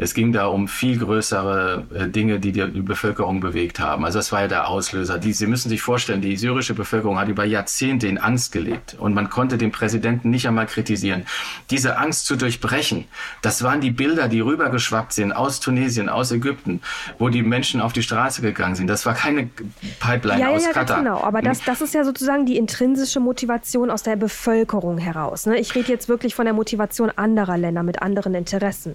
Es 0.00 0.14
ging 0.14 0.32
da 0.32 0.46
um 0.46 0.68
viel 0.68 0.96
größere 0.98 1.84
äh, 1.92 2.08
Dinge, 2.08 2.38
die 2.38 2.52
die 2.52 2.64
Bevölkerung 2.80 3.40
bewegt 3.40 3.80
haben. 3.80 4.04
Also 4.04 4.20
das 4.20 4.30
war 4.30 4.42
ja 4.42 4.48
der 4.48 4.68
Auslöser. 4.68 5.18
Die, 5.18 5.32
Sie 5.32 5.48
müssen 5.48 5.68
sich 5.68 5.82
vorstellen, 5.82 6.20
die 6.20 6.36
syrische 6.36 6.72
Bevölkerung 6.72 7.18
hat 7.18 7.28
über 7.28 7.44
Jahrzehnte 7.44 8.06
in 8.06 8.16
Angst 8.16 8.52
gelebt 8.52 8.96
und 8.98 9.12
man 9.12 9.28
konnte 9.28 9.58
den 9.58 9.72
Präsidenten 9.72 10.30
nicht 10.30 10.46
einmal 10.46 10.66
kritisieren. 10.66 11.24
Diese 11.70 11.98
Angst 11.98 12.26
zu 12.26 12.36
durchbrechen, 12.36 13.06
das 13.42 13.64
waren 13.64 13.80
die 13.80 13.90
Bilder, 13.90 14.28
die 14.28 14.40
rübergeschwappt 14.40 15.12
sind 15.12 15.32
aus 15.32 15.58
Tunesien, 15.58 16.08
aus 16.08 16.30
Ägypten, 16.30 16.80
wo 17.18 17.28
die 17.28 17.42
Menschen 17.42 17.80
auf 17.80 17.92
die 17.92 18.04
Straße 18.04 18.40
gegangen 18.40 18.76
sind. 18.76 18.86
Das 18.86 19.04
war 19.04 19.14
keine 19.14 19.50
Pipeline 19.98 20.40
ja, 20.40 20.48
aus 20.50 20.64
ja, 20.64 20.72
Katar. 20.72 20.98
Genau, 20.98 21.20
aber 21.22 21.42
das, 21.42 21.64
das 21.64 21.80
ist 21.80 21.94
ja 21.94 22.04
sozusagen 22.04 22.46
die 22.46 22.56
intrinsische 22.56 23.18
Motivation 23.18 23.90
aus 23.90 24.04
der 24.04 24.14
Bevölkerung 24.14 24.98
heraus. 24.98 25.46
Ne? 25.46 25.58
Ich 25.58 25.74
rede 25.74 25.88
jetzt 25.88 26.08
wirklich 26.08 26.36
von 26.36 26.44
der 26.44 26.54
Motivation 26.54 27.10
anderer 27.16 27.58
Länder 27.58 27.82
mit 27.82 28.00
anderen 28.00 28.34
Interessen. 28.34 28.94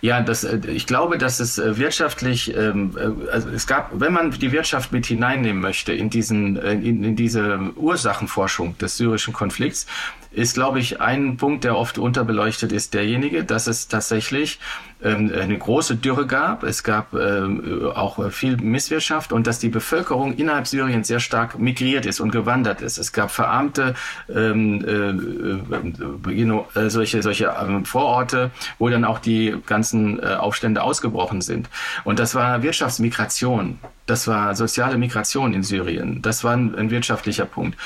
Ja, 0.00 0.20
das, 0.20 0.44
äh, 0.44 0.60
ich 0.66 0.86
glaube, 0.86 1.18
dass 1.18 1.40
es 1.40 1.58
äh, 1.58 1.78
wirtschaftlich, 1.78 2.54
ähm, 2.56 2.96
äh, 2.96 3.30
also 3.30 3.48
es 3.50 3.66
gab, 3.66 3.90
wenn 3.98 4.12
man 4.12 4.30
die 4.30 4.52
Wirtschaft 4.52 4.92
mit 4.92 5.06
hineinnehmen 5.06 5.60
möchte 5.60 5.92
in 5.92 6.10
diesen, 6.10 6.56
in, 6.56 7.04
in 7.04 7.16
diese 7.16 7.72
Ursachenforschung 7.76 8.76
des 8.78 8.96
syrischen 8.96 9.32
Konflikts, 9.32 9.86
ist, 10.32 10.54
glaube 10.54 10.80
ich, 10.80 11.00
ein 11.00 11.38
Punkt, 11.38 11.64
der 11.64 11.76
oft 11.76 11.98
unterbeleuchtet 11.98 12.70
ist, 12.70 12.92
derjenige, 12.92 13.42
dass 13.42 13.66
es 13.66 13.88
tatsächlich 13.88 14.58
eine 15.02 15.58
große 15.58 15.96
Dürre 15.96 16.26
gab. 16.26 16.62
Es 16.62 16.82
gab 16.82 17.12
ähm, 17.14 17.90
auch 17.94 18.30
viel 18.30 18.56
Misswirtschaft 18.56 19.32
und 19.32 19.46
dass 19.46 19.58
die 19.58 19.68
Bevölkerung 19.68 20.34
innerhalb 20.34 20.66
Syriens 20.66 21.08
sehr 21.08 21.20
stark 21.20 21.58
migriert 21.58 22.06
ist 22.06 22.18
und 22.20 22.30
gewandert 22.30 22.80
ist. 22.80 22.98
Es 22.98 23.12
gab 23.12 23.30
verarmte 23.30 23.94
ähm, 24.34 24.84
äh, 24.84 26.44
know, 26.44 26.66
äh, 26.74 26.88
solche, 26.88 27.22
solche 27.22 27.54
ähm, 27.60 27.84
Vororte, 27.84 28.50
wo 28.78 28.88
dann 28.88 29.04
auch 29.04 29.18
die 29.18 29.54
ganzen 29.66 30.18
äh, 30.22 30.34
Aufstände 30.34 30.82
ausgebrochen 30.82 31.40
sind. 31.42 31.68
Und 32.04 32.18
das 32.18 32.34
war 32.34 32.62
Wirtschaftsmigration 32.62 33.78
Das 34.06 34.28
war 34.28 34.54
soziale 34.54 34.98
Migration 34.98 35.52
in 35.52 35.62
Syrien. 35.64 36.22
Das 36.22 36.44
war 36.44 36.52
ein, 36.52 36.74
ein 36.76 36.90
wirtschaftlicher 36.90 37.44
Punkt. 37.44 37.76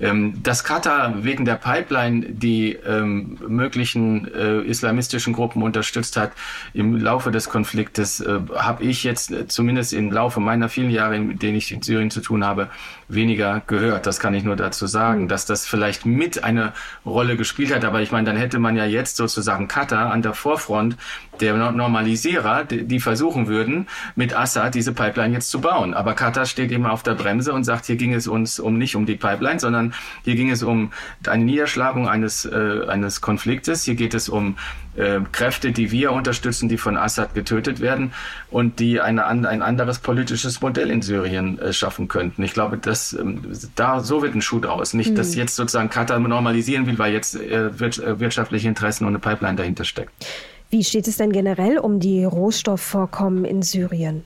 Ähm, 0.00 0.42
dass 0.42 0.64
Katar 0.64 1.24
wegen 1.24 1.44
der 1.44 1.54
Pipeline 1.54 2.26
die 2.28 2.72
ähm, 2.72 3.38
möglichen 3.46 4.32
äh, 4.34 4.60
islamistischen 4.62 5.32
Gruppen 5.32 5.62
unterstützt 5.62 6.16
hat 6.16 6.32
im 6.74 6.96
Laufe 6.96 7.30
des 7.30 7.48
Konfliktes, 7.48 8.20
äh, 8.20 8.40
habe 8.56 8.82
ich 8.82 9.04
jetzt 9.04 9.30
äh, 9.30 9.46
zumindest 9.46 9.92
im 9.92 10.10
Laufe 10.10 10.40
meiner 10.40 10.68
vielen 10.68 10.90
Jahre, 10.90 11.16
in 11.16 11.38
denen 11.38 11.56
ich 11.56 11.70
in 11.72 11.82
Syrien 11.82 12.10
zu 12.10 12.20
tun 12.20 12.44
habe, 12.44 12.68
weniger 13.08 13.62
gehört. 13.66 14.06
Das 14.06 14.20
kann 14.20 14.34
ich 14.34 14.44
nur 14.44 14.56
dazu 14.56 14.86
sagen, 14.86 15.28
dass 15.28 15.46
das 15.46 15.66
vielleicht 15.66 16.06
mit 16.06 16.44
eine 16.44 16.72
Rolle 17.04 17.36
gespielt 17.36 17.74
hat. 17.74 17.84
Aber 17.84 18.00
ich 18.00 18.12
meine, 18.12 18.26
dann 18.26 18.36
hätte 18.36 18.58
man 18.58 18.76
ja 18.76 18.84
jetzt 18.84 19.16
sozusagen 19.16 19.68
Katar 19.68 20.12
an 20.12 20.22
der 20.22 20.34
Vorfront 20.34 20.96
der 21.40 21.54
Normalisierer, 21.54 22.64
die 22.64 23.00
versuchen 23.00 23.46
würden, 23.46 23.86
mit 24.16 24.36
Assad 24.36 24.74
diese 24.74 24.92
Pipeline 24.92 25.34
jetzt 25.34 25.50
zu 25.50 25.60
bauen. 25.60 25.94
Aber 25.94 26.14
Katar 26.14 26.46
steht 26.46 26.72
immer 26.72 26.92
auf 26.92 27.02
der 27.02 27.14
Bremse 27.14 27.52
und 27.52 27.64
sagt, 27.64 27.86
hier 27.86 27.96
ging 27.96 28.12
es 28.12 28.26
uns 28.26 28.58
um 28.58 28.76
nicht 28.76 28.96
um 28.96 29.06
die 29.06 29.16
Pipeline, 29.16 29.60
sondern 29.60 29.94
hier 30.24 30.34
ging 30.34 30.50
es 30.50 30.62
um 30.62 30.92
eine 31.26 31.44
Niederschlagung 31.44 32.08
eines, 32.08 32.44
äh, 32.44 32.86
eines 32.88 33.20
Konfliktes. 33.20 33.84
Hier 33.84 33.94
geht 33.94 34.14
es 34.14 34.28
um 34.28 34.56
äh, 34.98 35.20
Kräfte, 35.32 35.72
die 35.72 35.90
wir 35.90 36.12
unterstützen, 36.12 36.68
die 36.68 36.78
von 36.78 36.96
Assad 36.96 37.34
getötet 37.34 37.80
werden 37.80 38.12
und 38.50 38.80
die 38.80 39.00
eine, 39.00 39.26
ein 39.26 39.62
anderes 39.62 39.98
politisches 39.98 40.60
Modell 40.60 40.90
in 40.90 41.02
Syrien 41.02 41.58
äh, 41.58 41.72
schaffen 41.72 42.08
könnten. 42.08 42.42
Ich 42.42 42.52
glaube, 42.52 42.78
dass 42.78 43.12
ähm, 43.12 43.42
da 43.74 44.00
so 44.00 44.22
wird 44.22 44.34
ein 44.34 44.42
Schuh 44.42 44.60
draus. 44.60 44.94
Nicht, 44.94 45.12
mhm. 45.12 45.14
dass 45.16 45.34
jetzt 45.34 45.56
sozusagen 45.56 45.88
Katar 45.88 46.18
normalisieren 46.18 46.86
will, 46.86 46.98
weil 46.98 47.12
jetzt 47.12 47.36
äh, 47.36 47.66
äh, 47.66 48.20
wirtschaftliche 48.20 48.68
Interessen 48.68 49.04
und 49.04 49.10
eine 49.10 49.18
Pipeline 49.18 49.56
dahinter 49.56 49.84
steckt. 49.84 50.12
Wie 50.70 50.84
steht 50.84 51.08
es 51.08 51.16
denn 51.16 51.32
generell 51.32 51.78
um 51.78 51.98
die 52.00 52.24
Rohstoffvorkommen 52.24 53.44
in 53.44 53.62
Syrien? 53.62 54.24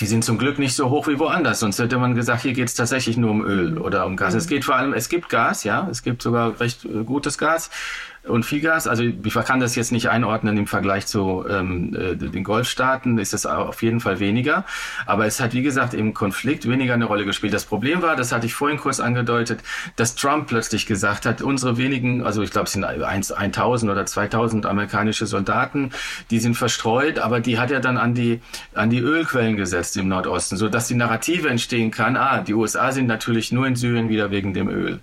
Die 0.00 0.06
sind 0.06 0.22
zum 0.22 0.38
Glück 0.38 0.58
nicht 0.58 0.74
so 0.74 0.90
hoch 0.90 1.08
wie 1.08 1.18
woanders, 1.18 1.60
sonst 1.60 1.78
hätte 1.78 1.98
man 1.98 2.14
gesagt, 2.14 2.42
hier 2.42 2.52
geht 2.52 2.68
es 2.68 2.74
tatsächlich 2.74 3.16
nur 3.16 3.30
um 3.30 3.44
Öl 3.44 3.78
oder 3.78 4.06
um 4.06 4.16
Gas. 4.16 4.34
Mhm. 4.34 4.38
Es 4.38 4.46
geht 4.46 4.64
vor 4.64 4.76
allem, 4.76 4.92
es 4.92 5.08
gibt 5.08 5.28
Gas, 5.28 5.64
ja, 5.64 5.88
es 5.90 6.02
gibt 6.02 6.22
sogar 6.22 6.60
recht 6.60 6.86
gutes 7.06 7.38
Gas 7.38 7.70
und 8.28 8.44
viel 8.44 8.60
Gas. 8.60 8.86
Also 8.86 9.02
ich 9.02 9.34
kann 9.44 9.60
das 9.60 9.74
jetzt 9.74 9.92
nicht 9.92 10.10
einordnen 10.10 10.56
im 10.56 10.66
Vergleich 10.66 11.06
zu 11.06 11.44
ähm, 11.48 11.94
äh, 11.94 12.16
den 12.16 12.44
Golfstaaten, 12.44 13.18
ist 13.18 13.34
es 13.34 13.46
auf 13.46 13.82
jeden 13.82 14.00
Fall 14.00 14.20
weniger. 14.20 14.64
Aber 15.06 15.26
es 15.26 15.40
hat, 15.40 15.54
wie 15.54 15.62
gesagt, 15.62 15.94
im 15.94 16.14
Konflikt 16.14 16.68
weniger 16.68 16.94
eine 16.94 17.04
Rolle 17.04 17.24
gespielt. 17.24 17.52
Das 17.52 17.64
Problem 17.64 18.02
war, 18.02 18.16
das 18.16 18.32
hatte 18.32 18.46
ich 18.46 18.54
vorhin 18.54 18.78
kurz 18.78 19.00
angedeutet, 19.00 19.60
dass 19.96 20.14
Trump 20.14 20.48
plötzlich 20.48 20.86
gesagt 20.86 21.26
hat, 21.26 21.42
unsere 21.42 21.78
wenigen, 21.78 22.22
also 22.24 22.42
ich 22.42 22.50
glaube, 22.50 22.66
es 22.66 22.72
sind 22.72 22.84
1000 22.84 23.90
oder 23.90 24.06
2000 24.06 24.66
amerikanische 24.66 25.26
Soldaten, 25.26 25.90
die 26.30 26.38
sind 26.38 26.54
verstreut, 26.54 27.18
aber 27.18 27.40
die 27.40 27.58
hat 27.58 27.70
er 27.70 27.80
dann 27.80 27.96
an 27.96 28.14
die, 28.14 28.40
an 28.74 28.90
die 28.90 29.00
Ölquellen 29.00 29.56
gesetzt 29.56 29.96
im 29.96 30.08
Nordosten, 30.08 30.56
so 30.56 30.68
dass 30.68 30.88
die 30.88 30.94
Narrative 30.94 31.48
entstehen 31.48 31.90
kann, 31.90 32.16
ah, 32.16 32.42
die 32.42 32.54
USA 32.54 32.92
sind 32.92 33.06
natürlich 33.06 33.52
nur 33.52 33.66
in 33.66 33.76
Syrien 33.76 34.08
wieder 34.08 34.30
wegen 34.30 34.54
dem 34.54 34.68
Öl. 34.68 35.00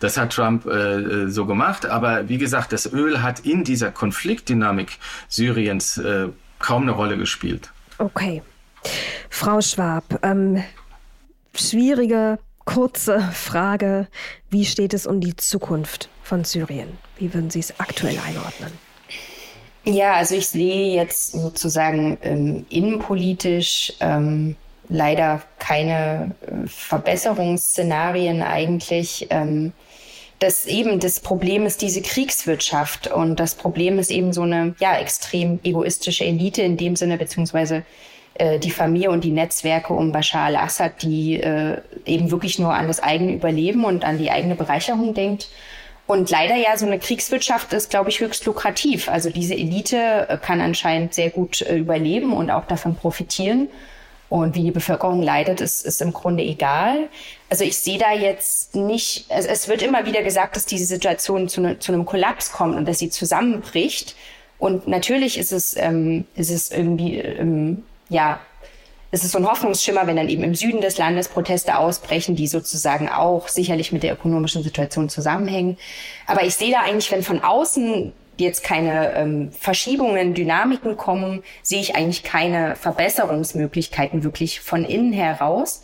Das 0.00 0.16
hat 0.16 0.32
Trump 0.32 0.66
äh, 0.66 0.70
äh 0.70 1.28
so 1.28 1.46
gemacht, 1.46 1.86
aber 1.86 2.28
wie 2.28 2.38
gesagt, 2.38 2.67
das 2.68 2.92
Öl 2.92 3.22
hat 3.22 3.40
in 3.40 3.64
dieser 3.64 3.90
Konfliktdynamik 3.90 4.98
Syriens 5.28 5.98
äh, 5.98 6.28
kaum 6.58 6.82
eine 6.82 6.92
Rolle 6.92 7.16
gespielt. 7.16 7.70
Okay. 7.98 8.42
Frau 9.30 9.60
Schwab, 9.60 10.20
ähm, 10.22 10.62
schwierige, 11.54 12.38
kurze 12.64 13.20
Frage. 13.32 14.08
Wie 14.50 14.64
steht 14.64 14.94
es 14.94 15.06
um 15.06 15.20
die 15.20 15.36
Zukunft 15.36 16.08
von 16.22 16.44
Syrien? 16.44 16.98
Wie 17.16 17.32
würden 17.32 17.50
Sie 17.50 17.60
es 17.60 17.78
aktuell 17.80 18.18
einordnen? 18.26 18.72
Ja, 19.84 20.14
also 20.14 20.34
ich 20.34 20.48
sehe 20.48 20.94
jetzt 20.94 21.32
sozusagen 21.32 22.18
ähm, 22.22 22.66
innenpolitisch 22.68 23.94
ähm, 24.00 24.56
leider 24.88 25.42
keine 25.58 26.34
äh, 26.42 26.66
Verbesserungsszenarien 26.66 28.42
eigentlich. 28.42 29.26
Ähm, 29.30 29.72
das 30.38 30.66
eben 30.66 31.00
das 31.00 31.20
Problem 31.20 31.66
ist 31.66 31.82
diese 31.82 32.02
Kriegswirtschaft 32.02 33.08
und 33.08 33.40
das 33.40 33.54
Problem 33.54 33.98
ist 33.98 34.10
eben 34.10 34.32
so 34.32 34.42
eine 34.42 34.74
ja 34.78 34.96
extrem 34.98 35.58
egoistische 35.64 36.24
Elite 36.24 36.62
in 36.62 36.76
dem 36.76 36.96
Sinne 36.96 37.18
beziehungsweise 37.18 37.84
äh, 38.34 38.58
die 38.58 38.70
Familie 38.70 39.10
und 39.10 39.24
die 39.24 39.32
Netzwerke 39.32 39.92
um 39.92 40.12
Bashar 40.12 40.46
al-Assad, 40.46 41.02
die 41.02 41.40
äh, 41.40 41.78
eben 42.06 42.30
wirklich 42.30 42.58
nur 42.58 42.72
an 42.72 42.86
das 42.86 43.00
eigene 43.00 43.32
Überleben 43.32 43.84
und 43.84 44.04
an 44.04 44.18
die 44.18 44.30
eigene 44.30 44.54
Bereicherung 44.54 45.12
denkt. 45.12 45.48
Und 46.06 46.30
leider 46.30 46.56
ja, 46.56 46.76
so 46.76 46.86
eine 46.86 46.98
Kriegswirtschaft 46.98 47.72
ist, 47.74 47.90
glaube 47.90 48.08
ich, 48.08 48.20
höchst 48.20 48.46
lukrativ. 48.46 49.10
Also 49.10 49.28
diese 49.28 49.54
Elite 49.54 50.26
äh, 50.28 50.38
kann 50.38 50.60
anscheinend 50.60 51.14
sehr 51.14 51.30
gut 51.30 51.62
äh, 51.62 51.76
überleben 51.76 52.32
und 52.32 52.50
auch 52.50 52.64
davon 52.66 52.94
profitieren. 52.94 53.68
Und 54.30 54.54
wie 54.54 54.62
die 54.62 54.70
Bevölkerung 54.70 55.22
leidet, 55.22 55.60
ist, 55.60 55.84
ist 55.84 56.00
im 56.00 56.12
Grunde 56.12 56.44
egal. 56.44 57.08
Also 57.50 57.64
ich 57.64 57.78
sehe 57.78 57.98
da 57.98 58.12
jetzt 58.12 58.74
nicht, 58.74 59.26
es, 59.28 59.46
es 59.46 59.68
wird 59.68 59.82
immer 59.82 60.04
wieder 60.04 60.22
gesagt, 60.22 60.56
dass 60.56 60.66
diese 60.66 60.84
Situation 60.84 61.48
zu, 61.48 61.60
ne, 61.60 61.78
zu 61.78 61.92
einem 61.92 62.04
Kollaps 62.04 62.52
kommt 62.52 62.76
und 62.76 62.86
dass 62.86 62.98
sie 62.98 63.10
zusammenbricht. 63.10 64.16
Und 64.58 64.86
natürlich 64.88 65.38
ist 65.38 65.52
es, 65.52 65.76
ähm, 65.76 66.26
ist 66.34 66.50
es 66.50 66.70
irgendwie, 66.70 67.18
ähm, 67.18 67.84
ja, 68.08 68.40
es 69.10 69.24
ist 69.24 69.32
so 69.32 69.38
ein 69.38 69.46
Hoffnungsschimmer, 69.46 70.06
wenn 70.06 70.16
dann 70.16 70.28
eben 70.28 70.42
im 70.42 70.54
Süden 70.54 70.82
des 70.82 70.98
Landes 70.98 71.28
Proteste 71.28 71.78
ausbrechen, 71.78 72.36
die 72.36 72.46
sozusagen 72.46 73.08
auch 73.08 73.48
sicherlich 73.48 73.90
mit 73.90 74.02
der 74.02 74.12
ökonomischen 74.12 74.62
Situation 74.62 75.08
zusammenhängen. 75.08 75.78
Aber 76.26 76.44
ich 76.44 76.54
sehe 76.54 76.72
da 76.72 76.80
eigentlich, 76.80 77.10
wenn 77.10 77.22
von 77.22 77.42
außen 77.42 78.12
jetzt 78.36 78.62
keine 78.62 79.14
ähm, 79.14 79.50
Verschiebungen, 79.52 80.34
Dynamiken 80.34 80.96
kommen, 80.96 81.42
sehe 81.62 81.80
ich 81.80 81.96
eigentlich 81.96 82.22
keine 82.22 82.76
Verbesserungsmöglichkeiten 82.76 84.24
wirklich 84.24 84.60
von 84.60 84.84
innen 84.84 85.12
heraus. 85.12 85.82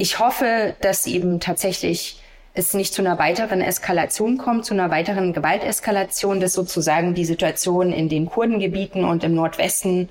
Ich 0.00 0.20
hoffe, 0.20 0.76
dass 0.80 1.08
eben 1.08 1.40
tatsächlich 1.40 2.22
es 2.54 2.72
nicht 2.72 2.94
zu 2.94 3.02
einer 3.02 3.18
weiteren 3.18 3.60
Eskalation 3.60 4.38
kommt, 4.38 4.64
zu 4.64 4.72
einer 4.72 4.90
weiteren 4.92 5.32
Gewalteskalation, 5.32 6.38
dass 6.38 6.52
sozusagen 6.52 7.14
die 7.14 7.24
Situation 7.24 7.92
in 7.92 8.08
den 8.08 8.26
Kurdengebieten 8.26 9.04
und 9.04 9.24
im 9.24 9.34
Nordwesten 9.34 10.08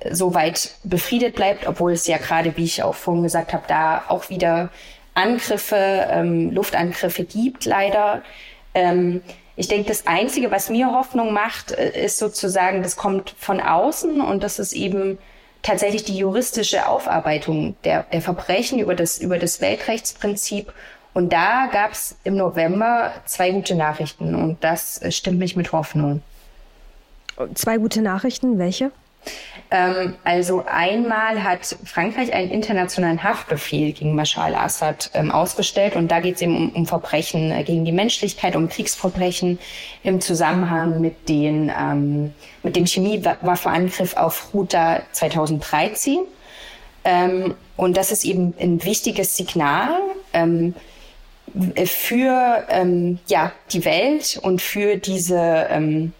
äh, 0.00 0.12
so 0.12 0.34
weit 0.34 0.74
befriedet 0.82 1.36
bleibt, 1.36 1.68
obwohl 1.68 1.92
es 1.92 2.08
ja 2.08 2.18
gerade, 2.18 2.56
wie 2.56 2.64
ich 2.64 2.82
auch 2.82 2.96
vorhin 2.96 3.22
gesagt 3.22 3.52
habe, 3.52 3.62
da 3.68 4.02
auch 4.08 4.30
wieder 4.30 4.68
Angriffe, 5.14 6.08
ähm, 6.10 6.50
Luftangriffe 6.50 7.22
gibt, 7.22 7.66
leider. 7.66 8.22
Ähm, 8.74 9.22
ich 9.54 9.68
denke, 9.68 9.88
das 9.88 10.08
Einzige, 10.08 10.50
was 10.50 10.70
mir 10.70 10.90
Hoffnung 10.90 11.32
macht, 11.32 11.70
äh, 11.70 12.04
ist 12.04 12.18
sozusagen, 12.18 12.82
das 12.82 12.96
kommt 12.96 13.34
von 13.38 13.60
außen 13.60 14.20
und 14.20 14.42
das 14.42 14.58
ist 14.58 14.72
eben 14.72 15.18
tatsächlich 15.62 16.04
die 16.04 16.16
juristische 16.16 16.86
Aufarbeitung 16.88 17.76
der, 17.84 18.04
der 18.04 18.22
Verbrechen 18.22 18.78
über 18.78 18.94
das, 18.94 19.18
über 19.18 19.38
das 19.38 19.60
Weltrechtsprinzip. 19.60 20.72
Und 21.12 21.32
da 21.32 21.68
gab 21.72 21.92
es 21.92 22.16
im 22.24 22.36
November 22.36 23.12
zwei 23.26 23.50
gute 23.50 23.74
Nachrichten 23.74 24.34
und 24.34 24.62
das 24.62 25.02
äh, 25.02 25.10
stimmt 25.10 25.38
mich 25.38 25.56
mit 25.56 25.72
Hoffnung. 25.72 26.22
Zwei 27.54 27.78
gute 27.78 28.02
Nachrichten, 28.02 28.58
welche? 28.58 28.92
Ähm, 29.70 30.14
also 30.24 30.64
einmal 30.66 31.44
hat 31.44 31.76
Frankreich 31.84 32.32
einen 32.32 32.50
internationalen 32.50 33.22
Haftbefehl 33.22 33.92
gegen 33.92 34.16
Bashar 34.16 34.46
al-Assad 34.46 35.10
ähm, 35.14 35.30
ausgestellt 35.30 35.94
und 35.94 36.08
da 36.08 36.18
geht 36.20 36.36
es 36.36 36.42
eben 36.42 36.56
um, 36.56 36.70
um, 36.70 36.86
Verbrechen 36.86 37.52
äh, 37.52 37.62
gegen 37.62 37.84
die 37.84 37.92
Menschlichkeit, 37.92 38.56
um 38.56 38.68
Kriegsverbrechen 38.68 39.60
im 40.02 40.20
Zusammenhang 40.20 41.00
mit, 41.00 41.28
den, 41.28 41.70
ähm, 41.78 42.34
mit 42.64 42.74
dem 42.74 42.86
Chemiewaffenangriff 42.86 44.16
auf 44.16 44.52
Ruta 44.52 45.02
2013. 45.12 46.18
Ähm, 47.04 47.54
und 47.76 47.96
das 47.96 48.10
ist 48.10 48.24
eben 48.24 48.54
ein 48.60 48.82
wichtiges 48.84 49.36
Signal 49.36 50.00
ähm, 50.32 50.74
für 51.84 52.64
ähm, 52.68 53.20
ja, 53.28 53.52
die 53.72 53.84
Welt 53.84 54.38
und 54.42 54.60
für 54.60 54.96
diese, 54.96 56.12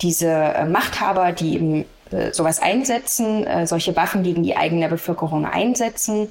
diese 0.00 0.30
äh, 0.30 0.64
Machthaber, 0.64 1.32
die 1.32 1.54
eben 1.54 1.84
äh, 2.10 2.32
sowas 2.32 2.60
einsetzen, 2.60 3.46
äh, 3.46 3.66
solche 3.66 3.96
Waffen 3.96 4.22
gegen 4.22 4.42
die 4.42 4.56
eigene 4.56 4.88
Bevölkerung 4.88 5.44
einsetzen. 5.44 6.30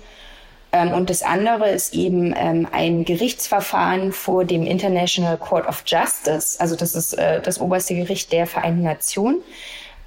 Ähm, 0.72 0.92
und 0.92 1.10
das 1.10 1.24
andere 1.24 1.70
ist 1.70 1.94
eben 1.94 2.34
ähm, 2.38 2.68
ein 2.72 3.06
Gerichtsverfahren 3.06 4.12
vor 4.12 4.46
dem 4.46 4.66
International 4.66 5.38
Court 5.38 5.68
of 5.68 5.84
Justice. 5.86 6.60
Also 6.60 6.76
das 6.76 6.96
ist 6.96 7.14
äh, 7.14 7.42
das 7.42 7.60
oberste 7.62 7.96
Gericht 7.96 8.32
der 8.32 8.48
Vereinten 8.48 8.84
Nationen. 8.84 9.42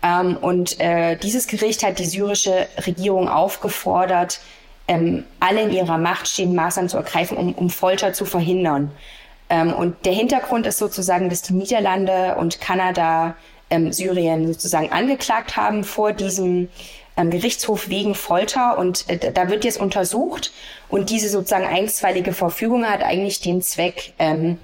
Ähm, 0.03 0.36
und 0.36 0.78
äh, 0.81 1.16
dieses 1.16 1.47
Gericht 1.47 1.82
hat 1.82 1.99
die 1.99 2.05
syrische 2.05 2.66
Regierung 2.86 3.28
aufgefordert, 3.28 4.40
ähm, 4.86 5.24
alle 5.40 5.62
in 5.62 5.73
ihrer 5.73 5.99
Macht 5.99 6.28
stehenden 6.28 6.57
Maßnahmen 6.57 6.89
zu 6.89 6.97
ergreifen, 6.97 7.36
um, 7.36 7.53
um 7.55 7.70
Folter 7.70 8.12
zu 8.12 8.24
verhindern. 8.24 8.90
Ähm, 9.51 9.73
und 9.73 10.05
der 10.05 10.12
Hintergrund 10.12 10.66
ist 10.66 10.78
sozusagen, 10.78 11.31
dass 11.31 11.43
die 11.43 11.55
Niederlande 11.55 12.36
und 12.36 12.61
Kanada 12.61 13.35
ähm, 13.70 13.93
Syrien 13.93 14.47
sozusagen 14.47 14.90
angeklagt 14.90 15.57
haben 15.57 15.85
vor 15.85 16.12
diesem 16.12 16.69
ähm, 17.16 17.31
Gerichtshof 17.31 17.89
wegen 17.89 18.15
Folter. 18.15 18.78
Und 18.78 19.09
äh, 19.09 19.32
da 19.32 19.51
wird 19.51 19.65
jetzt 19.65 19.81
untersucht. 19.81 20.53
Und 20.89 21.11
diese 21.11 21.28
sozusagen 21.28 21.66
einstweilige 21.66 22.32
Verfügung 22.32 22.86
hat 22.86 23.03
eigentlich 23.03 23.40
den 23.40 23.61
Zweck, 23.61 24.15
ähm, 24.19 24.59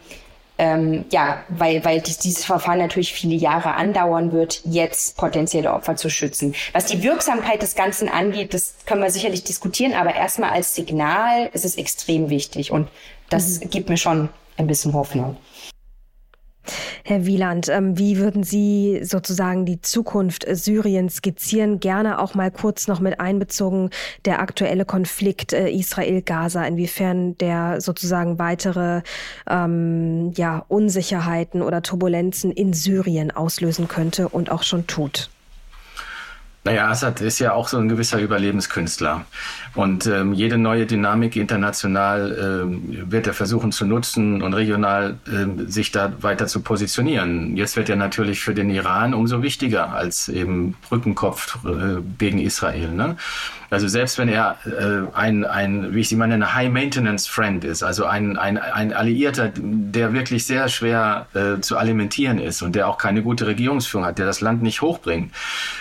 ähm, 0.56 1.04
ja, 1.10 1.42
weil, 1.48 1.84
weil 1.84 2.00
dies, 2.00 2.18
dieses 2.18 2.44
Verfahren 2.44 2.78
natürlich 2.78 3.12
viele 3.12 3.34
Jahre 3.34 3.74
andauern 3.74 4.30
wird, 4.30 4.60
jetzt 4.64 5.16
potenzielle 5.16 5.72
Opfer 5.72 5.96
zu 5.96 6.08
schützen. 6.08 6.54
Was 6.72 6.86
die 6.86 7.02
Wirksamkeit 7.02 7.60
des 7.60 7.74
Ganzen 7.74 8.08
angeht, 8.08 8.54
das 8.54 8.76
können 8.86 9.02
wir 9.02 9.10
sicherlich 9.10 9.42
diskutieren, 9.42 9.94
aber 9.94 10.14
erstmal 10.14 10.50
als 10.50 10.76
Signal 10.76 11.50
ist 11.52 11.64
es 11.64 11.74
extrem 11.74 12.30
wichtig 12.30 12.70
und 12.70 12.88
das 13.30 13.58
mhm. 13.60 13.70
gibt 13.70 13.88
mir 13.88 13.96
schon 13.96 14.28
ein 14.56 14.68
bisschen 14.68 14.92
Hoffnung. 14.92 15.36
Herr 17.04 17.26
Wieland, 17.26 17.68
ähm, 17.68 17.98
wie 17.98 18.18
würden 18.18 18.42
Sie 18.42 19.00
sozusagen 19.02 19.66
die 19.66 19.80
Zukunft 19.80 20.46
Syriens 20.48 21.16
skizzieren? 21.16 21.80
Gerne 21.80 22.18
auch 22.18 22.34
mal 22.34 22.50
kurz 22.50 22.88
noch 22.88 23.00
mit 23.00 23.20
einbezogen 23.20 23.90
der 24.24 24.40
aktuelle 24.40 24.84
Konflikt 24.84 25.52
äh, 25.52 25.68
Israel-Gaza, 25.68 26.64
inwiefern 26.64 27.36
der 27.38 27.80
sozusagen 27.80 28.38
weitere 28.38 29.02
ähm, 29.48 30.32
ja, 30.36 30.64
Unsicherheiten 30.68 31.62
oder 31.62 31.82
Turbulenzen 31.82 32.50
in 32.50 32.72
Syrien 32.72 33.30
auslösen 33.30 33.88
könnte 33.88 34.28
und 34.28 34.50
auch 34.50 34.62
schon 34.62 34.86
tut. 34.86 35.28
Naja, 36.64 36.88
Assad 36.88 37.20
ist 37.20 37.40
ja 37.40 37.52
auch 37.52 37.68
so 37.68 37.76
ein 37.76 37.90
gewisser 37.90 38.18
Überlebenskünstler. 38.18 39.26
Und 39.74 40.06
ähm, 40.06 40.32
jede 40.32 40.56
neue 40.56 40.86
Dynamik 40.86 41.34
international 41.34 42.62
ähm, 42.62 43.10
wird 43.10 43.26
er 43.26 43.34
versuchen 43.34 43.72
zu 43.72 43.86
nutzen 43.86 44.40
und 44.40 44.54
regional 44.54 45.16
ähm, 45.26 45.68
sich 45.68 45.90
da 45.90 46.12
weiter 46.20 46.46
zu 46.46 46.62
positionieren. 46.62 47.56
Jetzt 47.56 47.76
wird 47.76 47.88
er 47.88 47.96
natürlich 47.96 48.40
für 48.40 48.54
den 48.54 48.70
Iran 48.70 49.14
umso 49.14 49.42
wichtiger 49.42 49.92
als 49.92 50.28
eben 50.28 50.76
Brückenkopf 50.88 51.58
äh, 51.64 52.00
gegen 52.18 52.38
Israel. 52.38 52.90
Ne? 52.90 53.16
Also 53.74 53.88
selbst 53.88 54.18
wenn 54.18 54.28
er 54.28 54.56
äh, 54.66 55.16
ein, 55.16 55.44
ein, 55.44 55.94
wie 55.94 56.00
ich 56.00 56.08
sie 56.08 56.14
mal 56.14 56.28
nenne, 56.28 56.54
High-Maintenance-Friend 56.54 57.64
ist, 57.64 57.82
also 57.82 58.04
ein, 58.04 58.38
ein, 58.38 58.56
ein 58.56 58.92
Alliierter, 58.92 59.50
der 59.56 60.12
wirklich 60.12 60.46
sehr 60.46 60.68
schwer 60.68 61.26
äh, 61.34 61.60
zu 61.60 61.76
alimentieren 61.76 62.38
ist 62.38 62.62
und 62.62 62.76
der 62.76 62.86
auch 62.86 62.98
keine 62.98 63.22
gute 63.22 63.48
Regierungsführung 63.48 64.06
hat, 64.06 64.18
der 64.18 64.26
das 64.26 64.40
Land 64.40 64.62
nicht 64.62 64.80
hochbringt, 64.80 65.32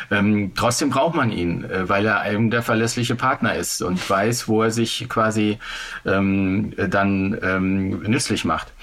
ähm, 0.10 0.54
trotzdem 0.56 0.90
braucht 0.90 1.14
man 1.14 1.32
ihn, 1.32 1.66
äh, 1.66 1.88
weil 1.88 2.08
er 2.08 2.32
eben 2.32 2.50
der 2.50 2.64
verlässliche 2.64 3.14
Partner 3.14 3.54
ist 3.56 3.83
und 3.84 4.10
weiß, 4.10 4.48
wo 4.48 4.64
er 4.64 4.72
sich 4.72 5.08
quasi 5.10 5.60
ähm, 6.06 6.74
dann 6.90 7.38
ähm, 7.42 8.02
nützlich 8.04 8.46
macht. 8.46 8.74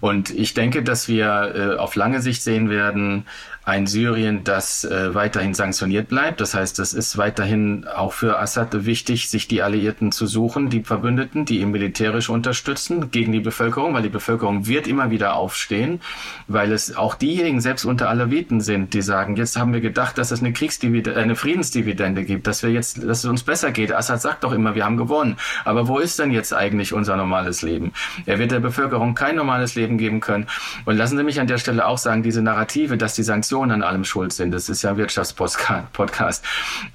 Und 0.00 0.30
ich 0.30 0.54
denke, 0.54 0.82
dass 0.82 1.08
wir 1.08 1.54
äh, 1.54 1.76
auf 1.78 1.94
lange 1.94 2.20
Sicht 2.20 2.42
sehen 2.42 2.70
werden, 2.70 3.26
ein 3.68 3.86
Syrien, 3.86 4.44
das 4.44 4.84
äh, 4.84 5.14
weiterhin 5.14 5.52
sanktioniert 5.52 6.08
bleibt. 6.08 6.40
Das 6.40 6.54
heißt, 6.54 6.78
es 6.78 6.94
ist 6.94 7.18
weiterhin 7.18 7.86
auch 7.86 8.14
für 8.14 8.38
Assad 8.38 8.86
wichtig, 8.86 9.28
sich 9.28 9.46
die 9.46 9.60
Alliierten 9.60 10.10
zu 10.10 10.26
suchen, 10.26 10.70
die 10.70 10.82
Verbündeten, 10.82 11.44
die 11.44 11.60
ihn 11.60 11.70
militärisch 11.70 12.30
unterstützen 12.30 13.10
gegen 13.10 13.30
die 13.30 13.40
Bevölkerung, 13.40 13.92
weil 13.92 14.02
die 14.02 14.08
Bevölkerung 14.08 14.66
wird 14.66 14.86
immer 14.86 15.10
wieder 15.10 15.34
aufstehen, 15.34 16.00
weil 16.46 16.72
es 16.72 16.96
auch 16.96 17.14
diejenigen 17.14 17.60
selbst 17.60 17.84
unter 17.84 18.08
Alawiten 18.08 18.62
sind, 18.62 18.94
die 18.94 19.02
sagen, 19.02 19.36
jetzt 19.36 19.58
haben 19.58 19.74
wir 19.74 19.82
gedacht, 19.82 20.16
dass 20.16 20.30
es 20.30 20.40
eine 20.40 20.54
Kriegsdividende, 20.54 21.20
eine 21.20 21.36
Friedensdividende 21.36 22.24
gibt, 22.24 22.46
dass 22.46 22.62
wir 22.62 22.70
jetzt, 22.70 23.02
dass 23.04 23.18
es 23.18 23.24
uns 23.26 23.42
besser 23.42 23.70
geht. 23.70 23.92
Assad 23.92 24.22
sagt 24.22 24.44
doch 24.44 24.52
immer, 24.52 24.76
wir 24.76 24.86
haben 24.86 24.96
gewonnen. 24.96 25.36
Aber 25.66 25.88
wo 25.88 25.98
ist 25.98 26.18
denn 26.18 26.30
jetzt 26.30 26.54
eigentlich 26.54 26.94
unser 26.94 27.16
normales 27.16 27.60
Leben? 27.60 27.92
Er 28.24 28.38
wird 28.38 28.50
der 28.50 28.60
Bevölkerung 28.60 29.14
kein 29.14 29.36
normales 29.36 29.74
Leben 29.74 29.98
geben 29.98 30.20
können. 30.20 30.46
Und 30.86 30.96
lassen 30.96 31.18
Sie 31.18 31.22
mich 31.22 31.38
an 31.38 31.46
der 31.48 31.58
Stelle 31.58 31.86
auch 31.86 31.98
sagen, 31.98 32.22
diese 32.22 32.40
Narrative, 32.40 32.96
dass 32.96 33.14
die 33.14 33.22
Sanktionen 33.22 33.57
Sanktionen 33.58 33.82
an 33.82 33.82
allem 33.82 34.04
schuld 34.04 34.32
sind. 34.32 34.52
Das 34.52 34.68
ist 34.68 34.82
ja 34.82 34.90
ein 34.90 34.96
Wirtschaftspodcast. 34.96 36.44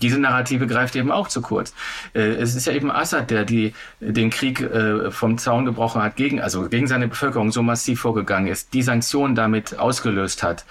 Diese 0.02 0.18
Narrative 0.18 0.65
greift 0.65 0.95
eben 0.95 1.11
auch 1.11 1.27
zu 1.27 1.41
kurz. 1.41 1.73
Äh, 2.14 2.22
es 2.22 2.56
ist 2.56 2.68
ja 2.68 2.73
eben 2.73 2.90
Assad, 2.90 3.31
der 3.31 3.44
die, 3.44 3.73
den 3.99 4.30
Krieg 4.30 4.61
äh, 4.61 5.11
vom 5.11 5.38
Zaun 5.38 5.65
gebrochen 5.65 6.02
hat, 6.02 6.15
gegen, 6.15 6.41
also 6.41 6.69
gegen 6.69 6.88
seine 6.88 7.07
Bevölkerung 7.10 7.52
so 7.52 7.61
massiv 7.64 7.99
vorgegangen 7.99 8.48
ist, 8.48 8.73
die 8.73 8.81
Sanktionen 8.81 9.35
damit 9.35 9.77
ausgelöst 9.77 10.41
hat. 10.41 10.65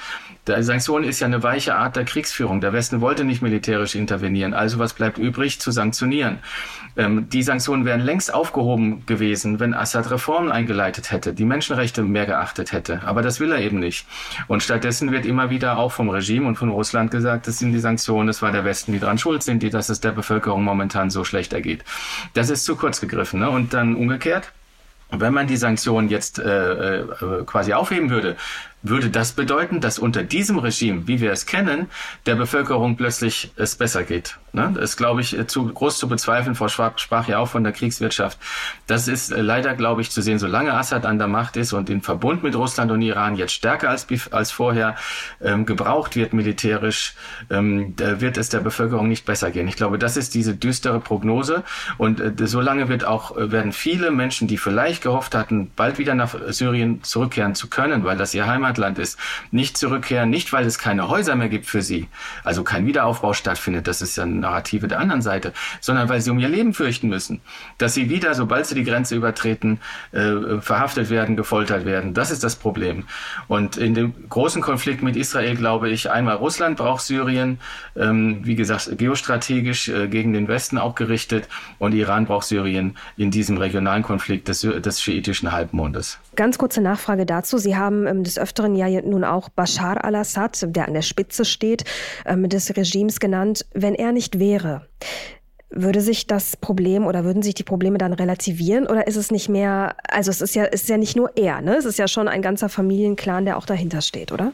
Die 0.49 0.63
Sanktionen 0.65 1.09
ist 1.09 1.21
ja 1.21 1.29
eine 1.29 1.45
weiche 1.45 1.77
Art 1.77 1.95
der 1.95 2.05
Kriegsführung. 2.05 2.61
Der 2.61 2.73
Westen 2.73 3.01
wollte 3.01 3.23
nicht 3.23 3.43
militärisch 3.43 3.95
intervenieren. 3.95 4.55
Also 4.55 4.81
was 4.81 4.93
bleibt 4.93 5.19
übrig? 5.19 5.61
Zu 5.61 5.71
sanktionieren. 5.71 6.39
Ähm, 6.97 7.29
die 7.29 7.45
Sanktionen 7.45 7.85
wären 7.85 8.01
längst 8.01 8.35
aufgehoben 8.35 9.07
gewesen, 9.07 9.61
wenn 9.61 9.73
Assad 9.73 10.11
Reformen 10.11 10.51
eingeleitet 10.51 11.13
hätte, 11.13 11.33
die 11.33 11.45
Menschenrechte 11.45 12.03
mehr 12.03 12.27
geachtet 12.27 12.73
hätte. 12.73 13.03
Aber 13.05 13.23
das 13.23 13.39
will 13.39 13.53
er 13.53 13.61
eben 13.61 13.79
nicht. 13.79 14.05
Und 14.49 14.65
stattdessen 14.65 15.13
wird 15.13 15.27
immer 15.27 15.51
wieder 15.51 15.79
auch 15.79 15.93
vom 15.93 16.11
Regime 16.11 16.49
und 16.49 16.57
von 16.57 16.71
Russland 16.71 17.13
gesagt, 17.13 17.47
das 17.47 17.61
sind 17.61 17.73
die 17.73 17.79
Sanktionen, 17.79 18.29
es 18.29 18.43
war 18.43 18.51
der 18.51 18.65
Westen, 18.65 18.93
die 18.93 18.99
dran 18.99 19.19
schuld 19.19 19.45
sind, 19.45 19.63
die, 19.63 19.71
dass 19.71 19.91
es 19.91 20.01
der 20.01 20.11
Bevölkerung 20.11 20.65
momentan 20.65 21.11
so 21.11 21.23
schlecht 21.23 21.53
ergeht. 21.53 21.85
Das 22.35 22.51
ist 22.51 22.65
zu 22.65 22.75
kurz 22.75 23.01
gegriffen. 23.01 23.39
Ne? 23.39 23.49
Und 23.49 23.75
dann 23.75 23.95
umgekehrt, 23.95 24.53
wenn 25.13 25.35
man 25.35 25.47
die 25.47 25.57
Sanktionen 25.57 26.09
jetzt 26.09 26.39
äh, 26.39 27.01
äh, 27.01 27.05
quasi 27.45 27.75
aufheben 27.75 28.11
würde, 28.11 28.37
würde 28.83 29.11
das 29.11 29.33
bedeuten, 29.33 29.81
dass 29.81 29.99
unter 29.99 30.23
diesem 30.23 30.59
Regime, 30.59 31.07
wie 31.07 31.21
wir 31.21 31.33
es 31.33 31.47
kennen, 31.47 31.87
der 32.27 32.35
Bevölkerung 32.35 32.97
plötzlich 32.97 33.53
es 33.57 33.77
besser 33.77 34.03
geht. 34.03 34.39
Ne? 34.53 34.71
Das 34.75 34.91
ist, 34.91 34.97
glaube 34.97 35.23
ich, 35.23 35.37
zu 35.47 35.67
groß 35.67 35.99
zu 35.99 36.09
bezweifeln. 36.09 36.55
Frau 36.55 36.69
Schwab 36.69 37.01
sprach 37.01 37.27
ja 37.27 37.39
auch 37.39 37.49
von 37.49 37.65
der 37.65 37.73
Kriegswirtschaft. 37.73 38.39
Das 38.87 39.09
ist 39.09 39.33
äh, 39.33 39.41
leider, 39.41 39.75
glaube 39.75 40.03
ich, 40.03 40.11
zu 40.11 40.21
sehen, 40.21 40.39
solange 40.39 40.75
Assad 40.75 41.07
an 41.07 41.19
der 41.19 41.29
Macht 41.29 41.57
ist 41.57 41.73
und 41.73 41.89
in 41.89 42.03
Verbund 42.03 42.43
mit 42.43 42.55
Russland 42.55 42.91
und 42.91 43.01
Iran 43.01 43.37
jetzt 43.37 43.53
stärker 43.53 43.89
als, 43.89 44.07
als 44.31 44.51
vorher 44.51 44.97
ähm, 45.41 45.65
gebraucht 45.65 46.17
wird 46.17 46.35
militärisch, 46.35 47.15
ähm, 47.51 47.95
wird 47.97 48.37
es 48.37 48.51
der 48.51 48.61
Bevölkerung 48.61 49.09
nicht 49.09 49.25
besser 49.25 49.51
gehen. 49.51 49.69
Ich 49.69 49.77
glaube, 49.77 49.99
das 49.99 50.19
ist 50.19 50.35
diese 50.35 50.55
düstere 50.55 51.01
Prognose. 51.01 51.63
Und 51.97 52.21
äh, 52.21 52.33
solange 52.47 52.89
wird 52.89 53.05
auch, 53.05 53.37
äh, 53.37 53.51
werden 53.53 53.73
viele 53.73 54.11
Menschen, 54.11 54.49
die 54.49 54.59
vielleicht 54.59 55.03
gehofft 55.03 55.35
hatten, 55.35 55.71
bald 55.75 55.97
wieder 55.97 56.15
nach 56.15 56.35
Syrien 56.49 57.03
zurückkehren 57.03 57.55
zu 57.55 57.69
können, 57.69 58.05
weil 58.05 58.19
das 58.19 58.35
ihr 58.35 58.47
Heimat 58.47 58.72
Heimatland 58.73 58.99
ist, 58.99 59.19
nicht 59.51 59.77
zurückkehren, 59.77 60.31
nicht 60.31 60.53
weil 60.53 60.67
es 60.67 60.79
keine 60.79 61.09
Häuser 61.09 61.37
mehr 61.37 61.49
gibt 61.49 61.67
für 61.67 61.83
sie, 61.83 62.09
also 62.45 62.65
kein 62.65 62.87
Wiederaufbau 62.87 63.33
stattfindet, 63.33 63.87
das 63.87 64.03
ist 64.03 64.17
ja 64.17 64.25
eine 64.25 64.35
Narrative 64.35 64.89
der 64.89 64.99
anderen 64.99 65.23
Seite, 65.23 65.53
sondern 65.81 66.09
weil 66.09 66.21
sie 66.21 66.31
um 66.31 66.39
ihr 66.39 66.49
Leben 66.49 66.73
fürchten 66.75 67.09
müssen, 67.09 67.41
dass 67.79 67.95
sie 67.95 68.09
wieder, 68.09 68.35
sobald 68.35 68.67
sie 68.67 68.75
die 68.75 68.85
Grenze 68.85 69.15
übertreten, 69.15 69.81
äh, 70.13 70.61
verhaftet 70.61 71.11
werden, 71.11 71.37
gefoltert 71.37 71.85
werden. 71.85 72.15
Das 72.15 72.31
ist 72.31 72.43
das 72.45 72.57
Problem. 72.57 73.05
Und 73.49 73.77
in 73.77 73.95
dem 73.95 74.29
großen 74.29 74.63
Konflikt 74.63 75.03
mit 75.03 75.17
Israel 75.17 75.57
glaube 75.57 75.91
ich, 75.91 76.11
einmal 76.11 76.37
Russland 76.37 76.77
braucht 76.79 77.03
Syrien, 77.03 77.59
ähm, 77.97 78.41
wie 78.43 78.55
gesagt, 78.55 78.99
geostrategisch 78.99 79.89
äh, 79.89 80.09
gegen 80.09 80.33
den 80.33 80.49
Westen 80.49 80.79
auch 80.79 80.95
gerichtet 80.95 81.49
und 81.79 81.93
Iran 81.95 82.27
braucht 82.27 82.47
Syrien 82.47 82.97
in 83.17 83.31
diesem 83.31 83.59
regionalen 83.59 84.03
Konflikt 84.03 84.49
des, 84.49 84.61
des 84.61 85.03
schiitischen 85.03 85.53
Halbmondes. 85.53 86.19
Ganz 86.35 86.57
kurze 86.57 86.81
Nachfrage 86.81 87.27
dazu. 87.27 87.59
Sie 87.59 87.77
haben 87.77 88.07
ähm, 88.07 88.25
des 88.25 88.39
Öfteren 88.39 88.62
ja 88.75 89.01
nun 89.03 89.25
auch 89.25 89.49
Bashar 89.49 90.05
al-Assad, 90.05 90.67
der 90.75 90.87
an 90.87 90.95
der 90.95 91.03
Spitze 91.03 91.45
steht, 91.45 91.85
ähm, 92.27 92.49
des 92.49 92.77
Regimes 92.77 93.21
genannt. 93.21 93.67
Wenn 93.75 93.95
er 93.95 94.13
nicht 94.13 94.39
wäre, 94.39 94.87
würde 95.71 96.01
sich 96.01 96.27
das 96.27 96.57
Problem 96.57 97.07
oder 97.07 97.25
würden 97.25 97.43
sich 97.43 97.55
die 97.55 97.63
Probleme 97.63 97.99
dann 97.99 98.13
relativieren 98.13 98.87
oder 98.87 99.07
ist 99.07 99.17
es 99.17 99.31
nicht 99.31 99.49
mehr, 99.49 99.97
also 100.09 100.31
es 100.31 100.41
ist 100.41 100.55
ja, 100.55 100.65
ist 100.65 100.89
ja 100.89 100.99
nicht 100.99 101.17
nur 101.17 101.37
er, 101.37 101.61
ne? 101.61 101.77
Es 101.77 101.87
ist 101.87 101.99
ja 101.99 102.09
schon 102.09 102.29
ein 102.29 102.43
ganzer 102.43 102.69
Familienclan, 102.69 103.45
der 103.45 103.57
auch 103.57 103.67
dahinter 103.67 104.03
steht, 104.03 104.33
oder? 104.33 104.53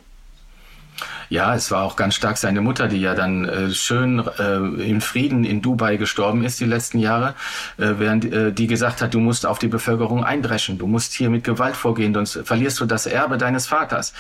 Ja, 1.29 1.55
es 1.55 1.71
war 1.71 1.85
auch 1.85 1.97
ganz 1.97 2.15
stark 2.15 2.39
seine 2.39 2.61
Mutter, 2.61 2.89
die 2.89 3.01
ja 3.01 3.15
dann 3.15 3.45
äh, 3.45 3.71
schön 3.71 4.23
äh, 4.39 4.57
in 4.83 5.01
Frieden 5.01 5.45
in 5.45 5.61
Dubai 5.61 5.97
gestorben 5.97 6.45
ist 6.45 6.61
die 6.61 6.65
letzten 6.65 6.99
Jahre, 6.99 7.35
äh, 7.77 7.95
während 7.99 8.25
äh, 8.25 8.53
die 8.53 8.67
gesagt 8.67 9.03
hat, 9.03 9.15
du 9.15 9.21
musst 9.21 9.45
auf 9.45 9.59
die 9.59 9.69
Bevölkerung 9.69 10.25
eindreschen, 10.25 10.79
du 10.79 10.87
musst 10.87 11.13
hier 11.13 11.31
mit 11.31 11.45
Gewalt 11.45 11.77
vorgehen, 11.77 12.15
sonst 12.15 12.41
verlierst 12.45 12.81
du 12.81 12.87
das 12.87 13.07
Erbe 13.07 13.37
deines 13.39 13.67
Vaters. 13.67 14.15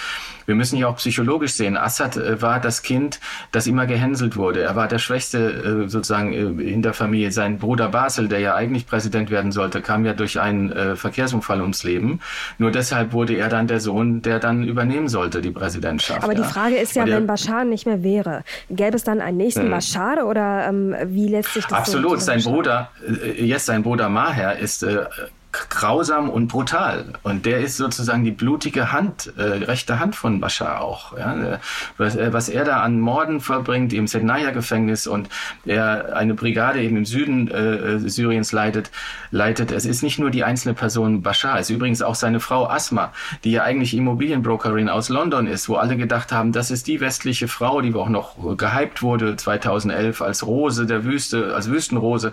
Wir 0.46 0.54
müssen 0.54 0.76
ja 0.78 0.88
auch 0.88 0.96
psychologisch 0.96 1.54
sehen, 1.54 1.76
Assad 1.76 2.16
äh, 2.16 2.40
war 2.42 2.60
das 2.60 2.82
Kind, 2.82 3.20
das 3.52 3.66
immer 3.66 3.86
gehänselt 3.86 4.36
wurde. 4.36 4.62
Er 4.62 4.76
war 4.76 4.88
der 4.88 4.98
Schwächste 4.98 5.84
äh, 5.84 5.88
sozusagen 5.88 6.32
äh, 6.32 6.62
in 6.62 6.82
der 6.82 6.94
Familie. 6.94 7.32
Sein 7.32 7.58
Bruder 7.58 7.88
Basel, 7.88 8.28
der 8.28 8.40
ja 8.40 8.54
eigentlich 8.54 8.86
Präsident 8.86 9.30
werden 9.30 9.52
sollte, 9.52 9.80
kam 9.80 10.04
ja 10.04 10.12
durch 10.12 10.40
einen 10.40 10.72
äh, 10.72 10.96
Verkehrsunfall 10.96 11.60
ums 11.60 11.84
Leben. 11.84 12.20
Nur 12.58 12.70
deshalb 12.70 13.12
wurde 13.12 13.34
er 13.34 13.48
dann 13.48 13.66
der 13.66 13.80
Sohn, 13.80 14.22
der 14.22 14.38
dann 14.38 14.62
übernehmen 14.64 15.08
sollte, 15.08 15.40
die 15.40 15.50
Präsidentschaft. 15.50 16.22
Aber 16.22 16.34
die 16.34 16.44
Frage 16.44 16.67
ist 16.76 16.96
ja, 16.96 17.06
wenn 17.06 17.26
Bashar 17.26 17.64
nicht 17.64 17.86
mehr 17.86 18.02
wäre, 18.02 18.44
gäbe 18.70 18.96
es 18.96 19.04
dann 19.04 19.20
einen 19.20 19.36
nächsten 19.36 19.62
hm. 19.62 19.70
Bashar 19.70 20.26
oder 20.26 20.66
ähm, 20.68 20.94
wie 21.06 21.28
lässt 21.28 21.54
sich 21.54 21.64
das 21.64 21.78
Absolut, 21.78 22.20
so 22.20 22.26
sein 22.26 22.42
Bruder, 22.42 22.90
äh, 23.06 23.44
jetzt 23.44 23.66
sein 23.66 23.82
Bruder 23.82 24.08
Maher 24.08 24.58
ist 24.58 24.82
äh, 24.82 25.04
grausam 25.70 26.30
und 26.30 26.48
brutal. 26.48 27.14
Und 27.22 27.46
der 27.46 27.60
ist 27.60 27.76
sozusagen 27.76 28.24
die 28.24 28.30
blutige 28.30 28.92
Hand, 28.92 29.32
äh, 29.36 29.42
rechte 29.42 29.98
Hand 29.98 30.16
von 30.16 30.40
Bashar 30.40 30.80
auch. 30.80 31.16
Ja? 31.16 31.58
Was, 31.96 32.16
äh, 32.16 32.32
was 32.32 32.48
er 32.48 32.64
da 32.64 32.80
an 32.80 33.00
Morden 33.00 33.40
verbringt 33.40 33.92
im 33.92 34.06
Sednaya-Gefängnis 34.06 35.06
und 35.06 35.28
er 35.66 36.16
eine 36.16 36.34
Brigade 36.34 36.80
eben 36.82 36.96
im 36.96 37.04
Süden 37.04 37.48
äh, 37.48 37.98
Syriens 37.98 38.52
leitet, 38.52 38.90
leitet. 39.30 39.72
Es 39.72 39.84
ist 39.84 40.02
nicht 40.02 40.18
nur 40.18 40.30
die 40.30 40.44
einzelne 40.44 40.74
Person 40.74 41.22
Bashar, 41.22 41.58
es 41.58 41.70
ist 41.70 41.76
übrigens 41.76 42.02
auch 42.02 42.14
seine 42.14 42.40
Frau 42.40 42.68
Asma, 42.68 43.12
die 43.44 43.52
ja 43.52 43.62
eigentlich 43.62 43.94
Immobilienbrokerin 43.94 44.88
aus 44.88 45.08
London 45.08 45.46
ist, 45.46 45.68
wo 45.68 45.76
alle 45.76 45.96
gedacht 45.96 46.32
haben, 46.32 46.52
das 46.52 46.70
ist 46.70 46.86
die 46.86 47.00
westliche 47.00 47.48
Frau, 47.48 47.80
die 47.80 47.94
auch 47.94 48.08
noch 48.08 48.56
gehypt 48.56 49.02
wurde 49.02 49.36
2011 49.36 50.22
als 50.22 50.46
Rose 50.46 50.86
der 50.86 51.04
Wüste, 51.04 51.54
als 51.54 51.70
Wüstenrose 51.70 52.32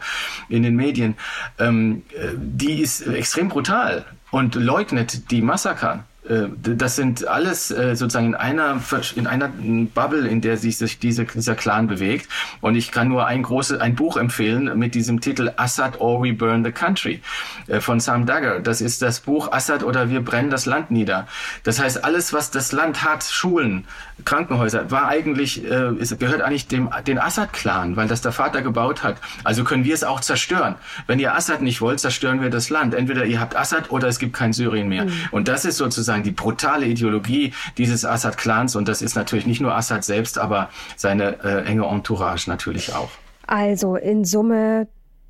in 0.49 0.63
den 0.63 0.75
Medien. 0.75 1.15
Ähm, 1.59 2.03
äh, 2.13 2.29
die 2.35 2.81
ist 2.81 3.05
extrem 3.15 3.49
brutal 3.49 4.05
und 4.31 4.55
leugnet 4.55 5.31
die 5.31 5.41
Massaker 5.41 6.03
äh, 6.29 6.47
das 6.57 6.95
sind 6.95 7.27
alles 7.27 7.71
äh, 7.71 7.95
sozusagen 7.95 8.27
in 8.27 8.35
einer, 8.35 8.81
in 9.15 9.27
einer 9.27 9.49
Bubble, 9.93 10.27
in 10.27 10.41
der 10.41 10.57
sich 10.57 10.99
diese, 10.99 11.25
dieser 11.25 11.55
Clan 11.55 11.87
bewegt. 11.87 12.27
Und 12.61 12.75
ich 12.75 12.91
kann 12.91 13.07
nur 13.07 13.25
ein 13.27 13.43
großes, 13.43 13.79
ein 13.79 13.95
Buch 13.95 14.17
empfehlen 14.17 14.77
mit 14.77 14.95
diesem 14.95 15.21
Titel 15.21 15.51
Assad 15.57 15.99
or 15.99 16.23
We 16.23 16.33
Burn 16.33 16.63
the 16.63 16.71
Country 16.71 17.21
äh, 17.67 17.79
von 17.79 17.99
Sam 17.99 18.25
Duggar. 18.25 18.59
Das 18.59 18.81
ist 18.81 19.01
das 19.01 19.19
Buch 19.19 19.51
Assad 19.51 19.83
oder 19.83 20.09
wir 20.09 20.21
brennen 20.21 20.49
das 20.49 20.65
Land 20.65 20.91
nieder. 20.91 21.27
Das 21.63 21.79
heißt, 21.79 22.03
alles, 22.03 22.33
was 22.33 22.51
das 22.51 22.71
Land 22.71 23.03
hat, 23.03 23.23
Schulen, 23.23 23.85
Krankenhäuser, 24.23 24.89
war 24.91 25.07
eigentlich, 25.07 25.63
es 25.63 26.17
gehört 26.17 26.41
eigentlich 26.41 26.67
dem, 26.67 26.89
den 27.05 27.19
Assad-Clan, 27.19 27.95
weil 27.95 28.07
das 28.07 28.21
der 28.21 28.31
Vater 28.31 28.61
gebaut 28.61 29.03
hat. 29.03 29.17
Also 29.43 29.63
können 29.63 29.83
wir 29.83 29.93
es 29.93 30.03
auch 30.03 30.21
zerstören. 30.21 30.75
Wenn 31.07 31.19
ihr 31.19 31.35
Assad 31.35 31.61
nicht 31.61 31.81
wollt, 31.81 31.99
zerstören 31.99 32.41
wir 32.41 32.49
das 32.49 32.69
Land. 32.69 32.93
Entweder 32.93 33.25
ihr 33.25 33.39
habt 33.39 33.55
Assad 33.55 33.91
oder 33.91 34.07
es 34.07 34.19
gibt 34.19 34.33
kein 34.33 34.53
Syrien 34.53 34.87
mehr. 34.87 35.05
Mhm. 35.05 35.11
Und 35.31 35.47
das 35.47 35.65
ist 35.65 35.77
sozusagen 35.77 36.05
sozusagen 36.05 36.23
die 36.23 36.31
brutale 36.31 36.85
Ideologie 36.85 37.53
dieses 37.77 38.05
Assad-Clans. 38.05 38.75
Und 38.75 38.87
das 38.87 39.01
ist 39.01 39.15
natürlich 39.15 39.45
nicht 39.45 39.61
nur 39.61 39.75
Assad 39.75 40.03
selbst, 40.03 40.37
aber 40.37 40.69
seine 40.95 41.43
äh, 41.43 41.65
enge 41.65 41.85
Entourage 41.85 42.49
natürlich 42.49 42.93
auch. 42.93 43.09
Also 43.47 43.95
in 43.95 44.25
Summe 44.25 44.87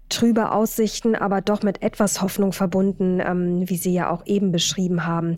trübe 0.10 0.52
Aussichten, 0.52 1.16
aber 1.16 1.42
doch 1.42 1.64
mit 1.64 1.82
etwas 1.82 2.22
Hoffnung 2.22 2.54
verbunden, 2.54 3.20
ähm, 3.20 3.68
wie 3.70 3.78
Sie 3.78 3.94
ja 3.94 4.10
auch 4.10 4.26
eben 4.26 4.52
beschrieben 4.52 5.06
haben. 5.06 5.38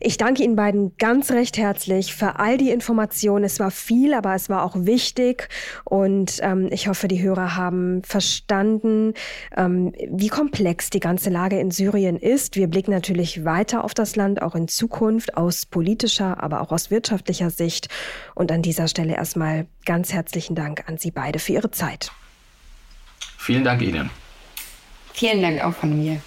Ich 0.00 0.16
danke 0.16 0.42
Ihnen 0.42 0.56
beiden 0.56 0.96
ganz 0.98 1.30
recht 1.30 1.58
herzlich 1.58 2.14
für 2.14 2.38
all 2.38 2.56
die 2.56 2.70
Informationen. 2.70 3.44
Es 3.44 3.60
war 3.60 3.70
viel, 3.70 4.14
aber 4.14 4.34
es 4.34 4.48
war 4.48 4.64
auch 4.64 4.76
wichtig 4.76 5.48
und 5.84 6.40
ähm, 6.42 6.68
ich 6.70 6.88
hoffe, 6.88 7.08
die 7.08 7.22
Hörer 7.22 7.56
haben 7.56 8.02
verstanden, 8.02 9.14
ähm, 9.56 9.92
wie 10.10 10.28
komplex 10.28 10.90
die 10.90 11.00
ganze 11.00 11.30
Lage 11.30 11.58
in 11.60 11.70
Syrien 11.70 12.16
ist. 12.16 12.56
Wir 12.56 12.68
blicken 12.68 12.90
natürlich 12.90 13.44
weiter 13.44 13.84
auf 13.84 13.94
das 13.94 14.16
Land, 14.16 14.42
auch 14.42 14.54
in 14.54 14.68
Zukunft, 14.68 15.36
aus 15.36 15.66
politischer, 15.66 16.42
aber 16.42 16.60
auch 16.60 16.72
aus 16.72 16.90
wirtschaftlicher 16.90 17.50
Sicht. 17.50 17.88
Und 18.34 18.50
an 18.50 18.62
dieser 18.62 18.88
Stelle 18.88 19.14
erstmal 19.14 19.66
ganz 19.84 20.12
herzlichen 20.12 20.54
Dank 20.54 20.84
an 20.88 20.98
Sie 20.98 21.10
beide 21.10 21.38
für 21.38 21.52
Ihre 21.52 21.70
Zeit. 21.70 22.10
Vielen 23.46 23.62
Dank 23.62 23.80
Ihnen. 23.80 24.10
Vielen 25.12 25.40
Dank 25.40 25.62
auch 25.62 25.72
von 25.72 25.96
mir. 25.96 26.20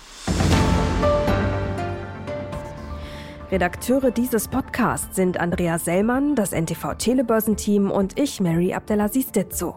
Redakteure 3.52 4.10
dieses 4.12 4.48
Podcasts 4.48 5.18
sind 5.18 5.38
Andrea 5.38 5.78
Sellmann, 5.80 6.36
das 6.36 6.54
NTV 6.54 6.94
Telebörsenteam 6.94 7.92
und 7.92 8.18
ich, 8.18 8.40
Mary 8.40 8.74
Abdelaziz 8.74 9.34
Ditzo. 9.34 9.76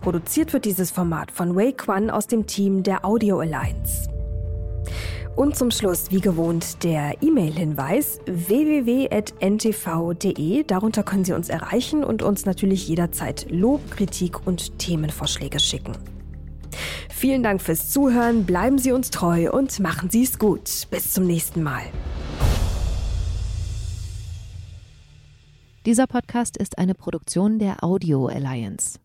Produziert 0.00 0.52
wird 0.52 0.64
dieses 0.64 0.92
Format 0.92 1.32
von 1.32 1.56
Wei 1.56 1.72
Quan 1.72 2.08
aus 2.08 2.28
dem 2.28 2.46
Team 2.46 2.84
der 2.84 3.04
Audio 3.04 3.40
Alliance. 3.40 4.08
Und 5.34 5.56
zum 5.56 5.72
Schluss, 5.72 6.12
wie 6.12 6.20
gewohnt, 6.20 6.84
der 6.84 7.20
E-Mail-Hinweis 7.20 8.20
www.ntv.de. 8.26 9.02
Darunter 10.62 11.02
können 11.02 11.24
Sie 11.24 11.32
uns 11.32 11.48
erreichen 11.48 12.04
und 12.04 12.22
uns 12.22 12.46
natürlich 12.46 12.86
jederzeit 12.86 13.46
Lob, 13.50 13.90
Kritik 13.90 14.46
und 14.46 14.78
Themenvorschläge 14.78 15.58
schicken. 15.58 16.19
Vielen 17.08 17.42
Dank 17.42 17.60
fürs 17.60 17.90
Zuhören, 17.90 18.46
bleiben 18.46 18.78
Sie 18.78 18.92
uns 18.92 19.10
treu 19.10 19.50
und 19.50 19.78
machen 19.80 20.10
Sie 20.10 20.22
es 20.22 20.38
gut. 20.38 20.86
Bis 20.90 21.12
zum 21.12 21.26
nächsten 21.26 21.62
Mal. 21.62 21.82
Dieser 25.86 26.06
Podcast 26.06 26.56
ist 26.58 26.78
eine 26.78 26.94
Produktion 26.94 27.58
der 27.58 27.82
Audio 27.82 28.26
Alliance. 28.26 28.98